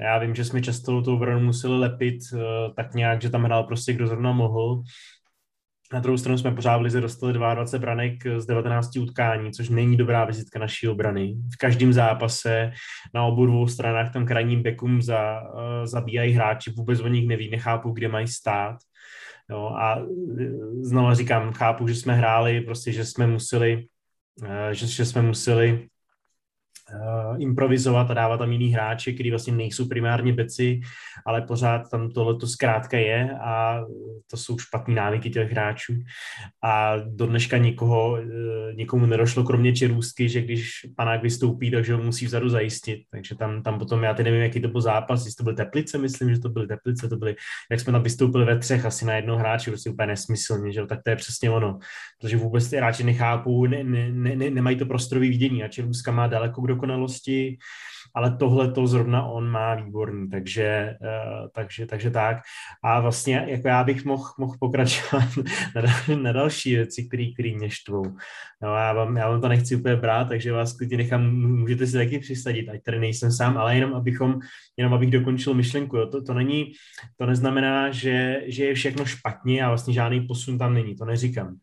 Já 0.00 0.18
vím, 0.18 0.34
že 0.34 0.44
jsme 0.44 0.62
často 0.62 1.02
tu 1.02 1.14
obranu 1.14 1.40
museli 1.40 1.78
lepit 1.78 2.18
uh, 2.32 2.40
tak 2.76 2.94
nějak, 2.94 3.22
že 3.22 3.30
tam 3.30 3.44
hrál 3.44 3.64
prostě 3.64 3.92
kdo 3.92 4.06
zrovna 4.06 4.32
mohl. 4.32 4.82
Na 5.92 6.00
druhou 6.00 6.18
stranu 6.18 6.38
jsme 6.38 6.54
pořád 6.54 6.76
v 6.76 6.82
lize 6.82 7.00
dostali 7.00 7.32
22 7.32 7.80
branek 7.80 8.14
z 8.36 8.46
19 8.46 8.96
utkání, 8.96 9.52
což 9.52 9.68
není 9.68 9.96
dobrá 9.96 10.24
vizitka 10.24 10.58
naší 10.58 10.88
obrany. 10.88 11.34
V 11.54 11.56
každém 11.56 11.92
zápase 11.92 12.72
na 13.14 13.24
obou 13.24 13.46
dvou 13.46 13.68
stranách 13.68 14.12
tam 14.12 14.26
krajním 14.26 14.62
bekům 14.62 15.02
za, 15.02 15.40
uh, 15.42 15.60
zabíjají 15.84 16.32
hráči, 16.32 16.70
vůbec 16.70 17.00
o 17.00 17.08
nich 17.08 17.28
neví, 17.28 17.50
nechápu, 17.50 17.90
kde 17.90 18.08
mají 18.08 18.28
stát. 18.28 18.76
Jo, 19.52 19.66
a 19.76 19.98
e, 19.98 20.04
znovu 20.80 21.14
říkám, 21.14 21.52
chápu, 21.52 21.88
že 21.88 21.94
jsme 21.94 22.14
hráli, 22.14 22.60
prostě, 22.60 22.92
že 22.92 23.04
jsme 23.04 23.26
museli, 23.26 23.86
e, 24.44 24.74
že, 24.74 24.86
že 24.86 25.04
jsme 25.04 25.22
museli 25.22 25.88
uh, 26.94 27.42
improvizovat 27.42 28.10
a 28.10 28.14
dávat 28.14 28.36
tam 28.36 28.52
jiný 28.52 28.68
hráče, 28.68 29.12
který 29.12 29.30
vlastně 29.30 29.52
nejsou 29.52 29.88
primárně 29.88 30.32
beci, 30.32 30.80
ale 31.26 31.42
pořád 31.42 31.90
tam 31.90 32.10
tohle 32.10 32.36
to 32.36 32.46
zkrátka 32.46 32.98
je 32.98 33.30
a 33.40 33.84
to 34.30 34.36
jsou 34.36 34.58
špatné 34.58 34.94
návyky 34.94 35.30
těch 35.30 35.50
hráčů. 35.50 35.94
A 36.62 36.96
do 36.96 37.26
dneška 37.26 37.58
nikoho, 37.58 38.12
uh, 38.12 38.18
nikomu 38.74 39.06
nedošlo, 39.06 39.44
kromě 39.44 39.72
Čerůstky, 39.72 40.28
že 40.28 40.40
když 40.40 40.70
panák 40.96 41.22
vystoupí, 41.22 41.70
takže 41.70 41.94
ho 41.94 42.02
musí 42.02 42.26
vzadu 42.26 42.48
zajistit. 42.48 43.02
Takže 43.10 43.34
tam, 43.34 43.62
tam 43.62 43.78
potom, 43.78 44.02
já 44.02 44.14
teď 44.14 44.24
nevím, 44.24 44.40
jaký 44.40 44.60
to 44.60 44.68
byl 44.68 44.80
zápas, 44.80 45.24
jestli 45.24 45.36
to 45.36 45.44
byl 45.44 45.54
Teplice, 45.54 45.98
myslím, 45.98 46.34
že 46.34 46.40
to 46.40 46.48
byly 46.48 46.66
Teplice, 46.66 47.08
to 47.08 47.16
byly, 47.16 47.36
jak 47.70 47.80
jsme 47.80 47.92
tam 47.92 48.02
vystoupili 48.02 48.44
ve 48.44 48.58
třech 48.58 48.84
asi 48.84 49.04
na 49.04 49.14
jednoho 49.14 49.38
hráče, 49.38 49.70
prostě 49.70 49.90
úplně 49.90 50.06
nesmyslně, 50.06 50.72
že 50.72 50.86
tak 50.86 51.02
to 51.04 51.10
je 51.10 51.16
přesně 51.16 51.50
ono. 51.50 51.78
Protože 52.20 52.36
vůbec 52.36 52.70
ty 52.70 52.76
hráči 52.76 53.04
nechápou, 53.04 53.66
ne, 53.66 53.84
ne, 53.84 54.10
ne, 54.36 54.50
nemají 54.50 54.76
to 54.76 54.86
prostorový 54.86 55.28
vidění 55.28 55.64
a 55.64 55.68
Čerůstka 55.68 56.12
má 56.12 56.26
daleko 56.26 56.62
k 56.62 56.68
dokonalosti, 56.74 57.58
ale 58.14 58.36
tohle 58.36 58.72
to 58.72 58.86
zrovna 58.86 59.26
on 59.26 59.50
má 59.50 59.74
výborný, 59.74 60.30
takže, 60.30 60.96
uh, 61.00 61.48
takže, 61.54 61.86
takže 61.86 62.10
tak. 62.10 62.36
A 62.84 63.00
vlastně 63.00 63.46
jako 63.48 63.68
já 63.68 63.84
bych 63.84 64.04
mohl 64.04 64.24
mohl 64.38 64.56
pokračovat 64.60 65.24
na, 65.74 66.16
na 66.16 66.32
další 66.32 66.76
věci, 66.76 67.08
které 67.08 67.54
mě 67.56 67.70
štvou. 67.70 68.04
No, 68.62 68.76
já, 68.76 68.92
vám, 68.92 69.16
já 69.16 69.28
vám 69.28 69.40
to 69.40 69.48
nechci 69.48 69.76
úplně 69.76 69.96
brát, 69.96 70.28
takže 70.28 70.52
vás 70.52 70.72
klidně 70.76 70.96
nechám, 70.96 71.34
můžete 71.36 71.86
si 71.86 71.92
taky 71.92 72.18
přisadit, 72.18 72.68
ať 72.68 72.82
tady 72.82 73.00
nejsem 73.00 73.32
sám, 73.32 73.58
ale 73.58 73.74
jenom 73.74 73.94
abychom, 73.94 74.38
jenom 74.76 74.94
abych 74.94 75.10
dokončil 75.10 75.54
myšlenku. 75.54 75.96
Jo. 75.96 76.06
To, 76.06 76.22
to, 76.22 76.34
není, 76.34 76.72
to 77.16 77.26
neznamená, 77.26 77.90
že, 77.90 78.42
že 78.46 78.64
je 78.64 78.74
všechno 78.74 79.04
špatně 79.04 79.64
a 79.64 79.68
vlastně 79.68 79.94
žádný 79.94 80.20
posun 80.20 80.58
tam 80.58 80.74
není, 80.74 80.96
to 80.96 81.04
neříkám 81.04 81.56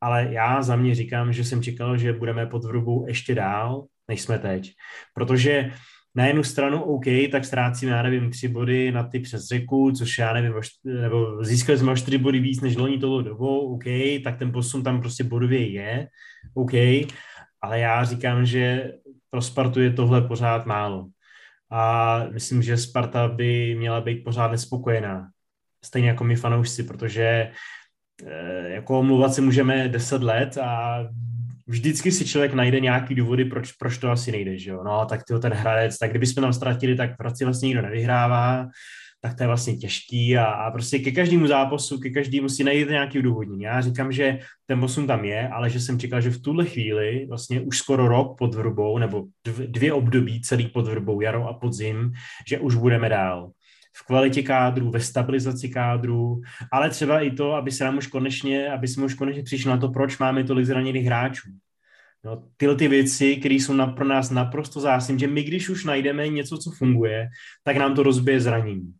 ale 0.00 0.28
já 0.30 0.62
za 0.62 0.76
mě 0.76 0.94
říkám, 0.94 1.32
že 1.32 1.44
jsem 1.44 1.62
čekal, 1.62 1.98
že 1.98 2.12
budeme 2.12 2.46
pod 2.46 2.64
vrubou 2.64 3.06
ještě 3.06 3.34
dál, 3.34 3.86
než 4.08 4.22
jsme 4.22 4.38
teď. 4.38 4.72
Protože 5.14 5.70
na 6.14 6.26
jednu 6.26 6.44
stranu 6.44 6.82
OK, 6.82 7.04
tak 7.32 7.44
ztrácíme, 7.44 7.92
já 7.92 8.02
nevím, 8.02 8.30
tři 8.30 8.48
body 8.48 8.92
na 8.92 9.02
ty 9.02 9.20
přes 9.20 9.46
řeku, 9.46 9.92
což 9.92 10.18
já 10.18 10.32
nevím, 10.32 10.52
nebo 10.84 11.44
získali 11.44 11.78
jsme 11.78 11.92
o 11.92 11.96
čtyři 11.96 12.18
body 12.18 12.40
víc 12.40 12.60
než 12.60 12.76
loni 12.76 12.98
toho 12.98 13.22
dobou, 13.22 13.74
OK, 13.74 13.84
tak 14.24 14.38
ten 14.38 14.52
posun 14.52 14.82
tam 14.82 15.00
prostě 15.00 15.24
bodově 15.24 15.70
je, 15.70 16.08
OK, 16.54 16.72
ale 17.62 17.80
já 17.80 18.04
říkám, 18.04 18.46
že 18.46 18.92
pro 19.30 19.42
Spartu 19.42 19.80
je 19.80 19.92
tohle 19.92 20.20
pořád 20.20 20.66
málo. 20.66 21.06
A 21.70 22.18
myslím, 22.32 22.62
že 22.62 22.76
Sparta 22.76 23.28
by 23.28 23.74
měla 23.74 24.00
být 24.00 24.24
pořád 24.24 24.50
nespokojená. 24.50 25.28
Stejně 25.84 26.08
jako 26.08 26.24
my 26.24 26.36
fanoušci, 26.36 26.82
protože 26.82 27.50
eh, 28.26 28.68
jako 28.68 28.98
omluvat 28.98 29.34
si 29.34 29.40
můžeme 29.40 29.88
10 29.88 30.22
let 30.22 30.58
a 30.58 30.98
vždycky 31.66 32.12
si 32.12 32.24
člověk 32.24 32.54
najde 32.54 32.80
nějaký 32.80 33.14
důvody, 33.14 33.44
proč, 33.44 33.72
proč 33.72 33.98
to 33.98 34.10
asi 34.10 34.32
nejde, 34.32 34.58
že 34.58 34.70
jo. 34.70 34.82
No, 34.84 35.06
tak 35.06 35.24
tyho 35.24 35.38
ten 35.38 35.52
hradec, 35.52 35.98
tak 35.98 36.10
kdybychom 36.10 36.42
tam 36.42 36.52
ztratili, 36.52 36.96
tak 36.96 37.10
v 37.10 37.44
vlastně 37.44 37.66
nikdo 37.66 37.82
nevyhrává, 37.82 38.68
tak 39.20 39.34
to 39.34 39.42
je 39.42 39.46
vlastně 39.46 39.76
těžký 39.76 40.38
a, 40.38 40.44
a 40.44 40.70
prostě 40.70 40.98
ke 40.98 41.12
každému 41.12 41.46
zápasu, 41.46 42.00
ke 42.00 42.10
každému 42.10 42.48
si 42.48 42.64
najde 42.64 42.90
nějaký 42.90 43.22
důvodní. 43.22 43.62
Já 43.62 43.80
říkám, 43.80 44.12
že 44.12 44.38
ten 44.66 44.80
posun 44.80 45.06
tam 45.06 45.24
je, 45.24 45.48
ale 45.48 45.70
že 45.70 45.80
jsem 45.80 45.98
čekal, 45.98 46.20
že 46.20 46.30
v 46.30 46.42
tuhle 46.42 46.64
chvíli, 46.64 47.26
vlastně 47.28 47.60
už 47.60 47.78
skoro 47.78 48.08
rok 48.08 48.38
pod 48.38 48.54
vrbou, 48.54 48.98
nebo 48.98 49.24
dvě 49.66 49.92
období 49.92 50.40
celý 50.40 50.66
pod 50.66 50.88
vrbou, 50.88 51.20
jaro 51.20 51.48
a 51.48 51.52
podzim, 51.52 52.12
že 52.48 52.58
už 52.58 52.74
budeme 52.74 53.08
dál 53.08 53.50
v 53.96 54.06
kvalitě 54.06 54.42
kádru, 54.42 54.90
ve 54.90 55.00
stabilizaci 55.00 55.68
kádru, 55.68 56.40
ale 56.72 56.90
třeba 56.90 57.20
i 57.20 57.30
to, 57.30 57.52
aby 57.52 57.70
se 57.70 57.84
nám 57.84 57.98
už 57.98 58.06
konečně, 58.06 58.68
aby 58.72 58.88
jsme 58.88 59.04
už 59.04 59.14
konečně 59.14 59.42
přišli 59.42 59.70
na 59.70 59.76
to, 59.76 59.88
proč 59.88 60.18
máme 60.18 60.44
tolik 60.44 60.66
zraněných 60.66 61.06
hráčů. 61.06 61.50
No, 62.24 62.42
tyhle 62.56 62.74
ty 62.74 62.88
věci, 62.88 63.36
které 63.36 63.54
jsou 63.54 63.72
na, 63.72 63.86
pro 63.86 64.04
nás 64.04 64.30
naprosto 64.30 64.80
zásadní, 64.80 65.20
že 65.20 65.26
my, 65.26 65.42
když 65.42 65.68
už 65.68 65.84
najdeme 65.84 66.28
něco, 66.28 66.58
co 66.58 66.70
funguje, 66.70 67.28
tak 67.64 67.76
nám 67.76 67.94
to 67.94 68.02
rozbije 68.02 68.40
zranění. 68.40 68.94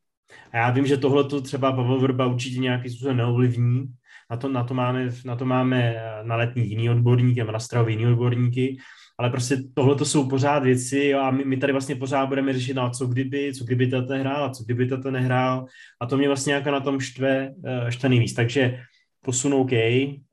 A 0.52 0.56
já 0.56 0.70
vím, 0.70 0.86
že 0.86 0.96
tohle 0.96 1.24
to 1.24 1.40
třeba 1.40 1.72
Pavel 1.72 2.00
Vrba 2.00 2.26
určitě 2.26 2.60
nějaký 2.60 2.90
způsobem 2.90 3.16
neovlivní, 3.16 3.86
na 4.30 4.36
to, 4.36 4.48
na 4.48 4.64
to, 4.64 4.74
máme, 4.74 5.10
na 5.24 5.36
to 5.36 5.44
máme 5.44 5.94
na 6.22 6.36
letní 6.36 6.70
jiný 6.70 6.90
odborníky, 6.90 7.44
na 7.44 7.58
stravy 7.58 7.92
jiný 7.92 8.06
odborníky, 8.06 8.76
ale 9.18 9.30
prostě 9.30 9.56
tohle 9.74 9.96
to 9.96 10.04
jsou 10.04 10.28
pořád 10.28 10.58
věci 10.58 10.98
jo, 10.98 11.20
a 11.20 11.30
my, 11.30 11.44
my 11.44 11.56
tady 11.56 11.72
vlastně 11.72 11.96
pořád 11.96 12.26
budeme 12.26 12.52
řešit, 12.52 12.74
no 12.74 12.90
co 12.90 13.06
kdyby, 13.06 13.54
co 13.54 13.64
kdyby 13.64 13.86
tato 13.86 14.14
hrál 14.14 14.44
a 14.44 14.50
co 14.50 14.64
kdyby 14.64 14.86
tato 14.86 15.10
nehrál. 15.10 15.66
A 16.00 16.06
to 16.06 16.16
mě 16.16 16.28
vlastně 16.28 16.54
jako 16.54 16.70
na 16.70 16.80
tom 16.80 17.00
štve, 17.00 17.54
eh, 17.64 17.92
štve 17.92 18.08
nejvíc, 18.08 18.34
takže 18.34 18.80
posun 19.24 19.54
OK, 19.54 19.72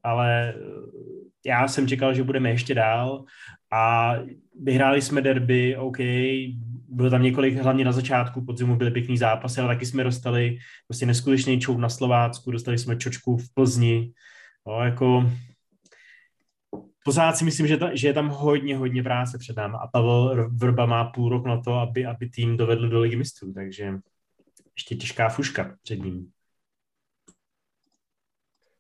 ale 0.04 0.50
eh, 0.50 0.54
já 1.46 1.68
jsem 1.68 1.88
čekal, 1.88 2.14
že 2.14 2.24
budeme 2.24 2.50
ještě 2.50 2.76
dál. 2.76 3.24
A 3.74 4.14
vyhráli 4.62 5.02
jsme 5.02 5.22
derby, 5.22 5.78
OK, 5.78 5.98
bylo 6.90 7.10
tam 7.10 7.24
několik, 7.24 7.58
hlavně 7.58 7.86
na 7.86 7.92
začátku 7.92 8.46
podzimu 8.46 8.76
byly 8.76 8.92
pěkný 8.92 9.18
zápasy, 9.18 9.62
ale 9.62 9.76
taky 9.76 9.86
jsme 9.86 10.04
dostali 10.04 10.58
prostě 10.88 11.06
neskutečný 11.06 11.60
čout 11.60 11.78
na 11.78 11.90
Slovácku, 11.90 12.52
dostali 12.52 12.78
jsme 12.78 12.98
čočku 12.98 13.38
v 13.38 13.54
Plzni, 13.54 14.12
no, 14.68 14.84
jako 14.86 15.30
pořád 17.06 17.38
si 17.38 17.46
myslím, 17.46 17.68
že, 17.68 17.78
ta, 17.78 17.96
že 17.96 18.08
je 18.08 18.14
tam 18.14 18.30
hodně, 18.30 18.78
hodně 18.78 19.04
práce 19.04 19.38
před 19.38 19.58
námi 19.58 19.76
a 19.80 19.88
Pavel 19.88 20.50
Vrba 20.50 20.86
má 20.86 21.06
půl 21.06 21.30
rok 21.30 21.46
na 21.46 21.62
to, 21.62 21.74
aby, 21.74 22.06
aby 22.06 22.30
tým 22.30 22.58
dovedl 22.58 22.90
do 22.90 23.00
ligy 23.00 23.16
mistrů, 23.16 23.54
takže 23.54 23.94
ještě 24.76 24.96
těžká 24.96 25.30
fuška 25.30 25.76
před 25.84 26.00
ním. 26.00 26.32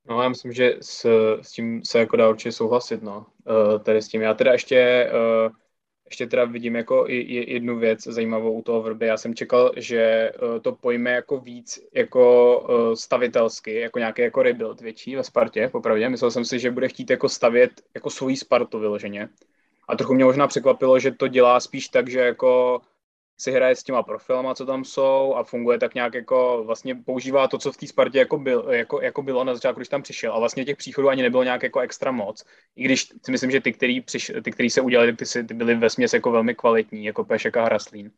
No 0.09 0.21
já 0.21 0.29
myslím, 0.29 0.53
že 0.53 0.73
s, 0.81 1.05
s 1.41 1.51
tím 1.51 1.85
se 1.85 1.99
jako 1.99 2.17
dá 2.17 2.29
určitě 2.29 2.51
souhlasit, 2.51 3.01
no. 3.01 3.25
Uh, 3.45 3.79
tady 3.79 4.01
s 4.01 4.07
tím. 4.07 4.21
Já 4.21 4.33
teda 4.33 4.51
ještě 4.51 5.09
uh, 5.45 5.55
ještě 6.13 6.27
teda 6.27 6.45
vidím 6.45 6.75
jako 6.75 7.05
i, 7.07 7.53
jednu 7.53 7.79
věc 7.79 8.03
zajímavou 8.03 8.53
u 8.53 8.61
toho 8.61 8.81
vrby. 8.81 9.05
Já 9.07 9.17
jsem 9.17 9.35
čekal, 9.35 9.71
že 9.77 9.97
eh, 9.97 10.59
to 10.61 10.71
pojme 10.71 11.11
jako 11.11 11.37
víc 11.37 11.79
jako 11.93 12.23
eh, 12.69 12.95
stavitelsky, 12.95 13.79
jako 13.79 13.99
nějaký 13.99 14.21
jako 14.21 14.43
rebuild 14.43 14.81
větší 14.81 15.15
ve 15.15 15.23
Spartě, 15.23 15.69
popravdě. 15.71 16.09
Myslel 16.09 16.31
jsem 16.31 16.45
si, 16.45 16.59
že 16.59 16.71
bude 16.71 16.87
chtít 16.87 17.09
jako 17.09 17.29
stavět 17.29 17.71
jako 17.95 18.09
svoji 18.09 18.37
Spartu 18.37 18.79
vyloženě. 18.79 19.29
A 19.87 19.95
trochu 19.95 20.13
mě 20.13 20.25
možná 20.25 20.47
překvapilo, 20.47 20.99
že 20.99 21.11
to 21.11 21.27
dělá 21.27 21.59
spíš 21.59 21.87
tak, 21.87 22.09
že 22.09 22.19
jako 22.19 22.81
si 23.37 23.51
hraje 23.51 23.75
s 23.75 23.83
těma 23.83 24.03
profilama, 24.03 24.55
co 24.55 24.65
tam 24.65 24.85
jsou 24.85 25.35
a 25.35 25.43
funguje 25.43 25.79
tak 25.79 25.95
nějak 25.95 26.13
jako, 26.13 26.63
vlastně 26.65 26.95
používá 26.95 27.47
to, 27.47 27.57
co 27.57 27.71
v 27.71 27.77
té 27.77 27.87
Spartě 27.87 28.19
jako, 28.19 28.37
byl, 28.37 28.65
jako, 28.69 29.01
jako 29.01 29.21
bylo 29.21 29.43
na 29.43 29.53
začátku, 29.53 29.79
když 29.79 29.89
tam 29.89 30.01
přišel. 30.01 30.33
A 30.33 30.39
vlastně 30.39 30.65
těch 30.65 30.77
příchodů 30.77 31.09
ani 31.09 31.21
nebylo 31.21 31.43
nějak 31.43 31.63
jako 31.63 31.79
extra 31.79 32.11
moc. 32.11 32.45
I 32.75 32.83
když 32.83 33.07
si 33.25 33.31
myslím, 33.31 33.51
že 33.51 33.61
ty, 33.61 33.73
který, 33.73 34.01
přiš, 34.01 34.31
ty, 34.43 34.51
který 34.51 34.69
se 34.69 34.81
udělali, 34.81 35.15
ty, 35.15 35.25
ty 35.43 35.53
byly 35.53 35.75
ve 35.75 35.89
směs 35.89 36.13
jako 36.13 36.31
velmi 36.31 36.55
kvalitní, 36.55 37.05
jako 37.05 37.23
Pešek 37.23 37.57
a 37.57 37.65
Hraslín. 37.65 38.11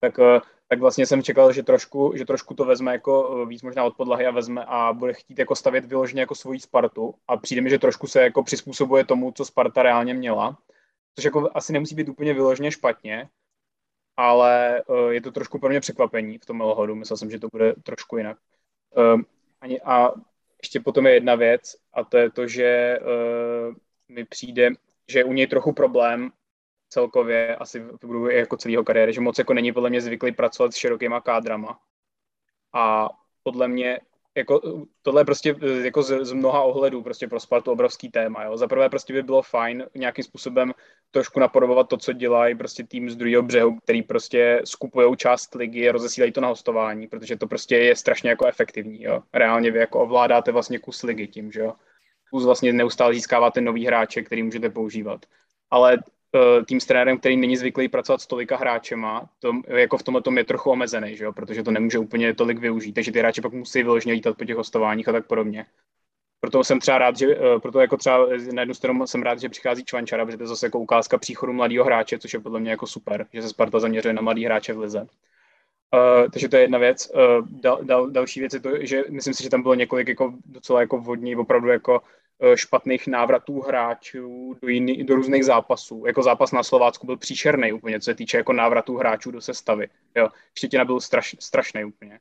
Tak, 0.00 0.18
eh, 0.18 0.40
tak 0.68 0.80
vlastně 0.80 1.06
jsem 1.06 1.22
čekal, 1.22 1.52
že 1.52 1.62
trošku, 1.62 2.12
že 2.16 2.24
trošku 2.24 2.54
to 2.54 2.64
vezme 2.64 2.92
jako 2.92 3.42
eh, 3.42 3.46
víc 3.46 3.62
možná 3.62 3.84
od 3.84 3.96
podlahy 3.96 4.26
a 4.26 4.30
vezme 4.30 4.64
a 4.64 4.92
bude 4.92 5.12
chtít 5.12 5.38
jako 5.38 5.56
stavět 5.56 5.84
vyloženě 5.84 6.20
jako 6.20 6.34
svoji 6.34 6.60
Spartu 6.60 7.14
a 7.28 7.36
přijde 7.36 7.62
mi, 7.62 7.70
že 7.70 7.78
trošku 7.78 8.06
se 8.06 8.22
jako 8.22 8.42
přizpůsobuje 8.42 9.04
tomu, 9.04 9.32
co 9.32 9.44
Sparta 9.44 9.82
reálně 9.82 10.14
měla, 10.14 10.58
což 11.14 11.24
jako 11.24 11.50
asi 11.54 11.72
nemusí 11.72 11.94
být 11.94 12.08
úplně 12.08 12.34
vyloženě 12.34 12.70
špatně, 12.70 13.28
ale 14.16 14.82
uh, 14.86 15.08
je 15.10 15.20
to 15.20 15.30
trošku 15.32 15.58
pro 15.58 15.68
mě 15.68 15.80
překvapení 15.80 16.38
v 16.38 16.46
tom 16.46 16.58
hodu. 16.58 16.94
Myslel 16.94 17.16
jsem, 17.16 17.30
že 17.30 17.38
to 17.38 17.48
bude 17.52 17.74
trošku 17.82 18.16
jinak. 18.16 18.38
Ani, 19.60 19.80
a 19.80 20.12
ještě 20.62 20.80
potom 20.80 21.06
je 21.06 21.14
jedna 21.14 21.34
věc 21.34 21.76
a 21.92 22.04
to 22.04 22.16
je 22.16 22.30
to, 22.30 22.46
že 22.46 22.98
uh, 23.00 23.74
mi 24.08 24.24
přijde, 24.24 24.70
že 25.08 25.18
je 25.18 25.24
u 25.24 25.32
něj 25.32 25.46
trochu 25.46 25.72
problém 25.72 26.30
celkově 26.88 27.56
asi 27.56 27.80
v 27.80 27.98
průběhu 27.98 28.28
jako 28.28 28.56
celého 28.56 28.84
kariéry, 28.84 29.12
že 29.12 29.20
moc 29.20 29.38
jako 29.38 29.54
není 29.54 29.72
podle 29.72 29.90
mě 29.90 30.00
zvyklý 30.00 30.32
pracovat 30.32 30.72
s 30.72 30.76
širokýma 30.76 31.20
kádrama. 31.20 31.80
A 32.72 33.08
podle 33.42 33.68
mě 33.68 34.00
jako, 34.36 34.86
tohle 35.02 35.20
je 35.20 35.24
prostě 35.24 35.56
eh, 35.62 35.84
jako 35.84 36.02
z, 36.02 36.24
z 36.24 36.32
mnoha 36.32 36.62
ohledů 36.62 37.02
prostě 37.02 37.28
pro 37.28 37.40
Spartu 37.40 37.70
obrovský 37.70 38.10
téma. 38.10 38.44
Jo. 38.44 38.56
Za 38.56 38.68
prvé 38.68 38.88
prostě 38.88 39.12
by 39.12 39.22
bylo 39.22 39.42
fajn 39.42 39.86
nějakým 39.94 40.24
způsobem 40.24 40.72
trošku 41.10 41.40
napodobovat 41.40 41.88
to, 41.88 41.96
co 41.96 42.12
dělají 42.12 42.54
prostě 42.54 42.84
tým 42.84 43.10
z 43.10 43.16
druhého 43.16 43.42
břehu, 43.42 43.78
který 43.80 44.02
prostě 44.02 44.62
skupují 44.64 45.16
část 45.16 45.54
ligy 45.54 45.88
a 45.88 45.92
rozesílají 45.92 46.32
to 46.32 46.40
na 46.40 46.48
hostování, 46.48 47.06
protože 47.06 47.36
to 47.36 47.46
prostě 47.46 47.76
je 47.76 47.96
strašně 47.96 48.30
jako 48.30 48.46
efektivní. 48.46 49.02
Jo. 49.02 49.22
Reálně 49.34 49.70
vy 49.70 49.78
jako 49.78 50.00
ovládáte 50.00 50.52
vlastně 50.52 50.78
kus 50.78 51.02
ligy 51.02 51.26
tím, 51.26 51.52
že 51.52 51.60
jo. 51.60 51.72
Plus 52.30 52.44
vlastně 52.44 52.72
neustále 52.72 53.14
získáváte 53.14 53.60
nový 53.60 53.86
hráče, 53.86 54.22
který 54.22 54.42
můžete 54.42 54.70
používat. 54.70 55.26
Ale 55.70 55.98
Eh, 55.98 56.19
tým 56.66 56.80
s 56.80 56.86
trenérem, 56.86 57.18
který 57.18 57.36
není 57.36 57.56
zvyklý 57.56 57.88
pracovat 57.88 58.20
s 58.20 58.26
tolika 58.26 58.56
hráčema, 58.56 59.28
to, 59.38 59.52
jako 59.66 59.98
v 59.98 60.02
tomhle 60.02 60.22
tom 60.22 60.38
je 60.38 60.44
trochu 60.44 60.70
omezený, 60.70 61.16
že 61.16 61.24
jo? 61.24 61.32
protože 61.32 61.62
to 61.62 61.70
nemůže 61.70 61.98
úplně 61.98 62.34
tolik 62.34 62.58
využít, 62.58 62.92
takže 62.92 63.12
ty 63.12 63.18
hráči 63.18 63.40
pak 63.40 63.52
musí 63.52 63.82
vyloženě 63.82 64.12
lítat 64.14 64.36
po 64.36 64.44
těch 64.44 64.56
hostováních 64.56 65.08
a 65.08 65.12
tak 65.12 65.26
podobně. 65.26 65.66
Proto 66.40 66.64
jsem 66.64 66.80
třeba 66.80 66.98
rád, 66.98 67.16
že, 67.16 67.36
eh, 67.36 67.58
proto 67.58 67.80
jako 67.80 67.96
třeba 67.96 68.26
na 68.54 68.62
jednu 68.62 68.74
stranu 68.74 69.06
jsem 69.06 69.22
rád, 69.22 69.40
že 69.40 69.48
přichází 69.48 69.84
Čvančara, 69.84 70.24
protože 70.24 70.36
to 70.36 70.42
je 70.42 70.46
zase 70.46 70.66
jako 70.66 70.78
ukázka 70.78 71.18
příchodu 71.18 71.52
mladého 71.52 71.84
hráče, 71.84 72.18
což 72.18 72.32
je 72.32 72.40
podle 72.40 72.60
mě 72.60 72.70
jako 72.70 72.86
super, 72.86 73.26
že 73.32 73.42
se 73.42 73.48
Sparta 73.48 73.80
zaměřuje 73.80 74.14
na 74.14 74.22
mladý 74.22 74.44
hráče 74.44 74.72
v 74.72 74.78
lize. 74.78 75.06
Uh, 75.94 76.30
takže 76.30 76.48
to 76.48 76.56
je 76.56 76.62
jedna 76.62 76.78
věc. 76.78 77.12
Uh, 77.14 77.48
dal, 77.60 77.78
dal, 77.82 78.10
další 78.10 78.40
věc 78.40 78.54
je 78.54 78.60
to, 78.60 78.70
že 78.80 79.02
myslím 79.10 79.34
si, 79.34 79.42
že 79.42 79.50
tam 79.50 79.62
bylo 79.62 79.74
několik 79.74 80.08
jako 80.08 80.34
docela 80.44 80.80
jako 80.80 80.98
vodní, 80.98 81.36
opravdu 81.36 81.68
jako 81.68 82.00
Eh, 82.00 82.19
špatných 82.54 83.06
návratů 83.06 83.60
hráčů 83.60 84.56
do, 84.62 84.68
jiný, 84.68 85.04
do 85.04 85.14
různých 85.14 85.44
zápasů. 85.44 86.02
Jako 86.06 86.22
zápas 86.22 86.52
na 86.52 86.62
Slovácku 86.62 87.06
byl 87.06 87.16
příšerný 87.16 87.72
úplně, 87.72 88.00
co 88.00 88.04
se 88.04 88.14
týče 88.14 88.36
jako 88.36 88.52
návratů 88.52 88.96
hráčů 88.96 89.30
do 89.30 89.40
sestavy. 89.40 89.88
Jo. 90.16 90.28
Štětina 90.54 90.84
byl 90.84 91.00
straš, 91.00 91.36
strašný 91.40 91.84
úplně. 91.84 92.20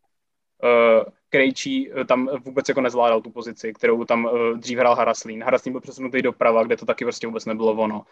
Uh, 0.64 1.04
Krejčí 1.30 1.92
uh, 1.92 2.04
tam 2.04 2.30
vůbec 2.46 2.70
jako 2.70 2.82
nezvládal 2.82 3.22
tu 3.22 3.30
pozici, 3.30 3.74
kterou 3.74 4.04
tam 4.04 4.26
uh, 4.26 4.32
dřív 4.58 4.80
hrál 4.80 4.96
Haraslín. 4.96 5.44
Haraslín 5.44 5.74
byl 5.74 5.82
přesunutý 5.82 6.22
doprava, 6.22 6.64
kde 6.64 6.78
to 6.78 6.86
taky 6.86 7.06
prostě 7.06 7.28
vůbec 7.28 7.46
nebylo 7.46 7.72
ono. 7.74 8.04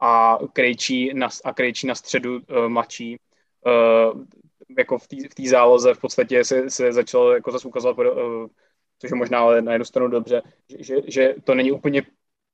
A 0.00 0.38
Krejčí 0.52 1.14
na, 1.14 1.28
a 1.44 1.54
Krejčí 1.54 1.86
na 1.86 1.94
středu 1.94 2.34
uh, 2.34 2.68
mladší 2.68 3.16
jako 4.78 4.98
v 4.98 5.06
té 5.34 5.48
záloze 5.48 5.94
v 5.94 6.00
podstatě 6.00 6.44
se, 6.44 6.70
se 6.70 6.92
začal 6.92 7.32
jako 7.32 7.52
zase 7.52 7.68
ukazovat 7.68 7.98
uh, 7.98 8.46
což 9.02 9.10
je 9.10 9.16
možná 9.16 9.38
ale 9.40 9.62
na 9.62 9.72
jednu 9.72 9.84
stranu 9.84 10.08
dobře, 10.08 10.42
že, 10.68 10.76
že, 10.84 10.96
že 11.06 11.34
to 11.44 11.54
není 11.54 11.72
úplně 11.72 12.02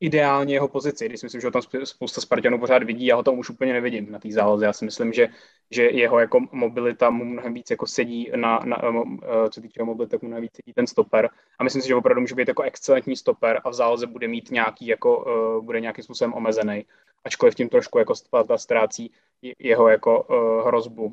ideálně 0.01 0.55
jeho 0.55 0.69
pozici, 0.69 1.07
když 1.07 1.21
si 1.21 1.27
myslím, 1.27 1.41
že 1.41 1.47
ho 1.47 1.51
tam 1.51 1.63
spousta 1.85 2.21
Spartanů 2.21 2.59
pořád 2.59 2.83
vidí, 2.83 3.07
já 3.07 3.17
ho 3.17 3.23
tam 3.23 3.39
už 3.39 3.51
úplně 3.51 3.73
nevidím 3.73 4.13
na 4.13 4.19
té 4.19 4.33
záloze. 4.33 4.65
Já 4.65 4.73
si 4.73 4.85
myslím, 4.85 5.13
že, 5.13 5.29
že 5.71 5.83
jeho 5.83 6.19
jako 6.19 6.41
mobilita 6.53 7.11
mu 7.11 7.25
mnohem 7.25 7.55
víc 7.55 7.71
jako 7.71 7.87
sedí 7.87 8.31
na, 8.37 8.59
na 8.65 8.83
eh, 9.23 9.51
co 9.51 9.61
týče 9.61 9.83
mobility, 9.83 10.11
tak 10.11 10.23
mu 10.23 10.29
mnohem 10.29 10.43
víc 10.43 10.57
sedí 10.57 10.73
ten 10.73 10.87
stoper. 10.87 11.31
A 11.59 11.65
myslím 11.65 11.83
si, 11.83 11.89
že 11.89 11.95
opravdu 11.95 12.21
může 12.21 12.35
být 12.35 12.49
jako 12.49 12.63
excelentní 12.63 13.17
stoper 13.17 13.61
a 13.65 13.71
v 13.71 13.75
záloze 13.75 14.07
bude 14.07 14.29
mít 14.29 14.51
nějaký 14.51 14.87
jako, 14.87 15.25
uh, 15.59 15.65
bude 15.65 15.81
nějakým 15.81 16.05
způsobem 16.05 16.35
omezený. 16.35 16.87
Ačkoliv 17.25 17.55
tím 17.55 17.69
trošku 17.69 17.99
jako 17.99 18.15
ztrácí 18.57 19.13
jeho 19.59 19.89
jako 19.89 20.27
hrozbu 20.67 21.13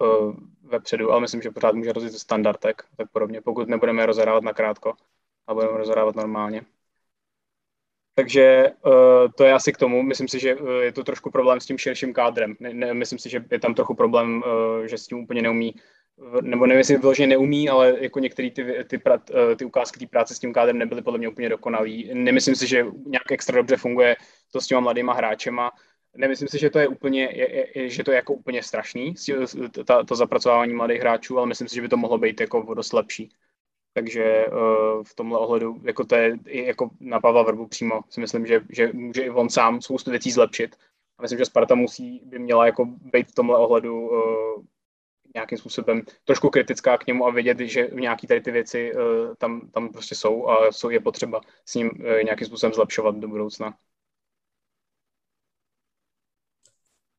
uh, 0.00 0.34
vepředu, 0.62 1.12
ale 1.12 1.20
myslím, 1.20 1.42
že 1.42 1.50
pořád 1.50 1.74
může 1.74 1.92
rozjet 1.92 2.12
standardek, 2.12 2.82
tak 2.96 3.10
podobně, 3.12 3.40
pokud 3.40 3.68
nebudeme 3.68 4.06
rozehrávat 4.06 4.44
na 4.44 4.52
krátko 4.52 4.92
a 5.46 5.54
budeme 5.54 5.78
rozehrávat 5.78 6.16
normálně. 6.16 6.62
Takže 8.14 8.70
uh, 8.86 8.92
to 9.36 9.44
je 9.44 9.52
asi 9.52 9.72
k 9.72 9.78
tomu. 9.78 10.02
Myslím 10.02 10.28
si, 10.28 10.40
že 10.40 10.54
uh, 10.54 10.68
je 10.68 10.92
to 10.92 11.04
trošku 11.04 11.30
problém 11.30 11.60
s 11.60 11.66
tím 11.66 11.78
širším 11.78 12.12
kádrem. 12.12 12.54
Ne, 12.60 12.74
ne, 12.74 12.94
myslím 12.94 13.18
si, 13.18 13.28
že 13.28 13.44
je 13.50 13.60
tam 13.60 13.74
trochu 13.74 13.94
problém, 13.94 14.42
uh, 14.46 14.84
že 14.84 14.98
s 14.98 15.06
tím 15.06 15.18
úplně 15.18 15.42
neumí, 15.42 15.74
nebo 16.42 16.66
nevím, 16.66 16.78
jestli 16.78 16.96
vyloženě 16.96 17.26
neumí, 17.26 17.68
ale 17.68 17.96
jako 18.00 18.18
některé 18.18 18.50
ty, 18.50 18.84
ty, 18.84 18.98
pra, 18.98 19.18
ty 19.56 19.64
ukázky 19.64 19.98
té 19.98 20.06
práce 20.06 20.34
s 20.34 20.38
tím 20.38 20.52
kádrem 20.52 20.78
nebyly 20.78 21.02
podle 21.02 21.18
mě 21.18 21.28
úplně 21.28 21.48
dokonalý. 21.48 22.10
Nemyslím 22.14 22.54
si, 22.54 22.66
že 22.66 22.86
nějak 23.06 23.32
extra 23.32 23.56
dobře 23.56 23.76
funguje 23.76 24.16
to 24.52 24.60
s 24.60 24.66
těma 24.66 24.80
mladýma 24.80 25.12
hráčema 25.12 25.70
nemyslím 26.16 26.48
si, 26.48 26.58
že 26.58 26.70
to 26.70 26.78
je 26.78 26.88
úplně, 26.88 27.22
je, 27.22 27.66
je, 27.74 27.88
že 27.88 28.04
to 28.04 28.10
je 28.10 28.16
jako 28.16 28.34
úplně 28.34 28.62
strašný, 28.62 29.14
ta, 29.84 30.04
to 30.04 30.14
zapracování 30.14 30.74
mladých 30.74 31.00
hráčů, 31.00 31.38
ale 31.38 31.46
myslím 31.46 31.68
si, 31.68 31.74
že 31.74 31.82
by 31.82 31.88
to 31.88 31.96
mohlo 31.96 32.18
být 32.18 32.40
jako 32.40 32.74
dost 32.74 32.92
lepší. 32.92 33.32
Takže 33.92 34.46
uh, 34.46 35.02
v 35.04 35.14
tomhle 35.14 35.38
ohledu, 35.38 35.80
jako 35.82 36.04
to 36.04 36.14
je 36.14 36.38
jako 36.46 36.90
na 37.00 37.20
Pavla 37.20 37.42
Vrbu 37.42 37.66
přímo, 37.66 38.00
si 38.10 38.20
myslím, 38.20 38.46
že, 38.46 38.60
že 38.70 38.90
může 38.92 39.22
i 39.22 39.30
on 39.30 39.50
sám 39.50 39.80
spoustu 39.80 40.10
věcí 40.10 40.30
zlepšit. 40.30 40.76
A 41.18 41.22
myslím, 41.22 41.38
že 41.38 41.44
Sparta 41.44 41.74
musí, 41.74 42.22
by 42.24 42.38
měla 42.38 42.66
jako 42.66 42.84
být 42.84 43.28
v 43.28 43.34
tomhle 43.34 43.58
ohledu 43.58 44.08
uh, 44.08 44.64
nějakým 45.34 45.58
způsobem 45.58 46.02
trošku 46.24 46.50
kritická 46.50 46.98
k 46.98 47.06
němu 47.06 47.26
a 47.26 47.30
vědět, 47.30 47.58
že 47.58 47.88
nějaké 47.92 48.26
tady 48.26 48.40
ty 48.40 48.50
věci 48.50 48.92
uh, 48.94 49.00
tam, 49.38 49.70
tam 49.70 49.88
prostě 49.92 50.14
jsou 50.14 50.48
a 50.48 50.72
jsou 50.72 50.90
je 50.90 51.00
potřeba 51.00 51.40
s 51.64 51.74
ním 51.74 51.90
uh, 51.90 52.22
nějakým 52.24 52.46
způsobem 52.46 52.74
zlepšovat 52.74 53.16
do 53.16 53.28
budoucna. 53.28 53.74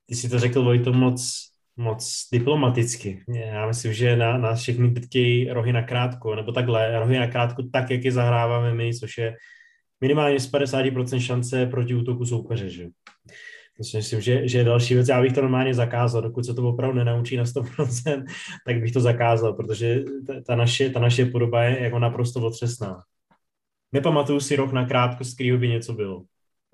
Ty 0.06 0.15
si 0.15 0.30
to 0.30 0.40
řekl, 0.40 0.64
Vojto, 0.64 0.94
moc, 0.94 1.49
moc 1.77 2.27
diplomaticky. 2.34 3.23
Já 3.27 3.68
myslím, 3.68 3.94
že 3.94 4.15
na, 4.15 4.38
nás 4.38 4.61
všechny 4.61 4.94
chtějí 5.02 5.49
rohy 5.49 5.73
na 5.73 5.84
krátko, 5.84 6.36
nebo 6.36 6.52
takhle, 6.52 6.99
rohy 6.99 7.19
na 7.19 7.27
krátko 7.27 7.64
tak, 7.72 7.91
jak 7.91 8.06
je 8.06 8.11
zahráváme 8.11 8.73
my, 8.73 8.94
což 8.94 9.18
je 9.18 9.36
minimálně 10.02 10.40
z 10.40 10.52
50% 10.52 11.19
šance 11.19 11.65
proti 11.65 11.95
útoku 11.95 12.26
soupeře, 12.26 12.69
že? 12.69 12.88
To 13.77 13.84
si 13.84 13.98
myslím, 13.98 14.22
že, 14.22 14.48
že 14.48 14.57
je 14.57 14.64
další 14.64 14.94
věc. 14.94 15.07
Já 15.07 15.22
bych 15.22 15.34
to 15.34 15.41
normálně 15.41 15.73
zakázal, 15.73 16.22
dokud 16.22 16.45
se 16.45 16.53
to 16.53 16.69
opravdu 16.69 16.98
nenaučí 16.98 17.38
na 17.38 17.44
100%, 17.44 18.26
tak 18.65 18.80
bych 18.80 18.91
to 18.91 18.99
zakázal, 18.99 19.53
protože 19.53 20.03
ta, 20.27 20.34
ta, 20.48 20.56
naše, 20.56 20.90
ta 20.90 20.99
naše 20.99 21.26
podoba 21.26 21.64
je 21.64 21.84
jako 21.84 21.99
naprosto 21.99 22.41
otřesná. 22.41 23.03
Nepamatuju 23.91 24.40
si 24.40 24.56
rok 24.56 24.72
na 24.72 24.86
krátko, 24.86 25.23
z 25.23 25.34
kterého 25.34 25.57
by 25.57 25.68
něco 25.68 25.94
bylo. 25.94 26.23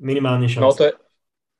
Minimálně 0.01 0.49
šance. 0.49 0.65
No 0.65 0.73
to 0.73 0.83
je, 0.83 0.91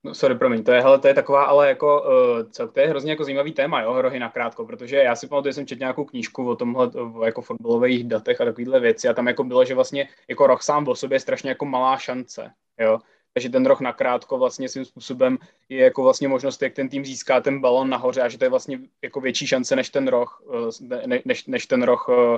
No, 0.04 0.14
sorry, 0.14 0.36
promiň, 0.38 0.64
to 0.64 0.72
je, 0.72 0.82
hele, 0.82 1.00
to 1.00 1.08
je 1.08 1.14
taková, 1.14 1.44
ale 1.44 1.68
jako, 1.68 2.02
uh, 2.02 2.52
co, 2.52 2.68
to 2.68 2.80
je 2.80 2.88
hrozně 2.88 3.12
jako 3.12 3.24
zajímavý 3.24 3.54
téma, 3.54 3.82
jo, 3.82 3.94
hrohy 3.94 4.20
krátko, 4.34 4.66
protože 4.66 4.96
já 4.96 5.16
si 5.16 5.28
pamatuju, 5.28 5.50
že 5.50 5.54
jsem 5.54 5.68
četl 5.68 5.80
nějakou 5.80 6.06
knížku 6.06 6.50
o 6.50 6.56
tomhle, 6.56 6.88
o 6.88 7.26
jako 7.26 7.42
fotbalových 7.42 8.04
datech 8.04 8.42
a 8.42 8.46
takovýhle 8.46 8.80
věci 8.80 9.08
a 9.08 9.14
tam 9.14 9.28
jako 9.28 9.44
bylo, 9.44 9.66
že 9.66 9.76
vlastně 9.76 10.10
jako 10.28 10.48
roh 10.48 10.62
sám 10.62 10.88
o 10.88 10.96
sobě 10.96 11.16
je 11.16 11.20
strašně 11.20 11.50
jako 11.50 11.66
malá 11.66 11.98
šance, 11.98 12.52
jo, 12.80 13.00
takže 13.34 13.50
ten 13.50 13.66
roh 13.66 13.82
nakrátko 13.82 14.38
vlastně 14.38 14.70
svým 14.70 14.86
způsobem 14.86 15.38
je 15.70 15.84
jako 15.84 16.04
vlastně 16.04 16.28
možnost, 16.28 16.62
jak 16.62 16.74
ten 16.74 16.90
tým 16.90 17.06
získá 17.06 17.42
ten 17.42 17.62
balon 17.62 17.90
nahoře 17.90 18.22
a 18.22 18.30
že 18.30 18.38
to 18.38 18.46
je 18.46 18.50
vlastně 18.50 18.80
jako 19.02 19.22
větší 19.22 19.48
šance 19.48 19.76
než 19.76 19.90
ten 19.90 20.08
roh, 20.08 20.44
eh, 20.92 21.08
ne, 21.08 21.22
než, 21.26 21.46
než 21.46 21.66
ten 21.66 21.84
roh 21.84 22.10
uh, 22.10 22.38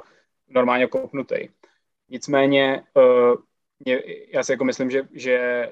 normálně 0.50 0.88
kopnutý. 0.88 1.36
Nicméně 2.10 2.84
uh, 2.94 3.36
já 4.34 4.44
si 4.44 4.52
jako 4.52 4.64
myslím, 4.64 4.90
že, 4.90 5.08
že 5.14 5.70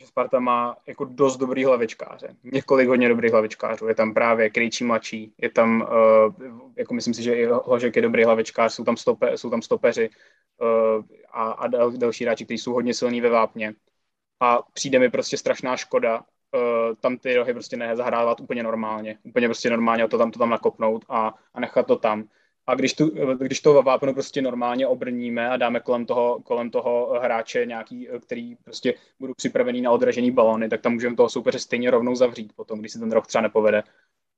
že 0.00 0.06
Sparta 0.06 0.40
má 0.40 0.76
jako 0.86 1.04
dost 1.04 1.36
dobrý 1.36 1.64
hlavičkáře. 1.64 2.36
Několik 2.44 2.88
hodně 2.88 3.08
dobrých 3.08 3.32
hlavičkářů. 3.32 3.88
Je 3.88 3.94
tam 3.94 4.14
právě 4.14 4.50
Krejčí 4.50 4.84
mladší, 4.84 5.34
je 5.38 5.50
tam, 5.50 5.80
uh, 5.80 6.34
jako 6.76 6.94
myslím 6.94 7.14
si, 7.14 7.22
že 7.22 7.34
i 7.34 7.46
Hložek 7.46 7.96
je 7.96 8.02
dobrý 8.02 8.24
hlavičkář, 8.24 8.72
jsou 8.72 8.84
tam, 8.84 8.96
stope, 8.96 9.38
jsou 9.38 9.50
tam 9.50 9.62
stopeři 9.62 10.10
uh, 10.60 11.04
a, 11.32 11.50
a 11.50 11.66
dal, 11.66 11.92
další 11.92 12.24
hráči, 12.24 12.44
kteří 12.44 12.58
jsou 12.58 12.72
hodně 12.72 12.94
silní 12.94 13.20
ve 13.20 13.30
vápně. 13.30 13.74
A 14.40 14.62
přijde 14.72 14.98
mi 14.98 15.10
prostě 15.10 15.36
strašná 15.36 15.76
škoda 15.76 16.18
uh, 16.18 16.94
tam 17.00 17.18
ty 17.18 17.36
rohy 17.36 17.52
prostě 17.52 17.76
nezahrávat 17.76 18.40
úplně 18.40 18.62
normálně. 18.62 19.18
Úplně 19.22 19.48
prostě 19.48 19.70
normálně 19.70 20.08
to 20.08 20.18
tam, 20.18 20.30
to 20.30 20.38
tam 20.38 20.50
nakopnout 20.50 21.04
a, 21.08 21.34
a 21.54 21.60
nechat 21.60 21.86
to 21.86 21.96
tam 21.96 22.24
a 22.66 22.74
když, 22.74 22.94
tu, 22.94 23.10
když 23.38 23.60
to 23.60 23.82
vápno 23.82 24.14
prostě 24.14 24.42
normálně 24.42 24.86
obrníme 24.86 25.48
a 25.48 25.56
dáme 25.56 25.80
kolem 25.80 26.06
toho, 26.06 26.40
kolem 26.44 26.70
toho 26.70 27.18
hráče 27.22 27.66
nějaký, 27.66 28.08
který 28.20 28.56
prostě 28.56 28.94
budou 29.20 29.34
připravený 29.34 29.80
na 29.80 29.90
odražení 29.90 30.30
balony, 30.30 30.68
tak 30.68 30.80
tam 30.80 30.92
můžeme 30.92 31.16
toho 31.16 31.28
soupeře 31.28 31.58
stejně 31.58 31.90
rovnou 31.90 32.14
zavřít 32.14 32.52
potom, 32.56 32.78
když 32.80 32.92
se 32.92 32.98
ten 32.98 33.12
rok 33.12 33.26
třeba 33.26 33.42
nepovede 33.42 33.82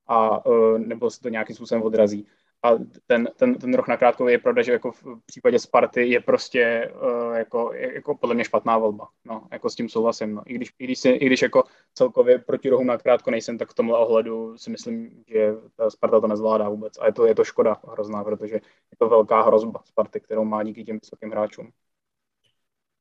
a 0.07 0.43
nebo 0.77 1.09
se 1.09 1.21
to 1.21 1.29
nějakým 1.29 1.55
způsobem 1.55 1.83
odrazí 1.83 2.27
a 2.63 2.71
ten, 3.07 3.29
ten, 3.35 3.55
ten 3.55 3.73
roh 3.73 3.87
na 3.87 3.97
krátkou 3.97 4.27
je 4.27 4.37
pravda, 4.37 4.61
že 4.61 4.71
jako 4.71 4.91
v 4.91 5.03
případě 5.25 5.59
Sparty 5.59 6.07
je 6.07 6.19
prostě 6.19 6.91
uh, 7.01 7.33
jako, 7.33 7.73
jako 7.73 8.15
podle 8.15 8.35
mě 8.35 8.43
špatná 8.43 8.77
volba. 8.77 9.07
No, 9.25 9.47
jako 9.51 9.69
s 9.69 9.75
tím 9.75 9.89
souhlasím. 9.89 10.35
No. 10.35 10.43
I, 10.45 10.53
když, 10.53 10.73
i, 10.79 10.83
když 10.83 10.99
si, 10.99 11.09
I 11.09 11.25
když 11.25 11.41
jako 11.41 11.63
celkově 11.93 12.39
proti 12.39 12.69
rohu 12.69 12.83
na 12.83 12.97
krátko 12.97 13.31
nejsem, 13.31 13.57
tak 13.57 13.69
v 13.69 13.73
tomhle 13.73 13.99
ohledu 13.99 14.57
si 14.57 14.69
myslím, 14.69 15.23
že 15.27 15.53
ta 15.75 15.89
Sparta 15.89 16.21
to 16.21 16.27
nezvládá 16.27 16.69
vůbec. 16.69 16.97
A 16.97 17.05
je 17.05 17.13
to, 17.13 17.25
je 17.25 17.35
to 17.35 17.43
škoda 17.43 17.77
hrozná, 17.91 18.23
protože 18.23 18.55
je 18.55 18.97
to 18.97 19.09
velká 19.09 19.41
hrozba 19.41 19.81
Sparty, 19.85 20.19
kterou 20.19 20.43
má 20.45 20.63
díky 20.63 20.83
těm 20.83 20.99
vysokým 21.01 21.31
hráčům 21.31 21.71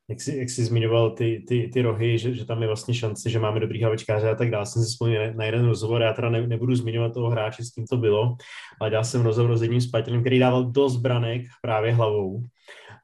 jak 0.08 0.20
jsi, 0.20 0.36
jak 0.36 0.50
jsi 0.50 0.64
zmiňoval 0.64 1.10
ty, 1.10 1.44
ty, 1.48 1.70
ty 1.72 1.82
rohy, 1.82 2.18
že, 2.18 2.34
že 2.34 2.44
tam 2.44 2.62
je 2.62 2.66
vlastně 2.66 2.94
šance, 2.94 3.30
že 3.30 3.38
máme 3.38 3.60
dobrý 3.60 3.82
hlavičkáře 3.82 4.30
a 4.30 4.34
tak 4.34 4.50
dále. 4.50 4.66
Jsem 4.66 4.82
si 4.82 4.88
vzpomněl 4.88 5.34
na 5.34 5.44
jeden 5.44 5.66
rozhovor, 5.66 6.02
já 6.02 6.12
teda 6.12 6.30
ne, 6.30 6.46
nebudu 6.46 6.74
zmiňovat 6.74 7.14
toho 7.14 7.30
hráče, 7.30 7.64
s 7.64 7.70
kým 7.70 7.86
to 7.86 7.96
bylo, 7.96 8.36
ale 8.80 8.90
dělal 8.90 9.04
jsem 9.04 9.22
rozhovor 9.22 9.56
s 9.56 9.62
jedním 9.62 9.80
Spartanem, 9.80 10.20
který 10.20 10.38
dával 10.38 10.64
dost 10.64 10.96
branek 10.96 11.42
právě 11.62 11.92
hlavou. 11.92 12.42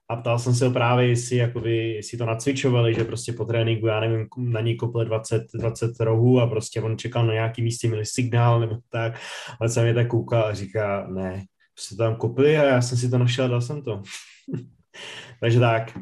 A 0.08 0.16
ptal 0.16 0.38
jsem 0.38 0.54
se 0.54 0.66
ho 0.66 0.72
právě, 0.72 1.08
jestli, 1.08 1.36
jakoby, 1.36 1.94
jestli 1.94 2.18
to 2.18 2.26
nacvičovali, 2.26 2.94
že 2.94 3.04
prostě 3.04 3.32
po 3.32 3.44
tréninku, 3.44 3.86
já 3.86 4.00
nevím, 4.00 4.26
na 4.38 4.60
ní 4.60 4.76
kople 4.76 5.04
20, 5.04 5.42
20 5.54 6.00
rohů 6.00 6.40
a 6.40 6.46
prostě 6.46 6.82
on 6.82 6.98
čekal 6.98 7.26
na 7.26 7.32
nějaký 7.32 7.62
místě, 7.62 7.88
měli 7.88 8.06
signál 8.06 8.60
nebo 8.60 8.76
tak. 8.90 9.20
Ale 9.60 9.68
jsem 9.68 9.86
je 9.86 9.94
tak 9.94 10.08
koukal 10.08 10.44
a 10.44 10.54
říká, 10.54 11.06
ne, 11.10 11.44
prostě 11.74 11.96
tam 11.96 12.16
kopli 12.16 12.58
a 12.58 12.64
já 12.64 12.82
jsem 12.82 12.98
si 12.98 13.10
to 13.10 13.18
našel 13.18 13.44
a 13.44 13.48
dal 13.48 13.60
jsem 13.60 13.82
to. 13.82 14.02
Takže 15.40 15.60
tak. 15.60 15.98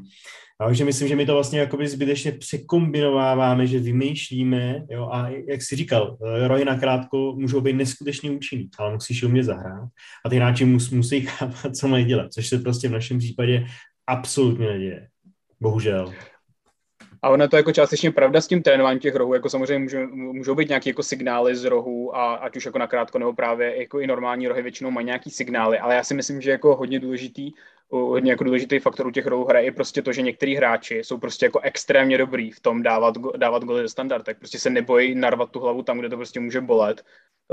Takže 0.67 0.85
myslím, 0.85 1.09
že 1.09 1.17
my 1.17 1.27
to 1.27 1.35
vlastně 1.35 1.61
jakoby 1.61 1.89
zbytečně 1.89 2.33
překombinováváme, 2.33 3.67
že 3.67 3.79
vymýšlíme, 3.79 4.85
jo, 4.91 5.09
a 5.13 5.29
jak 5.29 5.63
jsi 5.63 5.77
říkal, 5.77 6.19
eh, 6.27 6.49
rohy 6.49 6.65
na 6.65 6.79
krátko 6.79 7.35
můžou 7.39 7.61
být 7.61 7.73
neskutečně 7.73 8.31
účinný, 8.31 8.69
ale 8.79 8.93
musíš 8.93 9.23
umět 9.23 9.45
zahrát 9.45 9.89
a 10.25 10.29
ty 10.29 10.37
hráči 10.37 10.65
mus, 10.65 10.91
musí 10.91 11.21
chápat, 11.21 11.77
co 11.77 11.89
mají 11.89 12.05
dělat, 12.05 12.33
což 12.33 12.49
se 12.49 12.59
prostě 12.59 12.89
v 12.89 12.93
našem 12.93 13.19
případě 13.19 13.67
absolutně 14.07 14.67
neděje. 14.67 15.09
Bohužel. 15.61 16.13
A 17.23 17.31
ono 17.31 17.49
to 17.49 17.57
jako 17.57 17.73
částečně 17.73 18.11
pravda 18.11 18.41
s 18.41 18.47
tím 18.47 18.63
trénováním 18.63 19.01
těch 19.01 19.15
rohů, 19.15 19.35
jako 19.35 19.51
samozřejmě 19.51 19.79
můžou, 19.79 20.07
můžou 20.15 20.55
být 20.55 20.69
nějaké 20.69 20.91
jako 20.91 21.03
signály 21.03 21.57
z 21.57 21.65
rohů, 21.65 22.17
a 22.17 22.35
ať 22.35 22.57
už 22.57 22.67
jako 22.67 22.79
na 22.79 22.87
krátko 22.87 23.19
nebo 23.19 23.33
právě 23.33 23.81
jako 23.81 24.01
i 24.01 24.07
normální 24.07 24.49
rohy 24.49 24.63
většinou 24.63 24.91
mají 24.91 25.07
nějaký 25.07 25.31
signály, 25.31 25.79
ale 25.79 25.95
já 25.95 26.05
si 26.05 26.15
myslím, 26.15 26.41
že 26.41 26.51
jako 26.51 26.77
hodně 26.77 27.01
důležitý, 27.01 27.53
hodně 27.91 28.33
jako 28.33 28.45
důležitý 28.45 28.79
faktor 28.79 29.07
u 29.07 29.11
těch 29.11 29.27
rohů 29.27 29.45
hraje 29.45 29.65
je 29.65 29.73
prostě 29.73 30.03
to, 30.03 30.13
že 30.13 30.23
některý 30.23 30.57
hráči 30.57 30.99
jsou 30.99 31.19
prostě 31.19 31.47
jako 31.47 31.61
extrémně 31.61 32.19
dobrý 32.19 32.51
v 32.51 32.61
tom 32.61 32.83
dávat, 32.83 33.15
dávat 33.37 33.65
goly 33.65 33.83
do 33.83 33.89
tak 34.23 34.39
prostě 34.39 34.59
se 34.59 34.71
nebojí 34.71 35.15
narvat 35.15 35.51
tu 35.51 35.61
hlavu 35.61 35.83
tam, 35.83 35.99
kde 35.99 36.09
to 36.09 36.17
prostě 36.17 36.41
může 36.41 36.61
bolet, 36.61 37.05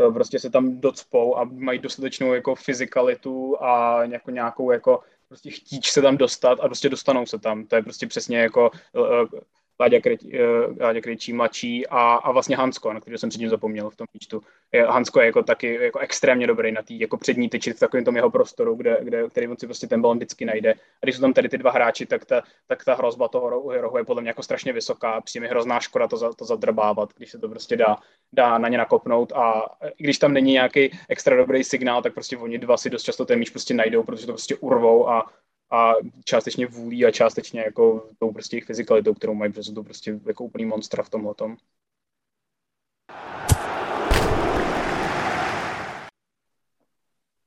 e, 0.09 0.11
prostě 0.11 0.39
se 0.39 0.49
tam 0.49 0.81
docpou 0.81 1.37
a 1.37 1.43
mají 1.43 1.79
dostatečnou 1.79 2.33
jako 2.33 2.55
fyzikalitu 2.55 3.63
a 3.63 4.03
jako 4.03 4.31
nějakou 4.31 4.71
jako 4.71 4.99
prostě 5.27 5.51
chtíč 5.51 5.91
se 5.91 6.01
tam 6.01 6.17
dostat 6.17 6.59
a 6.59 6.67
prostě 6.67 6.89
dostanou 6.89 7.25
se 7.25 7.39
tam. 7.39 7.65
To 7.67 7.75
je 7.75 7.83
prostě 7.83 8.07
přesně 8.07 8.37
jako 8.37 8.71
Láďa, 9.79 9.99
Láďa 10.79 11.01
Krejčí 11.01 11.33
mladší 11.33 11.87
a, 11.87 12.13
a 12.13 12.31
vlastně 12.31 12.57
Hansko, 12.57 12.93
na 12.93 12.99
který 12.99 13.17
jsem 13.17 13.29
předtím 13.29 13.49
zapomněl 13.49 13.89
v 13.89 13.95
tom 13.95 14.07
výčtu. 14.13 14.43
Hansko 14.87 15.19
je 15.19 15.25
jako 15.25 15.43
taky 15.43 15.73
jako 15.81 15.99
extrémně 15.99 16.47
dobrý 16.47 16.71
na 16.71 16.81
tý 16.81 16.99
jako 16.99 17.17
přední 17.17 17.49
tyči 17.49 17.73
v 17.73 17.79
takovém 17.79 18.05
tom 18.05 18.15
jeho 18.15 18.29
prostoru, 18.29 18.75
kde, 18.75 18.97
kde, 19.01 19.29
který 19.29 19.47
on 19.47 19.57
si 19.57 19.65
prostě 19.67 19.87
ten 19.87 20.01
balon 20.01 20.17
vždycky 20.17 20.45
najde. 20.45 20.73
A 20.73 21.03
když 21.03 21.15
jsou 21.15 21.21
tam 21.21 21.33
tady 21.33 21.49
ty 21.49 21.57
dva 21.57 21.71
hráči, 21.71 22.05
tak 22.05 22.25
ta, 22.25 22.41
tak 22.67 22.85
ta 22.85 22.95
hrozba 22.95 23.27
toho 23.27 23.49
rohu 23.49 23.97
je 23.97 24.05
podle 24.05 24.21
mě 24.21 24.29
jako 24.29 24.43
strašně 24.43 24.73
vysoká. 24.73 25.21
Přijde 25.21 25.41
mi 25.41 25.49
hrozná 25.49 25.79
škoda 25.79 26.07
to, 26.07 26.17
za, 26.17 26.33
to 26.33 26.45
zadrbávat, 26.45 27.09
když 27.17 27.31
se 27.31 27.39
to 27.39 27.49
prostě 27.49 27.77
dá, 27.77 27.97
dá 28.33 28.57
na 28.57 28.69
ně 28.69 28.77
nakopnout 28.77 29.31
a 29.31 29.63
když 29.97 30.19
tam 30.19 30.33
není 30.33 30.53
nějaký 30.53 30.99
extra 31.09 31.35
dobrý 31.35 31.63
signál, 31.63 32.01
tak 32.01 32.13
prostě 32.13 32.37
oni 32.37 32.57
dva 32.57 32.77
si 32.77 32.89
dost 32.89 33.03
často 33.03 33.25
ten 33.25 33.39
míč 33.39 33.49
prostě 33.49 33.73
najdou, 33.73 34.03
protože 34.03 34.25
to 34.25 34.31
prostě 34.31 34.55
urvou 34.55 35.09
a 35.09 35.25
a 35.71 35.93
částečně 36.23 36.67
vůlí 36.67 37.05
a 37.05 37.11
částečně 37.11 37.61
jako 37.61 38.09
tou 38.19 38.31
prostě 38.31 38.55
jejich 38.55 38.65
fyzikalitou, 38.65 39.13
kterou 39.13 39.33
mají, 39.33 39.51
protože 39.51 39.63
jsou 39.63 39.73
to 39.73 39.83
prostě 39.83 40.19
jako 40.25 40.43
úplný 40.43 40.65
monstra 40.65 41.03
v 41.03 41.09
tomhle 41.09 41.35
tom. 41.35 41.57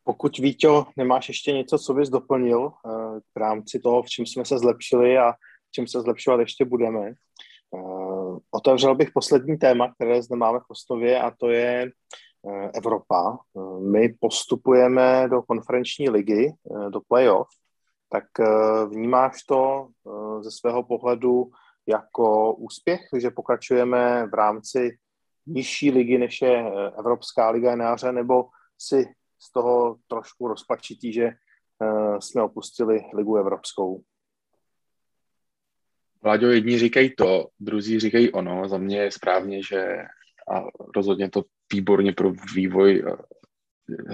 Pokud 0.05 0.39
Víťo, 0.39 0.87
nemáš 0.97 1.29
ještě 1.29 1.53
něco, 1.53 1.79
co 1.79 1.95
bys 1.95 2.09
doplnil 2.09 2.69
eh, 2.69 2.91
v 3.35 3.37
rámci 3.37 3.81
toho, 3.81 4.03
v 4.03 4.07
čem 4.07 4.27
jsme 4.27 4.45
se 4.45 4.59
zlepšili 4.59 5.19
a 5.19 5.33
v 5.33 5.73
čem 5.73 5.87
se 5.87 6.01
zlepšovat 6.01 6.41
ještě 6.41 6.65
budeme, 6.65 7.09
eh, 7.09 8.39
otevřel 8.51 8.95
bych 8.95 9.11
poslední 9.15 9.59
téma, 9.59 9.93
které 9.95 10.23
zde 10.23 10.37
máme 10.37 10.59
v 10.59 10.71
Osnově 10.71 11.21
a 11.21 11.31
to 11.31 11.49
je 11.49 11.91
eh, 12.49 12.71
Evropa. 12.75 13.39
My 13.93 14.15
postupujeme 14.21 15.29
do 15.31 15.43
konferenční 15.43 16.11
ligy, 16.11 16.53
do 16.91 17.01
playoff 17.09 17.49
tak 18.11 18.25
eh, 18.41 18.87
vnímáš 18.87 19.43
to 19.43 19.89
eh, 19.89 20.43
ze 20.43 20.51
svého 20.51 20.83
pohledu 20.83 21.51
jako 21.87 22.55
úspěch, 22.55 23.01
že 23.19 23.31
pokračujeme 23.31 24.27
v 24.27 24.35
rámci 24.35 24.99
nižší 25.47 25.91
ligy, 25.91 26.19
než 26.19 26.43
je 26.43 26.59
eh, 26.59 26.91
Evropská 26.99 27.51
liga 27.51 27.77
jaře, 27.77 28.13
nebo 28.13 28.45
si 28.79 29.05
z 29.43 29.53
toho 29.53 29.97
trošku 30.09 30.49
rozpačitý, 30.49 31.13
že 31.13 31.31
jsme 32.19 32.43
opustili 32.43 33.01
ligu 33.15 33.37
evropskou? 33.37 34.03
Vláďo, 36.23 36.47
jedni 36.47 36.79
říkají 36.79 37.15
to, 37.17 37.49
druzí 37.61 38.01
říkají 38.01 38.33
ono. 38.33 38.69
Za 38.69 38.79
mě 38.79 39.01
je 39.01 39.11
správně, 39.11 39.63
že 39.63 39.97
a 40.55 40.65
rozhodně 40.97 41.31
to 41.31 41.45
výborně 41.73 42.13
pro 42.13 42.33
vývoj 42.55 43.05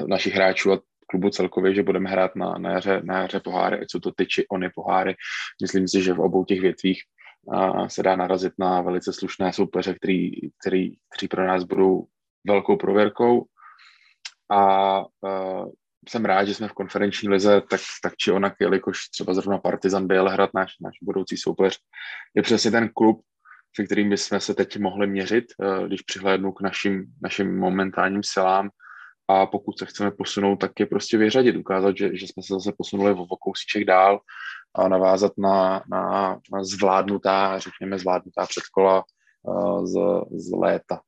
našich 0.07 0.35
hráčů 0.35 0.73
a 0.73 0.81
klubu 1.07 1.31
celkově, 1.31 1.75
že 1.75 1.83
budeme 1.83 2.11
hrát 2.11 2.37
na, 2.37 2.59
na, 2.59 2.71
jaře, 2.71 3.01
na 3.05 3.19
jaře 3.19 3.41
poháry, 3.41 3.81
ať 3.81 3.91
jsou 3.91 4.01
to 4.01 4.13
tyči, 4.13 4.47
ony 4.49 4.71
poháry. 4.75 5.15
Myslím 5.63 5.89
si, 5.89 6.03
že 6.03 6.13
v 6.13 6.21
obou 6.21 6.45
těch 6.45 6.61
větvích 6.61 7.03
a, 7.53 7.89
se 7.89 8.03
dá 8.03 8.17
narazit 8.17 8.53
na 8.59 8.81
velice 8.81 9.13
slušné 9.13 9.53
soupeře, 9.53 9.95
který, 9.95 10.31
který, 10.61 10.91
který 11.17 11.29
pro 11.29 11.47
nás 11.47 11.65
budou 11.65 12.07
velkou 12.47 12.77
prověrkou. 12.77 13.47
A, 14.51 14.57
a 14.59 15.05
jsem 16.09 16.25
rád, 16.25 16.45
že 16.45 16.55
jsme 16.55 16.69
v 16.69 16.73
konferenční 16.73 17.29
lize, 17.29 17.63
tak, 17.71 17.81
tak 18.03 18.17
či 18.17 18.33
onak, 18.33 18.55
jelikož 18.61 18.99
třeba 19.09 19.35
zrovna 19.35 19.59
Partizan 19.59 20.09
hrát 20.09 20.51
náš, 20.55 20.73
náš 20.81 20.95
budoucí 21.03 21.37
soupeř, 21.37 21.79
je 22.35 22.43
přesně 22.43 22.71
ten 22.71 22.91
klub, 22.95 23.21
se 23.77 23.85
kterým 23.85 24.11
bychom 24.11 24.41
se 24.41 24.55
teď 24.55 24.79
mohli 24.79 25.07
měřit, 25.07 25.45
když 25.87 26.03
přihlédnu 26.03 26.53
k 26.53 26.61
našim, 26.61 27.05
našim 27.23 27.59
momentálním 27.59 28.23
silám 28.23 28.71
a 29.29 29.47
pokud 29.47 29.79
se 29.79 29.87
chceme 29.87 30.11
posunout, 30.11 30.57
tak 30.57 30.81
je 30.81 30.87
prostě 30.87 31.19
vyřadit, 31.19 31.57
ukázat, 31.57 31.97
že, 31.97 32.17
že 32.17 32.27
jsme 32.27 32.43
se 32.43 32.55
zase 32.55 32.73
posunuli 32.79 33.13
o 33.13 33.37
kousíček 33.37 33.85
dál 33.85 34.21
a 34.75 34.89
navázat 34.89 35.33
na, 35.39 35.83
na, 35.91 36.33
na 36.53 36.65
zvládnutá, 36.65 37.59
řekněme 37.59 37.99
zvládnutá 37.99 38.47
předkola 38.47 39.05
uh, 39.43 39.87
z, 39.87 39.95
z 40.31 40.53
léta. 40.53 41.01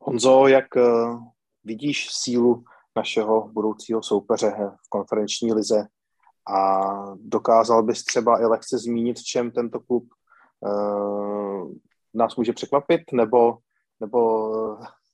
Honzo, 0.00 0.46
jak 0.46 0.66
uh, 0.76 1.22
vidíš 1.64 2.08
sílu 2.10 2.64
našeho 2.96 3.48
budoucího 3.48 4.02
soupeře 4.02 4.50
v 4.84 4.88
konferenční 4.88 5.52
lize 5.52 5.86
a 6.56 6.90
dokázal 7.16 7.82
bys 7.82 8.04
třeba 8.04 8.40
i 8.40 8.44
lehce 8.44 8.78
zmínit, 8.78 9.18
v 9.18 9.24
čem 9.24 9.50
tento 9.50 9.80
klub 9.80 10.08
uh, 10.60 11.72
nás 12.14 12.36
může 12.36 12.52
překvapit, 12.52 13.02
nebo, 13.12 13.58
nebo 14.00 14.50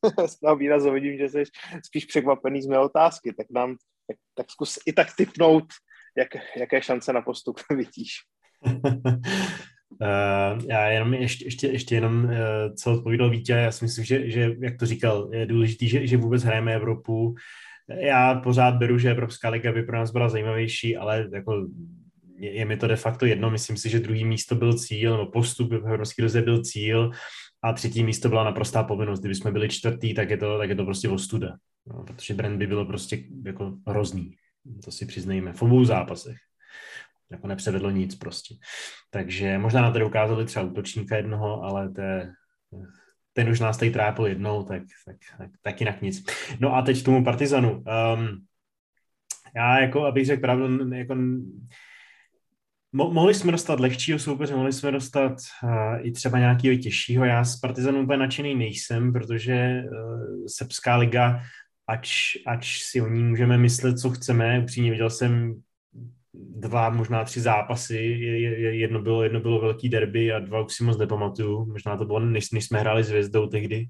z 0.27 0.40
toho 0.40 0.56
výrazu 0.56 0.93
vidím, 0.93 1.18
že 1.18 1.28
jsi 1.28 1.43
spíš 1.86 2.05
překvapený 2.05 2.62
z 2.62 2.66
mé 2.66 2.78
otázky, 2.78 3.32
tak 3.32 3.47
nám 3.51 3.77
tak, 4.06 4.16
tak 4.35 4.51
zkus 4.51 4.78
i 4.86 4.93
tak 4.93 5.09
typnout, 5.16 5.64
jak, 6.18 6.28
jaké 6.56 6.82
šance 6.82 7.12
na 7.12 7.22
postup 7.22 7.60
vidíš. 7.77 8.10
Uh, 10.01 10.64
já 10.68 10.89
jenom 10.89 11.14
ještě, 11.14 11.44
ještě, 11.44 11.66
ještě 11.66 11.94
jenom, 11.94 12.24
uh, 12.24 12.31
co 12.82 12.93
odpovídal 12.93 13.31
Vítě, 13.31 13.52
já 13.52 13.72
si 13.72 13.85
myslím, 13.85 14.05
že, 14.05 14.31
že 14.31 14.56
jak 14.62 14.77
to 14.78 14.86
říkal, 14.86 15.31
je 15.32 15.47
důležité, 15.47 15.86
že, 15.86 16.06
že 16.06 16.16
vůbec 16.16 16.43
hrajeme 16.43 16.74
Evropu. 16.74 17.35
Já 17.89 18.35
pořád 18.35 18.74
beru, 18.74 18.98
že 18.98 19.10
Evropská 19.10 19.48
liga 19.48 19.72
by 19.72 19.82
pro 19.82 19.97
nás 19.97 20.10
byla 20.10 20.28
zajímavější, 20.28 20.97
ale 20.97 21.28
jako 21.35 21.66
je, 22.36 22.51
je 22.55 22.64
mi 22.64 22.77
to 22.77 22.86
de 22.86 22.97
facto 22.97 23.27
jedno. 23.27 23.51
Myslím 23.51 23.77
si, 23.77 23.89
že 23.89 24.01
druhý 24.01 24.24
místo 24.24 24.55
byl 24.55 24.78
cíl, 24.78 25.12
nebo 25.12 25.31
postup 25.31 25.72
v 25.72 25.89
Evropské 25.89 26.22
lize 26.22 26.43
byl 26.43 26.62
cíl 26.62 27.10
a 27.62 27.73
třetí 27.73 28.05
místo 28.05 28.28
byla 28.28 28.45
naprostá 28.45 28.82
povinnost. 28.82 29.20
Kdyby 29.20 29.35
jsme 29.35 29.53
byli 29.53 29.69
čtvrtý, 29.69 30.15
tak 30.15 30.31
je 30.31 30.37
to, 30.37 30.59
tak 30.59 30.69
je 30.69 30.74
to 30.74 30.85
prostě 30.85 31.09
ostuda. 31.09 31.57
No, 31.87 32.05
protože 32.05 32.35
Brand 32.35 32.59
by 32.59 32.66
bylo 32.66 32.85
prostě 32.85 33.24
jako 33.45 33.77
hrozný. 33.87 34.37
To 34.85 34.91
si 34.91 35.07
přiznejme. 35.07 35.53
V 35.53 35.62
obou 35.62 35.85
zápasech. 35.85 36.37
Jako 37.31 37.47
nepřevedlo 37.47 37.91
nic 37.91 38.15
prostě. 38.15 38.55
Takže 39.11 39.59
možná 39.59 39.82
na 39.82 39.91
to 39.91 40.07
ukázali 40.07 40.45
třeba 40.45 40.65
útočníka 40.65 41.16
jednoho, 41.16 41.62
ale 41.62 41.91
to 41.91 42.01
je, 42.01 42.32
ten 43.32 43.49
už 43.49 43.61
nás 43.61 43.78
tady 43.78 43.91
trápil 43.91 44.27
jednou, 44.27 44.62
tak, 44.62 44.82
tak, 45.07 45.16
tak, 45.39 45.51
tak 45.62 45.81
jinak 45.81 46.03
nic. 46.03 46.24
No 46.61 46.77
a 46.77 46.82
teď 46.82 47.03
k 47.03 47.05
tomu 47.05 47.24
Partizanu. 47.24 47.73
Um, 47.73 48.47
já 49.57 49.81
jako, 49.81 50.05
abych 50.05 50.27
řekl 50.27 50.41
pravdu, 50.41 50.95
jako 50.95 51.16
Mo- 52.92 53.12
mohli 53.12 53.34
jsme 53.34 53.52
dostat 53.52 53.80
lehčího 53.80 54.18
soupeře, 54.18 54.56
mohli 54.56 54.72
jsme 54.72 54.90
dostat 54.90 55.32
uh, 55.64 56.06
i 56.06 56.12
třeba 56.12 56.38
nějakého 56.38 56.76
těžšího. 56.76 57.24
Já 57.24 57.44
s 57.44 57.56
Partizanem 57.56 58.04
úplně 58.04 58.18
nadšený 58.18 58.54
nejsem, 58.54 59.12
protože 59.12 59.82
uh, 59.82 60.44
Srbská 60.46 60.96
liga, 60.96 61.42
ač, 61.86 62.36
ač 62.46 62.82
si 62.82 63.00
o 63.00 63.08
ní 63.08 63.22
můžeme 63.22 63.58
myslet, 63.58 63.98
co 63.98 64.10
chceme, 64.10 64.60
upřímně 64.62 64.90
viděl 64.90 65.10
jsem 65.10 65.54
dva, 66.34 66.90
možná 66.90 67.24
tři 67.24 67.40
zápasy, 67.40 67.96
jedno 68.72 69.02
bylo, 69.02 69.22
jedno 69.22 69.40
bylo 69.40 69.60
velký 69.60 69.88
derby 69.88 70.32
a 70.32 70.38
dva 70.38 70.64
už 70.64 70.74
si 70.74 70.84
moc 70.84 70.98
nepamatuju, 70.98 71.66
možná 71.66 71.96
to 71.96 72.04
bylo, 72.04 72.20
než, 72.20 72.50
než 72.50 72.64
jsme 72.64 72.80
hráli 72.80 73.04
s 73.04 73.08
Hvězdou 73.08 73.46
tehdy, 73.46 73.88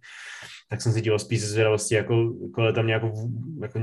tak 0.70 0.82
jsem 0.82 0.92
si 0.92 1.00
díval 1.00 1.18
spíš 1.18 1.40
ze 1.40 1.46
zvědavosti, 1.46 1.94
jako, 1.94 2.34
jako 2.42 2.72
tam 2.72 2.86
nějakou, 2.86 3.30
jako 3.62 3.80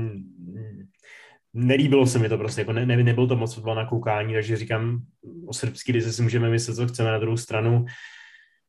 nelíbilo 1.58 2.06
se 2.06 2.18
mi 2.18 2.28
to 2.28 2.38
prostě, 2.38 2.60
jako 2.60 2.72
ne, 2.72 2.86
ne, 2.86 2.96
nebyl 2.96 3.26
to 3.26 3.36
moc 3.36 3.54
fotbal 3.54 3.74
na 3.74 3.86
koukání, 3.86 4.34
takže 4.34 4.56
říkám, 4.56 5.00
o 5.46 5.52
srbský 5.52 5.92
lize 5.92 6.12
si 6.12 6.22
můžeme 6.22 6.50
myslet, 6.50 6.74
co 6.74 6.86
chceme 6.86 7.10
na 7.10 7.18
druhou 7.18 7.36
stranu. 7.36 7.84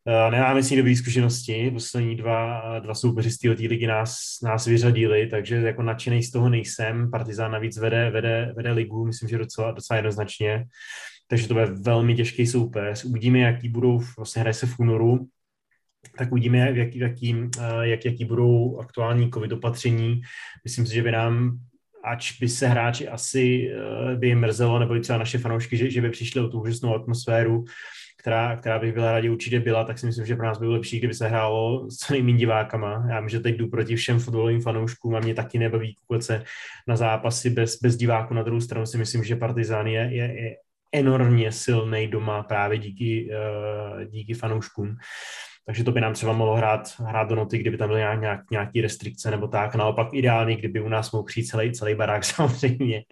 Uh, 0.06 0.32
nemáme 0.32 0.64
s 0.64 0.70
ní 0.70 0.78
dobré 0.78 0.96
zkušenosti, 0.96 1.72
poslední 1.72 2.16
dva, 2.16 2.62
dva 2.80 2.94
soupeři 2.94 3.32
z 3.32 3.38
té 3.38 3.50
ligy 3.50 3.88
nás, 3.88 4.20
nás 4.44 4.68
vyřadili, 4.68 5.28
takže 5.28 5.56
jako 5.56 5.84
nadšený 5.84 6.24
z 6.24 6.32
toho 6.32 6.50
nejsem. 6.50 7.12
Partizán 7.12 7.52
navíc 7.52 7.78
vede, 7.78 8.10
vede, 8.10 8.54
vede 8.56 8.72
ligu, 8.72 9.06
myslím, 9.06 9.30
že 9.30 9.38
docela, 9.38 9.72
docela 9.72 9.98
jednoznačně, 9.98 10.66
takže 11.28 11.48
to 11.48 11.54
bude 11.54 11.66
velmi 11.66 12.16
těžký 12.16 12.48
soupeř. 12.48 13.06
Uvidíme, 13.06 13.40
jaký 13.40 13.70
budou, 13.70 14.02
vlastně 14.18 14.40
hraje 14.40 14.54
se 14.54 14.68
v 14.68 14.80
únoru, 14.80 15.28
tak 16.18 16.32
uvidíme, 16.32 16.58
jak, 16.58 16.96
jaký, 16.96 17.34
jak, 17.82 18.06
jaký 18.06 18.26
budou 18.26 18.80
aktuální 18.80 19.32
covid 19.32 19.52
opatření. 19.52 20.22
Myslím 20.64 20.86
si, 20.86 20.94
že 20.94 21.04
by 21.04 21.12
nám 21.12 21.60
ač 22.04 22.40
by 22.40 22.50
se 22.50 22.68
hráči 22.68 23.08
asi 23.08 23.72
uh, 23.74 24.20
by 24.20 24.28
jim 24.28 24.40
mrzelo, 24.40 24.80
nebo 24.80 24.96
i 24.96 25.00
třeba 25.00 25.20
naše 25.20 25.38
fanoušky, 25.38 25.78
že, 25.78 25.92
že 25.92 26.02
by 26.02 26.10
přišli 26.10 26.42
o 26.42 26.48
tu 26.48 26.62
úžasnou 26.62 26.96
atmosféru, 26.96 27.64
která, 28.18 28.56
která 28.56 28.80
by 28.80 28.92
byla 28.92 29.12
rádi 29.12 29.30
určitě 29.30 29.60
byla, 29.60 29.84
tak 29.84 30.00
si 30.00 30.06
myslím, 30.06 30.26
že 30.26 30.36
pro 30.36 30.46
nás 30.46 30.58
by 30.58 30.64
bylo 30.64 30.74
lepší, 30.74 30.98
kdyby 30.98 31.14
se 31.14 31.28
hrálo 31.28 31.90
s 31.90 31.98
co 31.98 32.14
nejméně 32.14 32.38
divákama. 32.38 33.06
Já 33.10 33.20
vím, 33.20 33.30
že 33.30 33.40
teď 33.40 33.58
jdu 33.58 33.68
proti 33.68 33.96
všem 33.96 34.20
fotbalovým 34.20 34.62
fanouškům 34.62 35.16
a 35.16 35.20
mě 35.20 35.34
taky 35.34 35.60
nebaví 35.60 35.96
koukat 35.96 36.24
se 36.24 36.44
na 36.88 36.96
zápasy 36.96 37.50
bez, 37.50 37.80
bez 37.82 37.96
diváků. 37.96 38.34
Na 38.34 38.44
druhou 38.44 38.62
stranu 38.62 38.86
si 38.86 38.98
myslím, 38.98 39.24
že 39.24 39.36
Partizán 39.36 39.88
je, 39.88 40.10
je, 40.12 40.42
je 40.42 40.56
enormně 40.92 41.52
silný 41.52 42.08
doma 42.08 42.44
právě 42.44 42.78
díky, 42.78 43.30
uh, 43.32 44.04
díky 44.04 44.34
fanouškům 44.34 44.96
takže 45.70 45.84
to 45.84 45.92
by 45.92 46.02
nám 46.02 46.14
třeba 46.14 46.34
mohlo 46.34 46.56
hrát, 46.56 46.94
hrát 47.00 47.30
do 47.30 47.36
noty, 47.36 47.58
kdyby 47.58 47.78
tam 47.78 47.88
byly 47.88 48.00
nějak, 48.00 48.52
nějaký 48.52 48.82
restrikce 48.82 49.32
nebo 49.32 49.48
tak. 49.48 49.76
Naopak 49.76 50.08
ideálně, 50.14 50.56
kdyby 50.56 50.82
u 50.82 50.90
nás 50.90 51.12
mohl 51.12 51.24
přijít 51.24 51.46
celý, 51.46 51.72
celý 51.72 51.96
barák 51.96 52.24
samozřejmě. 52.26 53.04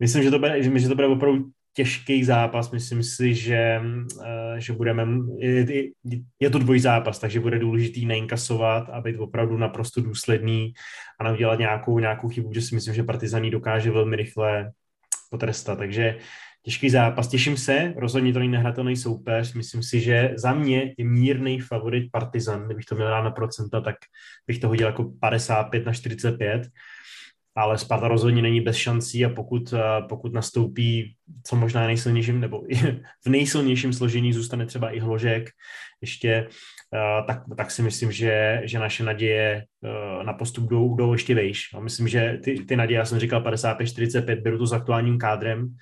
Myslím, 0.00 0.22
že 0.22 0.30
to, 0.30 0.38
bude, 0.38 0.62
že 0.62 0.88
to 0.88 0.94
bude 0.94 1.06
opravdu 1.06 1.44
těžký 1.72 2.24
zápas. 2.24 2.70
Myslím 2.70 3.02
si, 3.02 3.34
že, 3.34 3.80
eh, 4.24 4.60
že 4.60 4.72
budeme, 4.72 5.06
je, 5.38 5.88
je 6.40 6.50
to 6.50 6.58
dvoj 6.58 6.80
zápas, 6.80 7.18
takže 7.18 7.40
bude 7.40 7.58
důležitý 7.58 8.06
neinkasovat 8.06 8.88
a 8.88 9.00
být 9.00 9.16
opravdu 9.16 9.56
naprosto 9.56 10.00
důsledný 10.00 10.72
a 11.20 11.24
neudělat 11.24 11.58
nějakou, 11.58 11.98
nějakou 11.98 12.28
chybu, 12.28 12.52
že 12.52 12.62
si 12.62 12.74
myslím, 12.74 12.94
že 12.94 13.02
Partizaní 13.02 13.50
dokáže 13.50 13.90
velmi 13.90 14.16
rychle 14.16 14.72
potrestat. 15.30 15.78
Takže 15.78 16.16
těžký 16.62 16.90
zápas. 16.90 17.28
Těším 17.28 17.56
se, 17.56 17.94
rozhodně 17.96 18.32
to 18.32 18.38
není 18.38 18.52
nehratelný 18.52 18.96
soupeř. 18.96 19.54
Myslím 19.54 19.82
si, 19.82 20.00
že 20.00 20.32
za 20.36 20.54
mě 20.54 20.94
je 20.98 21.04
mírný 21.04 21.60
favorit 21.60 22.08
Partizan. 22.12 22.66
Kdybych 22.66 22.84
to 22.84 22.94
měl 22.94 23.08
dát 23.08 23.22
na 23.22 23.30
procenta, 23.30 23.80
tak 23.80 23.96
bych 24.46 24.58
to 24.58 24.68
hodil 24.68 24.86
jako 24.86 25.12
55 25.20 25.86
na 25.86 25.92
45 25.92 26.62
ale 27.56 27.78
Sparta 27.78 28.08
rozhodně 28.08 28.42
není 28.42 28.60
bez 28.60 28.76
šancí 28.76 29.24
a 29.24 29.28
pokud, 29.28 29.72
eh, 29.72 30.02
pokud 30.08 30.32
nastoupí 30.32 31.14
co 31.46 31.56
možná 31.56 31.86
nejsilnějším, 31.86 32.40
nebo 32.40 32.62
v 33.24 33.26
nejsilnějším 33.26 33.92
složení 33.92 34.32
zůstane 34.32 34.66
třeba 34.66 34.90
i 34.90 34.98
Hložek 34.98 35.50
ještě, 36.00 36.46
eh, 36.94 37.22
tak, 37.26 37.42
tak 37.56 37.70
si 37.70 37.82
myslím, 37.82 38.12
že, 38.12 38.62
že 38.64 38.78
naše 38.78 39.04
naděje 39.04 39.64
eh, 39.84 40.24
na 40.24 40.32
postup 40.32 40.70
jdou, 40.70 40.96
jdou 40.96 41.12
ještě 41.12 41.34
vejš. 41.34 41.68
A 41.74 41.80
myslím, 41.80 42.08
že 42.08 42.38
ty, 42.44 42.54
ty 42.64 42.76
naděje, 42.76 42.98
já 42.98 43.04
jsem 43.04 43.18
říkal 43.18 43.40
55-45, 43.40 44.42
beru 44.42 44.58
to 44.58 44.66
s 44.66 44.72
aktuálním 44.72 45.18
kádrem, 45.18 45.76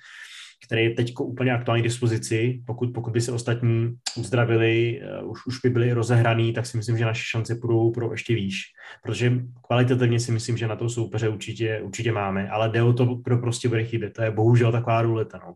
který 0.65 0.83
je 0.83 0.89
teď 0.89 1.13
úplně 1.19 1.53
aktuální 1.53 1.83
dispozici. 1.83 2.61
Pokud, 2.65 2.93
pokud 2.93 3.13
by 3.13 3.21
se 3.21 3.31
ostatní 3.31 3.97
uzdravili, 4.17 5.01
uh, 5.21 5.31
už, 5.31 5.45
už 5.45 5.59
by 5.59 5.69
byli 5.69 5.93
rozehraný, 5.93 6.53
tak 6.53 6.65
si 6.65 6.77
myslím, 6.77 6.97
že 6.97 7.05
naše 7.05 7.23
šance 7.25 7.55
půjdou 7.55 7.91
pro 7.91 8.11
ještě 8.11 8.35
výš. 8.35 8.61
Protože 9.03 9.33
kvalitativně 9.67 10.19
si 10.19 10.31
myslím, 10.31 10.57
že 10.57 10.67
na 10.67 10.75
to 10.75 10.89
soupeře 10.89 11.29
určitě, 11.29 11.81
určitě 11.83 12.11
máme, 12.11 12.49
ale 12.49 12.69
jde 12.69 12.83
o 12.83 12.93
to, 12.93 13.05
kdo 13.05 13.37
prostě 13.37 13.67
bude 13.67 13.83
chybět. 13.83 14.13
To 14.13 14.21
je 14.21 14.31
bohužel 14.31 14.71
taková 14.71 15.01
ruleta. 15.01 15.41
No. 15.45 15.53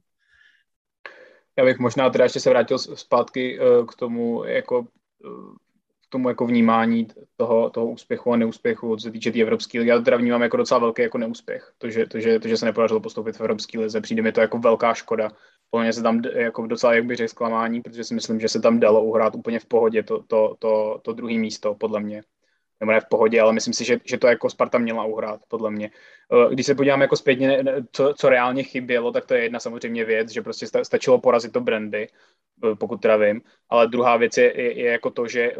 Já 1.58 1.66
bych 1.66 1.80
možná 1.80 2.10
teda 2.10 2.24
ještě 2.24 2.40
se 2.40 2.50
vrátil 2.50 2.78
zpátky 2.78 3.60
uh, 3.60 3.86
k 3.86 3.96
tomu, 3.96 4.44
jako 4.44 4.80
uh, 4.80 5.56
tomu 6.14 6.30
jako 6.30 6.46
vnímání 6.46 7.08
toho, 7.38 7.70
toho 7.70 7.88
úspěchu 7.88 8.34
a 8.34 8.38
neúspěchu, 8.38 8.96
co 8.96 9.04
se 9.04 9.12
týče 9.12 9.30
té 9.30 9.34
tý 9.34 9.42
Evropské 9.42 9.80
ligy. 9.80 9.90
Já 9.90 9.98
to 9.98 10.04
teda 10.04 10.18
vnímám 10.18 10.42
jako 10.42 10.58
docela 10.58 10.80
velký 10.80 11.02
jako 11.02 11.18
neúspěch. 11.18 11.74
To 11.78 11.90
že, 11.90 12.06
to, 12.06 12.20
že, 12.20 12.40
to, 12.40 12.48
že 12.48 12.58
se 12.58 12.66
nepodařilo 12.66 13.00
postoupit 13.00 13.38
v 13.38 13.42
Evropské 13.42 13.80
lize, 13.80 14.02
přijde 14.02 14.22
mi 14.22 14.32
to 14.32 14.42
jako 14.42 14.60
velká 14.60 14.94
škoda. 14.94 15.30
Podle 15.70 15.94
se 15.94 16.02
tam 16.02 16.22
jako 16.36 16.68
docela, 16.68 16.94
jak 16.94 17.06
bych 17.06 17.18
řekl, 17.18 17.30
zklamání, 17.30 17.82
protože 17.82 18.04
si 18.04 18.14
myslím, 18.14 18.40
že 18.40 18.50
se 18.50 18.62
tam 18.62 18.80
dalo 18.80 19.04
uhrát 19.04 19.36
úplně 19.36 19.60
v 19.60 19.66
pohodě 19.66 20.04
to, 20.04 20.24
to, 20.28 20.56
to, 20.60 21.00
to 21.02 21.14
druhé 21.14 21.34
místo, 21.34 21.76
podle 21.76 22.00
mě 22.00 22.24
nebo 22.84 22.92
ne 22.92 23.00
v 23.00 23.10
pohodě, 23.10 23.42
ale 23.42 23.54
myslím 23.54 23.74
si, 23.74 23.86
že, 23.86 24.00
že 24.04 24.18
to 24.18 24.28
jako 24.28 24.50
Sparta 24.50 24.78
měla 24.78 25.06
uhrát, 25.06 25.42
podle 25.48 25.72
mě. 25.72 25.92
Eh, 26.32 26.54
když 26.54 26.66
se 26.66 26.76
podíváme 26.76 27.04
jako 27.04 27.16
zpětně, 27.16 27.64
co, 27.92 28.14
co 28.18 28.30
reálně 28.30 28.64
chybělo, 28.64 29.12
tak 29.12 29.26
to 29.26 29.34
je 29.34 29.44
jedna 29.44 29.60
samozřejmě 29.60 30.06
věc, 30.06 30.32
že 30.32 30.42
prostě 30.42 30.68
stačilo 30.84 31.20
porazit 31.20 31.52
to 31.52 31.62
brandy, 31.62 32.08
eh, 32.64 32.76
pokud 32.76 33.02
teda 33.02 33.18
vím, 33.18 33.42
ale 33.70 33.88
druhá 33.88 34.18
věc 34.18 34.38
je, 34.38 34.62
je, 34.62 34.80
je 34.80 34.92
jako 34.92 35.10
to, 35.10 35.28
že 35.28 35.52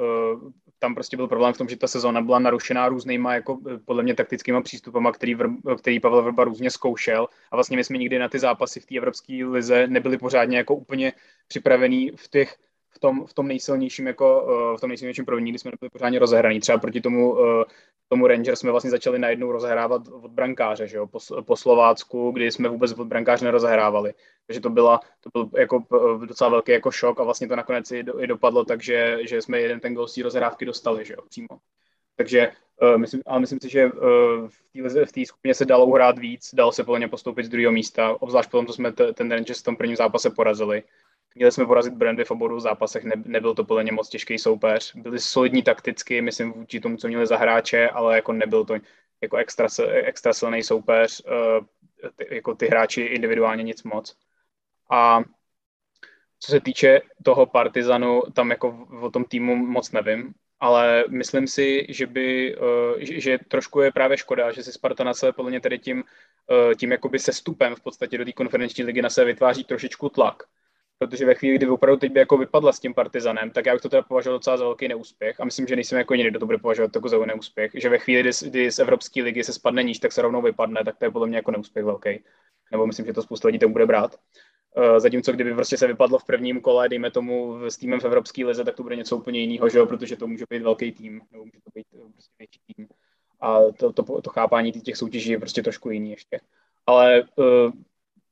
tam 0.80 0.94
prostě 0.94 1.18
byl 1.18 1.28
problém 1.28 1.54
v 1.54 1.58
tom, 1.58 1.70
že 1.70 1.78
ta 1.78 1.88
sezóna 1.88 2.22
byla 2.22 2.40
narušená 2.40 2.90
různýma, 2.90 3.34
jako 3.34 3.60
podle 3.86 4.04
mě 4.04 4.16
taktickýma 4.16 4.62
přístupama, 4.62 5.12
který, 5.12 5.36
Vr, 5.36 5.48
který 5.78 6.00
Pavel 6.00 6.22
Vrba 6.22 6.44
různě 6.44 6.72
zkoušel 6.72 7.28
a 7.52 7.56
vlastně 7.56 7.78
my 7.78 7.84
jsme 7.84 7.98
nikdy 7.98 8.20
na 8.20 8.30
ty 8.30 8.40
zápasy 8.40 8.80
v 8.80 8.86
té 8.86 8.98
evropské 8.98 9.46
lize 9.46 9.88
nebyli 9.88 10.18
pořádně 10.18 10.58
jako 10.58 10.76
úplně 10.76 11.14
připravený 11.48 12.12
v 12.16 12.28
těch 12.28 12.56
v 12.96 13.00
tom, 13.00 13.26
v 13.26 13.34
tom 13.34 13.48
nejsilnějším 13.48 14.08
jako, 14.08 14.44
uh, 14.44 14.78
v 14.78 14.82
tom 14.82 14.88
nejsilnějším 14.88 15.26
proviní, 15.26 15.52
kdy 15.52 15.60
jsme 15.60 15.72
nebyli 15.72 15.90
pořádně 15.90 16.20
rozehraní. 16.20 16.60
Třeba 16.60 16.78
proti 16.78 17.02
tomu, 17.02 17.32
uh, 17.32 17.64
tomu 18.08 18.28
Rangers 18.28 18.60
jsme 18.60 18.72
vlastně 18.72 18.90
začali 18.92 19.20
najednou 19.20 19.52
rozehrávat 19.52 20.02
od 20.08 20.32
brankáře, 20.32 20.88
že 20.88 20.98
jo? 20.98 21.08
Po, 21.08 21.20
po 21.42 21.56
Slovácku, 21.56 22.32
kdy 22.32 22.52
jsme 22.52 22.70
vůbec 22.70 22.92
od 22.92 23.08
brankáře 23.08 23.46
nerozehrávali. 23.46 24.14
Takže 24.48 24.60
to, 24.60 24.70
byla, 24.70 25.00
to 25.20 25.30
byl 25.34 25.60
jako 25.60 25.78
uh, 25.78 26.26
docela 26.26 26.50
velký 26.50 26.72
jako 26.72 26.92
šok 26.92 27.20
a 27.20 27.24
vlastně 27.24 27.48
to 27.48 27.56
nakonec 27.56 27.92
i, 27.92 28.04
do, 28.04 28.24
i 28.24 28.28
dopadlo 28.28 28.66
tak, 28.66 28.84
že, 28.84 29.18
jsme 29.26 29.60
jeden 29.60 29.80
ten 29.80 29.94
gol 29.94 30.08
z 30.08 30.16
té 30.16 30.24
rozhrávky 30.24 30.66
dostali, 30.66 31.06
že 31.06 31.14
jo, 31.14 31.20
přímo. 31.30 31.48
Takže 32.16 32.52
uh, 32.82 32.98
myslím, 32.98 33.22
ale 33.26 33.40
myslím 33.40 33.60
si, 33.60 33.70
že 33.70 33.86
uh, 33.86 34.48
v 35.06 35.12
té 35.12 35.26
skupině 35.26 35.54
se 35.54 35.66
dalo 35.66 35.86
uhrát 35.86 36.18
víc, 36.18 36.50
dalo 36.54 36.72
se 36.72 36.84
podle 36.84 37.00
mě 37.00 37.08
postoupit 37.08 37.44
z 37.44 37.50
druhého 37.50 37.72
místa, 37.72 38.22
obzvlášť 38.22 38.52
potom, 38.52 38.66
co 38.66 38.74
jsme 38.74 38.92
t- 38.92 39.14
ten 39.14 39.32
Rangers 39.32 39.60
v 39.60 39.64
tom 39.64 39.76
prvním 39.76 39.96
zápase 39.96 40.30
porazili. 40.30 40.84
Měli 41.36 41.52
jsme 41.52 41.66
porazit 41.66 41.94
Brandy 41.94 42.24
v 42.24 42.32
obou 42.32 42.60
zápasech, 42.60 43.04
ne, 43.04 43.14
nebyl 43.26 43.54
to 43.54 43.64
podle 43.64 43.84
ně 43.84 43.92
moc 43.92 44.10
těžký 44.10 44.40
soupeř. 44.40 44.96
Byli 44.96 45.20
solidní 45.20 45.64
takticky, 45.64 46.22
myslím, 46.22 46.52
vůči 46.52 46.80
tomu, 46.80 46.98
co 46.98 47.08
měli 47.08 47.28
za 47.28 47.38
hráče, 47.38 47.90
ale 47.90 48.16
jako 48.16 48.34
nebyl 48.34 48.66
to 48.66 48.76
jako 49.22 49.38
extra, 49.38 49.68
extra 49.94 50.34
silný 50.34 50.64
soupeř, 50.64 51.22
uh, 51.26 51.66
ty, 52.16 52.36
jako 52.36 52.56
ty 52.56 52.68
hráči 52.68 53.02
individuálně 53.02 53.64
nic 53.64 53.84
moc. 53.84 54.18
A 54.92 55.24
co 56.40 56.52
se 56.52 56.60
týče 56.60 57.02
toho 57.24 57.46
Partizanu, 57.46 58.22
tam 58.34 58.50
jako 58.50 58.88
o 59.02 59.12
tom 59.12 59.26
týmu 59.26 59.56
moc 59.56 59.92
nevím, 59.92 60.34
ale 60.60 61.04
myslím 61.10 61.48
si, 61.48 61.86
že 61.90 62.08
by, 62.08 62.58
uh, 62.58 63.00
že, 63.00 63.20
že 63.20 63.38
trošku 63.48 63.82
je 63.82 63.92
právě 63.92 64.18
škoda, 64.18 64.52
že 64.52 64.64
si 64.64 64.72
Sparta 64.72 65.04
na 65.04 65.14
sebe 65.14 65.34
podle 65.34 65.52
mě 65.52 65.60
tedy 65.60 65.80
tím, 65.80 66.04
uh, 66.04 66.74
tím 66.74 66.92
jakoby 66.92 67.20
sestupem 67.20 67.76
v 67.76 67.82
podstatě 67.82 68.18
do 68.18 68.26
té 68.26 68.32
konferenční 68.32 68.84
ligy 68.84 69.02
na 69.02 69.10
sebe 69.10 69.26
vytváří 69.26 69.64
trošičku 69.64 70.10
tlak 70.10 70.44
protože 70.98 71.26
ve 71.26 71.36
chvíli, 71.36 71.58
kdy 71.58 71.68
opravdu 71.68 72.00
teď 72.00 72.12
by 72.12 72.20
jako 72.20 72.38
vypadla 72.38 72.74
s 72.74 72.80
tím 72.80 72.94
partizanem, 72.94 73.52
tak 73.52 73.66
já 73.66 73.74
bych 73.74 73.82
to 73.82 73.90
teda 73.90 74.02
považoval 74.02 74.40
docela 74.40 74.58
za 74.58 74.64
velký 74.64 74.88
neúspěch 74.88 75.40
a 75.40 75.46
myslím, 75.46 75.68
že 75.68 75.76
nejsem 75.76 75.98
jako 75.98 76.14
jiný, 76.14 76.30
kdo 76.30 76.40
to 76.40 76.46
bude 76.46 76.58
považovat 76.58 76.96
jako 76.96 77.10
za 77.10 77.26
neúspěch, 77.26 77.72
že 77.74 77.90
ve 77.90 77.98
chvíli, 77.98 78.22
kdy, 78.22 78.32
kdy 78.46 78.72
z 78.72 78.80
Evropské 78.80 79.24
ligy 79.24 79.44
se 79.44 79.54
spadne 79.54 79.84
níž, 79.84 80.00
tak 80.00 80.12
se 80.12 80.22
rovnou 80.22 80.42
vypadne, 80.42 80.84
tak 80.86 80.98
to 80.98 81.06
je 81.06 81.12
podle 81.12 81.28
mě 81.28 81.38
jako 81.38 81.52
neúspěch 81.52 81.86
velký. 81.86 82.24
Nebo 82.72 82.88
myslím, 82.88 83.06
že 83.06 83.14
to 83.14 83.22
spousta 83.22 83.48
lidí 83.48 83.60
tomu 83.60 83.74
bude 83.74 83.86
brát. 83.86 84.16
Uh, 84.78 85.00
zatímco 85.00 85.32
kdyby 85.32 85.54
prostě 85.54 85.78
se 85.78 85.88
vypadlo 85.88 86.20
v 86.20 86.26
prvním 86.26 86.62
kole, 86.62 86.90
dejme 86.90 87.12
tomu 87.12 87.60
s 87.66 87.78
týmem 87.78 88.00
v 88.00 88.06
Evropské 88.06 88.46
lize, 88.46 88.64
tak 88.64 88.76
to 88.76 88.84
bude 88.84 88.96
něco 88.96 89.18
úplně 89.18 89.40
jiného, 89.40 89.70
že 89.70 89.78
jo? 89.78 89.86
protože 89.86 90.16
to 90.16 90.28
může 90.28 90.46
být 90.50 90.62
velký 90.62 90.92
tým, 90.92 91.22
nebo 91.32 91.46
může 91.46 91.60
to 91.64 91.70
být 91.76 91.88
eh, 91.94 92.12
prostě 92.14 92.34
větší 92.40 92.60
tým. 92.76 92.88
A 93.42 93.60
to, 93.80 93.94
to, 93.94 94.22
to 94.22 94.30
chápání 94.30 94.72
těch 94.72 94.98
soutěží 94.98 95.32
je 95.32 95.40
prostě 95.40 95.64
trošku 95.64 95.90
jiný 95.90 96.12
ještě. 96.12 96.40
Ale 96.86 97.24
uh, 97.36 97.72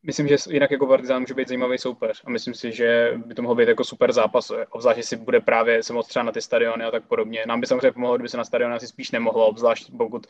myslím, 0.04 0.28
že 0.28 0.36
jinak 0.50 0.72
jako 0.72 0.88
Partizán 0.88 1.22
může 1.22 1.34
být 1.34 1.48
zajímavý 1.48 1.78
soupeř 1.78 2.22
a 2.26 2.30
myslím 2.30 2.54
si, 2.54 2.72
že 2.72 3.14
by 3.26 3.34
to 3.36 3.42
mohl 3.42 3.56
být 3.56 3.68
jako 3.68 3.84
super 3.84 4.12
zápas, 4.12 4.52
obzvlášť, 4.70 5.04
si 5.04 5.16
bude 5.16 5.40
právě 5.40 5.84
se 5.84 5.94
moc 5.94 6.08
třeba 6.08 6.24
na 6.24 6.32
ty 6.32 6.42
stadiony 6.42 6.84
a 6.84 6.92
tak 6.92 7.08
podobně. 7.08 7.44
Nám 7.48 7.62
by 7.62 7.68
samozřejmě 7.68 7.92
pomohlo, 7.92 8.18
kdyby 8.18 8.30
se 8.30 8.38
na 8.38 8.46
stadion 8.46 8.74
asi 8.74 8.88
spíš 8.88 9.12
nemohlo, 9.12 9.48
obzvlášť 9.48 9.92
pokud 9.98 10.28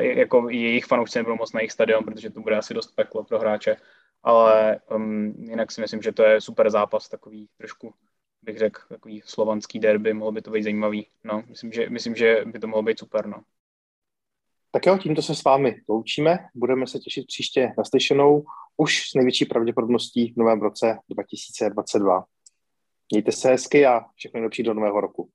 jako 0.00 0.48
jejich 0.48 0.84
fanoušci 0.84 1.18
nebudou 1.18 1.36
moc 1.36 1.52
na 1.52 1.60
jejich 1.60 1.72
stadion, 1.72 2.04
protože 2.04 2.30
to 2.30 2.40
bude 2.40 2.56
asi 2.56 2.74
dost 2.74 2.96
peklo 2.96 3.24
pro 3.24 3.38
hráče. 3.38 3.76
Ale 4.22 4.80
um, 4.90 5.34
jinak 5.38 5.72
si 5.72 5.80
myslím, 5.80 6.02
že 6.02 6.12
to 6.12 6.22
je 6.22 6.40
super 6.40 6.70
zápas, 6.70 7.08
takový 7.08 7.48
trošku 7.58 7.94
bych 8.42 8.58
řekl, 8.58 8.80
takový 8.88 9.22
slovanský 9.24 9.78
derby, 9.78 10.14
mohlo 10.14 10.32
by 10.32 10.42
to 10.42 10.50
být 10.50 10.62
zajímavý. 10.62 11.06
No, 11.24 11.42
myslím, 11.48 11.72
že, 11.72 11.90
myslím, 11.90 12.16
že 12.16 12.44
by 12.46 12.58
to 12.58 12.66
mohlo 12.66 12.82
být 12.82 12.98
super. 12.98 13.26
No. 13.26 13.42
Tak 14.74 14.86
jo, 14.86 14.98
tímto 14.98 15.22
se 15.22 15.34
s 15.34 15.44
vámi 15.44 15.76
loučíme. 15.88 16.38
Budeme 16.54 16.86
se 16.86 16.98
těšit 16.98 17.26
příště 17.26 17.72
naslyšenou 17.78 18.44
už 18.76 19.10
s 19.10 19.14
největší 19.14 19.44
pravděpodobností 19.44 20.32
v 20.32 20.36
novém 20.36 20.60
roce 20.60 20.98
2022. 21.08 22.24
Mějte 23.12 23.32
se 23.32 23.48
hezky 23.48 23.86
a 23.86 24.00
všechno 24.14 24.38
nejlepší 24.38 24.62
do 24.62 24.74
nového 24.74 25.00
roku. 25.00 25.30